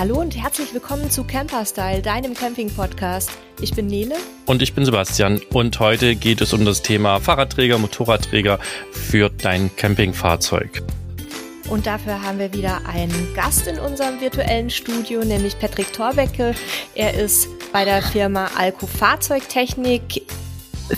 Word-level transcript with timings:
Hallo 0.00 0.18
und 0.18 0.34
herzlich 0.34 0.72
willkommen 0.72 1.10
zu 1.10 1.24
Camperstyle, 1.24 2.00
deinem 2.00 2.32
Camping-Podcast. 2.32 3.30
Ich 3.60 3.74
bin 3.74 3.86
Nele. 3.86 4.14
Und 4.46 4.62
ich 4.62 4.72
bin 4.72 4.86
Sebastian. 4.86 5.42
Und 5.52 5.78
heute 5.78 6.16
geht 6.16 6.40
es 6.40 6.54
um 6.54 6.64
das 6.64 6.80
Thema 6.80 7.20
Fahrradträger, 7.20 7.76
Motorradträger 7.76 8.58
für 8.92 9.28
dein 9.28 9.76
Campingfahrzeug. 9.76 10.82
Und 11.68 11.84
dafür 11.84 12.22
haben 12.22 12.38
wir 12.38 12.54
wieder 12.54 12.80
einen 12.86 13.34
Gast 13.34 13.66
in 13.66 13.78
unserem 13.78 14.22
virtuellen 14.22 14.70
Studio, 14.70 15.22
nämlich 15.22 15.58
Patrick 15.58 15.92
Torbecke. 15.92 16.54
Er 16.94 17.12
ist 17.12 17.50
bei 17.70 17.84
der 17.84 18.00
Firma 18.00 18.48
Alco 18.56 18.86
Fahrzeugtechnik 18.86 20.22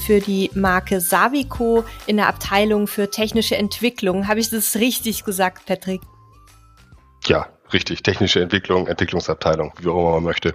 für 0.07 0.21
die 0.21 0.49
Marke 0.55 1.01
Savico 1.01 1.83
in 2.07 2.19
der 2.19 2.29
Abteilung 2.29 2.87
für 2.87 3.11
technische 3.11 3.57
Entwicklung. 3.57 4.29
Habe 4.29 4.39
ich 4.39 4.49
das 4.49 4.77
richtig 4.77 5.25
gesagt, 5.25 5.67
Patrick? 5.67 6.03
Ja, 7.27 7.49
richtig. 7.73 8.03
Technische 8.03 8.41
Entwicklung, 8.41 8.87
Entwicklungsabteilung, 8.87 9.73
wie 9.81 9.89
auch 9.89 9.99
immer 9.99 10.13
man 10.13 10.25
möchte. 10.25 10.55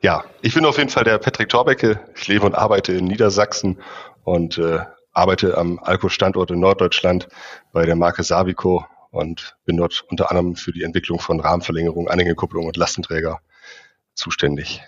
Ja, 0.00 0.24
ich 0.42 0.54
bin 0.54 0.64
auf 0.64 0.78
jeden 0.78 0.90
Fall 0.90 1.04
der 1.04 1.18
Patrick 1.18 1.48
Torbecke. 1.48 2.00
Ich 2.14 2.28
lebe 2.28 2.46
und 2.46 2.54
arbeite 2.54 2.92
in 2.92 3.04
Niedersachsen 3.04 3.80
und 4.24 4.58
äh, 4.58 4.80
arbeite 5.12 5.56
am 5.56 5.78
Alco-Standort 5.78 6.50
in 6.50 6.60
Norddeutschland 6.60 7.28
bei 7.72 7.84
der 7.84 7.96
Marke 7.96 8.22
Savico 8.22 8.84
und 9.10 9.56
bin 9.64 9.76
dort 9.76 10.04
unter 10.08 10.30
anderem 10.30 10.54
für 10.54 10.72
die 10.72 10.82
Entwicklung 10.82 11.18
von 11.18 11.40
Rahmenverlängerung, 11.40 12.08
Anhängekupplung 12.08 12.66
und 12.66 12.76
Lastenträger 12.76 13.40
zuständig. 14.14 14.82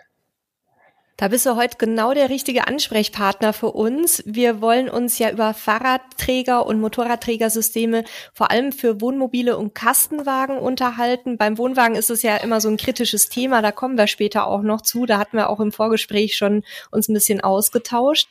Da 1.21 1.29
bist 1.29 1.45
du 1.45 1.55
heute 1.55 1.77
genau 1.77 2.15
der 2.15 2.31
richtige 2.31 2.67
Ansprechpartner 2.67 3.53
für 3.53 3.73
uns. 3.73 4.23
Wir 4.25 4.63
wollen 4.63 4.89
uns 4.89 5.19
ja 5.19 5.31
über 5.31 5.53
Fahrradträger 5.53 6.65
und 6.65 6.81
Motorradträgersysteme 6.81 8.05
vor 8.33 8.51
allem 8.51 8.73
für 8.73 9.03
Wohnmobile 9.03 9.59
und 9.59 9.75
Kastenwagen 9.75 10.57
unterhalten. 10.57 11.37
Beim 11.37 11.59
Wohnwagen 11.59 11.95
ist 11.95 12.09
es 12.09 12.23
ja 12.23 12.39
immer 12.39 12.63
so 12.63 12.71
ein 12.71 12.79
kritisches 12.79 13.29
Thema, 13.29 13.61
da 13.61 13.71
kommen 13.71 13.99
wir 13.99 14.07
später 14.07 14.47
auch 14.47 14.63
noch 14.63 14.81
zu. 14.81 15.05
Da 15.05 15.19
hatten 15.19 15.37
wir 15.37 15.51
auch 15.51 15.61
im 15.61 15.73
Vorgespräch 15.73 16.39
schon 16.39 16.65
uns 16.91 17.11
ein 17.11 17.13
bisschen 17.13 17.43
ausgetauscht. 17.43 18.31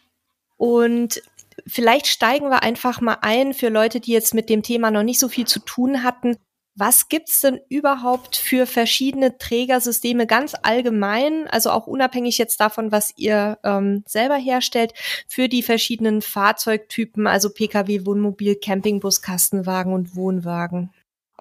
Und 0.58 1.22
vielleicht 1.68 2.08
steigen 2.08 2.50
wir 2.50 2.64
einfach 2.64 3.02
mal 3.02 3.20
ein 3.22 3.54
für 3.54 3.70
Leute, 3.70 4.00
die 4.00 4.14
jetzt 4.14 4.34
mit 4.34 4.50
dem 4.50 4.64
Thema 4.64 4.90
noch 4.90 5.04
nicht 5.04 5.20
so 5.20 5.30
viel 5.30 5.46
zu 5.46 5.60
tun 5.60 6.02
hatten. 6.02 6.38
Was 6.80 7.10
gibt's 7.10 7.42
denn 7.42 7.60
überhaupt 7.68 8.38
für 8.38 8.66
verschiedene 8.66 9.38
Trägersysteme 9.38 10.26
ganz 10.26 10.56
allgemein, 10.62 11.46
also 11.50 11.72
auch 11.72 11.88
unabhängig 11.88 12.38
jetzt 12.38 12.62
davon, 12.62 12.94
was 12.94 13.12
ihr 13.18 13.58
ähm, 13.66 14.06
selber 14.08 14.38
herstellt, 14.38 14.94
für 15.28 15.50
die 15.50 15.62
verschiedenen 15.62 16.22
Fahrzeugtypen, 16.22 17.28
also 17.28 17.50
Pkw, 17.50 18.06
Wohnmobil, 18.06 18.56
Campingbus, 18.56 19.22
Kastenwagen 19.22 19.92
und 19.92 20.16
Wohnwagen? 20.16 20.94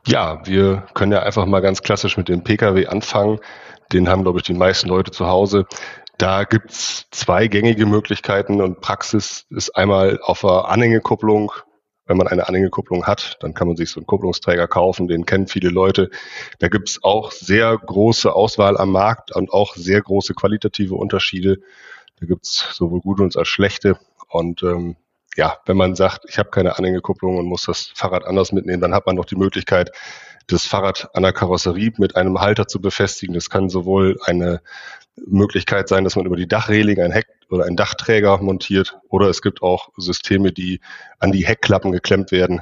Ja, 0.08 0.44
wir 0.44 0.88
können 0.94 1.12
ja 1.12 1.22
einfach 1.22 1.46
mal 1.46 1.60
ganz 1.60 1.82
klassisch 1.82 2.16
mit 2.16 2.28
dem 2.28 2.42
Pkw 2.42 2.88
anfangen. 2.88 3.38
Den 3.92 4.08
haben, 4.08 4.24
glaube 4.24 4.40
ich, 4.40 4.44
die 4.44 4.54
meisten 4.54 4.88
Leute 4.88 5.12
zu 5.12 5.28
Hause. 5.28 5.66
Da 6.16 6.42
gibt's 6.42 7.06
zwei 7.12 7.46
gängige 7.46 7.86
Möglichkeiten 7.86 8.60
und 8.60 8.80
Praxis 8.80 9.46
ist 9.50 9.76
einmal 9.76 10.18
auf 10.20 10.40
der 10.40 10.64
Anhängekupplung 10.64 11.52
wenn 12.08 12.16
man 12.16 12.26
eine 12.26 12.48
Anhängekupplung 12.48 13.06
hat, 13.06 13.36
dann 13.40 13.54
kann 13.54 13.68
man 13.68 13.76
sich 13.76 13.90
so 13.90 14.00
einen 14.00 14.06
Kupplungsträger 14.06 14.66
kaufen, 14.66 15.06
den 15.06 15.26
kennen 15.26 15.46
viele 15.46 15.68
Leute. 15.68 16.10
Da 16.58 16.68
gibt 16.68 16.88
es 16.88 17.04
auch 17.04 17.30
sehr 17.30 17.76
große 17.76 18.32
Auswahl 18.32 18.76
am 18.78 18.90
Markt 18.90 19.36
und 19.36 19.52
auch 19.52 19.76
sehr 19.76 20.00
große 20.00 20.34
qualitative 20.34 20.94
Unterschiede. 20.94 21.58
Da 22.18 22.26
gibt 22.26 22.46
es 22.46 22.66
sowohl 22.72 23.00
gute 23.00 23.22
als 23.22 23.36
auch 23.36 23.44
schlechte. 23.44 23.98
Und 24.28 24.62
ähm, 24.62 24.96
ja, 25.36 25.58
wenn 25.66 25.76
man 25.76 25.94
sagt, 25.94 26.24
ich 26.28 26.38
habe 26.38 26.50
keine 26.50 26.78
Anhängekupplung 26.78 27.36
und 27.36 27.46
muss 27.46 27.62
das 27.62 27.92
Fahrrad 27.94 28.24
anders 28.24 28.52
mitnehmen, 28.52 28.80
dann 28.80 28.94
hat 28.94 29.06
man 29.06 29.14
noch 29.14 29.26
die 29.26 29.36
Möglichkeit, 29.36 29.92
das 30.48 30.64
Fahrrad 30.66 31.08
an 31.14 31.22
der 31.22 31.32
Karosserie 31.32 31.92
mit 31.98 32.16
einem 32.16 32.40
Halter 32.40 32.66
zu 32.66 32.80
befestigen. 32.80 33.34
Das 33.34 33.50
kann 33.50 33.68
sowohl 33.68 34.18
eine 34.24 34.60
Möglichkeit 35.26 35.88
sein, 35.88 36.04
dass 36.04 36.16
man 36.16 36.26
über 36.26 36.36
die 36.36 36.48
Dachreling 36.48 37.00
ein 37.00 37.12
Heck 37.12 37.28
oder 37.50 37.64
einen 37.64 37.76
Dachträger 37.76 38.38
montiert 38.38 38.98
oder 39.08 39.28
es 39.28 39.42
gibt 39.42 39.62
auch 39.62 39.90
Systeme, 39.96 40.52
die 40.52 40.80
an 41.18 41.32
die 41.32 41.46
Heckklappen 41.46 41.92
geklemmt 41.92 42.32
werden. 42.32 42.60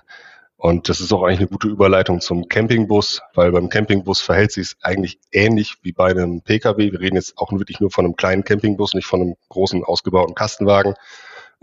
Und 0.58 0.88
das 0.88 1.00
ist 1.00 1.12
auch 1.12 1.22
eigentlich 1.22 1.40
eine 1.40 1.48
gute 1.48 1.68
Überleitung 1.68 2.20
zum 2.20 2.48
Campingbus, 2.48 3.20
weil 3.34 3.52
beim 3.52 3.68
Campingbus 3.68 4.22
verhält 4.22 4.52
sich 4.52 4.68
es 4.68 4.76
eigentlich 4.82 5.20
ähnlich 5.30 5.76
wie 5.82 5.92
bei 5.92 6.10
einem 6.10 6.40
Pkw. 6.40 6.92
Wir 6.92 7.00
reden 7.00 7.16
jetzt 7.16 7.36
auch 7.36 7.52
wirklich 7.52 7.78
nur 7.78 7.90
von 7.90 8.04
einem 8.04 8.16
kleinen 8.16 8.42
Campingbus, 8.42 8.94
nicht 8.94 9.06
von 9.06 9.20
einem 9.20 9.34
großen 9.50 9.84
ausgebauten 9.84 10.34
Kastenwagen. 10.34 10.94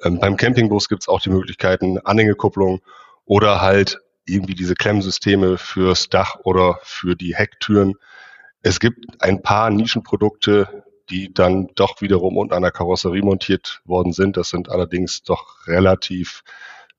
Ähm, 0.03 0.19
beim 0.19 0.37
Campingbus 0.37 0.89
gibt 0.89 1.03
es 1.03 1.07
auch 1.07 1.21
die 1.21 1.31
Möglichkeiten 1.31 1.97
Anhängekupplung 1.97 2.81
oder 3.25 3.61
halt 3.61 3.99
irgendwie 4.25 4.55
diese 4.55 4.75
Klemmsysteme 4.75 5.57
fürs 5.57 6.09
Dach 6.09 6.35
oder 6.43 6.79
für 6.83 7.15
die 7.15 7.35
Hecktüren. 7.35 7.95
Es 8.61 8.79
gibt 8.79 9.21
ein 9.21 9.41
paar 9.41 9.69
Nischenprodukte, 9.69 10.85
die 11.09 11.33
dann 11.33 11.67
doch 11.75 12.01
wiederum 12.01 12.37
unter 12.37 12.55
einer 12.55 12.71
Karosserie 12.71 13.21
montiert 13.21 13.81
worden 13.85 14.13
sind. 14.13 14.37
Das 14.37 14.49
sind 14.49 14.69
allerdings 14.69 15.23
doch 15.23 15.67
relativ 15.67 16.43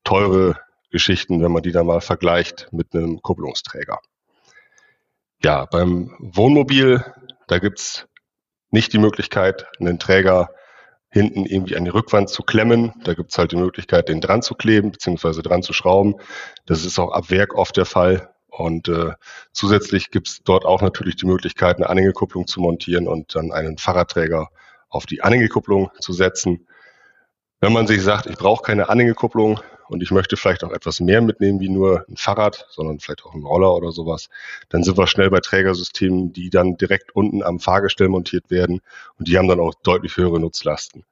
teure 0.04 0.60
Geschichten, 0.90 1.42
wenn 1.42 1.52
man 1.52 1.62
die 1.62 1.72
dann 1.72 1.86
mal 1.86 2.00
vergleicht 2.00 2.68
mit 2.70 2.94
einem 2.94 3.22
Kupplungsträger. 3.22 4.00
Ja, 5.42 5.64
beim 5.66 6.14
Wohnmobil, 6.18 7.04
da 7.48 7.58
gibt's 7.58 8.06
nicht 8.70 8.92
die 8.92 8.98
Möglichkeit, 8.98 9.66
einen 9.80 9.98
Träger 9.98 10.50
hinten 11.14 11.46
irgendwie 11.46 11.76
an 11.76 11.84
die 11.84 11.92
Rückwand 11.92 12.28
zu 12.28 12.42
klemmen. 12.42 12.92
Da 13.04 13.14
gibt's 13.14 13.38
halt 13.38 13.52
die 13.52 13.56
Möglichkeit, 13.56 14.08
den 14.08 14.20
dran 14.20 14.42
zu 14.42 14.56
kleben 14.56 14.90
bzw. 14.90 15.42
dran 15.42 15.62
zu 15.62 15.72
schrauben. 15.72 16.16
Das 16.66 16.84
ist 16.84 16.98
auch 16.98 17.12
ab 17.12 17.30
Werk 17.30 17.54
oft 17.54 17.76
der 17.76 17.84
Fall. 17.84 18.34
Und 18.48 18.88
äh, 18.88 19.12
zusätzlich 19.52 20.10
gibt's 20.10 20.42
dort 20.44 20.64
auch 20.64 20.82
natürlich 20.82 21.14
die 21.14 21.26
Möglichkeit, 21.26 21.76
eine 21.76 21.88
Anhängekupplung 21.88 22.48
zu 22.48 22.60
montieren 22.60 23.06
und 23.06 23.36
dann 23.36 23.52
einen 23.52 23.78
Fahrradträger 23.78 24.48
auf 24.88 25.06
die 25.06 25.22
Anhängekupplung 25.22 25.90
zu 26.00 26.12
setzen. 26.12 26.66
Wenn 27.60 27.72
man 27.72 27.86
sich 27.86 28.02
sagt, 28.02 28.26
ich 28.26 28.36
brauche 28.36 28.64
keine 28.64 28.88
Anhängekupplung 28.88 29.60
und 29.88 30.02
ich 30.02 30.10
möchte 30.10 30.36
vielleicht 30.36 30.64
auch 30.64 30.72
etwas 30.72 31.00
mehr 31.00 31.20
mitnehmen 31.20 31.60
wie 31.60 31.68
nur 31.68 32.04
ein 32.08 32.16
Fahrrad, 32.16 32.66
sondern 32.70 33.00
vielleicht 33.00 33.24
auch 33.24 33.34
einen 33.34 33.44
Roller 33.44 33.74
oder 33.74 33.92
sowas, 33.92 34.28
dann 34.68 34.82
sind 34.82 34.98
wir 34.98 35.06
schnell 35.06 35.30
bei 35.30 35.40
Trägersystemen, 35.40 36.32
die 36.32 36.50
dann 36.50 36.76
direkt 36.76 37.14
unten 37.14 37.42
am 37.42 37.60
Fahrgestell 37.60 38.08
montiert 38.08 38.50
werden 38.50 38.80
und 39.18 39.28
die 39.28 39.38
haben 39.38 39.48
dann 39.48 39.60
auch 39.60 39.74
deutlich 39.82 40.16
höhere 40.16 40.40
Nutzlasten. 40.40 41.04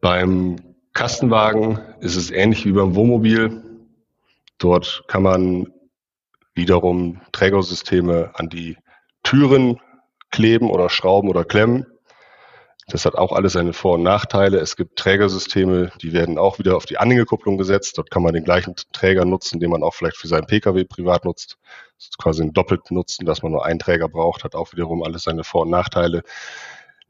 Beim 0.00 0.56
Kastenwagen 0.92 1.78
ist 2.00 2.16
es 2.16 2.30
ähnlich 2.30 2.64
wie 2.66 2.72
beim 2.72 2.94
Wohnmobil. 2.94 3.62
Dort 4.58 5.04
kann 5.06 5.22
man 5.22 5.72
wiederum 6.54 7.20
Trägersysteme 7.32 8.32
an 8.34 8.48
die 8.48 8.76
Türen 9.22 9.80
kleben 10.30 10.70
oder 10.70 10.90
schrauben 10.90 11.28
oder 11.28 11.44
klemmen. 11.44 11.86
Das 12.90 13.04
hat 13.04 13.16
auch 13.16 13.32
alles 13.32 13.52
seine 13.52 13.74
Vor- 13.74 13.96
und 13.96 14.02
Nachteile. 14.02 14.58
Es 14.58 14.74
gibt 14.74 14.98
Trägersysteme, 14.98 15.92
die 16.00 16.14
werden 16.14 16.38
auch 16.38 16.58
wieder 16.58 16.74
auf 16.74 16.86
die 16.86 16.96
Anhängekupplung 16.96 17.58
gesetzt. 17.58 17.98
Dort 17.98 18.10
kann 18.10 18.22
man 18.22 18.32
den 18.32 18.44
gleichen 18.44 18.74
Träger 18.92 19.26
nutzen, 19.26 19.60
den 19.60 19.70
man 19.70 19.82
auch 19.82 19.94
vielleicht 19.94 20.16
für 20.16 20.28
seinen 20.28 20.46
Pkw 20.46 20.84
privat 20.84 21.26
nutzt. 21.26 21.58
Das 21.98 22.06
ist 22.06 22.18
quasi 22.18 22.42
ein 22.42 22.54
doppelten 22.54 22.94
Nutzen, 22.96 23.26
dass 23.26 23.42
man 23.42 23.52
nur 23.52 23.64
einen 23.66 23.78
Träger 23.78 24.08
braucht, 24.08 24.42
hat 24.42 24.54
auch 24.54 24.72
wiederum 24.72 25.02
alles 25.02 25.24
seine 25.24 25.44
Vor- 25.44 25.62
und 25.62 25.70
Nachteile. 25.70 26.22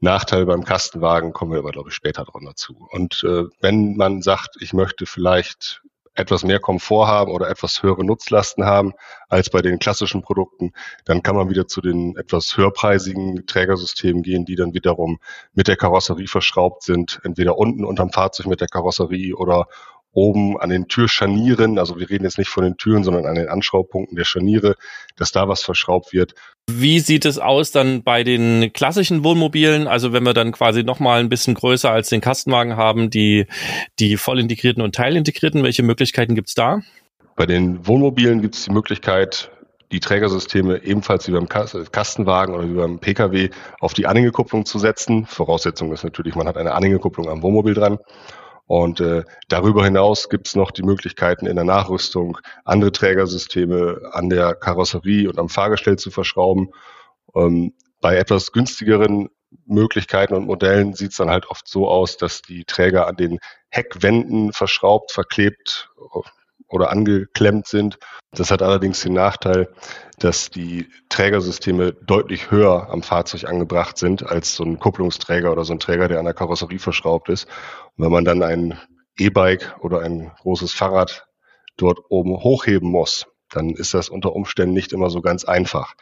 Nachteil 0.01 0.45
beim 0.45 0.65
Kastenwagen 0.65 1.31
kommen 1.31 1.51
wir 1.51 1.59
aber, 1.59 1.71
glaube 1.71 1.89
ich, 1.89 1.95
später 1.95 2.25
dran 2.25 2.45
dazu. 2.45 2.87
Und 2.91 3.23
äh, 3.23 3.45
wenn 3.61 3.95
man 3.95 4.21
sagt, 4.21 4.57
ich 4.59 4.73
möchte 4.73 5.05
vielleicht 5.05 5.81
etwas 6.19 6.43
mehr 6.43 6.59
Komfort 6.59 7.07
haben 7.07 7.31
oder 7.31 7.49
etwas 7.49 7.81
höhere 7.81 8.03
Nutzlasten 8.03 8.65
haben 8.65 8.93
als 9.29 9.49
bei 9.49 9.61
den 9.61 9.79
klassischen 9.79 10.21
Produkten, 10.21 10.73
dann 11.05 11.23
kann 11.23 11.35
man 11.35 11.49
wieder 11.49 11.67
zu 11.67 11.81
den 11.81 12.15
etwas 12.17 12.57
höherpreisigen 12.57 13.45
Trägersystemen 13.47 14.21
gehen, 14.21 14.45
die 14.45 14.55
dann 14.55 14.73
wiederum 14.73 15.19
mit 15.53 15.67
der 15.67 15.77
Karosserie 15.77 16.27
verschraubt 16.27 16.83
sind, 16.83 17.19
entweder 17.23 17.57
unten 17.57 17.85
unterm 17.85 18.11
Fahrzeug 18.11 18.47
mit 18.47 18.61
der 18.61 18.67
Karosserie 18.67 19.35
oder 19.35 19.67
oben 20.11 20.59
an 20.59 20.69
den 20.69 20.87
Türscharnieren, 20.87 21.77
also 21.77 21.99
wir 21.99 22.09
reden 22.09 22.23
jetzt 22.23 22.37
nicht 22.37 22.49
von 22.49 22.63
den 22.63 22.77
Türen, 22.77 23.03
sondern 23.03 23.25
an 23.25 23.35
den 23.35 23.47
Anschraubpunkten 23.47 24.15
der 24.15 24.25
Scharniere, 24.25 24.75
dass 25.15 25.31
da 25.31 25.47
was 25.47 25.61
verschraubt 25.61 26.13
wird. 26.13 26.33
Wie 26.69 26.99
sieht 26.99 27.25
es 27.25 27.39
aus 27.39 27.71
dann 27.71 28.03
bei 28.03 28.23
den 28.23 28.73
klassischen 28.73 29.23
Wohnmobilen? 29.23 29.87
Also 29.87 30.13
wenn 30.13 30.23
wir 30.23 30.33
dann 30.33 30.51
quasi 30.51 30.83
nochmal 30.83 31.19
ein 31.19 31.29
bisschen 31.29 31.53
größer 31.53 31.91
als 31.91 32.09
den 32.09 32.21
Kastenwagen 32.21 32.75
haben, 32.75 33.09
die, 33.09 33.45
die 33.99 34.17
voll 34.17 34.39
integrierten 34.39 34.81
und 34.81 34.95
teilintegrierten, 34.95 35.63
welche 35.63 35.83
Möglichkeiten 35.83 36.35
gibt's 36.35 36.55
da? 36.55 36.81
Bei 37.35 37.45
den 37.45 37.87
Wohnmobilen 37.87 38.41
gibt 38.41 38.55
es 38.55 38.65
die 38.65 38.71
Möglichkeit, 38.71 39.51
die 39.91 39.99
Trägersysteme 39.99 40.83
ebenfalls 40.83 41.27
wie 41.27 41.31
beim 41.31 41.47
Kastenwagen 41.47 42.53
oder 42.53 42.69
wie 42.69 42.75
beim 42.75 42.99
Pkw 42.99 43.49
auf 43.79 43.93
die 43.93 44.05
Anhängekupplung 44.05 44.65
zu 44.65 44.77
setzen. 44.77 45.25
Voraussetzung 45.25 45.91
ist 45.91 46.03
natürlich, 46.03 46.35
man 46.35 46.47
hat 46.47 46.57
eine 46.57 46.73
Anhängekupplung 46.73 47.29
am 47.29 47.41
Wohnmobil 47.41 47.73
dran. 47.73 47.97
Und 48.69 49.01
äh, 49.01 49.23
darüber 49.47 49.83
hinaus 49.83 50.29
gibt 50.29 50.47
es 50.47 50.55
noch 50.55 50.69
die 50.69 50.83
Möglichkeiten 50.83 51.47
in 51.47 51.55
der 51.55 51.65
Nachrüstung, 51.65 52.37
andere 52.65 52.91
Trägersysteme 52.91 54.11
an 54.11 54.29
der 54.29 54.53
Karosserie 54.53 55.27
und 55.27 55.39
am 55.39 55.49
Fahrgestell 55.49 55.97
zu 55.97 56.11
verschrauben. 56.11 56.69
Ähm, 57.33 57.73
bei 57.99 58.15
etwas 58.15 58.51
günstigeren 58.51 59.29
Möglichkeiten 59.65 60.35
und 60.35 60.45
Modellen 60.45 60.93
sieht 60.93 61.09
es 61.09 61.17
dann 61.17 61.31
halt 61.31 61.49
oft 61.49 61.67
so 61.67 61.87
aus, 61.89 62.17
dass 62.17 62.43
die 62.43 62.63
Träger 62.63 63.07
an 63.07 63.15
den 63.15 63.39
Heckwänden 63.69 64.53
verschraubt, 64.53 65.13
verklebt 65.13 65.89
oder 66.69 66.91
angeklemmt 66.91 67.67
sind. 67.67 67.97
Das 68.31 68.51
hat 68.51 68.61
allerdings 68.61 69.01
den 69.01 69.13
Nachteil, 69.13 69.69
dass 70.19 70.49
die 70.49 70.87
Trägersysteme 71.09 71.93
deutlich 71.93 72.51
höher 72.51 72.89
am 72.89 73.01
Fahrzeug 73.01 73.45
angebracht 73.45 73.97
sind 73.97 74.25
als 74.25 74.55
so 74.55 74.63
ein 74.63 74.79
Kupplungsträger 74.79 75.51
oder 75.51 75.65
so 75.65 75.73
ein 75.73 75.79
Träger, 75.79 76.07
der 76.07 76.19
an 76.19 76.25
der 76.25 76.33
Karosserie 76.33 76.79
verschraubt 76.79 77.29
ist. 77.29 77.45
Und 77.97 78.05
wenn 78.05 78.11
man 78.11 78.25
dann 78.25 78.43
ein 78.43 78.79
E-Bike 79.17 79.75
oder 79.81 80.01
ein 80.01 80.31
großes 80.41 80.73
Fahrrad 80.73 81.27
dort 81.77 81.99
oben 82.09 82.37
hochheben 82.37 82.89
muss, 82.89 83.25
dann 83.49 83.71
ist 83.71 83.93
das 83.93 84.09
unter 84.09 84.33
Umständen 84.33 84.73
nicht 84.73 84.93
immer 84.93 85.09
so 85.09 85.21
ganz 85.21 85.45
einfach. 85.45 85.95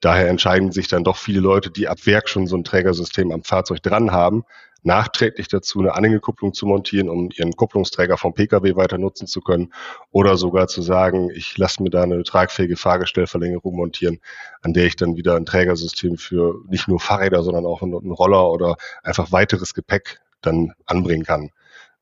Daher 0.00 0.28
entscheiden 0.28 0.72
sich 0.72 0.88
dann 0.88 1.04
doch 1.04 1.16
viele 1.16 1.40
Leute, 1.40 1.70
die 1.70 1.88
ab 1.88 1.98
Werk 2.04 2.28
schon 2.28 2.46
so 2.46 2.56
ein 2.56 2.64
Trägersystem 2.64 3.30
am 3.30 3.44
Fahrzeug 3.44 3.82
dran 3.82 4.12
haben, 4.12 4.44
nachträglich 4.82 5.48
dazu 5.48 5.80
eine 5.80 5.94
Anhängekupplung 5.94 6.54
zu 6.54 6.66
montieren, 6.66 7.08
um 7.08 7.30
ihren 7.32 7.54
Kupplungsträger 7.54 8.18
vom 8.18 8.34
Pkw 8.34 8.76
weiter 8.76 8.98
nutzen 8.98 9.26
zu 9.26 9.40
können 9.40 9.72
oder 10.10 10.36
sogar 10.36 10.66
zu 10.68 10.82
sagen, 10.82 11.30
ich 11.30 11.56
lasse 11.56 11.82
mir 11.82 11.90
da 11.90 12.02
eine 12.02 12.22
tragfähige 12.24 12.76
Fahrgestellverlängerung 12.76 13.76
montieren, 13.76 14.20
an 14.60 14.72
der 14.72 14.86
ich 14.86 14.96
dann 14.96 15.16
wieder 15.16 15.36
ein 15.36 15.46
Trägersystem 15.46 16.16
für 16.18 16.60
nicht 16.68 16.88
nur 16.88 17.00
Fahrräder, 17.00 17.42
sondern 17.42 17.66
auch 17.66 17.82
einen 17.82 18.10
Roller 18.10 18.50
oder 18.50 18.76
einfach 19.02 19.30
weiteres 19.32 19.74
Gepäck 19.74 20.20
dann 20.40 20.72
anbringen 20.86 21.24
kann. 21.24 21.50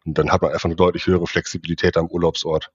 Und 0.07 0.17
dann 0.17 0.33
hat 0.33 0.41
man 0.41 0.53
einfach 0.53 0.65
eine 0.65 0.77
deutlich 0.77 1.07
höhere 1.07 1.27
Flexibilität 1.27 1.97
am 1.97 2.07
Urlaubsort. 2.07 2.71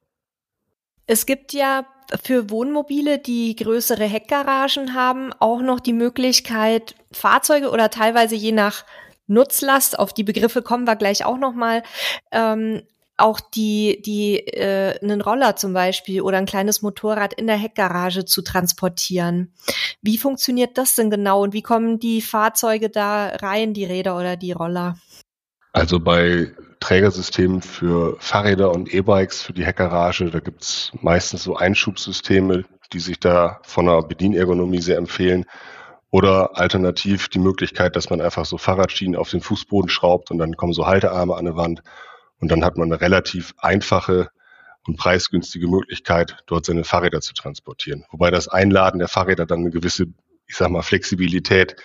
Es 1.08 1.26
gibt 1.26 1.54
ja 1.54 1.86
für 2.24 2.50
Wohnmobile, 2.50 3.20
die 3.20 3.56
größere 3.56 4.06
Heckgaragen 4.06 4.94
haben, 4.94 5.34
auch 5.40 5.62
noch 5.62 5.80
die 5.80 5.94
Möglichkeit, 5.94 6.96
Fahrzeuge 7.12 7.72
oder 7.72 7.90
teilweise 7.90 8.36
je 8.36 8.52
nach 8.52 8.86
Nutzlast, 9.28 9.98
auf 9.98 10.14
die 10.14 10.24
Begriffe 10.24 10.62
kommen 10.62 10.86
wir 10.86 10.96
gleich 10.96 11.26
auch 11.26 11.38
nochmal, 11.38 11.84
ähm, 12.32 12.84
auch 13.18 13.40
die, 13.40 14.02
die 14.06 14.40
äh, 14.40 15.00
einen 15.02 15.22
Roller 15.22 15.56
zum 15.56 15.74
Beispiel 15.74 16.22
oder 16.22 16.38
ein 16.38 16.46
kleines 16.46 16.82
Motorrad 16.82 17.34
in 17.34 17.48
der 17.48 17.56
Heckgarage 17.56 18.26
zu 18.26 18.42
transportieren. 18.42 19.54
Wie 20.02 20.18
funktioniert 20.18 20.78
das 20.78 20.96
denn 20.96 21.10
genau 21.10 21.44
und 21.44 21.54
wie 21.54 21.62
kommen 21.62 22.00
die 22.00 22.22
Fahrzeuge 22.22 22.90
da 22.90 23.28
rein, 23.42 23.74
die 23.74 23.86
Räder 23.86 24.18
oder 24.18 24.36
die 24.36 24.52
Roller? 24.52 24.98
Also 25.72 26.00
bei 26.00 26.52
Trägersystemen 26.80 27.62
für 27.62 28.18
Fahrräder 28.20 28.72
und 28.72 28.94
E-Bikes 28.94 29.42
für 29.42 29.54
die 29.54 29.66
Heckgarage, 29.66 30.30
da 30.30 30.40
gibt's 30.40 30.92
meistens 31.02 31.44
so 31.44 31.56
Einschubsysteme, 31.56 32.66
die 32.94 33.00
sich 33.00 33.20
da 33.20 33.60
von 33.64 33.86
der 33.86 34.02
Bedienergonomie 34.04 34.82
sehr 34.82 34.98
empfehlen. 34.98 35.46
Oder 36.12 36.58
alternativ 36.58 37.28
die 37.28 37.40
Möglichkeit, 37.40 37.96
dass 37.96 38.10
man 38.10 38.22
einfach 38.22 38.46
so 38.46 38.58
Fahrradschienen 38.58 39.16
auf 39.16 39.30
den 39.30 39.42
Fußboden 39.42 39.90
schraubt 39.90 40.32
und 40.32 40.38
dann 40.38 40.56
kommen 40.56 40.74
so 40.74 40.86
Haltearme 40.86 41.36
an 41.36 41.46
die 41.46 41.56
Wand. 41.56 41.82
Und 42.40 42.52
dann 42.52 42.64
hat 42.64 42.78
man 42.78 42.92
eine 42.92 43.02
relativ 43.02 43.54
einfache 43.58 44.30
und 44.88 44.98
preisgünstige 44.98 45.68
Möglichkeit, 45.68 46.38
dort 46.46 46.66
seine 46.66 46.84
Fahrräder 46.84 47.22
zu 47.22 47.34
transportieren. 47.34 48.06
Wobei 48.12 48.32
das 48.32 48.48
Einladen 48.48 49.00
der 49.00 49.08
Fahrräder 49.08 49.46
dann 49.46 49.60
eine 49.60 49.72
gewisse, 49.72 50.06
ich 50.48 50.56
sag 50.56 50.70
mal, 50.70 50.84
Flexibilität 50.84 51.76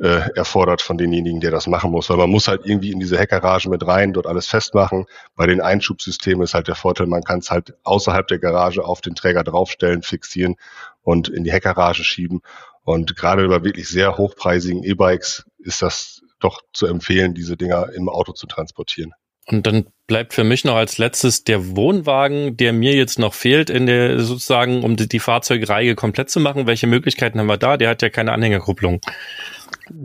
äh, 0.00 0.30
erfordert 0.34 0.80
von 0.80 0.96
denjenigen, 0.96 1.40
der 1.40 1.50
das 1.50 1.66
machen 1.66 1.90
muss. 1.90 2.08
Weil 2.08 2.16
man 2.16 2.30
muss 2.30 2.48
halt 2.48 2.62
irgendwie 2.64 2.90
in 2.90 3.00
diese 3.00 3.18
Heckgarage 3.18 3.68
mit 3.68 3.86
rein, 3.86 4.12
dort 4.12 4.26
alles 4.26 4.46
festmachen. 4.46 5.06
Bei 5.36 5.46
den 5.46 5.60
Einschubsystemen 5.60 6.42
ist 6.42 6.54
halt 6.54 6.68
der 6.68 6.74
Vorteil, 6.74 7.06
man 7.06 7.22
kann 7.22 7.40
es 7.40 7.50
halt 7.50 7.74
außerhalb 7.84 8.26
der 8.26 8.38
Garage 8.38 8.84
auf 8.84 9.00
den 9.00 9.14
Träger 9.14 9.44
draufstellen, 9.44 10.02
fixieren 10.02 10.56
und 11.02 11.28
in 11.28 11.44
die 11.44 11.52
Heckgarage 11.52 12.02
schieben. 12.02 12.40
Und 12.84 13.16
gerade 13.16 13.46
bei 13.48 13.62
wirklich 13.62 13.88
sehr 13.88 14.16
hochpreisigen 14.16 14.82
E-Bikes 14.82 15.44
ist 15.58 15.82
das 15.82 16.22
doch 16.40 16.62
zu 16.72 16.86
empfehlen, 16.86 17.34
diese 17.34 17.56
Dinger 17.56 17.92
im 17.92 18.08
Auto 18.08 18.32
zu 18.32 18.46
transportieren. 18.46 19.12
Und 19.46 19.66
dann 19.66 19.86
bleibt 20.06 20.32
für 20.32 20.44
mich 20.44 20.64
noch 20.64 20.76
als 20.76 20.98
letztes 20.98 21.44
der 21.44 21.76
Wohnwagen, 21.76 22.56
der 22.56 22.72
mir 22.72 22.94
jetzt 22.94 23.18
noch 23.18 23.34
fehlt, 23.34 23.68
in 23.68 23.86
der 23.86 24.20
sozusagen, 24.20 24.82
um 24.84 24.96
die, 24.96 25.08
die 25.08 25.18
Fahrzeugreihe 25.18 25.94
komplett 25.94 26.30
zu 26.30 26.40
machen. 26.40 26.66
Welche 26.66 26.86
Möglichkeiten 26.86 27.38
haben 27.38 27.46
wir 27.46 27.56
da? 27.56 27.76
Der 27.76 27.88
hat 27.88 28.02
ja 28.02 28.10
keine 28.10 28.32
Anhängerkupplung. 28.32 29.00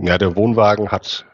Ja, 0.01 0.17
der 0.17 0.35
Wohnwagen 0.35 0.89
hat 0.89 1.25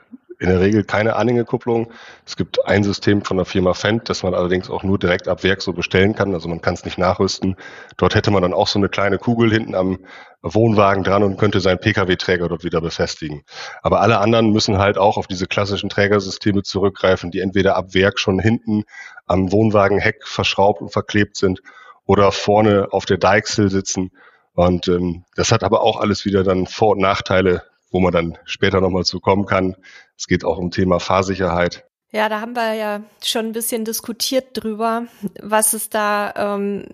in 0.42 0.50
der 0.50 0.60
Regel 0.60 0.84
keine 0.84 1.18
Anhängekupplung. 1.18 1.92
Es 2.26 2.36
gibt 2.36 2.66
ein 2.66 2.84
System 2.84 3.24
von 3.24 3.38
der 3.38 3.46
Firma 3.46 3.76
Fendt, 3.76 4.10
das 4.10 4.24
man 4.24 4.34
allerdings 4.34 4.72
auch 4.72 4.82
nur 4.82 4.98
direkt 4.98 5.28
ab 5.28 5.44
Werk 5.44 5.62
so 5.62 5.72
bestellen 5.72 6.16
kann. 6.16 6.34
Also 6.34 6.50
man 6.50 6.62
kann 6.62 6.74
es 6.74 6.84
nicht 6.84 6.98
nachrüsten. 6.98 7.56
Dort 7.98 8.16
hätte 8.16 8.32
man 8.32 8.42
dann 8.42 8.54
auch 8.54 8.68
so 8.68 8.80
eine 8.80 8.90
kleine 8.90 9.20
Kugel 9.20 9.52
hinten 9.52 9.76
am 9.76 10.00
Wohnwagen 10.42 11.04
dran 11.04 11.22
und 11.22 11.38
könnte 11.38 11.60
seinen 11.60 11.78
Pkw-Träger 11.78 12.50
dort 12.50 12.64
wieder 12.64 12.82
befestigen. 12.82 13.44
Aber 13.84 14.02
alle 14.02 14.18
anderen 14.18 14.50
müssen 14.50 14.80
halt 14.80 14.98
auch 14.98 15.18
auf 15.18 15.28
diese 15.28 15.46
klassischen 15.46 15.90
Trägersysteme 15.90 16.64
zurückgreifen, 16.64 17.30
die 17.30 17.40
entweder 17.40 17.76
ab 17.76 17.94
Werk 17.94 18.18
schon 18.18 18.40
hinten 18.40 18.86
am 19.28 19.52
Wohnwagenheck 19.52 20.26
verschraubt 20.28 20.82
und 20.82 20.92
verklebt 20.92 21.38
sind 21.38 21.62
oder 22.08 22.32
vorne 22.32 22.88
auf 22.90 23.06
der 23.06 23.20
Deichsel 23.20 23.70
sitzen. 23.70 24.10
Und 24.54 24.88
ähm, 24.88 25.24
das 25.36 25.52
hat 25.52 25.64
aber 25.64 25.82
auch 25.82 26.00
alles 26.00 26.26
wieder 26.26 26.44
dann 26.44 26.66
Vor- 26.66 26.94
und 26.94 27.00
Nachteile, 27.00 27.62
wo 27.92 28.00
man 28.00 28.12
dann 28.12 28.38
später 28.46 28.82
nochmal 28.82 29.04
zu 29.04 29.20
kommen 29.20 29.46
kann. 29.46 29.76
Es 30.18 30.28
geht 30.28 30.44
auch 30.44 30.58
um 30.58 30.72
Thema 30.72 31.00
Fahrsicherheit. 31.00 31.86
Ja, 32.12 32.28
da 32.28 32.42
haben 32.42 32.56
wir 32.56 32.74
ja 32.74 33.04
schon 33.24 33.48
ein 33.48 33.52
bisschen 33.54 33.86
diskutiert 33.86 34.48
drüber, 34.54 35.06
was 35.42 35.74
es 35.74 35.90
da 35.90 36.34
ähm, 36.36 36.88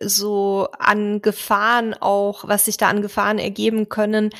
so 0.00 0.68
an 0.78 1.22
Gefahren 1.22 1.94
auch, 1.94 2.46
was 2.46 2.66
sich 2.66 2.76
da 2.76 2.88
an 2.88 3.02
Gefahren 3.02 3.38
ergeben 3.38 3.88
können, 3.88 4.30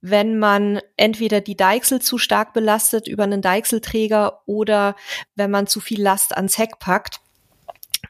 wenn 0.00 0.38
man 0.38 0.80
entweder 0.96 1.40
die 1.40 1.56
Deichsel 1.56 2.00
zu 2.00 2.18
stark 2.18 2.52
belastet 2.52 3.08
über 3.08 3.24
einen 3.24 3.42
Deichselträger 3.42 4.42
oder 4.46 4.94
wenn 5.34 5.50
man 5.50 5.66
zu 5.66 5.80
viel 5.80 6.02
Last 6.02 6.36
ans 6.36 6.58
Heck 6.58 6.78
packt. 6.78 7.20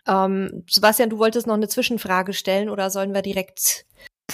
Ähm, 0.07 0.65
Sebastian, 0.69 1.11
du 1.11 1.19
wolltest 1.19 1.47
noch 1.47 1.55
eine 1.55 1.69
Zwischenfrage 1.69 2.33
stellen 2.33 2.69
oder 2.69 2.91
sollen 2.91 3.15
wir 3.15 3.23
direkt 3.23 3.87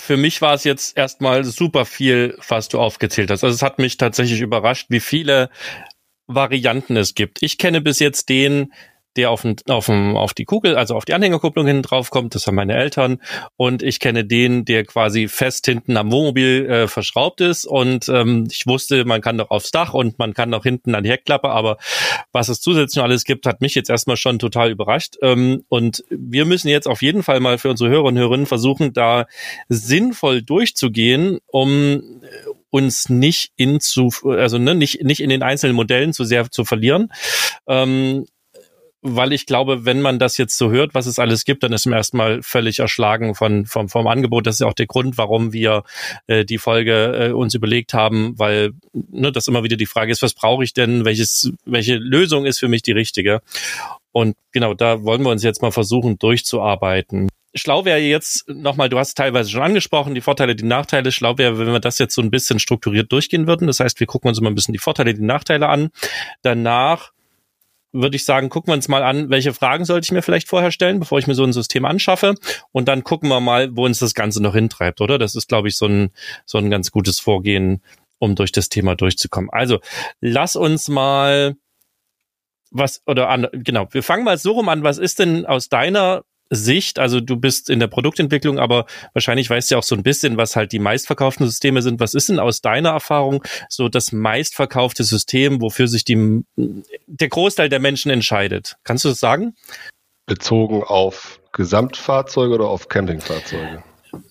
für 0.06 0.16
mich 0.16 0.40
war 0.40 0.54
es 0.54 0.62
jetzt 0.62 0.96
erstmal 0.96 1.42
super 1.42 1.84
viel, 1.84 2.38
was 2.48 2.68
du 2.68 2.78
aufgezählt 2.78 3.30
hast. 3.30 3.42
Also 3.42 3.54
es 3.54 3.62
hat 3.62 3.80
mich 3.80 3.96
tatsächlich 3.96 4.40
überrascht, 4.40 4.86
wie 4.88 5.00
viele 5.00 5.50
Varianten 6.28 6.96
es 6.96 7.14
gibt. 7.14 7.42
Ich 7.42 7.58
kenne 7.58 7.80
bis 7.80 7.98
jetzt 7.98 8.28
den, 8.28 8.72
der 9.16 9.30
auf, 9.30 9.46
auf, 9.68 9.88
auf 9.88 10.34
die 10.34 10.44
Kugel, 10.44 10.76
also 10.76 10.94
auf 10.94 11.04
die 11.04 11.14
Anhängerkupplung 11.14 11.66
hinten 11.66 11.82
drauf 11.82 12.10
kommt. 12.10 12.34
Das 12.34 12.46
haben 12.46 12.54
meine 12.54 12.74
Eltern. 12.74 13.20
Und 13.56 13.82
ich 13.82 14.00
kenne 14.00 14.24
den, 14.24 14.64
der 14.64 14.84
quasi 14.84 15.28
fest 15.28 15.66
hinten 15.66 15.96
am 15.96 16.10
Wohnmobil 16.12 16.66
äh, 16.66 16.88
verschraubt 16.88 17.40
ist. 17.40 17.66
Und 17.66 18.08
ähm, 18.08 18.48
ich 18.50 18.66
wusste, 18.66 19.04
man 19.04 19.20
kann 19.20 19.38
doch 19.38 19.50
aufs 19.50 19.70
Dach 19.70 19.94
und 19.94 20.18
man 20.18 20.34
kann 20.34 20.50
doch 20.50 20.62
hinten 20.62 20.94
an 20.94 21.04
die 21.04 21.10
Heckklappe. 21.10 21.48
Aber 21.48 21.78
was 22.32 22.48
es 22.48 22.60
zusätzlich 22.60 23.02
alles 23.02 23.24
gibt, 23.24 23.46
hat 23.46 23.60
mich 23.60 23.74
jetzt 23.74 23.90
erstmal 23.90 24.16
schon 24.16 24.38
total 24.38 24.70
überrascht. 24.70 25.16
Ähm, 25.22 25.64
und 25.68 26.04
wir 26.10 26.44
müssen 26.44 26.68
jetzt 26.68 26.88
auf 26.88 27.02
jeden 27.02 27.22
Fall 27.22 27.40
mal 27.40 27.58
für 27.58 27.70
unsere 27.70 27.90
Hörer 27.90 28.04
und 28.04 28.18
Hörerinnen 28.18 28.46
versuchen, 28.46 28.92
da 28.92 29.26
sinnvoll 29.68 30.42
durchzugehen, 30.42 31.38
um 31.46 32.02
uns 32.70 33.08
nicht 33.08 33.52
in 33.56 33.80
zu, 33.80 34.10
also 34.24 34.58
ne, 34.58 34.74
nicht, 34.74 35.02
nicht 35.02 35.20
in 35.20 35.30
den 35.30 35.42
einzelnen 35.42 35.76
Modellen 35.76 36.12
zu 36.12 36.24
sehr 36.24 36.50
zu 36.50 36.64
verlieren. 36.64 37.12
Ähm, 37.66 38.26
weil 39.14 39.32
ich 39.32 39.46
glaube, 39.46 39.84
wenn 39.84 40.00
man 40.00 40.18
das 40.18 40.36
jetzt 40.36 40.58
so 40.58 40.70
hört, 40.70 40.94
was 40.94 41.06
es 41.06 41.18
alles 41.18 41.44
gibt, 41.44 41.62
dann 41.62 41.72
ist 41.72 41.86
man 41.86 41.96
erstmal 41.96 42.42
völlig 42.42 42.78
erschlagen 42.78 43.34
von, 43.34 43.66
vom, 43.66 43.88
vom 43.88 44.06
Angebot. 44.06 44.46
Das 44.46 44.56
ist 44.56 44.62
auch 44.62 44.74
der 44.74 44.86
Grund, 44.86 45.18
warum 45.18 45.52
wir 45.52 45.84
äh, 46.26 46.44
die 46.44 46.58
Folge 46.58 47.28
äh, 47.28 47.32
uns 47.32 47.54
überlegt 47.54 47.94
haben, 47.94 48.38
weil 48.38 48.72
ne, 48.92 49.32
das 49.32 49.48
immer 49.48 49.64
wieder 49.64 49.76
die 49.76 49.86
Frage 49.86 50.12
ist, 50.12 50.22
was 50.22 50.34
brauche 50.34 50.64
ich 50.64 50.74
denn, 50.74 51.04
welches, 51.04 51.52
welche 51.64 51.96
Lösung 51.96 52.46
ist 52.46 52.58
für 52.58 52.68
mich 52.68 52.82
die 52.82 52.92
richtige? 52.92 53.40
Und 54.12 54.36
genau, 54.52 54.74
da 54.74 55.02
wollen 55.02 55.22
wir 55.22 55.30
uns 55.30 55.42
jetzt 55.42 55.62
mal 55.62 55.72
versuchen 55.72 56.18
durchzuarbeiten. 56.18 57.28
Schlau 57.54 57.84
wäre 57.86 57.98
jetzt 57.98 58.48
nochmal, 58.48 58.88
du 58.88 58.98
hast 58.98 59.14
teilweise 59.14 59.50
schon 59.50 59.62
angesprochen, 59.62 60.14
die 60.14 60.20
Vorteile, 60.20 60.54
die 60.54 60.64
Nachteile. 60.64 61.10
Schlau 61.10 61.38
wäre, 61.38 61.58
wenn 61.58 61.72
wir 61.72 61.80
das 61.80 61.98
jetzt 61.98 62.14
so 62.14 62.20
ein 62.20 62.30
bisschen 62.30 62.58
strukturiert 62.58 63.10
durchgehen 63.10 63.46
würden. 63.46 63.66
Das 63.66 63.80
heißt, 63.80 63.98
wir 63.98 64.06
gucken 64.06 64.28
uns 64.28 64.40
mal 64.40 64.50
ein 64.50 64.54
bisschen 64.54 64.74
die 64.74 64.78
Vorteile, 64.78 65.14
die 65.14 65.22
Nachteile 65.22 65.68
an. 65.68 65.88
Danach 66.42 67.12
würde 68.02 68.16
ich 68.16 68.24
sagen, 68.24 68.48
gucken 68.48 68.70
wir 68.70 68.74
uns 68.74 68.88
mal 68.88 69.02
an, 69.02 69.30
welche 69.30 69.52
Fragen 69.52 69.84
sollte 69.84 70.06
ich 70.06 70.12
mir 70.12 70.22
vielleicht 70.22 70.48
vorher 70.48 70.70
stellen, 70.70 71.00
bevor 71.00 71.18
ich 71.18 71.26
mir 71.26 71.34
so 71.34 71.44
ein 71.44 71.52
System 71.52 71.84
anschaffe. 71.84 72.34
Und 72.72 72.88
dann 72.88 73.04
gucken 73.04 73.28
wir 73.28 73.40
mal, 73.40 73.74
wo 73.76 73.84
uns 73.84 73.98
das 73.98 74.14
Ganze 74.14 74.42
noch 74.42 74.54
hintreibt, 74.54 75.00
oder? 75.00 75.18
Das 75.18 75.34
ist, 75.34 75.48
glaube 75.48 75.68
ich, 75.68 75.76
so 75.76 75.86
ein, 75.86 76.10
so 76.44 76.58
ein 76.58 76.70
ganz 76.70 76.90
gutes 76.90 77.20
Vorgehen, 77.20 77.82
um 78.18 78.34
durch 78.34 78.52
das 78.52 78.68
Thema 78.68 78.94
durchzukommen. 78.94 79.50
Also, 79.50 79.80
lass 80.20 80.56
uns 80.56 80.88
mal 80.88 81.56
was, 82.70 83.02
oder 83.06 83.28
an, 83.28 83.46
genau, 83.52 83.88
wir 83.90 84.02
fangen 84.02 84.24
mal 84.24 84.38
so 84.38 84.52
rum 84.52 84.68
an. 84.68 84.82
Was 84.82 84.98
ist 84.98 85.18
denn 85.18 85.46
aus 85.46 85.68
deiner 85.68 86.24
Sicht, 86.50 86.98
also 86.98 87.20
du 87.20 87.36
bist 87.36 87.70
in 87.70 87.80
der 87.80 87.88
Produktentwicklung, 87.88 88.58
aber 88.58 88.86
wahrscheinlich 89.12 89.50
weißt 89.50 89.70
du 89.70 89.74
ja 89.74 89.78
auch 89.78 89.84
so 89.84 89.96
ein 89.96 90.02
bisschen, 90.02 90.36
was 90.36 90.56
halt 90.56 90.72
die 90.72 90.78
meistverkauften 90.78 91.46
Systeme 91.46 91.82
sind. 91.82 91.98
Was 92.00 92.14
ist 92.14 92.28
denn 92.28 92.38
aus 92.38 92.60
deiner 92.60 92.90
Erfahrung 92.90 93.42
so 93.68 93.88
das 93.88 94.12
meistverkaufte 94.12 95.04
System, 95.04 95.60
wofür 95.60 95.88
sich 95.88 96.04
die, 96.04 96.44
der 96.56 97.28
Großteil 97.28 97.68
der 97.68 97.80
Menschen 97.80 98.10
entscheidet? 98.10 98.76
Kannst 98.84 99.04
du 99.04 99.08
das 99.08 99.18
sagen? 99.18 99.54
Bezogen 100.26 100.82
auf 100.82 101.40
Gesamtfahrzeuge 101.52 102.54
oder 102.54 102.68
auf 102.68 102.88
Campingfahrzeuge? 102.88 103.82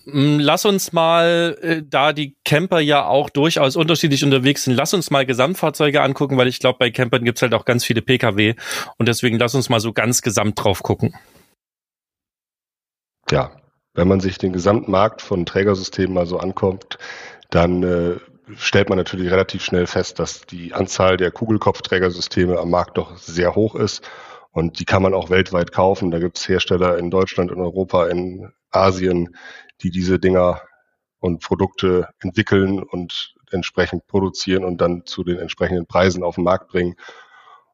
Lass 0.04 0.64
uns 0.64 0.92
mal, 0.92 1.56
äh, 1.60 1.82
da 1.88 2.12
die 2.12 2.34
Camper 2.44 2.80
ja 2.80 3.06
auch 3.06 3.30
durchaus 3.30 3.76
unterschiedlich 3.76 4.24
unterwegs 4.24 4.64
sind, 4.64 4.74
lass 4.74 4.94
uns 4.94 5.10
mal 5.10 5.26
Gesamtfahrzeuge 5.26 6.02
angucken, 6.02 6.36
weil 6.36 6.48
ich 6.48 6.58
glaube, 6.58 6.78
bei 6.78 6.90
Campern 6.90 7.24
gibt's 7.24 7.42
halt 7.42 7.54
auch 7.54 7.64
ganz 7.64 7.84
viele 7.84 8.02
Pkw 8.02 8.54
und 8.98 9.08
deswegen 9.08 9.38
lass 9.38 9.54
uns 9.54 9.68
mal 9.68 9.80
so 9.80 9.92
ganz 9.92 10.22
gesamt 10.22 10.62
drauf 10.62 10.82
gucken. 10.82 11.14
Ja, 13.30 13.50
wenn 13.94 14.08
man 14.08 14.20
sich 14.20 14.38
den 14.38 14.52
gesamten 14.52 14.90
Markt 14.90 15.22
von 15.22 15.46
Trägersystemen 15.46 16.14
mal 16.14 16.26
so 16.26 16.38
ankommt, 16.38 16.98
dann 17.50 17.82
äh, 17.82 18.16
stellt 18.56 18.88
man 18.88 18.98
natürlich 18.98 19.30
relativ 19.30 19.64
schnell 19.64 19.86
fest, 19.86 20.18
dass 20.18 20.42
die 20.42 20.74
Anzahl 20.74 21.16
der 21.16 21.30
Kugelkopfträgersysteme 21.30 22.58
am 22.58 22.70
Markt 22.70 22.98
doch 22.98 23.16
sehr 23.16 23.54
hoch 23.54 23.74
ist. 23.74 24.08
Und 24.52 24.80
die 24.80 24.84
kann 24.84 25.02
man 25.02 25.14
auch 25.14 25.30
weltweit 25.30 25.72
kaufen. 25.72 26.10
Da 26.10 26.18
gibt 26.18 26.38
es 26.38 26.48
Hersteller 26.48 26.98
in 26.98 27.10
Deutschland, 27.10 27.50
in 27.50 27.60
Europa, 27.60 28.06
in 28.06 28.52
Asien, 28.70 29.36
die 29.82 29.90
diese 29.90 30.18
Dinger 30.18 30.62
und 31.18 31.42
Produkte 31.42 32.08
entwickeln 32.20 32.82
und 32.82 33.34
entsprechend 33.50 34.06
produzieren 34.06 34.64
und 34.64 34.80
dann 34.80 35.04
zu 35.06 35.24
den 35.24 35.38
entsprechenden 35.38 35.86
Preisen 35.86 36.22
auf 36.22 36.36
den 36.36 36.44
Markt 36.44 36.68
bringen. 36.68 36.96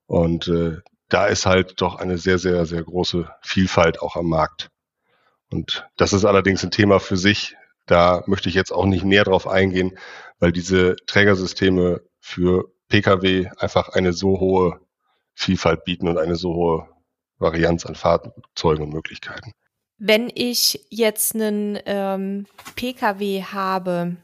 Und 0.07 0.49
äh, 0.49 0.79
da 1.09 1.27
ist 1.27 1.47
halt 1.47 1.81
doch 1.81 1.97
eine 1.97 2.19
sehr, 2.19 2.39
sehr, 2.39 2.67
sehr 2.67 2.83
große 2.83 3.31
Vielfalt 3.43 4.01
auch 4.01 4.17
am 4.17 4.27
Markt. 4.27 4.71
Und 5.53 5.87
das 5.97 6.13
ist 6.13 6.25
allerdings 6.25 6.65
ein 6.65 6.71
Thema 6.71 6.99
für 6.99 7.17
sich. 7.17 7.57
Da 7.87 8.23
möchte 8.27 8.49
ich 8.49 8.55
jetzt 8.55 8.73
auch 8.73 8.87
nicht 8.87 9.05
näher 9.05 9.25
drauf 9.25 9.47
eingehen, 9.47 9.99
weil 10.39 10.53
diese 10.53 10.97
Trägersysteme 11.07 12.01
für 12.21 12.73
Pkw 12.89 13.51
einfach 13.59 13.91
eine 13.91 14.13
so 14.13 14.41
hohe 14.41 14.81
Vielfalt 15.35 15.85
bieten 15.85 16.09
und 16.09 16.19
eine 16.19 16.37
so 16.37 16.55
hohe 16.55 16.89
Varianz 17.39 17.87
an 17.87 17.95
Fahrzeugen 17.95 18.85
und 18.85 18.93
Möglichkeiten. 18.93 19.53
Wenn 19.99 20.31
ich 20.35 20.87
jetzt 20.91 21.35
einen 21.35 21.79
ähm, 21.87 22.47
Pkw 22.77 23.43
habe 23.45 24.17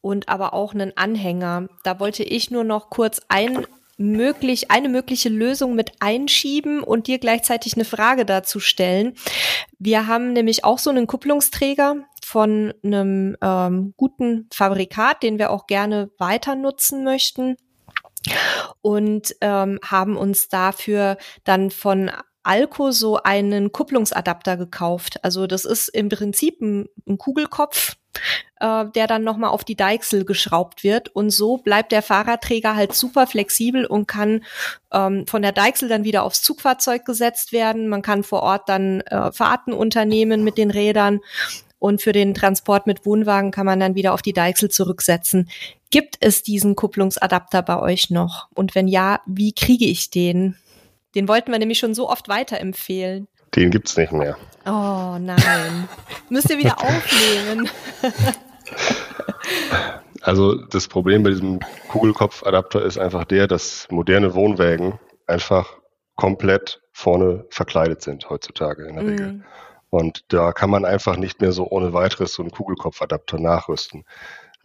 und 0.00 0.28
aber 0.28 0.52
auch 0.52 0.74
einen 0.74 0.96
Anhänger, 0.96 1.68
da 1.84 2.00
wollte 2.00 2.22
ich 2.22 2.50
nur 2.50 2.64
noch 2.64 2.90
kurz 2.90 3.20
ein 3.28 3.66
möglich, 3.96 4.70
eine 4.70 4.88
mögliche 4.88 5.28
Lösung 5.28 5.74
mit 5.74 5.92
einschieben 6.00 6.82
und 6.82 7.06
dir 7.06 7.18
gleichzeitig 7.18 7.74
eine 7.74 7.84
Frage 7.84 8.24
dazu 8.24 8.60
stellen. 8.60 9.14
Wir 9.78 10.06
haben 10.06 10.32
nämlich 10.32 10.64
auch 10.64 10.78
so 10.78 10.90
einen 10.90 11.06
Kupplungsträger 11.06 11.96
von 12.24 12.74
einem 12.82 13.36
ähm, 13.40 13.94
guten 13.96 14.48
Fabrikat, 14.52 15.22
den 15.22 15.38
wir 15.38 15.50
auch 15.50 15.66
gerne 15.66 16.10
weiter 16.18 16.54
nutzen 16.54 17.04
möchten 17.04 17.56
und 18.82 19.34
ähm, 19.40 19.78
haben 19.84 20.16
uns 20.16 20.48
dafür 20.48 21.16
dann 21.44 21.70
von 21.70 22.10
Alco 22.42 22.92
so 22.92 23.20
einen 23.22 23.72
Kupplungsadapter 23.72 24.56
gekauft. 24.56 25.22
Also 25.24 25.46
das 25.46 25.64
ist 25.64 25.88
im 25.88 26.08
Prinzip 26.08 26.60
ein, 26.60 26.88
ein 27.06 27.18
Kugelkopf, 27.18 27.96
äh, 28.60 28.84
der 28.94 29.06
dann 29.06 29.24
nochmal 29.24 29.50
auf 29.50 29.64
die 29.64 29.76
Deichsel 29.76 30.24
geschraubt 30.24 30.84
wird. 30.84 31.08
Und 31.08 31.30
so 31.30 31.58
bleibt 31.58 31.92
der 31.92 32.02
Fahrradträger 32.02 32.74
halt 32.74 32.94
super 32.94 33.26
flexibel 33.26 33.86
und 33.86 34.06
kann 34.06 34.44
ähm, 34.92 35.26
von 35.26 35.42
der 35.42 35.52
Deichsel 35.52 35.88
dann 35.88 36.04
wieder 36.04 36.22
aufs 36.22 36.42
Zugfahrzeug 36.42 37.04
gesetzt 37.04 37.52
werden. 37.52 37.88
Man 37.88 38.02
kann 38.02 38.22
vor 38.22 38.42
Ort 38.42 38.68
dann 38.68 39.00
äh, 39.02 39.32
Fahrten 39.32 39.72
unternehmen 39.72 40.44
mit 40.44 40.58
den 40.58 40.70
Rädern. 40.70 41.20
Und 41.78 42.00
für 42.00 42.12
den 42.12 42.32
Transport 42.32 42.86
mit 42.86 43.04
Wohnwagen 43.04 43.50
kann 43.50 43.66
man 43.66 43.78
dann 43.78 43.94
wieder 43.94 44.14
auf 44.14 44.22
die 44.22 44.32
Deichsel 44.32 44.70
zurücksetzen. 44.70 45.50
Gibt 45.90 46.16
es 46.20 46.42
diesen 46.42 46.74
Kupplungsadapter 46.74 47.62
bei 47.62 47.78
euch 47.78 48.10
noch? 48.10 48.48
Und 48.54 48.74
wenn 48.74 48.88
ja, 48.88 49.20
wie 49.26 49.52
kriege 49.52 49.84
ich 49.84 50.10
den? 50.10 50.56
Den 51.14 51.28
wollten 51.28 51.52
wir 51.52 51.58
nämlich 51.58 51.78
schon 51.78 51.94
so 51.94 52.08
oft 52.08 52.28
weiterempfehlen. 52.28 53.28
Den 53.54 53.70
gibt's 53.70 53.96
nicht 53.96 54.12
mehr. 54.12 54.36
Oh 54.66 55.16
nein. 55.20 55.88
Müsst 56.28 56.50
ihr 56.50 56.58
wieder 56.58 56.76
aufnehmen. 56.80 57.68
also 60.22 60.56
das 60.56 60.88
Problem 60.88 61.22
bei 61.22 61.30
diesem 61.30 61.60
Kugelkopfadapter 61.88 62.82
ist 62.82 62.98
einfach 62.98 63.24
der, 63.24 63.46
dass 63.46 63.86
moderne 63.90 64.34
Wohnwägen 64.34 64.98
einfach 65.28 65.78
komplett 66.16 66.82
vorne 66.92 67.44
verkleidet 67.50 68.02
sind 68.02 68.28
heutzutage 68.28 68.86
in 68.86 68.96
der 68.96 69.04
mm. 69.04 69.08
Regel. 69.08 69.44
Und 69.90 70.24
da 70.28 70.52
kann 70.52 70.70
man 70.70 70.84
einfach 70.84 71.16
nicht 71.16 71.40
mehr 71.40 71.52
so 71.52 71.68
ohne 71.68 71.92
weiteres 71.92 72.32
so 72.32 72.42
einen 72.42 72.50
Kugelkopfadapter 72.50 73.38
nachrüsten. 73.38 74.04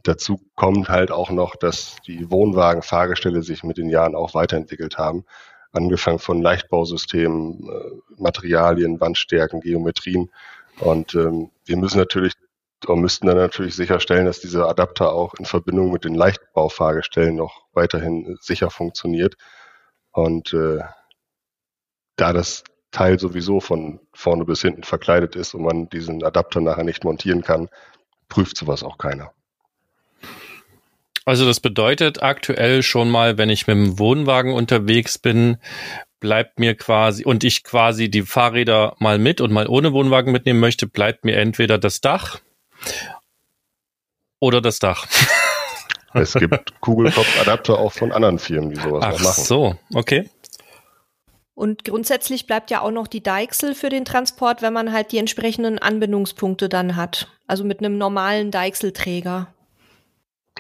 Dazu 0.04 0.42
kommt 0.56 0.90
halt 0.90 1.12
auch 1.12 1.30
noch, 1.30 1.56
dass 1.56 1.98
die 2.08 2.32
Wohnwagen-Fahrgestelle 2.32 3.44
sich 3.44 3.64
mit 3.64 3.78
den 3.78 3.90
Jahren 3.90 4.16
auch 4.16 4.34
weiterentwickelt 4.34 4.98
haben 4.98 5.26
angefangen 5.72 6.20
von 6.20 6.42
Leichtbausystemen, 6.42 7.70
äh, 7.70 8.22
Materialien, 8.22 9.00
Wandstärken, 9.00 9.62
Geometrien. 9.62 10.32
Und 10.80 11.16
ähm, 11.16 11.52
wir 11.66 11.78
müssen 11.78 11.98
natürlich 11.98 12.34
oder 12.88 12.96
müssten 12.96 13.28
dann 13.28 13.38
natürlich 13.38 13.76
sicherstellen, 13.76 14.26
dass 14.26 14.40
dieser 14.40 14.68
Adapter 14.68 15.12
auch 15.14 15.36
in 15.36 15.46
Verbindung 15.46 15.92
mit 15.92 16.04
den 16.04 16.16
Leichtbaufahrgestellen 16.16 17.36
noch 17.36 17.66
weiterhin 17.74 18.38
sicher 18.42 18.70
funktioniert. 18.70 19.36
Und 20.12 20.54
äh, 20.54 20.80
da 22.16 22.34
das 22.34 22.64
Teil 22.92 23.20
sowieso 23.20 23.60
von 23.60 24.00
vorne 24.14 24.46
bis 24.46 24.62
hinten 24.62 24.84
verkleidet 24.84 25.36
ist 25.36 25.54
und 25.54 25.64
man 25.64 25.90
diesen 25.90 26.24
Adapter 26.24 26.60
nachher 26.60 26.84
nicht 26.84 27.04
montieren 27.04 27.42
kann, 27.42 27.70
prüft 28.28 28.58
sowas 28.58 28.84
auch 28.84 28.98
keiner. 28.98 29.32
Also 31.32 31.46
das 31.46 31.62
bedeutet 31.62 32.22
aktuell 32.22 32.84
schon 32.84 33.10
mal, 33.10 33.38
wenn 33.38 33.50
ich 33.50 33.66
mit 33.66 33.78
dem 33.78 33.98
Wohnwagen 33.98 34.52
unterwegs 34.52 35.18
bin, 35.18 35.60
bleibt 36.20 36.60
mir 36.60 36.76
quasi, 36.76 37.24
und 37.24 37.46
ich 37.46 37.64
quasi 37.64 38.12
die 38.12 38.24
Fahrräder 38.24 38.98
mal 39.00 39.18
mit 39.18 39.40
und 39.40 39.50
mal 39.54 39.66
ohne 39.70 39.94
Wohnwagen 39.94 40.34
mitnehmen 40.34 40.60
möchte, 40.60 40.88
bleibt 40.88 41.24
mir 41.24 41.38
entweder 41.38 41.78
das 41.78 42.02
Dach 42.02 42.42
oder 44.40 44.60
das 44.60 44.80
Dach. 44.80 45.08
Es 46.14 46.34
gibt 46.34 46.82
Kugelkopfadapter 46.82 47.80
auch 47.80 47.94
von 47.94 48.12
anderen 48.12 48.38
Firmen, 48.38 48.72
die 48.72 48.82
sowas 48.82 49.02
Ach 49.02 49.12
machen. 49.14 49.26
Ach 49.30 49.34
so, 49.34 49.76
okay. 49.94 50.30
Und 51.54 51.86
grundsätzlich 51.86 52.46
bleibt 52.46 52.72
ja 52.72 52.82
auch 52.82 52.92
noch 52.92 53.08
die 53.08 53.24
Deichsel 53.24 53.74
für 53.74 53.88
den 53.88 54.04
Transport, 54.04 54.62
wenn 54.62 54.74
man 54.74 54.92
halt 54.92 55.14
die 55.14 55.18
entsprechenden 55.18 55.80
Anbindungspunkte 55.80 56.68
dann 56.68 56.98
hat. 56.98 57.30
Also 57.48 57.64
mit 57.64 57.80
einem 57.80 57.98
normalen 57.98 58.52
Deichselträger. 58.52 59.48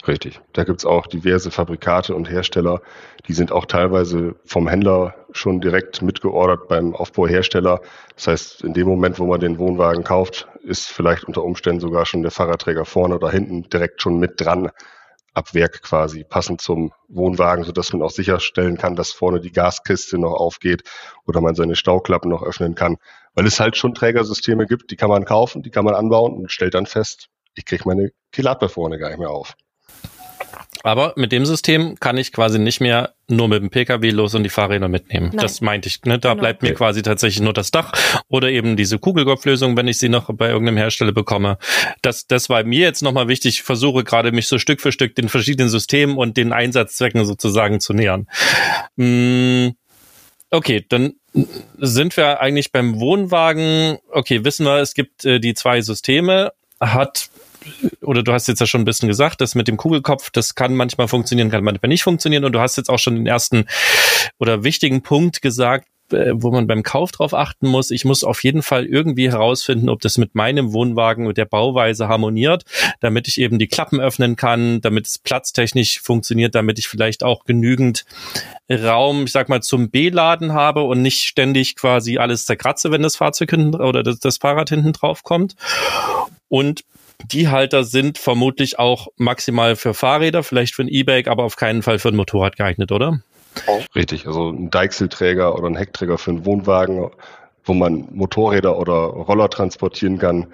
Richtig. 0.08 0.42
Da 0.54 0.64
gibt's 0.64 0.86
auch 0.86 1.06
diverse 1.06 1.52
Fabrikate 1.52 2.16
und 2.16 2.30
Hersteller, 2.30 2.82
die 3.28 3.34
sind 3.34 3.52
auch 3.52 3.66
teilweise 3.66 4.36
vom 4.46 4.68
Händler 4.68 5.14
schon 5.32 5.62
direkt 5.62 6.02
mitgeordert 6.02 6.68
beim 6.68 6.96
Aufbauhersteller. 6.96 7.82
Das 8.16 8.28
heißt, 8.28 8.64
in 8.64 8.74
dem 8.74 8.88
Moment, 8.88 9.20
wo 9.20 9.28
man 9.28 9.40
den 9.40 9.60
Wohnwagen 9.60 10.04
kauft, 10.04 10.48
ist 10.64 10.88
vielleicht 10.88 11.26
unter 11.26 11.44
Umständen 11.44 11.82
sogar 11.82 12.08
schon 12.08 12.24
der 12.24 12.32
Fahrradträger 12.32 12.86
vorne 12.86 13.16
oder 13.16 13.30
hinten 13.30 13.70
direkt 13.70 14.02
schon 14.02 14.18
mit 14.18 14.42
dran, 14.42 14.72
ab 15.34 15.54
Werk 15.54 15.82
quasi, 15.84 16.24
passend 16.24 16.62
zum 16.62 16.92
Wohnwagen, 17.08 17.64
sodass 17.64 17.94
man 17.94 18.02
auch 18.02 18.12
sicherstellen 18.12 18.78
kann, 18.78 18.96
dass 18.96 19.12
vorne 19.12 19.40
die 19.40 19.52
Gaskiste 19.52 20.18
noch 20.18 20.34
aufgeht 20.34 20.84
oder 21.26 21.42
man 21.42 21.56
seine 21.56 21.76
Stauklappen 21.76 22.30
noch 22.30 22.44
öffnen 22.44 22.76
kann. 22.76 22.98
Weil 23.34 23.46
es 23.46 23.60
halt 23.60 23.78
schon 23.78 23.94
Trägersysteme 23.94 24.66
gibt, 24.66 24.92
die 24.92 24.98
kann 24.98 25.10
man 25.10 25.26
kaufen, 25.26 25.62
die 25.62 25.70
kann 25.70 25.86
man 25.86 25.96
anbauen 25.96 26.34
und 26.34 26.52
stellt 26.52 26.74
dann 26.74 26.86
fest, 26.86 27.30
ich 27.56 27.66
kriege 27.66 27.84
meine 27.86 28.12
Kilappe 28.32 28.68
vorne 28.68 28.98
gar 28.98 29.10
nicht 29.10 29.20
mehr 29.20 29.30
auf. 29.30 29.56
Aber 30.84 31.14
mit 31.16 31.32
dem 31.32 31.46
System 31.46 32.00
kann 32.00 32.18
ich 32.18 32.32
quasi 32.32 32.60
nicht 32.60 32.82
mehr 32.82 33.14
nur 33.28 33.48
mit 33.48 33.62
dem 33.62 33.70
Pkw 33.70 34.10
los 34.10 34.36
und 34.36 34.44
die 34.44 34.50
Fahrräder 34.50 34.88
mitnehmen. 34.88 35.28
Nein. 35.28 35.38
Das 35.38 35.62
meinte 35.62 35.88
ich. 35.88 36.02
Ne? 36.04 36.20
Da 36.20 36.32
genau. 36.32 36.42
bleibt 36.42 36.64
mir 36.64 36.74
quasi 36.74 37.02
tatsächlich 37.02 37.42
nur 37.42 37.54
das 37.54 37.72
Dach 37.72 37.94
oder 38.28 38.50
eben 38.50 38.76
diese 38.76 39.00
Kugelkopflösung, 39.00 39.78
wenn 39.78 39.88
ich 39.88 40.00
sie 40.00 40.10
noch 40.10 40.30
bei 40.34 40.50
irgendeinem 40.50 40.78
Hersteller 40.78 41.12
bekomme. 41.12 41.58
Das, 42.02 42.28
das 42.28 42.50
war 42.50 42.64
mir 42.64 42.80
jetzt 42.80 43.02
nochmal 43.02 43.28
wichtig. 43.28 43.56
Ich 43.56 43.64
versuche 43.64 44.04
gerade 44.04 44.32
mich 44.32 44.48
so 44.48 44.58
Stück 44.60 44.82
für 44.82 44.92
Stück 44.92 45.16
den 45.16 45.30
verschiedenen 45.30 45.70
Systemen 45.70 46.18
und 46.18 46.38
den 46.38 46.52
Einsatzzwecken 46.52 47.26
sozusagen 47.26 47.80
zu 47.80 47.94
nähern. 47.94 48.28
Hm, 48.98 49.74
okay, 50.50 50.86
dann 50.90 51.14
sind 51.78 52.18
wir 52.18 52.42
eigentlich 52.42 52.72
beim 52.72 53.00
Wohnwagen. 53.00 53.98
Okay, 54.10 54.44
wissen 54.44 54.66
wir, 54.66 54.80
es 54.80 54.94
gibt 54.94 55.26
äh, 55.26 55.40
die 55.40 55.54
zwei 55.54 55.82
Systeme. 55.82 56.52
Hat 56.80 57.30
oder 58.02 58.24
du 58.24 58.34
hast 58.34 58.48
jetzt 58.48 58.60
ja 58.60 58.66
schon 58.66 58.82
ein 58.82 58.86
bisschen 58.86 59.08
gesagt, 59.08 59.42
das 59.42 59.56
mit 59.56 59.68
dem 59.68 59.78
Kugelkopf, 59.78 60.30
das 60.32 60.56
kann 60.56 60.76
manchmal 60.76 61.08
funktionieren, 61.08 61.50
kann 61.50 61.64
manchmal 61.64 61.90
nicht 61.90 62.04
funktionieren. 62.04 62.44
Und 62.44 62.54
du 62.54 62.60
hast 62.60 62.78
jetzt 62.78 62.90
auch 62.90 63.00
schon 63.00 63.16
den 63.16 63.28
ersten 63.28 63.66
oder 64.40 64.64
wichtigen 64.64 65.02
Punkt 65.02 65.42
gesagt, 65.42 65.88
äh, 66.14 66.32
wo 66.34 66.52
man 66.52 66.68
beim 66.68 66.84
Kauf 66.84 67.12
drauf 67.12 67.34
achten 67.34 67.68
muss. 67.68 67.92
Ich 67.92 68.06
muss 68.06 68.24
auf 68.24 68.44
jeden 68.44 68.62
Fall 68.62 68.86
irgendwie 68.86 69.30
herausfinden, 69.30 69.90
ob 69.90 70.02
das 70.02 70.18
mit 70.18 70.36
meinem 70.36 70.74
Wohnwagen, 70.74 71.28
mit 71.28 71.38
der 71.38 71.46
Bauweise 71.46 72.08
harmoniert, 72.08 72.64
damit 73.00 73.28
ich 73.28 73.40
eben 73.40 73.60
die 73.60 73.68
Klappen 73.68 74.00
öffnen 74.00 74.36
kann, 74.36 74.82
damit 74.82 75.08
es 75.08 75.18
platztechnisch 75.18 76.02
funktioniert, 76.02 76.56
damit 76.56 76.80
ich 76.80 76.88
vielleicht 76.88 77.24
auch 77.24 77.46
genügend 77.46 78.06
Raum, 78.70 79.26
ich 79.26 79.32
sag 79.32 79.50
mal, 79.50 79.62
zum 79.62 79.90
B-Laden 79.90 80.54
habe 80.54 80.84
und 80.84 81.02
nicht 81.02 81.24
ständig 81.24 81.76
quasi 81.76 82.18
alles 82.18 82.46
zerkratze, 82.46 82.92
wenn 82.92 83.04
das 83.04 83.16
Fahrzeug 83.16 83.52
hinten 83.52 83.76
oder 83.76 84.04
das, 84.04 84.20
das 84.20 84.38
Fahrrad 84.38 84.70
hinten 84.70 84.94
drauf 84.94 85.24
kommt. 85.24 85.56
Und 86.48 86.84
die 87.26 87.50
Halter 87.50 87.84
sind 87.84 88.18
vermutlich 88.18 88.80
auch 88.80 89.08
maximal 89.18 89.76
für 89.76 89.94
Fahrräder, 89.94 90.44
vielleicht 90.44 90.76
für 90.76 90.84
ein 90.84 90.88
E-Bike, 90.88 91.28
aber 91.28 91.44
auf 91.44 91.56
keinen 91.56 91.82
Fall 91.82 92.00
für 92.00 92.10
ein 92.10 92.16
Motorrad 92.16 92.56
geeignet, 92.56 92.92
oder? 92.92 93.22
Richtig, 93.96 94.28
also 94.28 94.50
ein 94.50 94.70
Deichselträger 94.70 95.56
oder 95.56 95.68
ein 95.68 95.76
Heckträger 95.76 96.18
für 96.18 96.32
einen 96.32 96.46
Wohnwagen, 96.46 97.12
wo 97.64 97.74
man 97.74 98.08
Motorräder 98.12 98.78
oder 98.78 98.94
Roller 98.94 99.50
transportieren 99.50 100.18
kann, 100.18 100.54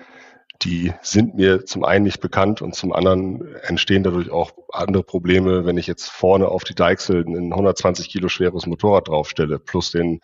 die 0.64 0.92
sind 1.04 1.36
mir 1.36 1.66
zum 1.66 1.84
einen 1.84 2.04
nicht 2.04 2.20
bekannt 2.20 2.64
und 2.64 2.74
zum 2.74 2.92
anderen 2.92 3.56
entstehen 3.64 4.02
dadurch 4.02 4.32
auch 4.32 4.52
andere 4.72 5.04
Probleme, 5.04 5.66
wenn 5.66 5.78
ich 5.78 5.86
jetzt 5.86 6.10
vorne 6.10 6.48
auf 6.48 6.64
die 6.64 6.74
Deichsel 6.74 7.24
ein 7.28 7.54
120 7.54 8.10
Kilo 8.10 8.28
schweres 8.28 8.66
Motorrad 8.66 9.08
draufstelle, 9.08 9.60
plus 9.60 9.92
den 9.92 10.20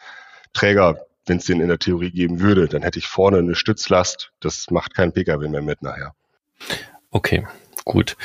Träger 0.53 0.97
wenn 1.25 1.37
es 1.37 1.45
den 1.45 1.61
in 1.61 1.67
der 1.67 1.79
Theorie 1.79 2.11
geben 2.11 2.39
würde. 2.39 2.67
Dann 2.67 2.83
hätte 2.83 2.99
ich 2.99 3.07
vorne 3.07 3.37
eine 3.37 3.55
Stützlast. 3.55 4.31
Das 4.39 4.69
macht 4.71 4.93
kein 4.93 5.13
Pkw 5.13 5.47
mehr 5.47 5.61
mit 5.61 5.81
nachher. 5.81 6.13
Okay, 7.11 7.45
gut. 7.85 8.17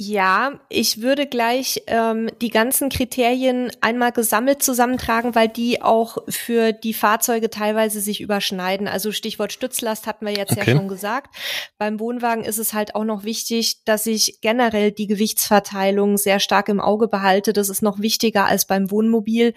Ja, 0.01 0.61
ich 0.69 1.01
würde 1.01 1.27
gleich 1.27 1.83
ähm, 1.87 2.29
die 2.41 2.51
ganzen 2.51 2.87
Kriterien 2.87 3.69
einmal 3.81 4.13
gesammelt 4.13 4.63
zusammentragen, 4.63 5.35
weil 5.35 5.49
die 5.49 5.81
auch 5.81 6.19
für 6.29 6.71
die 6.71 6.93
Fahrzeuge 6.93 7.49
teilweise 7.49 7.99
sich 7.99 8.21
überschneiden. 8.21 8.87
Also 8.87 9.11
Stichwort 9.11 9.51
Stützlast 9.51 10.07
hatten 10.07 10.25
wir 10.25 10.31
jetzt 10.31 10.53
okay. 10.53 10.71
ja 10.71 10.77
schon 10.77 10.87
gesagt. 10.87 11.35
Beim 11.77 11.99
Wohnwagen 11.99 12.45
ist 12.45 12.59
es 12.59 12.71
halt 12.71 12.95
auch 12.95 13.03
noch 13.03 13.25
wichtig, 13.25 13.83
dass 13.83 14.05
ich 14.05 14.39
generell 14.39 14.93
die 14.93 15.07
Gewichtsverteilung 15.07 16.17
sehr 16.17 16.39
stark 16.39 16.69
im 16.69 16.79
Auge 16.79 17.09
behalte. 17.09 17.51
Das 17.51 17.67
ist 17.67 17.81
noch 17.81 17.99
wichtiger 17.99 18.45
als 18.45 18.65
beim 18.65 18.91
Wohnmobil, 18.91 19.53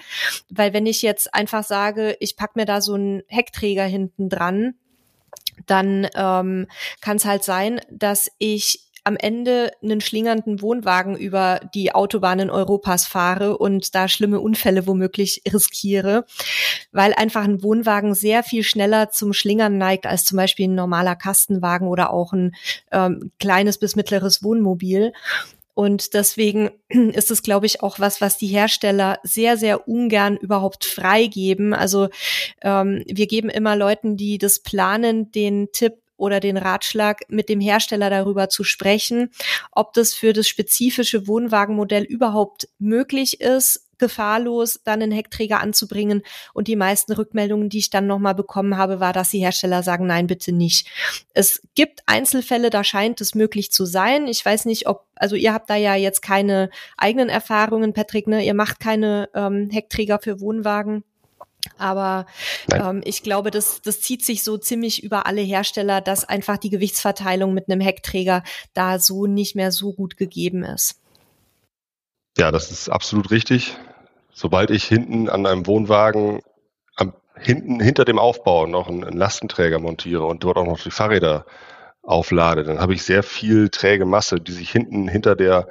weil 0.50 0.72
wenn 0.72 0.86
ich 0.86 1.02
jetzt 1.02 1.32
einfach 1.34 1.62
sage, 1.62 2.16
ich 2.18 2.36
pack 2.36 2.56
mir 2.56 2.64
da 2.64 2.80
so 2.80 2.94
einen 2.94 3.22
Heckträger 3.28 3.84
hinten 3.84 4.28
dran, 4.28 4.74
dann 5.66 6.08
ähm, 6.16 6.66
kann 7.00 7.18
es 7.18 7.24
halt 7.24 7.44
sein, 7.44 7.80
dass 7.92 8.28
ich 8.38 8.88
am 9.04 9.16
Ende 9.16 9.72
einen 9.82 10.00
schlingernden 10.00 10.62
Wohnwagen 10.62 11.16
über 11.16 11.60
die 11.74 11.94
Autobahnen 11.94 12.50
Europas 12.50 13.06
fahre 13.06 13.58
und 13.58 13.94
da 13.94 14.08
schlimme 14.08 14.40
Unfälle 14.40 14.86
womöglich 14.86 15.42
riskiere, 15.52 16.24
weil 16.92 17.12
einfach 17.14 17.44
ein 17.44 17.62
Wohnwagen 17.62 18.14
sehr 18.14 18.42
viel 18.42 18.62
schneller 18.62 19.10
zum 19.10 19.32
Schlingern 19.32 19.76
neigt 19.76 20.06
als 20.06 20.24
zum 20.24 20.36
Beispiel 20.36 20.68
ein 20.68 20.74
normaler 20.74 21.16
Kastenwagen 21.16 21.88
oder 21.88 22.12
auch 22.12 22.32
ein 22.32 22.54
ähm, 22.92 23.32
kleines 23.40 23.78
bis 23.78 23.96
mittleres 23.96 24.42
Wohnmobil. 24.42 25.12
Und 25.74 26.14
deswegen 26.14 26.70
ist 26.88 27.30
es, 27.30 27.42
glaube 27.42 27.66
ich, 27.66 27.82
auch 27.82 27.98
was, 27.98 28.20
was 28.20 28.36
die 28.36 28.46
Hersteller 28.46 29.18
sehr, 29.22 29.56
sehr 29.56 29.88
ungern 29.88 30.36
überhaupt 30.36 30.84
freigeben. 30.84 31.72
Also 31.72 32.08
ähm, 32.60 33.02
wir 33.06 33.26
geben 33.26 33.48
immer 33.48 33.74
Leuten, 33.76 34.16
die 34.16 34.38
das 34.38 34.60
planen, 34.60 35.30
den 35.32 35.68
Tipp, 35.72 35.94
oder 36.22 36.38
den 36.38 36.56
Ratschlag, 36.56 37.22
mit 37.28 37.48
dem 37.48 37.60
Hersteller 37.60 38.08
darüber 38.08 38.48
zu 38.48 38.62
sprechen, 38.62 39.30
ob 39.72 39.92
das 39.92 40.14
für 40.14 40.32
das 40.32 40.46
spezifische 40.46 41.26
Wohnwagenmodell 41.26 42.04
überhaupt 42.04 42.68
möglich 42.78 43.40
ist, 43.40 43.88
gefahrlos 43.98 44.80
dann 44.84 45.02
einen 45.02 45.10
Heckträger 45.10 45.60
anzubringen. 45.60 46.22
Und 46.54 46.68
die 46.68 46.76
meisten 46.76 47.12
Rückmeldungen, 47.12 47.68
die 47.68 47.78
ich 47.78 47.90
dann 47.90 48.06
nochmal 48.06 48.36
bekommen 48.36 48.76
habe, 48.76 49.00
war, 49.00 49.12
dass 49.12 49.30
die 49.30 49.40
Hersteller 49.40 49.82
sagen, 49.82 50.06
nein, 50.06 50.28
bitte 50.28 50.52
nicht. 50.52 50.86
Es 51.34 51.60
gibt 51.74 52.02
Einzelfälle, 52.06 52.70
da 52.70 52.84
scheint 52.84 53.20
es 53.20 53.34
möglich 53.34 53.72
zu 53.72 53.84
sein. 53.84 54.28
Ich 54.28 54.44
weiß 54.44 54.64
nicht, 54.66 54.86
ob, 54.86 55.06
also 55.16 55.34
ihr 55.34 55.52
habt 55.52 55.70
da 55.70 55.74
ja 55.74 55.96
jetzt 55.96 56.22
keine 56.22 56.70
eigenen 56.96 57.30
Erfahrungen, 57.30 57.94
Patrick, 57.94 58.28
ne? 58.28 58.44
Ihr 58.44 58.54
macht 58.54 58.78
keine 58.78 59.28
ähm, 59.34 59.70
Heckträger 59.70 60.20
für 60.20 60.40
Wohnwagen. 60.40 61.02
Aber 61.78 62.26
ähm, 62.72 63.02
ich 63.04 63.22
glaube, 63.22 63.50
das, 63.50 63.82
das 63.82 64.00
zieht 64.00 64.24
sich 64.24 64.42
so 64.42 64.58
ziemlich 64.58 65.02
über 65.02 65.26
alle 65.26 65.40
Hersteller, 65.40 66.00
dass 66.00 66.28
einfach 66.28 66.56
die 66.56 66.70
Gewichtsverteilung 66.70 67.54
mit 67.54 67.68
einem 67.68 67.80
Heckträger 67.80 68.42
da 68.74 68.98
so 68.98 69.26
nicht 69.26 69.54
mehr 69.54 69.72
so 69.72 69.92
gut 69.92 70.16
gegeben 70.16 70.64
ist. 70.64 71.00
Ja, 72.36 72.50
das 72.50 72.70
ist 72.70 72.88
absolut 72.88 73.30
richtig. 73.30 73.76
Sobald 74.32 74.70
ich 74.70 74.84
hinten 74.84 75.28
an 75.28 75.46
einem 75.46 75.66
Wohnwagen 75.66 76.40
am, 76.96 77.12
hinten 77.36 77.80
hinter 77.80 78.04
dem 78.04 78.18
Aufbau 78.18 78.66
noch 78.66 78.88
einen, 78.88 79.04
einen 79.04 79.18
Lastenträger 79.18 79.78
montiere 79.78 80.24
und 80.24 80.42
dort 80.42 80.56
auch 80.56 80.66
noch 80.66 80.80
die 80.80 80.90
Fahrräder 80.90 81.44
auflade, 82.02 82.64
dann 82.64 82.80
habe 82.80 82.94
ich 82.94 83.02
sehr 83.04 83.22
viel 83.22 83.68
träge 83.68 84.06
Masse, 84.06 84.40
die 84.40 84.52
sich 84.52 84.70
hinten 84.70 85.08
hinter 85.08 85.36
der 85.36 85.68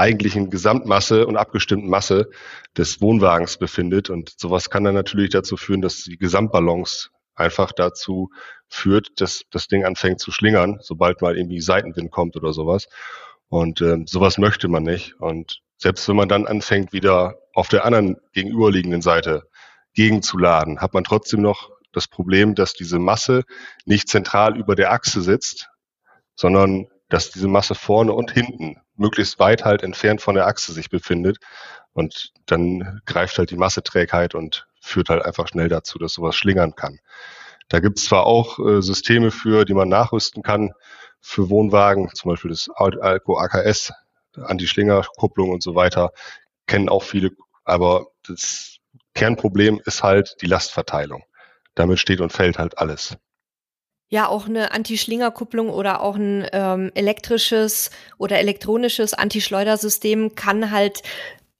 eigentlichen 0.00 0.50
Gesamtmasse 0.50 1.26
und 1.26 1.36
abgestimmten 1.36 1.88
Masse 1.88 2.30
des 2.76 3.00
Wohnwagens 3.00 3.58
befindet. 3.58 4.10
Und 4.10 4.32
sowas 4.38 4.70
kann 4.70 4.84
dann 4.84 4.94
natürlich 4.94 5.30
dazu 5.30 5.56
führen, 5.56 5.82
dass 5.82 6.04
die 6.04 6.16
Gesamtbalance 6.16 7.10
einfach 7.34 7.72
dazu 7.72 8.30
führt, 8.68 9.20
dass 9.20 9.42
das 9.50 9.68
Ding 9.68 9.84
anfängt 9.84 10.20
zu 10.20 10.32
schlingern, 10.32 10.78
sobald 10.80 11.22
mal 11.22 11.36
irgendwie 11.36 11.60
Seitenwind 11.60 12.10
kommt 12.10 12.36
oder 12.36 12.52
sowas. 12.52 12.88
Und 13.48 13.80
äh, 13.80 13.98
sowas 14.06 14.38
möchte 14.38 14.68
man 14.68 14.82
nicht. 14.82 15.14
Und 15.20 15.60
selbst 15.76 16.08
wenn 16.08 16.16
man 16.16 16.28
dann 16.28 16.46
anfängt, 16.46 16.92
wieder 16.92 17.36
auf 17.54 17.68
der 17.68 17.84
anderen 17.84 18.16
gegenüberliegenden 18.32 19.02
Seite 19.02 19.44
gegenzuladen, 19.94 20.80
hat 20.80 20.94
man 20.94 21.04
trotzdem 21.04 21.42
noch 21.42 21.70
das 21.92 22.06
Problem, 22.06 22.54
dass 22.54 22.74
diese 22.74 22.98
Masse 22.98 23.42
nicht 23.84 24.08
zentral 24.08 24.56
über 24.56 24.76
der 24.76 24.92
Achse 24.92 25.20
sitzt, 25.22 25.68
sondern 26.36 26.86
dass 27.10 27.30
diese 27.30 27.48
Masse 27.48 27.74
vorne 27.74 28.12
und 28.12 28.30
hinten 28.30 28.80
möglichst 28.96 29.38
weit 29.38 29.64
halt 29.64 29.82
entfernt 29.82 30.22
von 30.22 30.34
der 30.34 30.46
Achse 30.46 30.72
sich 30.72 30.88
befindet. 30.88 31.38
Und 31.92 32.32
dann 32.46 33.02
greift 33.04 33.36
halt 33.36 33.50
die 33.50 33.56
Masseträgheit 33.56 34.34
und 34.34 34.66
führt 34.80 35.10
halt 35.10 35.24
einfach 35.24 35.48
schnell 35.48 35.68
dazu, 35.68 35.98
dass 35.98 36.14
sowas 36.14 36.36
schlingern 36.36 36.74
kann. 36.74 36.98
Da 37.68 37.80
gibt 37.80 37.98
es 37.98 38.06
zwar 38.06 38.26
auch 38.26 38.58
äh, 38.58 38.80
Systeme 38.80 39.30
für, 39.30 39.64
die 39.64 39.74
man 39.74 39.88
nachrüsten 39.88 40.42
kann 40.42 40.72
für 41.20 41.50
Wohnwagen, 41.50 42.10
zum 42.14 42.30
Beispiel 42.30 42.50
das 42.50 42.68
Alco 42.74 43.38
AKS, 43.38 43.92
Anti-Schlinger-Kupplung 44.36 45.50
und 45.50 45.62
so 45.62 45.74
weiter, 45.74 46.12
kennen 46.66 46.88
auch 46.88 47.02
viele, 47.02 47.30
aber 47.64 48.06
das 48.26 48.78
Kernproblem 49.14 49.80
ist 49.84 50.02
halt 50.02 50.36
die 50.40 50.46
Lastverteilung. 50.46 51.24
Damit 51.74 51.98
steht 51.98 52.20
und 52.20 52.32
fällt 52.32 52.58
halt 52.58 52.78
alles 52.78 53.16
ja 54.10 54.28
auch 54.28 54.46
eine 54.46 54.72
Anti-Schlinger-Kupplung 54.72 55.70
oder 55.70 56.02
auch 56.02 56.16
ein 56.16 56.46
ähm, 56.52 56.90
elektrisches 56.94 57.90
oder 58.18 58.38
elektronisches 58.38 59.14
Anti-Schleudersystem 59.14 60.34
kann 60.34 60.70
halt 60.70 61.02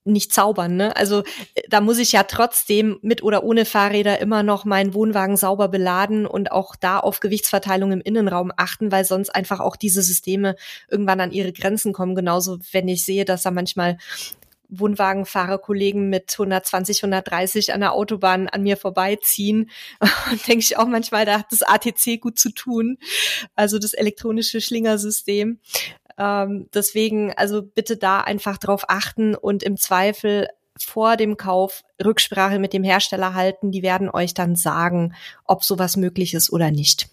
nicht 0.03 0.33
zaubern, 0.33 0.75
ne? 0.75 0.95
Also 0.95 1.23
da 1.69 1.79
muss 1.79 1.99
ich 1.99 2.11
ja 2.11 2.23
trotzdem 2.23 2.97
mit 3.03 3.21
oder 3.21 3.43
ohne 3.43 3.65
Fahrräder 3.65 4.19
immer 4.19 4.41
noch 4.41 4.65
meinen 4.65 4.95
Wohnwagen 4.95 5.37
sauber 5.37 5.67
beladen 5.67 6.25
und 6.25 6.51
auch 6.51 6.75
da 6.75 6.99
auf 6.99 7.19
Gewichtsverteilung 7.19 7.91
im 7.91 8.01
Innenraum 8.01 8.51
achten, 8.57 8.91
weil 8.91 9.05
sonst 9.05 9.29
einfach 9.29 9.59
auch 9.59 9.75
diese 9.75 10.01
Systeme 10.01 10.55
irgendwann 10.89 11.21
an 11.21 11.31
ihre 11.31 11.53
Grenzen 11.53 11.93
kommen. 11.93 12.15
Genauso, 12.15 12.57
wenn 12.71 12.87
ich 12.87 13.05
sehe, 13.05 13.25
dass 13.25 13.43
da 13.43 13.51
manchmal 13.51 13.97
Wohnwagenfahrerkollegen 14.71 16.09
mit 16.09 16.33
120, 16.33 17.03
130 17.03 17.73
an 17.73 17.81
der 17.81 17.93
Autobahn 17.93 18.49
an 18.49 18.63
mir 18.63 18.77
vorbeiziehen. 18.77 19.69
Und 20.31 20.47
denke 20.47 20.63
ich 20.63 20.77
auch 20.77 20.87
manchmal, 20.87 21.25
da 21.25 21.39
hat 21.39 21.51
das 21.51 21.61
ATC 21.61 22.19
gut 22.19 22.39
zu 22.39 22.51
tun. 22.51 22.97
Also 23.55 23.77
das 23.77 23.93
elektronische 23.93 24.61
Schlingersystem. 24.61 25.59
Ähm, 26.17 26.69
deswegen, 26.73 27.33
also 27.33 27.61
bitte 27.61 27.97
da 27.97 28.21
einfach 28.21 28.57
drauf 28.57 28.85
achten 28.87 29.35
und 29.35 29.63
im 29.63 29.77
Zweifel 29.77 30.47
vor 30.77 31.17
dem 31.17 31.37
Kauf 31.37 31.83
Rücksprache 32.03 32.59
mit 32.59 32.73
dem 32.73 32.83
Hersteller 32.83 33.33
halten. 33.33 33.71
Die 33.71 33.83
werden 33.83 34.09
euch 34.09 34.33
dann 34.33 34.55
sagen, 34.55 35.13
ob 35.45 35.63
sowas 35.63 35.97
möglich 35.97 36.33
ist 36.33 36.51
oder 36.51 36.71
nicht. 36.71 37.09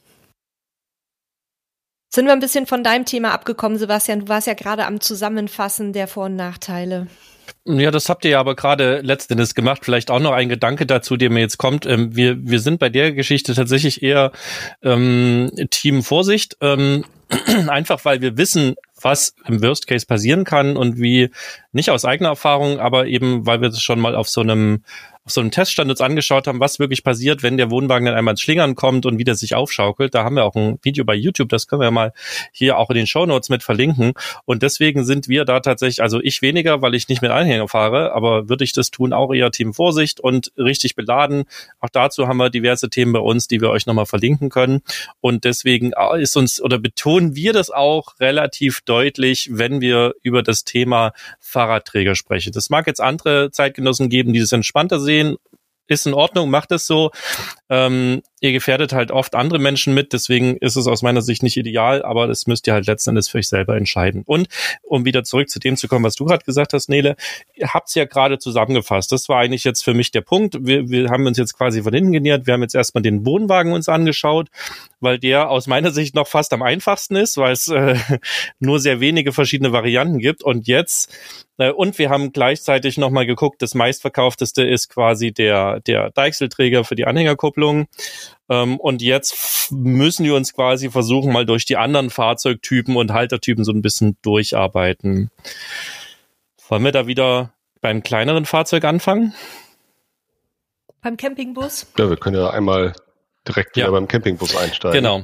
Sind 2.10 2.24
wir 2.24 2.32
ein 2.32 2.40
bisschen 2.40 2.66
von 2.66 2.82
deinem 2.82 3.04
Thema 3.04 3.32
abgekommen, 3.32 3.78
Sebastian? 3.78 4.20
Du 4.20 4.28
warst 4.28 4.46
ja 4.46 4.54
gerade 4.54 4.86
am 4.86 5.00
Zusammenfassen 5.00 5.92
der 5.92 6.08
Vor- 6.08 6.26
und 6.26 6.36
Nachteile. 6.36 7.06
Ja, 7.64 7.90
das 7.90 8.08
habt 8.08 8.24
ihr 8.24 8.32
ja 8.32 8.40
aber 8.40 8.54
gerade 8.54 9.00
letztendlich 9.02 9.54
gemacht. 9.54 9.84
Vielleicht 9.84 10.10
auch 10.10 10.20
noch 10.20 10.32
ein 10.32 10.48
Gedanke 10.48 10.86
dazu, 10.86 11.16
der 11.16 11.30
mir 11.30 11.40
jetzt 11.40 11.58
kommt. 11.58 11.86
Ähm, 11.86 12.14
wir, 12.16 12.36
wir 12.40 12.60
sind 12.60 12.78
bei 12.78 12.88
der 12.88 13.12
Geschichte 13.12 13.54
tatsächlich 13.54 14.02
eher 14.02 14.32
ähm, 14.82 15.50
Team 15.70 16.02
Vorsicht. 16.02 16.56
Ähm, 16.60 17.04
einfach 17.68 18.04
weil 18.04 18.20
wir 18.20 18.36
wissen, 18.36 18.74
was 19.00 19.34
im 19.46 19.62
Worst 19.62 19.86
Case 19.86 20.06
passieren 20.06 20.44
kann 20.44 20.76
und 20.76 20.98
wie 20.98 21.30
nicht 21.72 21.90
aus 21.90 22.04
eigener 22.04 22.30
Erfahrung, 22.30 22.80
aber 22.80 23.06
eben 23.06 23.46
weil 23.46 23.60
wir 23.60 23.68
das 23.68 23.82
schon 23.82 24.00
mal 24.00 24.14
auf 24.14 24.28
so 24.28 24.40
einem 24.40 24.82
auf 25.28 25.32
so 25.32 25.42
einem 25.42 25.50
Teststand 25.50 25.90
uns 25.90 26.00
angeschaut 26.00 26.46
haben, 26.46 26.58
was 26.58 26.78
wirklich 26.78 27.04
passiert, 27.04 27.42
wenn 27.42 27.58
der 27.58 27.70
Wohnwagen 27.70 28.06
dann 28.06 28.14
einmal 28.14 28.32
ins 28.32 28.40
Schlingern 28.40 28.74
kommt 28.74 29.04
und 29.04 29.18
wieder 29.18 29.34
sich 29.34 29.54
aufschaukelt. 29.54 30.14
Da 30.14 30.24
haben 30.24 30.36
wir 30.36 30.44
auch 30.44 30.54
ein 30.54 30.78
Video 30.80 31.04
bei 31.04 31.14
YouTube, 31.14 31.50
das 31.50 31.66
können 31.66 31.82
wir 31.82 31.90
mal 31.90 32.14
hier 32.50 32.78
auch 32.78 32.88
in 32.88 32.96
den 32.96 33.06
Show 33.06 33.26
Notes 33.26 33.50
mit 33.50 33.62
verlinken. 33.62 34.14
Und 34.46 34.62
deswegen 34.62 35.04
sind 35.04 35.28
wir 35.28 35.44
da 35.44 35.60
tatsächlich, 35.60 36.00
also 36.00 36.18
ich 36.22 36.40
weniger, 36.40 36.80
weil 36.80 36.94
ich 36.94 37.08
nicht 37.10 37.20
mit 37.20 37.30
Anhänger 37.30 37.68
fahre, 37.68 38.12
aber 38.14 38.48
würde 38.48 38.64
ich 38.64 38.72
das 38.72 38.90
tun, 38.90 39.12
auch 39.12 39.34
eher 39.34 39.50
Team 39.50 39.74
Vorsicht 39.74 40.18
und 40.18 40.50
richtig 40.56 40.94
beladen. 40.94 41.44
Auch 41.78 41.90
dazu 41.90 42.26
haben 42.26 42.38
wir 42.38 42.48
diverse 42.48 42.88
Themen 42.88 43.12
bei 43.12 43.20
uns, 43.20 43.48
die 43.48 43.60
wir 43.60 43.68
euch 43.68 43.84
nochmal 43.84 44.06
verlinken 44.06 44.48
können. 44.48 44.80
Und 45.20 45.44
deswegen 45.44 45.92
ist 46.16 46.38
uns 46.38 46.58
oder 46.58 46.78
betonen 47.18 47.34
wir 47.34 47.52
das 47.52 47.70
auch 47.70 48.20
relativ 48.20 48.80
deutlich, 48.82 49.50
wenn 49.52 49.80
wir 49.80 50.14
über 50.22 50.42
das 50.42 50.64
Thema 50.64 51.12
Fahrradträger 51.40 52.14
sprechen. 52.14 52.52
Das 52.52 52.70
mag 52.70 52.86
jetzt 52.86 53.00
andere 53.00 53.50
Zeitgenossen 53.50 54.08
geben, 54.08 54.32
die 54.32 54.40
das 54.40 54.52
entspannter 54.52 55.00
sehen 55.00 55.08
sehen. 55.18 55.36
Ist 55.88 56.06
in 56.06 56.14
Ordnung, 56.14 56.50
macht 56.50 56.72
es 56.72 56.86
so. 56.86 57.10
Ähm, 57.70 58.22
ihr 58.40 58.52
gefährdet 58.52 58.92
halt 58.92 59.10
oft 59.10 59.34
andere 59.34 59.58
Menschen 59.58 59.94
mit, 59.94 60.12
deswegen 60.12 60.56
ist 60.56 60.76
es 60.76 60.86
aus 60.86 61.02
meiner 61.02 61.22
Sicht 61.22 61.42
nicht 61.42 61.56
ideal, 61.56 62.02
aber 62.02 62.26
das 62.26 62.46
müsst 62.46 62.66
ihr 62.66 62.72
halt 62.72 62.86
letzten 62.86 63.10
Endes 63.10 63.28
für 63.28 63.38
euch 63.38 63.48
selber 63.48 63.76
entscheiden. 63.76 64.22
Und 64.24 64.48
um 64.82 65.04
wieder 65.04 65.24
zurück 65.24 65.48
zu 65.50 65.58
dem 65.58 65.76
zu 65.76 65.88
kommen, 65.88 66.04
was 66.04 66.14
du 66.14 66.24
gerade 66.24 66.44
gesagt 66.44 66.72
hast, 66.72 66.88
Nele, 66.88 67.16
ihr 67.54 67.74
habt's 67.74 67.94
ja 67.94 68.04
gerade 68.04 68.38
zusammengefasst. 68.38 69.12
Das 69.12 69.28
war 69.28 69.40
eigentlich 69.40 69.64
jetzt 69.64 69.82
für 69.82 69.94
mich 69.94 70.10
der 70.10 70.20
Punkt. 70.20 70.56
Wir, 70.60 70.88
wir 70.88 71.10
haben 71.10 71.26
uns 71.26 71.38
jetzt 71.38 71.56
quasi 71.56 71.82
von 71.82 71.92
hinten 71.92 72.12
genähert. 72.12 72.46
Wir 72.46 72.54
haben 72.54 72.62
jetzt 72.62 72.74
erstmal 72.74 73.02
den 73.02 73.26
Wohnwagen 73.26 73.72
uns 73.72 73.88
angeschaut, 73.88 74.48
weil 75.00 75.18
der 75.18 75.50
aus 75.50 75.66
meiner 75.66 75.90
Sicht 75.90 76.14
noch 76.14 76.28
fast 76.28 76.52
am 76.52 76.62
einfachsten 76.62 77.16
ist, 77.16 77.36
weil 77.36 77.52
es 77.52 77.68
äh, 77.68 77.96
nur 78.60 78.80
sehr 78.80 79.00
wenige 79.00 79.32
verschiedene 79.32 79.72
Varianten 79.72 80.18
gibt. 80.18 80.42
Und 80.42 80.68
jetzt 80.68 81.12
und 81.58 81.98
wir 81.98 82.08
haben 82.08 82.32
gleichzeitig 82.32 82.98
nochmal 82.98 83.26
geguckt, 83.26 83.62
das 83.62 83.74
meistverkaufteste 83.74 84.62
ist 84.62 84.88
quasi 84.88 85.32
der, 85.32 85.80
der 85.80 86.10
Deichselträger 86.10 86.84
für 86.84 86.94
die 86.94 87.06
Anhängerkupplung. 87.06 87.88
Ähm, 88.48 88.78
und 88.78 89.02
jetzt 89.02 89.70
müssen 89.72 90.24
wir 90.24 90.34
uns 90.34 90.54
quasi 90.54 90.90
versuchen, 90.90 91.32
mal 91.32 91.46
durch 91.46 91.64
die 91.64 91.76
anderen 91.76 92.10
Fahrzeugtypen 92.10 92.96
und 92.96 93.12
Haltertypen 93.12 93.64
so 93.64 93.72
ein 93.72 93.82
bisschen 93.82 94.16
durcharbeiten. 94.22 95.30
Wollen 96.68 96.84
wir 96.84 96.92
da 96.92 97.06
wieder 97.06 97.52
beim 97.80 98.02
kleineren 98.02 98.44
Fahrzeug 98.44 98.84
anfangen? 98.84 99.34
Beim 101.02 101.16
Campingbus? 101.16 101.86
Ja, 101.98 102.08
wir 102.08 102.16
können 102.16 102.36
ja 102.36 102.50
einmal 102.50 102.94
direkt 103.46 103.76
wieder 103.76 103.86
ja. 103.86 103.92
beim 103.92 104.08
Campingbus 104.08 104.56
einsteigen. 104.56 104.96
Genau. 104.96 105.22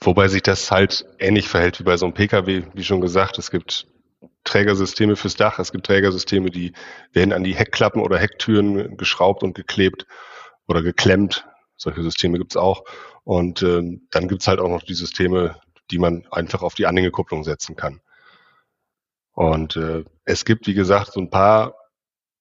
Wobei 0.00 0.28
sich 0.28 0.42
das 0.42 0.70
halt 0.70 1.06
ähnlich 1.18 1.48
verhält 1.48 1.80
wie 1.80 1.84
bei 1.84 1.96
so 1.96 2.06
einem 2.06 2.14
Pkw, 2.14 2.64
wie 2.74 2.84
schon 2.84 3.00
gesagt. 3.00 3.38
Es 3.38 3.50
gibt 3.50 3.86
Trägersysteme 4.44 5.16
fürs 5.16 5.36
Dach, 5.36 5.58
es 5.58 5.72
gibt 5.72 5.86
Trägersysteme, 5.86 6.50
die 6.50 6.72
werden 7.12 7.32
an 7.32 7.44
die 7.44 7.54
Heckklappen 7.54 8.02
oder 8.02 8.18
Hecktüren 8.18 8.96
geschraubt 8.96 9.42
und 9.42 9.54
geklebt 9.54 10.06
oder 10.68 10.82
geklemmt. 10.82 11.46
Solche 11.76 12.02
Systeme 12.02 12.38
gibt's 12.38 12.56
auch. 12.56 12.84
Und 13.24 13.62
ähm, 13.62 14.06
dann 14.10 14.28
gibt's 14.28 14.46
halt 14.46 14.60
auch 14.60 14.68
noch 14.68 14.82
die 14.82 14.94
Systeme, 14.94 15.56
die 15.90 15.98
man 15.98 16.26
einfach 16.30 16.62
auf 16.62 16.74
die 16.74 16.86
Anhängekupplung 16.86 17.42
setzen 17.44 17.74
kann. 17.74 18.00
Und 19.32 19.76
äh, 19.76 20.04
es 20.24 20.44
gibt, 20.44 20.66
wie 20.66 20.74
gesagt, 20.74 21.12
so 21.12 21.20
ein 21.20 21.30
paar 21.30 21.74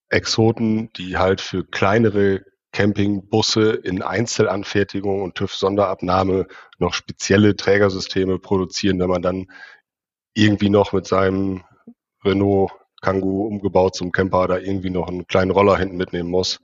Exoten, 0.10 0.92
die 0.94 1.18
halt 1.18 1.42
für 1.42 1.66
kleinere 1.66 2.44
Campingbusse 2.72 3.72
in 3.72 4.02
Einzelanfertigung 4.02 5.22
und 5.22 5.36
TÜV-Sonderabnahme 5.36 6.48
noch 6.80 6.94
spezielle 6.94 7.56
Trägersysteme 7.56 8.40
produzieren, 8.40 9.00
wenn 9.00 9.10
man 9.10 9.22
dann 9.22 9.48
irgendwie 10.34 10.70
noch 10.70 10.94
mit 10.94 11.08
seinem 11.08 11.64
Renault 12.24 12.72
Kangoo 13.02 13.48
umgebaut 13.48 13.96
zum 13.96 14.12
Camper 14.12 14.48
da 14.48 14.58
irgendwie 14.58 14.90
noch 14.90 15.08
einen 15.08 15.28
kleinen 15.28 15.52
Roller 15.52 15.78
hinten 15.78 15.98
mitnehmen 15.98 16.30
muss. 16.30 16.60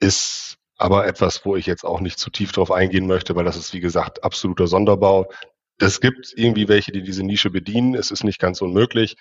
Ist 0.00 0.56
aber 0.76 1.06
etwas, 1.06 1.44
wo 1.44 1.56
ich 1.56 1.66
jetzt 1.66 1.84
auch 1.84 2.00
nicht 2.00 2.18
zu 2.18 2.30
tief 2.30 2.52
drauf 2.52 2.70
eingehen 2.70 3.06
möchte, 3.06 3.36
weil 3.36 3.44
das 3.44 3.56
ist, 3.56 3.74
wie 3.74 3.80
gesagt, 3.80 4.24
absoluter 4.24 4.66
Sonderbau. 4.66 5.30
Es 5.78 6.00
gibt 6.00 6.32
irgendwie 6.36 6.68
welche, 6.68 6.92
die 6.92 7.02
diese 7.02 7.22
Nische 7.22 7.50
bedienen. 7.50 7.94
Es 7.94 8.10
ist 8.10 8.24
nicht 8.24 8.38
ganz 8.38 8.62
unmöglich. 8.62 9.16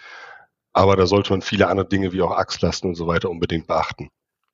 Aber 0.71 0.95
da 0.95 1.05
sollte 1.07 1.31
man 1.31 1.41
viele 1.41 1.67
andere 1.67 1.88
Dinge 1.88 2.13
wie 2.13 2.21
auch 2.21 2.31
Achslasten 2.31 2.89
und 2.89 2.95
so 2.95 3.07
weiter 3.07 3.29
unbedingt 3.29 3.67
beachten. 3.67 4.09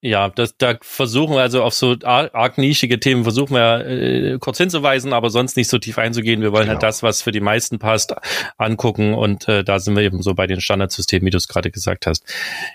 Ja, 0.05 0.29
das, 0.29 0.55
da 0.55 0.77
versuchen 0.81 1.33
wir 1.33 1.41
also 1.41 1.63
auf 1.63 1.73
so 1.73 1.95
arg 2.03 2.59
nischige 2.59 2.99
Themen 2.99 3.23
versuchen 3.23 3.55
wir 3.55 3.87
äh, 3.87 4.37
kurz 4.39 4.59
hinzuweisen, 4.59 5.13
aber 5.13 5.31
sonst 5.31 5.57
nicht 5.57 5.67
so 5.67 5.79
tief 5.79 5.97
einzugehen. 5.97 6.43
Wir 6.43 6.51
wollen 6.51 6.67
halt 6.67 6.79
genau. 6.79 6.83
halt 6.83 6.83
das, 6.83 7.01
was 7.01 7.23
für 7.23 7.31
die 7.31 7.39
meisten 7.39 7.79
passt, 7.79 8.13
angucken 8.59 9.15
und 9.15 9.47
äh, 9.47 9.63
da 9.63 9.79
sind 9.79 9.95
wir 9.95 10.03
eben 10.03 10.21
so 10.21 10.35
bei 10.35 10.45
den 10.45 10.61
Standardsystemen, 10.61 11.25
wie 11.25 11.31
du 11.31 11.37
es 11.37 11.47
gerade 11.47 11.71
gesagt 11.71 12.05
hast. 12.05 12.23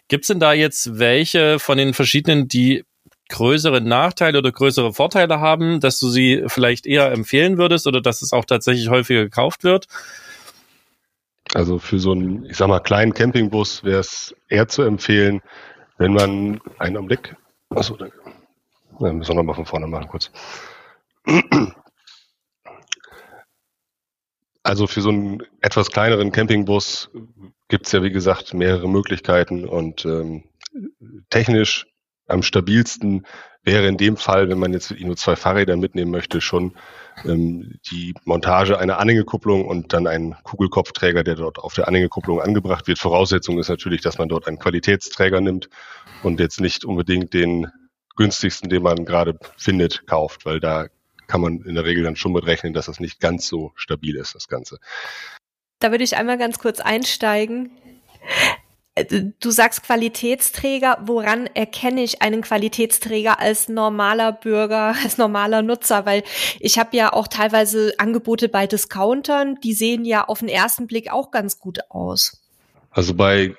Gibt's 0.09 0.27
denn 0.27 0.41
da 0.41 0.55
jetzt 0.55 0.99
welche 0.99 1.61
von 1.61 1.79
den 1.79 1.95
verschiedenen, 1.95 2.49
die 2.49 2.83
größere 3.29 3.81
Nachteile 3.81 4.39
oder 4.39 4.51
größere 4.51 4.93
Vorteile 4.93 5.39
haben, 5.39 5.79
dass 5.79 6.01
du 6.01 6.09
sie 6.09 6.43
vielleicht 6.49 6.85
eher 6.85 7.13
empfehlen 7.13 7.59
würdest 7.59 7.87
oder 7.87 8.01
dass 8.01 8.23
es 8.23 8.33
auch 8.33 8.45
tatsächlich 8.45 8.89
häufiger 8.89 9.23
gekauft 9.23 9.63
wird? 9.63 9.87
Also 11.55 11.79
für 11.79 12.01
so 12.01 12.11
einen, 12.11 12.45
ich 12.47 12.57
sag 12.57 12.67
mal, 12.67 12.81
kleinen 12.81 13.15
Campingbus 13.15 13.85
wäre 13.85 14.01
es 14.01 14.35
eher 14.49 14.67
zu 14.67 14.83
empfehlen, 14.83 15.43
wenn 16.01 16.15
man 16.15 16.61
einen 16.79 16.97
Augenblick, 16.97 17.37
achso, 17.69 17.95
danke. 17.95 18.19
Ja, 19.01 19.13
müssen 19.13 19.33
wir 19.33 19.35
nochmal 19.37 19.55
von 19.55 19.67
vorne 19.67 19.87
machen, 19.87 20.09
kurz. 20.09 20.33
Also 24.63 24.87
für 24.87 25.03
so 25.03 25.11
einen 25.11 25.43
etwas 25.61 25.91
kleineren 25.91 26.33
Campingbus 26.33 27.11
gibt 27.69 27.85
es 27.85 27.93
ja, 27.93 28.03
wie 28.03 28.11
gesagt, 28.11 28.55
mehrere 28.55 28.89
Möglichkeiten 28.89 29.67
und 29.67 30.07
ähm, 30.07 30.45
technisch 31.29 31.87
am 32.27 32.43
stabilsten 32.43 33.27
wäre 33.63 33.87
in 33.87 33.97
dem 33.97 34.17
Fall, 34.17 34.49
wenn 34.49 34.59
man 34.59 34.73
jetzt 34.73 34.91
nur 34.99 35.17
zwei 35.17 35.37
Fahrräder 35.37 35.77
mitnehmen 35.77 36.11
möchte, 36.11 36.41
schon 36.41 36.75
ähm, 37.25 37.79
die 37.91 38.15
Montage 38.25 38.79
einer 38.79 38.99
Anhängekupplung 38.99 39.67
und 39.67 39.93
dann 39.93 40.07
ein 40.07 40.37
Kugelkopfträger, 40.43 41.25
der 41.25 41.35
dort 41.35 41.59
auf 41.59 41.75
der 41.75 41.89
Anhängekupplung 41.89 42.41
angebracht 42.41 42.87
wird. 42.87 42.99
Voraussetzung 42.99 43.59
ist 43.59 43.69
natürlich, 43.69 44.01
dass 44.01 44.19
man 44.19 44.29
dort 44.29 44.49
einen 44.49 44.59
Qualitätsträger 44.59 45.41
nimmt 45.41 45.69
und 46.23 46.41
jetzt 46.41 46.61
nicht 46.61 46.85
unbedingt 46.85 47.35
den 47.35 47.69
günstigsten, 48.17 48.71
den 48.71 48.83
man 48.83 49.05
gerade 49.05 49.39
findet, 49.57 50.07
kauft, 50.07 50.47
weil 50.47 50.61
da 50.61 50.89
kann 51.27 51.41
man 51.41 51.63
in 51.63 51.75
der 51.75 51.85
Regel 51.85 52.03
dann 52.03 52.17
schon 52.17 52.33
mitrechnen, 52.33 52.73
dass 52.73 52.87
das 52.87 52.99
nicht 52.99 53.21
ganz 53.21 53.47
so 53.47 53.73
stabil 53.77 54.17
ist, 54.17 54.35
das 54.35 54.49
Ganze. 54.49 54.79
Da 55.79 55.91
würde 55.91 56.05
ich 56.05 56.17
einmal 56.17 56.37
ganz 56.37 56.59
kurz 56.59 56.81
einsteigen. 56.81 57.71
Äh, 58.95 59.05
du 59.41 59.51
sagst 59.51 59.83
Qualitätsträger. 59.83 60.99
Woran 61.05 61.47
erkenne 61.55 62.03
ich 62.03 62.23
einen 62.23 62.43
Qualitätsträger 62.43 63.39
als 63.41 63.69
normaler 63.69 64.33
Bürger, 64.33 64.95
als 65.03 65.19
normaler 65.19 65.63
Nutzer? 65.63 66.07
Weil 66.07 66.23
ich 66.59 66.79
habe 66.79 66.97
ja 66.97 67.13
auch 67.13 67.29
teilweise 67.29 67.95
Angebote 67.99 68.49
bei 68.49 68.67
Discountern, 68.67 69.57
die 69.63 69.73
sehen 69.73 70.05
ja 70.05 70.25
auf 70.25 70.41
den 70.41 70.49
ersten 70.49 70.87
Blick 70.87 71.13
auch 71.13 71.31
ganz 71.31 71.59
gut 71.59 71.79
aus. 71.89 72.43
Also 72.91 73.15
bei 73.15 73.55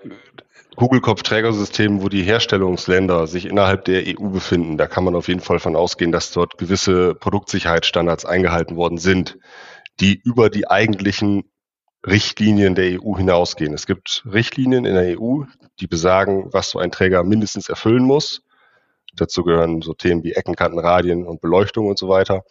Kugelkopfträgersystemen, 0.75 2.01
wo 2.01 2.09
die 2.09 2.23
Herstellungsländer 2.23 3.27
sich 3.27 3.45
innerhalb 3.45 3.85
der 3.85 4.03
EU 4.07 4.29
befinden, 4.29 4.77
da 4.77 4.87
kann 4.87 5.03
man 5.03 5.15
auf 5.15 5.27
jeden 5.27 5.41
Fall 5.41 5.59
von 5.59 5.75
ausgehen, 5.75 6.11
dass 6.11 6.31
dort 6.31 6.57
gewisse 6.57 7.13
Produktsicherheitsstandards 7.15 8.25
eingehalten 8.25 8.75
worden 8.75 8.97
sind, 8.97 9.37
die 9.99 10.19
über 10.23 10.49
die 10.49 10.69
eigentlichen 10.69 11.43
Richtlinien 12.05 12.75
der 12.75 13.01
EU 13.01 13.15
hinausgehen. 13.15 13.73
Es 13.73 13.85
gibt 13.85 14.23
Richtlinien 14.25 14.85
in 14.85 14.95
der 14.95 15.19
EU, 15.19 15.43
die 15.79 15.87
besagen, 15.87 16.51
was 16.51 16.71
so 16.71 16.79
ein 16.79 16.91
Träger 16.91 17.23
mindestens 17.23 17.69
erfüllen 17.69 18.03
muss. 18.03 18.41
Dazu 19.13 19.43
gehören 19.43 19.81
so 19.81 19.93
Themen 19.93 20.23
wie 20.23 20.33
Eckenkanten, 20.33 20.79
Radien 20.79 21.25
und 21.25 21.41
Beleuchtung 21.41 21.87
und 21.87 21.99
so 21.99 22.07
weiter. 22.09 22.43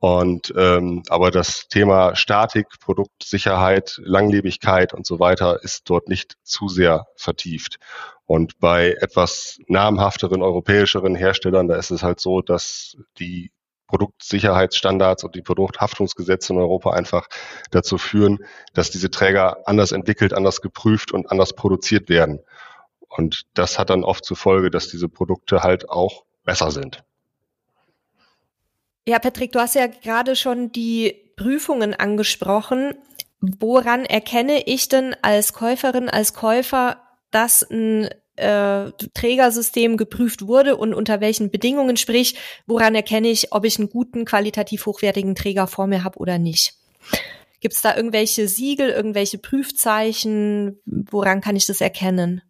Und 0.00 0.54
ähm, 0.56 1.02
aber 1.08 1.32
das 1.32 1.66
Thema 1.68 2.14
Statik, 2.14 2.68
Produktsicherheit, 2.80 4.00
Langlebigkeit 4.04 4.94
und 4.94 5.04
so 5.06 5.18
weiter 5.18 5.62
ist 5.64 5.90
dort 5.90 6.08
nicht 6.08 6.36
zu 6.44 6.68
sehr 6.68 7.06
vertieft. 7.16 7.78
Und 8.24 8.60
bei 8.60 8.94
etwas 9.00 9.58
namhafteren 9.66 10.40
europäischeren 10.42 11.16
Herstellern, 11.16 11.66
da 11.66 11.76
ist 11.76 11.90
es 11.90 12.04
halt 12.04 12.20
so, 12.20 12.42
dass 12.42 12.96
die 13.18 13.50
Produktsicherheitsstandards 13.88 15.24
und 15.24 15.34
die 15.34 15.42
Produkthaftungsgesetze 15.42 16.52
in 16.52 16.58
Europa 16.58 16.92
einfach 16.92 17.26
dazu 17.70 17.98
führen, 17.98 18.38
dass 18.74 18.90
diese 18.90 19.10
Träger 19.10 19.66
anders 19.66 19.92
entwickelt, 19.92 20.32
anders 20.32 20.60
geprüft 20.60 21.12
und 21.12 21.30
anders 21.30 21.54
produziert 21.54 22.08
werden. 22.08 22.40
Und 23.08 23.46
das 23.54 23.78
hat 23.78 23.90
dann 23.90 24.04
oft 24.04 24.24
zur 24.24 24.36
Folge, 24.36 24.70
dass 24.70 24.88
diese 24.88 25.08
Produkte 25.08 25.62
halt 25.62 25.88
auch 25.88 26.24
besser 26.44 26.70
sind. 26.70 27.02
Ja, 29.06 29.18
Patrick, 29.18 29.52
du 29.52 29.58
hast 29.58 29.74
ja 29.74 29.86
gerade 29.86 30.36
schon 30.36 30.70
die 30.70 31.32
Prüfungen 31.36 31.94
angesprochen. 31.94 32.94
Woran 33.40 34.04
erkenne 34.04 34.64
ich 34.66 34.88
denn 34.88 35.16
als 35.22 35.54
Käuferin, 35.54 36.10
als 36.10 36.34
Käufer, 36.34 37.00
dass 37.30 37.62
ein 37.62 38.10
äh, 38.38 38.92
Trägersystem 39.14 39.96
geprüft 39.96 40.46
wurde 40.46 40.76
und 40.76 40.94
unter 40.94 41.20
welchen 41.20 41.50
Bedingungen, 41.50 41.96
sprich, 41.96 42.36
woran 42.66 42.94
erkenne 42.94 43.28
ich, 43.28 43.52
ob 43.52 43.64
ich 43.64 43.78
einen 43.78 43.90
guten, 43.90 44.24
qualitativ 44.24 44.86
hochwertigen 44.86 45.34
Träger 45.34 45.66
vor 45.66 45.86
mir 45.86 46.04
habe 46.04 46.18
oder 46.18 46.38
nicht? 46.38 46.74
Gibt 47.60 47.74
es 47.74 47.82
da 47.82 47.96
irgendwelche 47.96 48.46
Siegel, 48.46 48.90
irgendwelche 48.90 49.38
Prüfzeichen? 49.38 50.80
Woran 50.86 51.40
kann 51.40 51.56
ich 51.56 51.66
das 51.66 51.80
erkennen? 51.80 52.42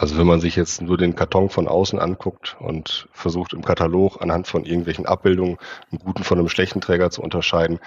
Also 0.00 0.16
wenn 0.16 0.26
man 0.26 0.40
sich 0.40 0.56
jetzt 0.56 0.80
nur 0.80 0.96
den 0.96 1.14
Karton 1.14 1.50
von 1.50 1.68
außen 1.68 1.98
anguckt 1.98 2.56
und 2.58 3.06
versucht 3.12 3.52
im 3.52 3.62
Katalog 3.62 4.22
anhand 4.22 4.46
von 4.46 4.64
irgendwelchen 4.64 5.04
Abbildungen 5.04 5.58
einen 5.90 5.98
guten 5.98 6.24
von 6.24 6.38
einem 6.38 6.48
schlechten 6.48 6.80
Träger 6.80 7.10
zu 7.10 7.20
unterscheiden, 7.20 7.80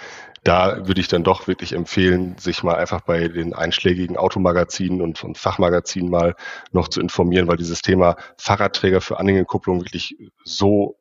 da 0.44 0.86
würde 0.86 1.00
ich 1.00 1.08
dann 1.08 1.24
doch 1.24 1.48
wirklich 1.48 1.72
empfehlen, 1.72 2.38
sich 2.38 2.62
mal 2.62 2.76
einfach 2.76 3.00
bei 3.00 3.26
den 3.26 3.52
einschlägigen 3.52 4.16
Automagazinen 4.16 5.02
und, 5.02 5.24
und 5.24 5.38
Fachmagazinen 5.38 6.08
mal 6.08 6.36
noch 6.70 6.86
zu 6.86 7.00
informieren, 7.00 7.48
weil 7.48 7.56
dieses 7.56 7.82
Thema 7.82 8.14
Fahrradträger 8.38 9.00
für 9.00 9.18
Anhängekupplung 9.18 9.80
wirklich 9.80 10.16
so 10.44 11.00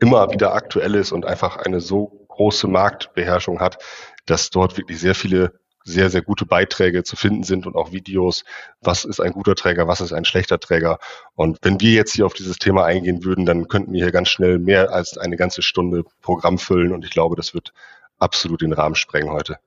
immer 0.00 0.30
wieder 0.32 0.54
aktuell 0.54 0.94
ist 0.94 1.12
und 1.12 1.26
einfach 1.26 1.58
eine 1.58 1.82
so 1.82 2.24
große 2.28 2.68
Marktbeherrschung 2.68 3.60
hat, 3.60 3.84
dass 4.24 4.48
dort 4.48 4.78
wirklich 4.78 4.98
sehr 4.98 5.14
viele 5.14 5.52
sehr, 5.84 6.10
sehr 6.10 6.22
gute 6.22 6.46
Beiträge 6.46 7.04
zu 7.04 7.14
finden 7.14 7.44
sind 7.44 7.66
und 7.66 7.76
auch 7.76 7.92
Videos, 7.92 8.44
was 8.80 9.04
ist 9.04 9.20
ein 9.20 9.32
guter 9.32 9.54
Träger, 9.54 9.86
was 9.86 10.00
ist 10.00 10.12
ein 10.12 10.24
schlechter 10.24 10.58
Träger. 10.58 10.98
Und 11.34 11.58
wenn 11.62 11.80
wir 11.80 11.92
jetzt 11.92 12.14
hier 12.14 12.26
auf 12.26 12.32
dieses 12.32 12.58
Thema 12.58 12.84
eingehen 12.84 13.22
würden, 13.22 13.44
dann 13.44 13.68
könnten 13.68 13.92
wir 13.92 14.02
hier 14.02 14.12
ganz 14.12 14.30
schnell 14.30 14.58
mehr 14.58 14.92
als 14.92 15.18
eine 15.18 15.36
ganze 15.36 15.62
Stunde 15.62 16.04
Programm 16.22 16.58
füllen 16.58 16.92
und 16.92 17.04
ich 17.04 17.10
glaube, 17.10 17.36
das 17.36 17.52
wird 17.54 17.72
absolut 18.18 18.62
den 18.62 18.72
Rahmen 18.72 18.94
sprengen 18.94 19.30
heute. 19.30 19.58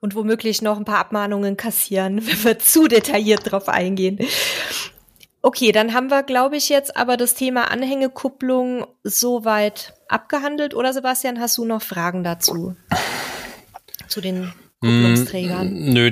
Und 0.00 0.14
womöglich 0.14 0.60
noch 0.60 0.76
ein 0.76 0.84
paar 0.84 0.98
Abmahnungen 0.98 1.56
kassieren, 1.56 2.18
wenn 2.26 2.44
wir 2.44 2.58
zu 2.58 2.86
detailliert 2.86 3.50
drauf 3.50 3.68
eingehen. 3.68 4.18
Okay, 5.42 5.72
dann 5.72 5.94
haben 5.94 6.10
wir, 6.10 6.22
glaube 6.22 6.58
ich, 6.58 6.68
jetzt 6.68 6.98
aber 6.98 7.16
das 7.16 7.34
Thema 7.34 7.70
Anhängekupplung 7.70 8.86
soweit 9.02 9.94
abgehandelt. 10.06 10.74
Oder 10.74 10.92
Sebastian, 10.92 11.40
hast 11.40 11.56
du 11.56 11.64
noch 11.64 11.80
Fragen 11.80 12.22
dazu? 12.22 12.76
Zu 14.06 14.20
den 14.20 14.52
Kupplungsträgern? 14.80 15.72
Mm, 15.72 15.92
nö, 15.92 16.10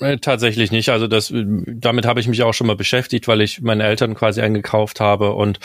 äh, 0.00 0.18
tatsächlich 0.18 0.70
nicht. 0.70 0.90
Also 0.90 1.06
das, 1.06 1.32
damit 1.32 2.06
habe 2.06 2.20
ich 2.20 2.28
mich 2.28 2.42
auch 2.42 2.52
schon 2.52 2.66
mal 2.66 2.76
beschäftigt, 2.76 3.28
weil 3.28 3.40
ich 3.40 3.62
meine 3.62 3.84
Eltern 3.84 4.14
quasi 4.14 4.42
eingekauft 4.42 5.00
habe 5.00 5.32
und 5.32 5.58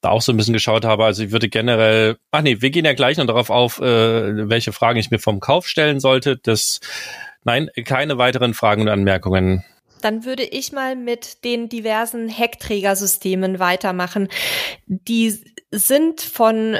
da 0.00 0.10
auch 0.10 0.22
so 0.22 0.32
ein 0.32 0.36
bisschen 0.36 0.54
geschaut 0.54 0.84
habe. 0.84 1.04
Also 1.04 1.24
ich 1.24 1.32
würde 1.32 1.48
generell, 1.48 2.16
ach 2.30 2.42
nee, 2.42 2.60
wir 2.60 2.70
gehen 2.70 2.84
ja 2.84 2.94
gleich 2.94 3.16
noch 3.16 3.26
darauf 3.26 3.50
auf, 3.50 3.80
äh, 3.80 4.48
welche 4.48 4.72
Fragen 4.72 4.98
ich 4.98 5.10
mir 5.10 5.18
vom 5.18 5.40
Kauf 5.40 5.66
stellen 5.66 5.98
sollte. 5.98 6.36
Das, 6.36 6.80
nein, 7.44 7.70
keine 7.84 8.18
weiteren 8.18 8.54
Fragen 8.54 8.82
und 8.82 8.88
Anmerkungen. 8.88 9.64
Dann 10.02 10.24
würde 10.24 10.44
ich 10.44 10.72
mal 10.72 10.94
mit 10.94 11.42
den 11.42 11.68
diversen 11.68 12.28
Heckträgersystemen 12.28 13.58
weitermachen. 13.58 14.28
Die 14.86 15.36
sind 15.72 16.20
von 16.20 16.78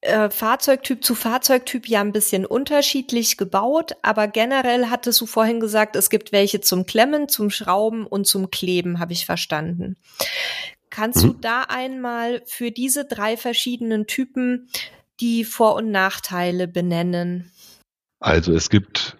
äh, 0.00 0.30
Fahrzeugtyp 0.30 1.04
zu 1.04 1.14
Fahrzeugtyp 1.14 1.88
ja 1.88 2.00
ein 2.00 2.12
bisschen 2.12 2.46
unterschiedlich 2.46 3.36
gebaut, 3.36 3.92
aber 4.02 4.28
generell 4.28 4.86
hattest 4.90 5.20
du 5.20 5.26
vorhin 5.26 5.60
gesagt, 5.60 5.96
es 5.96 6.10
gibt 6.10 6.32
welche 6.32 6.60
zum 6.60 6.86
Klemmen, 6.86 7.28
zum 7.28 7.50
Schrauben 7.50 8.06
und 8.06 8.26
zum 8.26 8.50
Kleben, 8.50 9.00
habe 9.00 9.12
ich 9.12 9.26
verstanden. 9.26 9.96
Kannst 10.90 11.24
mhm. 11.24 11.28
du 11.28 11.38
da 11.40 11.62
einmal 11.68 12.42
für 12.46 12.70
diese 12.70 13.04
drei 13.04 13.36
verschiedenen 13.36 14.06
Typen 14.06 14.68
die 15.20 15.44
Vor- 15.44 15.74
und 15.74 15.90
Nachteile 15.90 16.68
benennen? 16.68 17.50
Also 18.20 18.52
es 18.52 18.70
gibt 18.70 19.16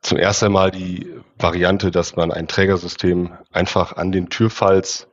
zum 0.00 0.18
ersten 0.18 0.52
Mal 0.52 0.70
die 0.70 1.12
Variante, 1.38 1.90
dass 1.90 2.16
man 2.16 2.32
ein 2.32 2.48
Trägersystem 2.48 3.32
einfach 3.52 3.96
an 3.96 4.12
den 4.12 4.30
Türfalz 4.30 5.06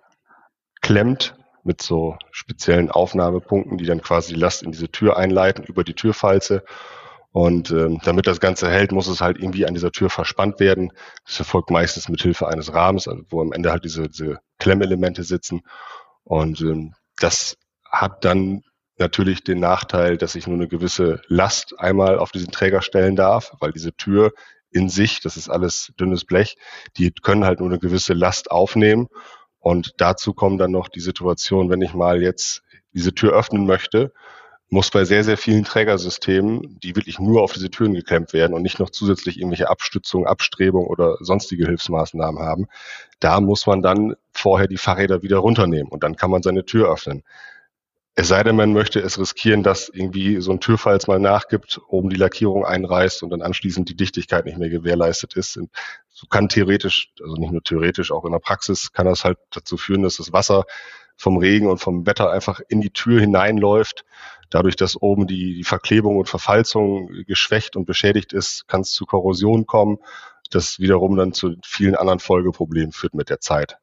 klemmt 0.81 1.35
mit 1.63 1.81
so 1.81 2.17
speziellen 2.31 2.89
Aufnahmepunkten, 2.91 3.77
die 3.77 3.85
dann 3.85 4.01
quasi 4.01 4.33
die 4.33 4.39
Last 4.39 4.63
in 4.63 4.71
diese 4.71 4.89
Tür 4.89 5.17
einleiten 5.17 5.63
über 5.63 5.83
die 5.83 5.93
Türfalze. 5.93 6.63
Und 7.31 7.69
ähm, 7.71 7.99
damit 8.03 8.25
das 8.25 8.39
Ganze 8.39 8.69
hält, 8.69 8.91
muss 8.91 9.07
es 9.07 9.21
halt 9.21 9.37
irgendwie 9.37 9.67
an 9.67 9.75
dieser 9.75 9.91
Tür 9.91 10.09
verspannt 10.09 10.59
werden. 10.59 10.91
Das 11.25 11.37
erfolgt 11.39 11.69
meistens 11.69 12.09
mit 12.09 12.21
Hilfe 12.21 12.47
eines 12.47 12.73
Rahmens, 12.73 13.07
also 13.07 13.23
wo 13.29 13.41
am 13.41 13.53
Ende 13.53 13.71
halt 13.71 13.85
diese, 13.85 14.09
diese 14.09 14.39
Klemmelemente 14.57 15.23
sitzen. 15.23 15.61
Und 16.23 16.61
ähm, 16.61 16.95
das 17.19 17.57
hat 17.85 18.25
dann 18.25 18.63
natürlich 18.97 19.43
den 19.43 19.59
Nachteil, 19.59 20.17
dass 20.17 20.35
ich 20.35 20.47
nur 20.47 20.55
eine 20.55 20.67
gewisse 20.67 21.21
Last 21.27 21.79
einmal 21.79 22.19
auf 22.19 22.31
diesen 22.31 22.51
Träger 22.51 22.81
stellen 22.81 23.15
darf, 23.15 23.53
weil 23.59 23.71
diese 23.71 23.93
Tür 23.93 24.33
in 24.71 24.89
sich, 24.89 25.21
das 25.21 25.37
ist 25.37 25.49
alles 25.49 25.93
dünnes 25.99 26.25
Blech, 26.25 26.57
die 26.97 27.11
können 27.11 27.45
halt 27.45 27.59
nur 27.59 27.69
eine 27.69 27.79
gewisse 27.79 28.13
Last 28.13 28.51
aufnehmen. 28.51 29.07
Und 29.59 29.93
dazu 29.97 30.33
kommen 30.33 30.57
dann 30.57 30.71
noch 30.71 30.87
die 30.87 31.01
Situation, 31.01 31.69
wenn 31.69 31.81
ich 31.81 31.93
mal 31.93 32.21
jetzt 32.21 32.63
diese 32.93 33.13
Tür 33.13 33.33
öffnen 33.33 33.65
möchte, 33.65 34.13
muss 34.69 34.91
bei 34.91 35.03
sehr, 35.03 35.23
sehr 35.23 35.37
vielen 35.37 35.63
Trägersystemen, 35.63 36.79
die 36.79 36.95
wirklich 36.95 37.19
nur 37.19 37.41
auf 37.41 37.53
diese 37.53 37.71
Türen 37.71 37.95
geklemmt 37.95 38.33
werden 38.33 38.53
und 38.53 38.61
nicht 38.61 38.79
noch 38.79 38.91
zusätzlich 38.91 39.37
irgendwelche 39.37 39.69
Abstützung, 39.69 40.27
Abstrebung 40.27 40.85
oder 40.85 41.17
sonstige 41.21 41.65
Hilfsmaßnahmen 41.65 42.41
haben, 42.41 42.67
da 43.19 43.41
muss 43.41 43.65
man 43.65 43.81
dann 43.81 44.15
vorher 44.31 44.67
die 44.67 44.77
Fahrräder 44.77 45.23
wieder 45.23 45.37
runternehmen 45.37 45.91
und 45.91 46.03
dann 46.03 46.15
kann 46.15 46.29
man 46.29 46.43
seine 46.43 46.65
Tür 46.65 46.91
öffnen. 46.91 47.23
Es 48.19 48.27
sei 48.27 48.43
denn, 48.43 48.57
man 48.57 48.73
möchte 48.73 48.99
es 48.99 49.17
riskieren, 49.17 49.63
dass 49.63 49.87
irgendwie 49.87 50.41
so 50.41 50.51
ein 50.51 50.59
Türfalz 50.59 51.07
mal 51.07 51.21
nachgibt, 51.21 51.79
oben 51.87 52.09
die 52.09 52.17
Lackierung 52.17 52.65
einreißt 52.65 53.23
und 53.23 53.29
dann 53.29 53.41
anschließend 53.41 53.87
die 53.87 53.95
Dichtigkeit 53.95 54.43
nicht 54.43 54.57
mehr 54.57 54.67
gewährleistet 54.67 55.37
ist. 55.37 55.55
Und 55.55 55.69
so 56.09 56.27
kann 56.27 56.49
theoretisch, 56.49 57.13
also 57.23 57.35
nicht 57.35 57.53
nur 57.53 57.63
theoretisch, 57.63 58.11
auch 58.11 58.25
in 58.25 58.33
der 58.33 58.39
Praxis 58.39 58.91
kann 58.91 59.05
das 59.05 59.23
halt 59.23 59.37
dazu 59.51 59.77
führen, 59.77 60.03
dass 60.03 60.17
das 60.17 60.33
Wasser 60.33 60.65
vom 61.15 61.37
Regen 61.37 61.69
und 61.69 61.77
vom 61.77 62.05
Wetter 62.05 62.29
einfach 62.29 62.59
in 62.67 62.81
die 62.81 62.89
Tür 62.89 63.21
hineinläuft. 63.21 64.03
Dadurch, 64.49 64.75
dass 64.75 65.01
oben 65.01 65.25
die, 65.25 65.55
die 65.55 65.63
Verklebung 65.63 66.17
und 66.17 66.27
Verfalzung 66.27 67.23
geschwächt 67.25 67.77
und 67.77 67.85
beschädigt 67.85 68.33
ist, 68.33 68.67
kann 68.67 68.81
es 68.81 68.91
zu 68.91 69.05
Korrosion 69.05 69.65
kommen, 69.65 69.97
das 70.49 70.77
wiederum 70.79 71.15
dann 71.15 71.31
zu 71.31 71.55
vielen 71.63 71.95
anderen 71.95 72.19
Folgeproblemen 72.19 72.91
führt 72.91 73.13
mit 73.13 73.29
der 73.29 73.39
Zeit. 73.39 73.77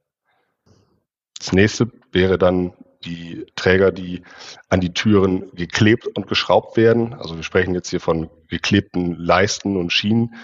Das 1.38 1.52
nächste 1.52 1.90
wäre 2.12 2.36
dann 2.36 2.74
die 3.04 3.46
Träger, 3.56 3.92
die 3.92 4.22
an 4.68 4.80
die 4.80 4.92
Türen 4.92 5.50
geklebt 5.54 6.06
und 6.06 6.26
geschraubt 6.26 6.76
werden. 6.76 7.14
Also 7.14 7.36
wir 7.36 7.42
sprechen 7.42 7.74
jetzt 7.74 7.90
hier 7.90 8.00
von 8.00 8.30
geklebten 8.48 9.16
Leisten 9.16 9.76
und 9.76 9.92
Schienen. 9.92 10.34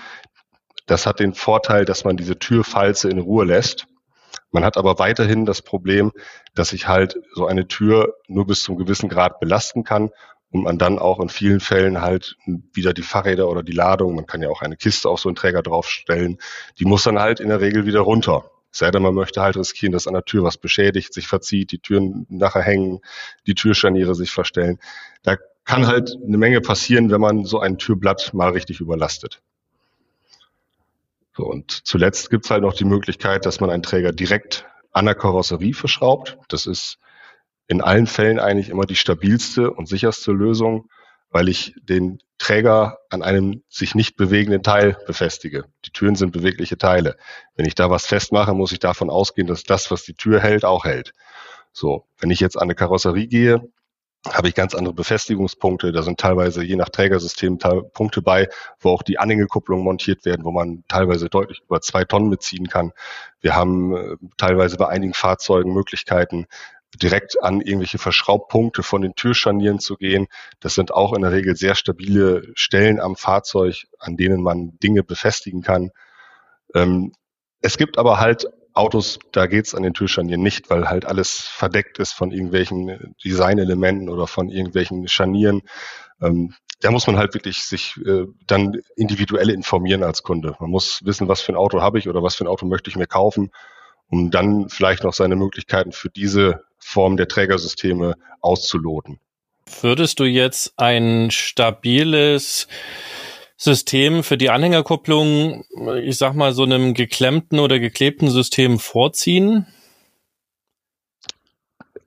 Das 0.87 1.07
hat 1.07 1.21
den 1.21 1.35
Vorteil, 1.35 1.85
dass 1.85 2.05
man 2.05 2.17
diese 2.17 2.38
Türfalze 2.38 3.09
in 3.09 3.19
Ruhe 3.19 3.45
lässt. 3.45 3.87
Man 4.51 4.65
hat 4.65 4.77
aber 4.77 4.99
weiterhin 4.99 5.47
das 5.47 5.62
Problem, 5.62 6.12
dass 6.55 6.73
ich 6.73 6.87
halt 6.87 7.19
so 7.35 7.47
eine 7.47 7.69
Tür 7.69 8.15
nur 8.29 8.47
bis 8.47 8.62
zum 8.62 8.77
gewissen 8.77 9.09
Grad 9.09 9.41
belasten 9.41 9.83
kann 9.83 10.11
und 10.51 10.62
man 10.62 10.79
dann 10.79 10.99
auch 10.99 11.19
in 11.21 11.31
vielen 11.31 11.61
Fällen 11.61 12.03
halt 12.03 12.37
wieder 12.75 12.93
die 12.93 13.03
Fahrräder 13.03 13.49
oder 13.49 13.62
die 13.62 13.73
Ladung, 13.73 14.15
man 14.15 14.27
kann 14.27 14.43
ja 14.43 14.51
auch 14.51 14.61
eine 14.61 14.77
Kiste 14.77 15.09
auf 15.09 15.21
so 15.21 15.29
einen 15.31 15.37
Träger 15.37 15.62
draufstellen, 15.62 16.38
die 16.79 16.85
muss 16.85 17.05
dann 17.05 17.19
halt 17.19 17.41
in 17.41 17.49
der 17.49 17.61
Regel 17.61 17.87
wieder 17.87 18.01
runter. 18.01 18.51
Sei 18.73 18.91
denn, 18.91 19.03
man 19.03 19.15
möchte 19.15 19.43
halt 19.43 19.57
riskieren, 19.57 19.93
dass 19.93 20.07
an 20.07 20.15
der 20.15 20.25
Tür 20.25 20.43
was 20.43 20.57
beschädigt, 20.57 21.13
sich 21.13 21.29
verzieht, 21.29 21.73
die 21.73 21.79
Türen 21.79 22.27
nachher 22.29 22.63
hängen, 22.63 23.01
die 23.47 23.55
Türscharniere 23.55 24.15
sich 24.15 24.31
verstellen. 24.31 24.79
Da 25.23 25.37
kann 25.65 25.87
halt 25.87 26.17
eine 26.27 26.39
Menge 26.39 26.61
passieren, 26.61 27.11
wenn 27.11 27.21
man 27.21 27.45
so 27.45 27.61
ein 27.61 27.79
Türblatt 27.79 28.33
mal 28.35 28.51
richtig 28.51 28.81
überlastet. 28.81 29.43
So, 31.37 31.45
und 31.45 31.71
zuletzt 31.87 32.31
gibt's 32.31 32.51
halt 32.51 32.63
noch 32.63 32.75
die 32.75 32.85
Möglichkeit, 32.85 33.47
dass 33.47 33.61
man 33.61 33.71
einen 33.71 33.83
Träger 33.83 34.13
direkt 34.13 34.67
an 34.91 35.05
der 35.05 35.15
Karosserie 35.15 35.75
verschraubt. 35.75 36.39
Das 36.49 36.67
ist 36.67 36.99
in 37.69 37.81
allen 37.81 38.07
Fällen 38.07 38.39
eigentlich 38.41 38.71
immer 38.71 38.87
die 38.87 38.97
stabilste 38.97 39.71
und 39.71 39.89
sicherste 39.89 40.33
Lösung 40.33 40.89
weil 41.33 41.49
ich 41.49 41.75
den 41.83 42.19
Träger 42.43 42.99
an 43.09 43.23
einem 43.23 43.63
sich 43.69 43.95
nicht 43.95 44.17
bewegenden 44.17 44.65
Teil 44.65 44.99
befestige. 45.07 45.67
Die 45.85 45.93
Türen 45.93 46.17
sind 46.17 46.33
bewegliche 46.33 46.77
Teile. 46.77 47.17
Wenn 47.55 47.67
ich 47.67 47.77
da 47.77 47.89
was 47.89 48.05
festmache, 48.05 48.53
muss 48.53 48.73
ich 48.73 48.81
davon 48.81 49.11
ausgehen, 49.11 49.47
dass 49.47 49.63
das, 49.63 49.93
was 49.93 50.03
die 50.03 50.15
Tür 50.15 50.41
hält, 50.41 50.65
auch 50.65 50.85
hält. 50.85 51.13
So, 51.73 52.05
wenn 52.19 52.31
ich 52.31 52.41
jetzt 52.41 52.57
an 52.57 52.65
eine 52.65 52.75
Karosserie 52.75 53.29
gehe, 53.29 53.71
habe 54.29 54.49
ich 54.49 54.57
ganz 54.57 54.75
andere 54.75 54.93
Befestigungspunkte. 54.93 55.93
Da 55.93 56.03
sind 56.03 56.19
teilweise 56.19 56.65
je 56.65 56.75
nach 56.75 56.89
Trägersystem 56.89 57.59
Punkte 57.93 58.23
bei, 58.23 58.49
wo 58.81 58.91
auch 58.91 59.05
die 59.05 59.21
Anhängekupplungen 59.21 59.85
montiert 59.85 60.25
werden, 60.25 60.45
wo 60.45 60.51
man 60.51 60.83
teilweise 60.89 61.29
deutlich 61.29 61.63
über 61.65 61.81
zwei 61.81 62.03
Tonnen 62.03 62.29
mitziehen 62.29 62.69
kann. 62.69 62.91
Wir 63.41 63.55
haben 63.55 63.97
äh, 63.97 64.17
teilweise 64.37 64.77
bei 64.77 64.89
einigen 64.89 65.15
Fahrzeugen 65.15 65.73
Möglichkeiten, 65.73 66.47
direkt 67.01 67.43
an 67.43 67.61
irgendwelche 67.61 67.99
Verschraubpunkte 67.99 68.83
von 68.83 69.03
den 69.03 69.15
Türscharnieren 69.15 69.79
zu 69.79 69.97
gehen. 69.97 70.27
Das 70.61 70.75
sind 70.75 70.93
auch 70.93 71.15
in 71.15 71.23
der 71.23 71.33
Regel 71.33 71.57
sehr 71.57 71.75
stabile 71.75 72.43
Stellen 72.55 73.01
am 73.01 73.17
Fahrzeug, 73.17 73.87
an 73.99 74.17
denen 74.17 74.43
man 74.43 74.79
Dinge 74.83 75.03
befestigen 75.03 75.63
kann. 75.63 75.91
Ähm, 76.75 77.13
es 77.61 77.79
gibt 77.79 77.99
aber 77.99 78.19
halt 78.19 78.47
Autos, 78.75 79.19
da 79.33 79.47
geht's 79.47 79.75
an 79.75 79.83
den 79.83 79.93
Türscharnieren 79.95 80.43
nicht, 80.43 80.71
weil 80.71 80.89
halt 80.89 81.05
alles 81.05 81.41
verdeckt 81.41 81.99
ist 81.99 82.13
von 82.13 82.33
irgendwelchen 82.33 83.15
Designelementen 83.23 84.09
oder 84.09 84.27
von 84.27 84.49
irgendwelchen 84.49 85.09
Scharnieren. 85.09 85.63
Ähm, 86.21 86.55
da 86.81 86.91
muss 86.91 87.07
man 87.07 87.17
halt 87.17 87.35
wirklich 87.35 87.65
sich 87.65 87.97
äh, 88.05 88.27
dann 88.47 88.81
individuell 88.97 89.51
informieren 89.51 90.03
als 90.03 90.23
Kunde. 90.23 90.57
Man 90.59 90.71
muss 90.71 91.05
wissen, 91.05 91.29
was 91.29 91.43
für 91.43 91.53
ein 91.53 91.57
Auto 91.57 91.81
habe 91.81 91.99
ich 91.99 92.09
oder 92.09 92.23
was 92.23 92.35
für 92.35 92.45
ein 92.45 92.49
Auto 92.49 92.67
möchte 92.67 92.91
ich 92.91 92.97
mir 92.97 93.07
kaufen, 93.07 93.51
um 94.09 94.31
dann 94.31 94.69
vielleicht 94.69 95.05
noch 95.05 95.13
seine 95.13 95.37
Möglichkeiten 95.37 95.93
für 95.93 96.09
diese 96.09 96.65
Form 96.83 97.16
der 97.16 97.29
Trägersysteme 97.29 98.14
auszuloten. 98.40 99.18
Würdest 99.81 100.21
du 100.21 100.25
jetzt 100.25 100.75
ein 100.77 101.31
stabiles 101.31 102.68
System 103.57 104.25
für 104.25 104.37
die 104.37 104.51
Anhängerkupplung, 104.51 105.64
ich 106.03 106.18
sag 106.18 106.35
mal, 106.35 106.53
so 106.53 106.64
einem 106.64 106.95
geklemmten 106.95 107.61
oder 107.61 107.79
geklebten 107.79 108.29
System 108.29 108.79
vorziehen? 108.79 109.66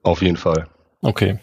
Auf 0.02 0.22
jeden 0.22 0.36
Fall. 0.36 0.68
Okay. 1.00 1.38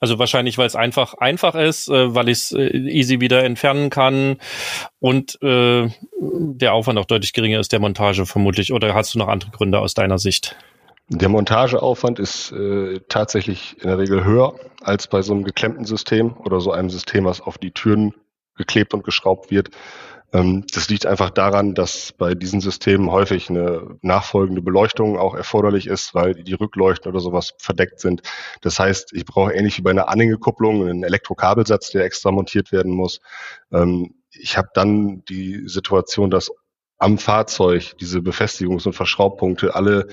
Also 0.00 0.18
wahrscheinlich, 0.18 0.56
weil 0.56 0.66
es 0.66 0.76
einfach 0.76 1.14
einfach 1.14 1.54
ist, 1.54 1.88
äh, 1.88 2.14
weil 2.14 2.28
ich 2.28 2.38
es 2.38 2.52
äh, 2.52 2.68
easy 2.68 3.20
wieder 3.20 3.44
entfernen 3.44 3.90
kann 3.90 4.38
und 5.00 5.40
äh, 5.42 5.88
der 6.20 6.74
Aufwand 6.74 6.98
auch 6.98 7.04
deutlich 7.04 7.32
geringer 7.32 7.60
ist 7.60 7.72
der 7.72 7.80
Montage 7.80 8.24
vermutlich. 8.26 8.72
Oder 8.72 8.94
hast 8.94 9.14
du 9.14 9.18
noch 9.18 9.28
andere 9.28 9.50
Gründe 9.50 9.80
aus 9.80 9.94
deiner 9.94 10.18
Sicht? 10.18 10.56
Der 11.08 11.28
Montageaufwand 11.28 12.18
ist 12.18 12.50
äh, 12.52 13.00
tatsächlich 13.08 13.76
in 13.82 13.88
der 13.88 13.98
Regel 13.98 14.24
höher 14.24 14.58
als 14.80 15.06
bei 15.06 15.20
so 15.20 15.34
einem 15.34 15.44
geklemmten 15.44 15.84
System 15.84 16.34
oder 16.38 16.60
so 16.60 16.72
einem 16.72 16.88
System, 16.88 17.26
was 17.26 17.42
auf 17.42 17.58
die 17.58 17.72
Türen 17.72 18.14
geklebt 18.56 18.94
und 18.94 19.04
geschraubt 19.04 19.50
wird. 19.50 19.68
Ähm, 20.32 20.64
das 20.72 20.88
liegt 20.88 21.04
einfach 21.04 21.28
daran, 21.28 21.74
dass 21.74 22.12
bei 22.12 22.34
diesen 22.34 22.62
Systemen 22.62 23.10
häufig 23.10 23.50
eine 23.50 23.98
nachfolgende 24.00 24.62
Beleuchtung 24.62 25.18
auch 25.18 25.34
erforderlich 25.34 25.88
ist, 25.88 26.14
weil 26.14 26.34
die 26.34 26.54
Rückleuchten 26.54 27.12
oder 27.12 27.20
sowas 27.20 27.52
verdeckt 27.58 28.00
sind. 28.00 28.22
Das 28.62 28.78
heißt, 28.78 29.12
ich 29.12 29.26
brauche 29.26 29.52
ähnlich 29.52 29.76
wie 29.76 29.82
bei 29.82 29.90
einer 29.90 30.08
Anhängekupplung 30.08 30.88
einen 30.88 31.04
Elektrokabelsatz, 31.04 31.90
der 31.90 32.04
extra 32.04 32.32
montiert 32.32 32.72
werden 32.72 32.92
muss. 32.92 33.20
Ähm, 33.70 34.14
ich 34.30 34.56
habe 34.56 34.70
dann 34.72 35.22
die 35.26 35.68
Situation, 35.68 36.30
dass 36.30 36.50
am 36.96 37.18
Fahrzeug 37.18 37.98
diese 38.00 38.20
Befestigungs- 38.20 38.86
und 38.86 38.94
Verschraubpunkte 38.94 39.74
alle 39.74 40.08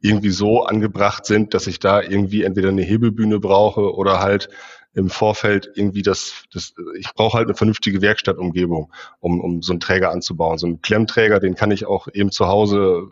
irgendwie 0.00 0.30
so 0.30 0.64
angebracht 0.64 1.26
sind, 1.26 1.54
dass 1.54 1.66
ich 1.66 1.78
da 1.78 2.00
irgendwie 2.00 2.42
entweder 2.42 2.68
eine 2.68 2.82
Hebelbühne 2.82 3.38
brauche 3.38 3.94
oder 3.94 4.20
halt 4.20 4.48
im 4.92 5.08
Vorfeld 5.08 5.70
irgendwie 5.74 6.02
das, 6.02 6.44
das 6.52 6.74
ich 6.98 7.12
brauche 7.14 7.38
halt 7.38 7.46
eine 7.46 7.56
vernünftige 7.56 8.02
Werkstattumgebung, 8.02 8.92
um, 9.20 9.40
um 9.40 9.62
so 9.62 9.72
einen 9.72 9.80
Träger 9.80 10.10
anzubauen. 10.10 10.58
So 10.58 10.66
einen 10.66 10.82
Klemmträger, 10.82 11.38
den 11.38 11.54
kann 11.54 11.70
ich 11.70 11.86
auch 11.86 12.08
eben 12.12 12.32
zu 12.32 12.48
Hause 12.48 13.10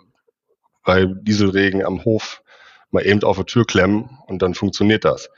bei 0.85 1.07
Dieselregen 1.07 1.85
am 1.85 2.05
Hof 2.05 2.43
mal 2.91 3.07
eben 3.07 3.23
auf 3.23 3.37
die 3.37 3.45
Tür 3.45 3.67
klemmen 3.67 4.19
und 4.27 4.43
dann 4.43 4.55
funktioniert 4.55 5.05
das. 5.05 5.29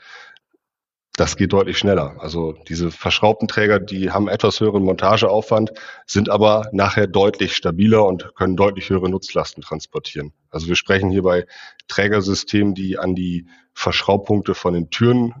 Das 1.21 1.37
geht 1.37 1.53
deutlich 1.53 1.77
schneller. 1.77 2.15
Also 2.17 2.55
diese 2.67 2.89
verschraubten 2.89 3.47
Träger, 3.47 3.79
die 3.79 4.09
haben 4.09 4.27
etwas 4.27 4.59
höheren 4.59 4.81
Montageaufwand, 4.81 5.71
sind 6.07 6.29
aber 6.29 6.67
nachher 6.71 7.05
deutlich 7.05 7.55
stabiler 7.55 8.07
und 8.07 8.33
können 8.33 8.55
deutlich 8.55 8.89
höhere 8.89 9.07
Nutzlasten 9.07 9.61
transportieren. 9.61 10.33
Also 10.49 10.67
wir 10.67 10.75
sprechen 10.75 11.11
hier 11.11 11.21
bei 11.21 11.45
Trägersystemen, 11.87 12.73
die 12.73 12.97
an 12.97 13.13
die 13.13 13.45
Verschraubpunkte 13.75 14.55
von 14.55 14.73
den 14.73 14.89
Türen 14.89 15.35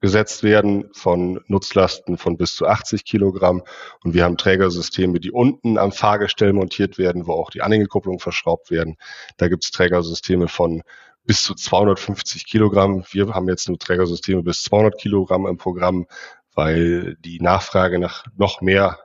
gesetzt 0.00 0.42
werden 0.42 0.90
von 0.92 1.40
Nutzlasten 1.46 2.18
von 2.18 2.36
bis 2.36 2.56
zu 2.56 2.66
80 2.66 3.04
Kilogramm. 3.04 3.62
Und 4.02 4.12
wir 4.12 4.24
haben 4.24 4.36
Trägersysteme, 4.36 5.20
die 5.20 5.30
unten 5.30 5.78
am 5.78 5.92
Fahrgestell 5.92 6.52
montiert 6.52 6.98
werden, 6.98 7.28
wo 7.28 7.32
auch 7.34 7.50
die 7.50 7.62
Anhängekupplungen 7.62 8.18
verschraubt 8.18 8.72
werden. 8.72 8.96
Da 9.36 9.46
gibt 9.46 9.62
es 9.62 9.70
Trägersysteme 9.70 10.48
von 10.48 10.82
bis 11.26 11.42
zu 11.42 11.54
250 11.54 12.46
Kilogramm. 12.46 13.04
Wir 13.10 13.28
haben 13.28 13.48
jetzt 13.48 13.68
nur 13.68 13.78
Trägersysteme 13.78 14.42
bis 14.42 14.62
200 14.62 14.98
Kilogramm 14.98 15.46
im 15.46 15.58
Programm, 15.58 16.06
weil 16.54 17.16
die 17.16 17.40
Nachfrage 17.40 17.98
nach 17.98 18.24
noch 18.36 18.60
mehr 18.60 18.98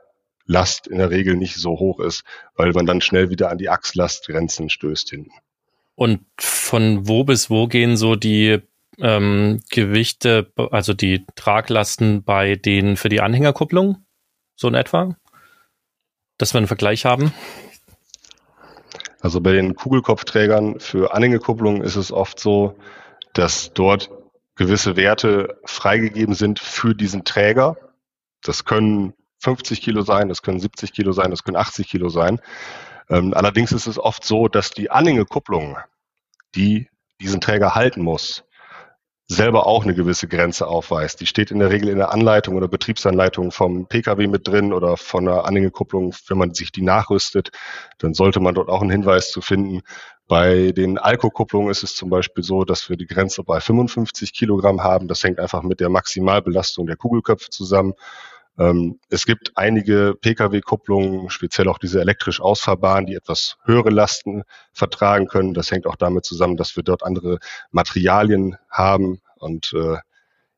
Last 0.44 0.86
in 0.86 0.98
der 0.98 1.10
Regel 1.10 1.36
nicht 1.36 1.56
so 1.56 1.70
hoch 1.78 2.00
ist, 2.00 2.24
weil 2.56 2.72
man 2.72 2.86
dann 2.86 3.00
schnell 3.00 3.30
wieder 3.30 3.50
an 3.50 3.58
die 3.58 3.68
Achslastgrenzen 3.68 4.70
stößt 4.70 5.10
hinten. 5.10 5.32
Und 5.94 6.24
von 6.38 7.06
wo 7.06 7.24
bis 7.24 7.50
wo 7.50 7.66
gehen 7.66 7.96
so 7.96 8.16
die 8.16 8.60
ähm, 8.98 9.60
Gewichte, 9.70 10.52
also 10.56 10.94
die 10.94 11.24
Traglasten 11.36 12.24
bei 12.24 12.56
den 12.56 12.96
für 12.96 13.08
die 13.08 13.20
Anhängerkupplung, 13.20 14.04
so 14.56 14.68
in 14.68 14.74
etwa? 14.74 15.16
Dass 16.38 16.54
wir 16.54 16.58
einen 16.58 16.66
Vergleich 16.66 17.04
haben? 17.04 17.32
Also 19.22 19.40
bei 19.40 19.52
den 19.52 19.76
Kugelkopfträgern 19.76 20.80
für 20.80 21.14
Anhängekupplung 21.14 21.80
ist 21.80 21.94
es 21.94 22.10
oft 22.10 22.40
so, 22.40 22.76
dass 23.34 23.72
dort 23.72 24.10
gewisse 24.56 24.96
Werte 24.96 25.60
freigegeben 25.64 26.34
sind 26.34 26.58
für 26.58 26.94
diesen 26.96 27.24
Träger. 27.24 27.76
Das 28.42 28.64
können 28.64 29.14
50 29.38 29.80
Kilo 29.80 30.02
sein, 30.02 30.28
das 30.28 30.42
können 30.42 30.58
70 30.58 30.92
Kilo 30.92 31.12
sein, 31.12 31.30
das 31.30 31.44
können 31.44 31.56
80 31.56 31.88
Kilo 31.88 32.08
sein. 32.08 32.40
Ähm, 33.08 33.32
allerdings 33.32 33.70
ist 33.70 33.86
es 33.86 33.96
oft 33.96 34.24
so, 34.24 34.48
dass 34.48 34.72
die 34.72 34.90
Anhängekupplung, 34.90 35.78
die 36.56 36.88
diesen 37.20 37.40
Träger 37.40 37.76
halten 37.76 38.02
muss, 38.02 38.42
selber 39.28 39.66
auch 39.66 39.84
eine 39.84 39.94
gewisse 39.94 40.28
Grenze 40.28 40.66
aufweist. 40.66 41.20
Die 41.20 41.26
steht 41.26 41.50
in 41.50 41.58
der 41.58 41.70
Regel 41.70 41.88
in 41.88 41.98
der 41.98 42.12
Anleitung 42.12 42.56
oder 42.56 42.68
Betriebsanleitung 42.68 43.50
vom 43.50 43.86
Pkw 43.86 44.26
mit 44.26 44.46
drin 44.46 44.72
oder 44.72 44.96
von 44.96 45.26
einer 45.26 45.44
Anhängekupplung. 45.44 46.14
Wenn 46.28 46.38
man 46.38 46.54
sich 46.54 46.72
die 46.72 46.82
nachrüstet, 46.82 47.50
dann 47.98 48.14
sollte 48.14 48.40
man 48.40 48.54
dort 48.54 48.68
auch 48.68 48.82
einen 48.82 48.90
Hinweis 48.90 49.30
zu 49.30 49.40
finden. 49.40 49.82
Bei 50.28 50.72
den 50.72 50.98
Alkokupplungen 50.98 51.70
ist 51.70 51.82
es 51.82 51.94
zum 51.94 52.08
Beispiel 52.08 52.44
so, 52.44 52.64
dass 52.64 52.88
wir 52.88 52.96
die 52.96 53.06
Grenze 53.06 53.42
bei 53.42 53.60
55 53.60 54.32
Kilogramm 54.32 54.82
haben. 54.82 55.08
Das 55.08 55.22
hängt 55.24 55.38
einfach 55.38 55.62
mit 55.62 55.80
der 55.80 55.88
Maximalbelastung 55.88 56.86
der 56.86 56.96
Kugelköpfe 56.96 57.50
zusammen. 57.50 57.94
Ähm, 58.58 59.00
es 59.08 59.24
gibt 59.24 59.52
einige 59.56 60.14
Pkw-Kupplungen, 60.20 61.30
speziell 61.30 61.68
auch 61.68 61.78
diese 61.78 62.00
elektrisch 62.00 62.40
ausfahrbaren, 62.40 63.06
die 63.06 63.14
etwas 63.14 63.56
höhere 63.64 63.90
Lasten 63.90 64.42
vertragen 64.72 65.26
können. 65.26 65.54
Das 65.54 65.70
hängt 65.70 65.86
auch 65.86 65.96
damit 65.96 66.24
zusammen, 66.24 66.56
dass 66.56 66.76
wir 66.76 66.82
dort 66.82 67.02
andere 67.02 67.38
Materialien 67.70 68.56
haben. 68.68 69.20
Und 69.36 69.72
äh, 69.74 69.96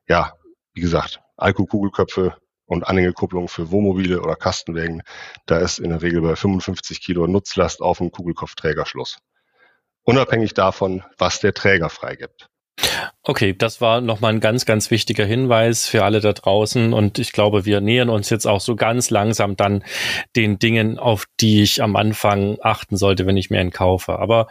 ja, 0.07 0.33
wie 0.73 0.81
gesagt, 0.81 1.21
Alkokugelköpfe 1.37 2.35
und 2.65 2.87
Anhängekupplungen 2.87 3.47
für 3.47 3.71
Wohnmobile 3.71 4.21
oder 4.21 4.35
Kastenwägen, 4.35 5.03
da 5.45 5.59
ist 5.59 5.79
in 5.79 5.91
der 5.91 6.01
Regel 6.01 6.21
bei 6.21 6.35
55 6.35 7.01
Kilo 7.01 7.27
Nutzlast 7.27 7.81
auf 7.81 7.99
dem 7.99 8.11
Kugelkopfträger 8.11 8.85
Schluss. 8.85 9.19
Unabhängig 10.03 10.53
davon, 10.53 11.03
was 11.17 11.39
der 11.39 11.53
Träger 11.53 11.89
freigibt. 11.89 12.49
Okay, 13.23 13.55
das 13.57 13.81
war 13.81 14.01
nochmal 14.01 14.33
ein 14.33 14.39
ganz, 14.39 14.65
ganz 14.65 14.91
wichtiger 14.91 15.25
Hinweis 15.25 15.87
für 15.87 16.03
alle 16.03 16.19
da 16.19 16.33
draußen 16.33 16.93
und 16.93 17.17
ich 17.17 17.31
glaube, 17.31 17.65
wir 17.65 17.81
nähern 17.81 18.09
uns 18.09 18.29
jetzt 18.29 18.45
auch 18.45 18.61
so 18.61 18.75
ganz 18.75 19.09
langsam 19.09 19.55
dann 19.55 19.83
den 20.35 20.59
Dingen, 20.59 20.99
auf 20.99 21.25
die 21.39 21.63
ich 21.63 21.81
am 21.81 21.95
Anfang 21.95 22.57
achten 22.61 22.97
sollte, 22.97 23.25
wenn 23.25 23.37
ich 23.37 23.49
mir 23.49 23.59
einen 23.59 23.71
kaufe. 23.71 24.19
Aber 24.19 24.47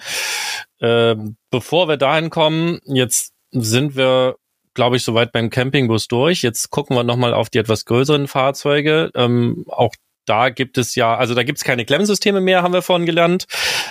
äh, 0.80 1.14
bevor 1.50 1.88
wir 1.88 1.96
dahin 1.96 2.30
kommen, 2.30 2.80
jetzt 2.84 3.32
sind 3.52 3.96
wir 3.96 4.36
glaube 4.74 4.96
ich, 4.96 5.04
soweit 5.04 5.32
beim 5.32 5.50
Campingbus 5.50 6.08
durch. 6.08 6.42
Jetzt 6.42 6.70
gucken 6.70 6.96
wir 6.96 7.04
nochmal 7.04 7.32
auf 7.32 7.48
die 7.48 7.58
etwas 7.58 7.84
größeren 7.84 8.28
Fahrzeuge. 8.28 9.10
Ähm, 9.14 9.64
auch 9.68 9.94
da 10.26 10.50
gibt 10.50 10.78
es 10.78 10.94
ja, 10.94 11.16
also 11.16 11.34
da 11.34 11.42
gibt 11.42 11.58
es 11.58 11.64
keine 11.64 11.84
Klemmsysteme 11.84 12.40
mehr, 12.40 12.62
haben 12.62 12.74
wir 12.74 12.82
vorhin 12.82 13.06
gelernt, 13.06 13.46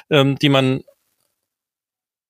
ähm, 0.10 0.38
die 0.38 0.50
man 0.50 0.84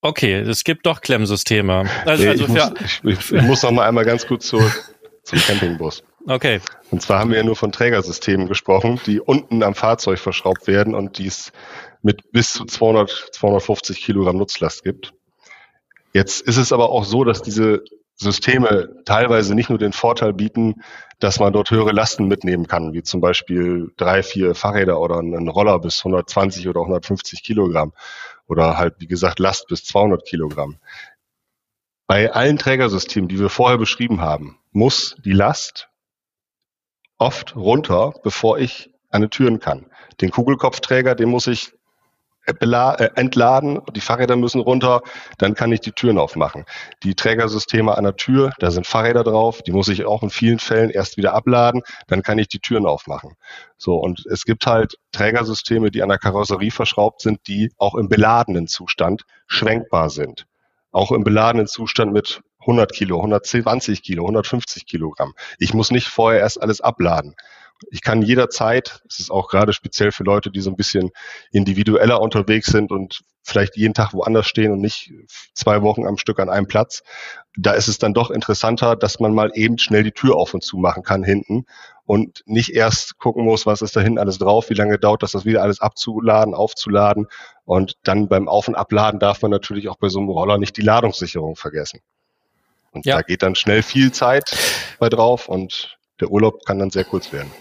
Okay, 0.06 0.34
es 0.34 0.66
gibt 0.66 0.86
doch 0.86 1.00
Klemmsysteme. 1.00 1.90
Also, 2.06 2.24
nee, 2.24 2.30
also 2.30 2.44
ich, 2.44 2.50
muss, 2.50 2.72
ich, 3.04 3.32
ich, 3.32 3.42
muss 3.44 3.64
noch 3.64 3.72
mal 3.72 3.88
einmal 3.88 4.04
ganz 4.04 4.28
kurz 4.28 4.48
zurück 4.48 4.92
zum 5.24 5.40
Campingbus. 5.40 6.04
Okay. 6.28 6.60
Und 6.92 7.02
zwar 7.02 7.20
haben 7.20 7.30
wir 7.30 7.38
ja 7.38 7.44
nur 7.44 7.56
von 7.56 7.72
Trägersystemen 7.72 8.50
gesprochen, 8.50 9.00
die 9.06 9.22
unten 9.22 9.64
am 9.64 9.76
Fahrzeug 9.76 10.20
verschraubt 10.20 10.68
werden 10.68 10.94
und 10.94 11.20
die 11.20 11.28
es 11.28 11.54
mit 12.02 12.34
bis 12.34 12.52
zu 12.52 12.66
200, 12.66 13.30
250 13.32 14.02
Kilogramm 14.02 14.36
Nutzlast 14.36 14.84
gibt. 14.84 15.14
Jetzt 16.12 16.42
ist 16.42 16.58
es 16.58 16.74
aber 16.74 16.90
auch 16.90 17.06
so, 17.06 17.24
dass 17.24 17.42
diese 17.42 17.86
Systeme 18.16 18.90
teilweise 19.06 19.56
nicht 19.56 19.70
nur 19.70 19.80
den 19.80 19.94
Vorteil 19.94 20.34
bieten, 20.34 20.84
dass 21.20 21.40
man 21.40 21.54
dort 21.54 21.72
höhere 21.72 21.94
Lasten 21.94 22.28
mitnehmen 22.28 22.68
kann, 22.68 22.92
wie 22.92 23.04
zum 23.04 23.22
Beispiel 23.22 23.92
drei, 23.96 24.22
vier 24.22 24.54
Fahrräder 24.54 25.00
oder 25.00 25.20
einen 25.20 25.48
Roller 25.48 25.80
bis 25.80 26.00
120 26.00 26.68
oder 26.68 26.82
150 26.82 27.42
Kilogramm, 27.42 27.94
oder 28.54 28.78
halt, 28.78 28.96
wie 29.00 29.08
gesagt, 29.08 29.40
Last 29.40 29.68
bis 29.68 29.84
200 29.84 30.26
Kilogramm. 30.26 30.78
Bei 32.06 32.32
allen 32.32 32.60
Trägersystemen, 32.60 33.28
die 33.28 33.40
wir 33.40 33.50
vorher 33.50 33.80
beschrieben 33.80 34.22
haben, 34.22 34.60
muss 34.72 35.16
die 35.26 35.34
Last 35.34 35.90
oft 37.18 37.56
runter, 37.56 38.14
bevor 38.24 38.60
ich 38.60 38.94
eine 39.10 39.30
Türen 39.30 39.60
kann. 39.60 39.90
Den 40.22 40.30
Kugelkopfträger, 40.30 41.16
den 41.16 41.30
muss 41.30 41.48
ich 41.48 41.74
entladen, 42.46 43.82
die 43.96 44.02
Fahrräder 44.02 44.36
müssen 44.36 44.62
runter, 44.62 45.02
dann 45.38 45.54
kann 45.54 45.72
ich 45.72 45.80
die 45.82 45.92
Türen 45.92 46.18
aufmachen. 46.18 46.66
Die 47.04 47.16
Trägersysteme 47.16 47.98
an 47.98 48.04
der 48.04 48.16
Tür, 48.16 48.52
da 48.60 48.72
sind 48.72 48.86
Fahrräder 48.86 49.24
drauf, 49.24 49.62
die 49.62 49.72
muss 49.72 49.88
ich 49.88 50.06
auch 50.06 50.24
in 50.24 50.30
vielen 50.30 50.60
Fällen 50.60 50.90
erst 50.90 51.18
wieder 51.18 51.34
abladen, 51.34 51.82
dann 52.08 52.22
kann 52.22 52.38
ich 52.38 52.48
die 52.48 52.60
Türen 52.60 52.86
aufmachen. 52.86 53.36
So, 53.78 53.96
und 53.96 54.26
es 54.26 54.44
gibt 54.44 54.66
halt 54.66 54.96
Trägersysteme, 55.12 55.92
die 55.92 56.04
an 56.04 56.10
der 56.10 56.18
Karosserie 56.18 56.72
verschraubt 56.72 57.22
sind, 57.22 57.40
die 57.48 57.72
auch 57.78 57.96
im 57.96 58.10
beladenen 58.10 58.68
Zustand 58.68 59.24
schwenkbar 59.48 60.10
sind. 60.10 60.46
Auch 60.92 61.12
im 61.12 61.24
beladenen 61.24 61.68
Zustand 61.68 62.14
mit 62.14 62.42
100 62.60 62.94
Kilo, 62.94 63.18
120 63.18 64.04
Kilo, 64.04 64.24
150 64.24 64.86
Kilogramm. 64.86 65.34
Ich 65.58 65.74
muss 65.74 65.92
nicht 65.92 66.08
vorher 66.08 66.42
erst 66.42 66.62
alles 66.62 66.82
abladen 66.82 67.36
ich 67.92 68.02
kann 68.02 68.22
jederzeit, 68.22 69.04
es 69.08 69.20
ist 69.20 69.32
auch 69.32 69.50
gerade 69.50 69.74
speziell 69.74 70.12
für 70.12 70.24
Leute, 70.24 70.52
die 70.52 70.62
so 70.62 70.70
ein 70.70 70.76
bisschen 70.76 71.12
individueller 71.52 72.22
unterwegs 72.22 72.68
sind 72.68 72.92
und 72.92 73.22
vielleicht 73.44 73.76
jeden 73.76 73.94
Tag 73.94 74.14
woanders 74.14 74.48
stehen 74.48 74.72
und 74.72 74.80
nicht 74.80 75.12
zwei 75.54 75.82
Wochen 75.82 76.08
am 76.08 76.18
Stück 76.18 76.40
an 76.40 76.50
einem 76.50 76.68
Platz, 76.68 77.04
da 77.58 77.74
ist 77.74 77.88
es 77.88 77.98
dann 77.98 78.14
doch 78.14 78.32
interessanter, 78.32 78.96
dass 78.96 79.20
man 79.20 79.34
mal 79.34 79.52
eben 79.54 79.78
schnell 79.78 80.04
die 80.04 80.12
Tür 80.12 80.36
auf 80.36 80.54
und 80.54 80.64
zu 80.64 80.78
machen 80.78 81.04
kann 81.04 81.24
hinten 81.24 81.66
und 82.06 82.44
nicht 82.46 82.74
erst 82.74 83.18
gucken 83.18 83.46
muss, 83.46 83.66
was 83.66 83.82
ist 83.82 83.96
da 83.96 84.02
hinten 84.02 84.20
alles 84.20 84.38
drauf, 84.38 84.70
wie 84.70 84.76
lange 84.76 84.98
dauert 84.98 85.24
das, 85.24 85.32
das 85.32 85.46
wieder 85.46 85.62
alles 85.62 85.82
abzuladen, 85.82 86.54
aufzuladen 86.54 87.28
und 87.66 87.98
dann 88.04 88.28
beim 88.28 88.48
Auf- 88.48 88.68
und 88.68 88.76
Abladen 88.76 89.20
darf 89.20 89.42
man 89.42 89.52
natürlich 89.52 89.90
auch 89.90 89.98
bei 89.98 90.10
so 90.10 90.20
einem 90.20 90.30
Roller 90.30 90.58
nicht 90.58 90.78
die 90.78 90.82
Ladungssicherung 90.82 91.56
vergessen. 91.56 92.00
Und 92.92 93.06
ja. 93.06 93.16
da 93.18 93.22
geht 93.24 93.42
dann 93.42 93.56
schnell 93.56 93.82
viel 93.82 94.12
Zeit 94.12 94.56
bei 95.00 95.10
drauf 95.10 95.50
und 95.50 95.98
der 96.20 96.32
Urlaub 96.32 96.66
kann 96.66 96.80
dann 96.80 96.90
sehr 96.90 97.06
kurz 97.06 97.32
werden. 97.32 97.52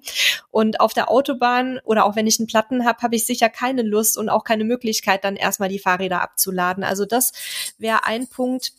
Und 0.52 0.78
auf 0.78 0.92
der 0.92 1.10
Autobahn 1.10 1.80
oder 1.82 2.04
auch 2.04 2.14
wenn 2.14 2.28
ich 2.28 2.38
einen 2.38 2.46
Platten 2.46 2.86
habe, 2.86 3.02
habe 3.02 3.16
ich 3.16 3.26
sicher 3.26 3.48
keine 3.48 3.82
Lust 3.82 4.16
und 4.16 4.28
auch 4.28 4.44
keine 4.44 4.62
Möglichkeit 4.64 5.24
dann 5.24 5.34
erstmal 5.34 5.68
die 5.68 5.80
Fahrräder 5.80 6.11
Fahrräder 6.12 6.22
abzuladen. 6.22 6.84
Also 6.84 7.04
das 7.04 7.32
wäre 7.78 8.04
ein 8.04 8.26
Punkt, 8.26 8.72